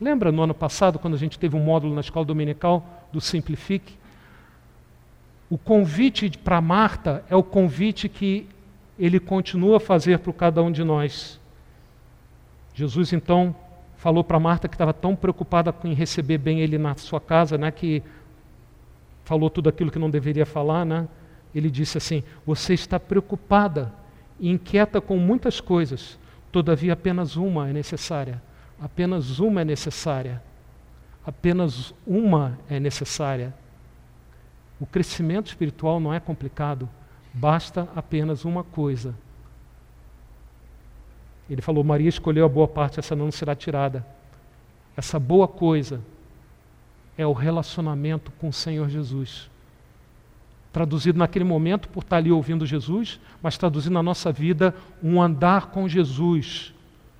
Lembra 0.00 0.32
no 0.32 0.42
ano 0.42 0.54
passado, 0.54 0.98
quando 0.98 1.14
a 1.14 1.18
gente 1.18 1.38
teve 1.38 1.56
um 1.56 1.62
módulo 1.62 1.94
na 1.94 2.00
escola 2.00 2.24
dominical 2.24 3.06
do 3.12 3.20
Simplifique? 3.20 3.96
O 5.48 5.58
convite 5.58 6.30
para 6.38 6.60
Marta 6.60 7.24
é 7.28 7.36
o 7.36 7.42
convite 7.42 8.08
que 8.08 8.48
ele 9.04 9.18
continua 9.18 9.78
a 9.78 9.80
fazer 9.80 10.20
para 10.20 10.32
cada 10.32 10.62
um 10.62 10.70
de 10.70 10.84
nós. 10.84 11.40
Jesus 12.72 13.12
então 13.12 13.52
falou 13.96 14.22
para 14.22 14.38
Marta 14.38 14.68
que 14.68 14.76
estava 14.76 14.92
tão 14.92 15.16
preocupada 15.16 15.74
em 15.82 15.92
receber 15.92 16.38
bem 16.38 16.60
ele 16.60 16.78
na 16.78 16.94
sua 16.94 17.20
casa, 17.20 17.58
né, 17.58 17.72
que 17.72 18.00
falou 19.24 19.50
tudo 19.50 19.68
aquilo 19.68 19.90
que 19.90 19.98
não 19.98 20.08
deveria 20.08 20.46
falar, 20.46 20.84
né? 20.84 21.08
Ele 21.52 21.68
disse 21.68 21.98
assim: 21.98 22.22
"Você 22.46 22.74
está 22.74 23.00
preocupada 23.00 23.92
e 24.38 24.48
inquieta 24.48 25.00
com 25.00 25.16
muitas 25.16 25.60
coisas, 25.60 26.16
todavia 26.52 26.92
apenas 26.92 27.34
uma 27.34 27.68
é 27.68 27.72
necessária. 27.72 28.40
Apenas 28.80 29.40
uma 29.40 29.62
é 29.62 29.64
necessária. 29.64 30.40
Apenas 31.26 31.92
uma 32.06 32.56
é 32.70 32.78
necessária. 32.78 33.52
O 34.78 34.86
crescimento 34.86 35.48
espiritual 35.48 35.98
não 35.98 36.14
é 36.14 36.20
complicado, 36.20 36.88
basta 37.32 37.88
apenas 37.94 38.44
uma 38.44 38.62
coisa. 38.62 39.14
Ele 41.48 41.62
falou: 41.62 41.84
Maria 41.84 42.08
escolheu 42.08 42.44
a 42.44 42.48
boa 42.48 42.68
parte, 42.68 42.98
essa 42.98 43.16
não 43.16 43.30
será 43.30 43.54
tirada. 43.54 44.06
Essa 44.96 45.18
boa 45.18 45.48
coisa 45.48 46.00
é 47.16 47.26
o 47.26 47.32
relacionamento 47.32 48.30
com 48.32 48.48
o 48.48 48.52
Senhor 48.52 48.88
Jesus 48.88 49.50
traduzido 50.72 51.18
naquele 51.18 51.44
momento 51.44 51.88
por 51.88 52.02
estar 52.02 52.16
ali 52.16 52.32
ouvindo 52.32 52.64
Jesus, 52.64 53.20
mas 53.42 53.58
traduzido 53.58 53.92
na 53.92 54.02
nossa 54.02 54.32
vida 54.32 54.74
um 55.02 55.20
andar 55.20 55.66
com 55.66 55.86
Jesus, 55.86 56.72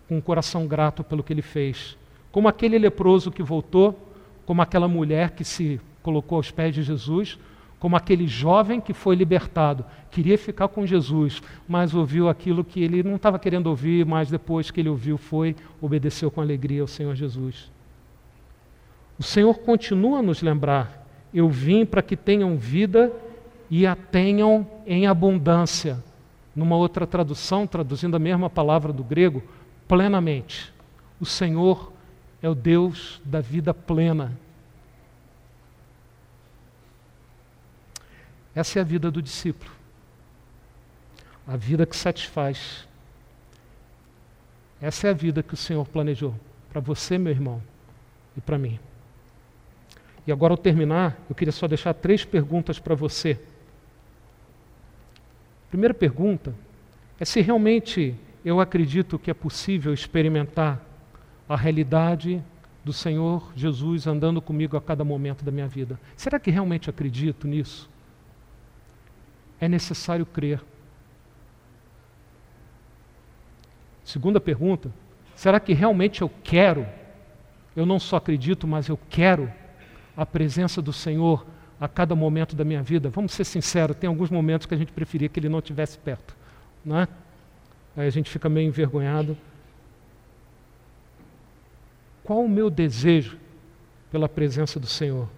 com 0.08 0.16
um 0.16 0.20
coração 0.20 0.66
grato 0.66 1.04
pelo 1.04 1.22
que 1.22 1.32
ele 1.32 1.42
fez. 1.42 1.96
Como 2.32 2.48
aquele 2.48 2.78
leproso 2.78 3.30
que 3.30 3.42
voltou, 3.42 4.10
como 4.46 4.62
aquela 4.62 4.88
mulher 4.88 5.32
que 5.32 5.44
se 5.44 5.78
colocou 6.02 6.36
aos 6.36 6.50
pés 6.50 6.74
de 6.74 6.82
Jesus, 6.82 7.38
como 7.82 7.96
aquele 7.96 8.28
jovem 8.28 8.80
que 8.80 8.94
foi 8.94 9.16
libertado, 9.16 9.84
queria 10.08 10.38
ficar 10.38 10.68
com 10.68 10.86
Jesus, 10.86 11.42
mas 11.66 11.92
ouviu 11.92 12.28
aquilo 12.28 12.62
que 12.62 12.80
ele 12.80 13.02
não 13.02 13.16
estava 13.16 13.40
querendo 13.40 13.66
ouvir, 13.66 14.06
mas 14.06 14.30
depois 14.30 14.70
que 14.70 14.78
ele 14.78 14.88
ouviu 14.88 15.18
foi, 15.18 15.56
obedeceu 15.80 16.30
com 16.30 16.40
alegria 16.40 16.80
ao 16.80 16.86
Senhor 16.86 17.16
Jesus. 17.16 17.72
O 19.18 19.22
Senhor 19.24 19.52
continua 19.58 20.20
a 20.20 20.22
nos 20.22 20.42
lembrar: 20.42 21.04
eu 21.34 21.48
vim 21.48 21.84
para 21.84 22.02
que 22.02 22.16
tenham 22.16 22.56
vida 22.56 23.12
e 23.68 23.84
a 23.84 23.96
tenham 23.96 24.64
em 24.86 25.08
abundância. 25.08 25.98
Numa 26.54 26.76
outra 26.76 27.04
tradução, 27.04 27.66
traduzindo 27.66 28.14
a 28.14 28.20
mesma 28.20 28.48
palavra 28.48 28.92
do 28.92 29.02
grego, 29.02 29.42
plenamente. 29.88 30.72
O 31.20 31.26
Senhor 31.26 31.92
é 32.40 32.48
o 32.48 32.54
Deus 32.54 33.20
da 33.24 33.40
vida 33.40 33.74
plena. 33.74 34.38
Essa 38.54 38.78
é 38.78 38.82
a 38.82 38.84
vida 38.84 39.10
do 39.10 39.22
discípulo. 39.22 39.70
A 41.46 41.56
vida 41.56 41.86
que 41.86 41.96
satisfaz. 41.96 42.86
Essa 44.80 45.08
é 45.08 45.10
a 45.10 45.14
vida 45.14 45.42
que 45.42 45.54
o 45.54 45.56
Senhor 45.56 45.86
planejou 45.86 46.34
para 46.70 46.80
você, 46.80 47.18
meu 47.18 47.32
irmão, 47.32 47.62
e 48.36 48.40
para 48.40 48.58
mim. 48.58 48.78
E 50.26 50.32
agora, 50.32 50.52
ao 50.52 50.58
terminar, 50.58 51.18
eu 51.28 51.34
queria 51.34 51.52
só 51.52 51.66
deixar 51.66 51.94
três 51.94 52.24
perguntas 52.24 52.78
para 52.78 52.94
você. 52.94 53.40
Primeira 55.68 55.94
pergunta 55.94 56.54
é 57.18 57.24
se 57.24 57.40
realmente 57.40 58.14
eu 58.44 58.60
acredito 58.60 59.18
que 59.18 59.30
é 59.30 59.34
possível 59.34 59.92
experimentar 59.92 60.80
a 61.48 61.56
realidade 61.56 62.42
do 62.84 62.92
Senhor 62.92 63.52
Jesus 63.54 64.06
andando 64.06 64.40
comigo 64.42 64.76
a 64.76 64.80
cada 64.80 65.04
momento 65.04 65.44
da 65.44 65.52
minha 65.52 65.68
vida. 65.68 65.98
Será 66.16 66.38
que 66.38 66.50
realmente 66.50 66.90
acredito 66.90 67.46
nisso? 67.46 67.88
É 69.62 69.68
necessário 69.68 70.26
crer. 70.26 70.60
Segunda 74.02 74.40
pergunta: 74.40 74.90
será 75.36 75.60
que 75.60 75.72
realmente 75.72 76.20
eu 76.20 76.28
quero? 76.42 76.84
Eu 77.76 77.86
não 77.86 78.00
só 78.00 78.16
acredito, 78.16 78.66
mas 78.66 78.88
eu 78.88 78.98
quero 79.08 79.48
a 80.16 80.26
presença 80.26 80.82
do 80.82 80.92
Senhor 80.92 81.46
a 81.80 81.86
cada 81.86 82.12
momento 82.16 82.56
da 82.56 82.64
minha 82.64 82.82
vida. 82.82 83.08
Vamos 83.08 83.34
ser 83.34 83.44
sinceros, 83.44 83.96
tem 83.96 84.08
alguns 84.08 84.30
momentos 84.30 84.66
que 84.66 84.74
a 84.74 84.76
gente 84.76 84.90
preferia 84.90 85.28
que 85.28 85.38
Ele 85.38 85.48
não 85.48 85.60
estivesse 85.60 85.96
perto, 85.96 86.36
não 86.84 86.98
é? 86.98 87.06
Aí 87.96 88.08
a 88.08 88.10
gente 88.10 88.28
fica 88.28 88.48
meio 88.48 88.66
envergonhado. 88.66 89.38
Qual 92.24 92.44
o 92.44 92.48
meu 92.48 92.68
desejo 92.68 93.38
pela 94.10 94.28
presença 94.28 94.80
do 94.80 94.88
Senhor? 94.88 95.28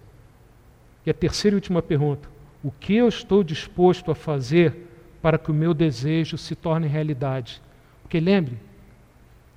E 1.05 1.11
a 1.11 1.13
terceira 1.13 1.53
e 1.53 1.57
última 1.57 1.83
pergunta: 1.83 2.34
o 2.65 2.71
que 2.71 2.95
eu 2.95 3.07
estou 3.07 3.43
disposto 3.43 4.09
a 4.09 4.15
fazer 4.15 4.89
para 5.21 5.37
que 5.37 5.51
o 5.51 5.53
meu 5.53 5.71
desejo 5.71 6.35
se 6.35 6.55
torne 6.55 6.87
realidade? 6.87 7.61
Porque 8.01 8.19
lembre, 8.19 8.57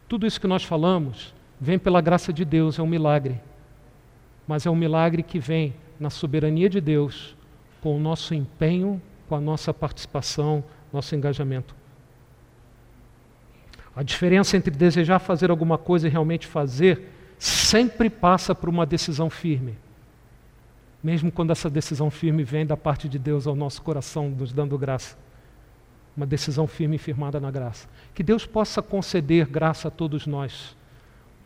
tudo 0.06 0.26
isso 0.26 0.38
que 0.38 0.46
nós 0.46 0.62
falamos 0.62 1.34
vem 1.58 1.78
pela 1.78 2.02
graça 2.02 2.34
de 2.34 2.44
Deus, 2.44 2.78
é 2.78 2.82
um 2.82 2.86
milagre. 2.86 3.40
Mas 4.46 4.66
é 4.66 4.70
um 4.70 4.76
milagre 4.76 5.22
que 5.22 5.38
vem 5.38 5.74
na 5.98 6.10
soberania 6.10 6.68
de 6.68 6.82
Deus, 6.82 7.34
com 7.80 7.96
o 7.96 7.98
nosso 7.98 8.34
empenho, 8.34 9.00
com 9.26 9.34
a 9.34 9.40
nossa 9.40 9.72
participação, 9.72 10.62
nosso 10.92 11.16
engajamento. 11.16 11.74
A 13.96 14.02
diferença 14.02 14.54
entre 14.54 14.70
desejar 14.70 15.18
fazer 15.18 15.50
alguma 15.50 15.78
coisa 15.78 16.06
e 16.06 16.10
realmente 16.10 16.46
fazer 16.46 17.08
sempre 17.38 18.10
passa 18.10 18.54
por 18.54 18.68
uma 18.68 18.84
decisão 18.84 19.30
firme. 19.30 19.78
Mesmo 21.02 21.30
quando 21.30 21.50
essa 21.50 21.70
decisão 21.70 22.10
firme 22.10 22.42
vem 22.42 22.66
da 22.66 22.76
parte 22.76 23.08
de 23.08 23.18
Deus 23.18 23.46
ao 23.46 23.54
nosso 23.54 23.80
coração, 23.82 24.28
nos 24.28 24.52
dando 24.52 24.76
graça. 24.76 25.16
Uma 26.16 26.26
decisão 26.26 26.66
firme 26.66 26.96
e 26.96 26.98
firmada 26.98 27.38
na 27.38 27.50
graça. 27.50 27.88
Que 28.14 28.22
Deus 28.22 28.44
possa 28.44 28.82
conceder 28.82 29.46
graça 29.46 29.88
a 29.88 29.90
todos 29.90 30.26
nós, 30.26 30.76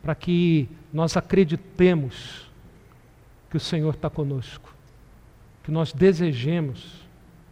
para 0.02 0.14
que 0.14 0.68
nós 0.92 1.16
acreditemos 1.16 2.50
que 3.50 3.56
o 3.56 3.60
Senhor 3.60 3.92
está 3.92 4.08
conosco. 4.08 4.74
Que 5.62 5.70
nós 5.70 5.92
desejemos 5.92 7.06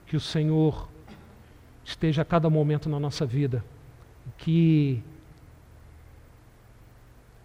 que 0.06 0.16
o 0.16 0.20
Senhor 0.20 0.88
esteja 1.84 2.22
a 2.22 2.24
cada 2.24 2.48
momento 2.48 2.88
na 2.88 2.98
nossa 2.98 3.26
vida. 3.26 3.62
Que 4.38 5.02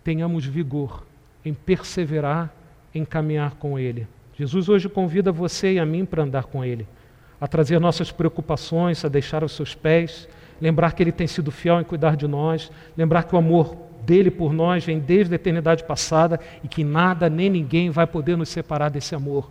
tenhamos 0.06 0.46
vigor 0.46 1.06
em 1.44 1.54
perseverar, 1.54 2.54
em 2.94 3.04
caminhar 3.04 3.56
com 3.56 3.78
Ele. 3.78 4.08
Jesus 4.38 4.68
hoje 4.68 4.90
convida 4.90 5.32
você 5.32 5.74
e 5.74 5.80
a 5.80 5.86
mim 5.86 6.04
para 6.04 6.24
andar 6.24 6.44
com 6.44 6.64
Ele, 6.64 6.86
a 7.40 7.48
trazer 7.48 7.80
nossas 7.80 8.12
preocupações, 8.12 9.04
a 9.06 9.08
deixar 9.10 9.44
os 9.44 9.54
seus 9.54 9.74
pés, 9.74 10.28
lembrar 10.60 10.92
que 10.92 11.02
Ele 11.02 11.12
tem 11.12 11.26
sido 11.26 11.52
fiel 11.52 11.80
em 11.80 11.86
cuidar 11.86 12.18
de 12.18 12.28
nós, 12.28 12.70
lembrar 12.98 13.24
que 13.24 13.34
o 13.34 13.38
amor 13.38 13.78
dele 14.06 14.30
por 14.30 14.54
nós 14.54 14.86
vem 14.86 15.00
desde 15.00 15.34
a 15.34 15.36
eternidade 15.36 15.84
passada 15.84 16.40
e 16.64 16.68
que 16.68 16.84
nada 16.84 17.30
nem 17.30 17.50
ninguém 17.50 17.90
vai 17.90 18.06
poder 18.06 18.36
nos 18.36 18.50
separar 18.50 18.90
desse 18.90 19.16
amor. 19.16 19.50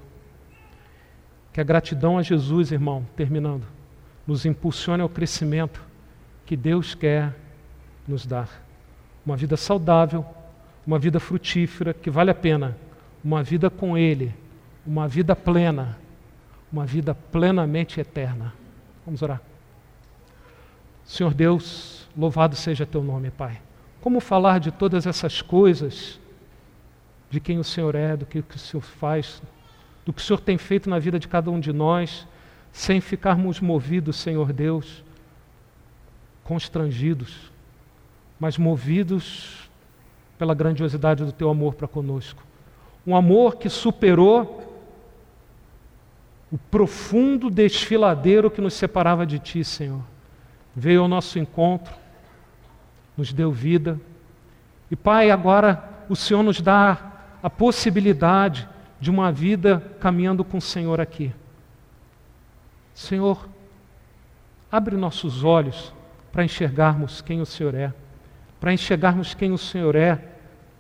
Que 1.53 1.61
a 1.61 1.65
gratidão 1.65 2.19
a 2.19 2.23
Jesus, 2.23 2.71
irmão, 2.71 3.07
terminando, 3.17 3.65
nos 4.27 4.45
impulsione 4.45 5.03
ao 5.03 5.09
crescimento 5.09 5.83
que 6.45 6.57
Deus 6.57 6.95
quer 6.95 7.35
nos 8.07 8.27
dar. 8.27 8.49
Uma 9.25 9.37
vida 9.37 9.57
saudável, 9.57 10.25
uma 10.87 10.99
vida 10.99 11.19
frutífera 11.19 11.95
que 11.95 12.11
vale 12.11 12.31
a 12.31 12.35
pena, 12.35 12.77
uma 13.25 13.43
vida 13.43 13.71
com 13.71 13.97
Ele, 13.97 14.35
uma 14.87 15.09
vida 15.09 15.35
plena, 15.35 15.99
uma 16.73 16.85
vida 16.85 17.15
plenamente 17.15 18.01
eterna. 18.01 18.53
Vamos 19.05 19.23
orar. 19.23 19.41
Senhor 21.05 21.35
Deus, 21.35 22.09
louvado 22.17 22.57
seja 22.57 22.87
Teu 22.87 23.03
nome, 23.03 23.31
Pai. 23.31 23.61
Como 24.01 24.21
falar 24.21 24.59
de 24.59 24.71
todas 24.71 25.07
essas 25.07 25.41
coisas, 25.43 26.21
de 27.31 27.41
quem 27.41 27.59
o 27.59 27.65
Senhor 27.65 27.95
é, 27.95 28.17
do 28.17 28.27
que 28.27 28.39
o 28.39 28.59
Senhor 28.59 28.83
faz, 28.83 29.43
do 30.05 30.13
que 30.13 30.21
o 30.21 30.25
Senhor 30.25 30.41
tem 30.41 30.59
feito 30.59 30.89
na 30.89 30.99
vida 30.99 31.19
de 31.19 31.29
cada 31.29 31.51
um 31.51 31.59
de 31.59 31.73
nós, 31.73 32.27
sem 32.73 33.01
ficarmos 33.01 33.61
movidos, 33.61 34.17
Senhor 34.17 34.53
Deus, 34.53 35.05
constrangidos, 36.43 37.53
mas 38.39 38.59
movidos 38.59 39.71
pela 40.39 40.55
grandiosidade 40.55 41.25
do 41.25 41.33
teu 41.33 41.49
amor 41.49 41.75
para 41.75 41.89
conosco. 41.89 42.43
Um 43.07 43.15
amor 43.15 43.57
que 43.57 43.69
superou 43.69 44.74
o 46.55 46.59
profundo 46.71 47.51
desfiladeiro 47.51 48.49
que 48.49 48.61
nos 48.61 48.75
separava 48.75 49.27
de 49.27 49.41
ti, 49.41 49.65
Senhor. 49.65 50.01
Veio 50.77 51.03
ao 51.03 51.09
nosso 51.09 51.37
encontro, 51.37 51.93
nos 53.17 53.33
deu 53.33 53.51
vida. 53.51 54.01
E, 54.89 54.95
Pai, 54.95 55.33
agora 55.33 55.83
o 56.09 56.15
Senhor 56.15 56.45
nos 56.45 56.61
dá 56.61 57.13
a 57.43 57.51
possibilidade 57.51 58.69
de 59.01 59.11
uma 59.11 59.33
vida 59.33 59.83
caminhando 59.99 60.45
com 60.45 60.59
o 60.59 60.63
Senhor 60.63 61.01
aqui. 61.01 61.35
Senhor, 62.95 63.49
abre 64.71 64.97
nossos 64.97 65.43
olhos 65.43 65.93
para 66.31 66.45
enxergarmos 66.45 67.21
quem 67.21 67.41
o 67.41 67.47
Senhor 67.47 67.75
é 67.75 67.93
para 68.65 68.73
enxergarmos 68.73 69.35
quem 69.35 69.53
o 69.53 69.59
Senhor 69.59 69.95
é, 69.95 70.19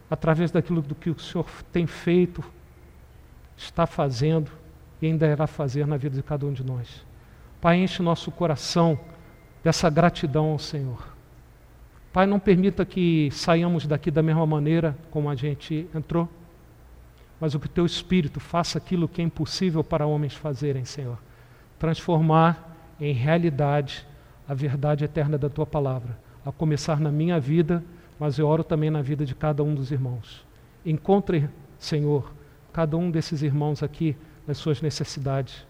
através 0.08 0.50
daquilo 0.50 0.80
do 0.80 0.94
que 0.94 1.10
o 1.10 1.18
Senhor 1.18 1.46
tem 1.70 1.86
feito, 1.86 2.42
está 3.58 3.86
fazendo 3.86 4.50
e 5.04 5.06
ainda 5.06 5.26
irá 5.26 5.46
fazer 5.46 5.86
na 5.86 5.98
vida 5.98 6.16
de 6.16 6.22
cada 6.22 6.46
um 6.46 6.52
de 6.54 6.64
nós. 6.64 7.04
Pai, 7.60 7.76
enche 7.76 8.02
nosso 8.02 8.30
coração 8.30 8.98
dessa 9.62 9.90
gratidão 9.90 10.46
ao 10.46 10.58
Senhor. 10.58 11.14
Pai, 12.10 12.24
não 12.24 12.40
permita 12.40 12.86
que 12.86 13.28
saiamos 13.30 13.86
daqui 13.86 14.10
da 14.10 14.22
mesma 14.22 14.46
maneira 14.46 14.96
como 15.10 15.28
a 15.28 15.34
gente 15.34 15.86
entrou, 15.94 16.26
mas 17.38 17.54
o 17.54 17.60
que 17.60 17.68
teu 17.68 17.84
Espírito 17.84 18.40
faça 18.40 18.78
aquilo 18.78 19.06
que 19.06 19.20
é 19.20 19.24
impossível 19.24 19.84
para 19.84 20.06
homens 20.06 20.32
fazerem, 20.32 20.86
Senhor. 20.86 21.18
Transformar 21.78 22.74
em 22.98 23.12
realidade 23.12 24.06
a 24.48 24.54
verdade 24.54 25.04
eterna 25.04 25.36
da 25.36 25.50
tua 25.50 25.66
palavra 25.66 26.16
a 26.46 26.50
começar 26.50 26.98
na 26.98 27.12
minha 27.12 27.38
vida, 27.38 27.84
mas 28.18 28.38
eu 28.38 28.46
oro 28.46 28.64
também 28.64 28.88
na 28.88 29.02
vida 29.02 29.26
de 29.26 29.34
cada 29.34 29.62
um 29.62 29.74
dos 29.74 29.90
irmãos. 29.92 30.46
Encontre, 30.84 31.50
Senhor, 31.78 32.32
cada 32.72 32.96
um 32.96 33.10
desses 33.10 33.42
irmãos 33.42 33.82
aqui 33.82 34.16
nas 34.46 34.58
suas 34.58 34.80
necessidades. 34.80 35.66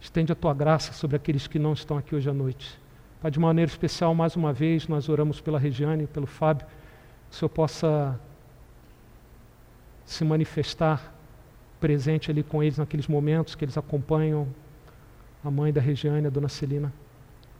Estende 0.00 0.32
a 0.32 0.34
tua 0.34 0.54
graça 0.54 0.92
sobre 0.92 1.16
aqueles 1.16 1.46
que 1.46 1.58
não 1.58 1.72
estão 1.72 1.96
aqui 1.96 2.14
hoje 2.14 2.28
à 2.28 2.32
noite. 2.32 2.78
Pai, 3.20 3.30
de 3.30 3.40
maneira 3.40 3.70
especial, 3.70 4.14
mais 4.14 4.36
uma 4.36 4.52
vez, 4.52 4.86
nós 4.88 5.08
oramos 5.08 5.40
pela 5.40 5.58
Regiane, 5.58 6.06
pelo 6.06 6.26
Fábio, 6.26 6.66
que 6.66 7.34
o 7.34 7.38
Senhor 7.38 7.48
possa 7.48 8.18
se 10.04 10.24
manifestar 10.24 11.12
presente 11.80 12.30
ali 12.30 12.42
com 12.42 12.62
eles 12.62 12.78
naqueles 12.78 13.06
momentos 13.08 13.54
que 13.54 13.64
eles 13.64 13.76
acompanham 13.76 14.46
a 15.44 15.50
mãe 15.50 15.72
da 15.72 15.80
Regiane, 15.80 16.26
a 16.26 16.30
dona 16.30 16.48
Celina. 16.48 16.92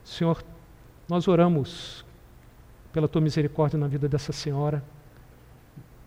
Senhor, 0.03 0.43
nós 1.07 1.27
oramos 1.27 2.05
pela 2.93 3.07
tua 3.07 3.21
misericórdia 3.21 3.77
na 3.77 3.87
vida 3.87 4.07
dessa 4.07 4.31
senhora 4.31 4.83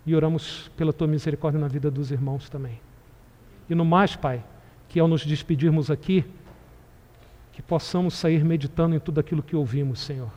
e 0.07 0.15
oramos 0.15 0.70
pela 0.77 0.93
tua 0.93 1.07
misericórdia 1.07 1.61
na 1.61 1.69
vida 1.69 1.91
dos 1.91 2.11
irmãos 2.11 2.49
também. 2.49 2.81
E 3.71 3.75
no 3.75 3.85
mais, 3.85 4.17
Pai, 4.17 4.43
que 4.89 4.99
ao 4.99 5.07
nos 5.07 5.25
despedirmos 5.25 5.93
aqui, 5.93 6.25
que 7.53 7.63
possamos 7.63 8.15
sair 8.15 8.45
meditando 8.45 8.97
em 8.97 8.99
tudo 8.99 9.21
aquilo 9.21 9.43
que 9.43 9.55
ouvimos, 9.55 10.01
Senhor. 10.01 10.33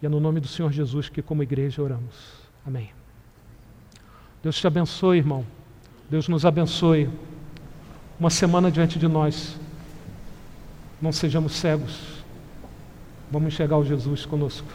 E 0.00 0.06
é 0.06 0.08
no 0.08 0.18
nome 0.18 0.40
do 0.40 0.48
Senhor 0.48 0.72
Jesus 0.72 1.10
que, 1.10 1.20
como 1.20 1.42
igreja, 1.42 1.82
oramos. 1.82 2.48
Amém. 2.66 2.90
Deus 4.42 4.58
te 4.58 4.66
abençoe, 4.66 5.18
irmão. 5.18 5.44
Deus 6.08 6.28
nos 6.28 6.46
abençoe. 6.46 7.10
Uma 8.18 8.30
semana 8.30 8.70
diante 8.70 8.98
de 8.98 9.06
nós. 9.06 9.60
Não 11.02 11.12
sejamos 11.12 11.52
cegos. 11.52 12.24
Vamos 13.30 13.52
enxergar 13.52 13.76
o 13.76 13.84
Jesus 13.84 14.24
conosco. 14.24 14.68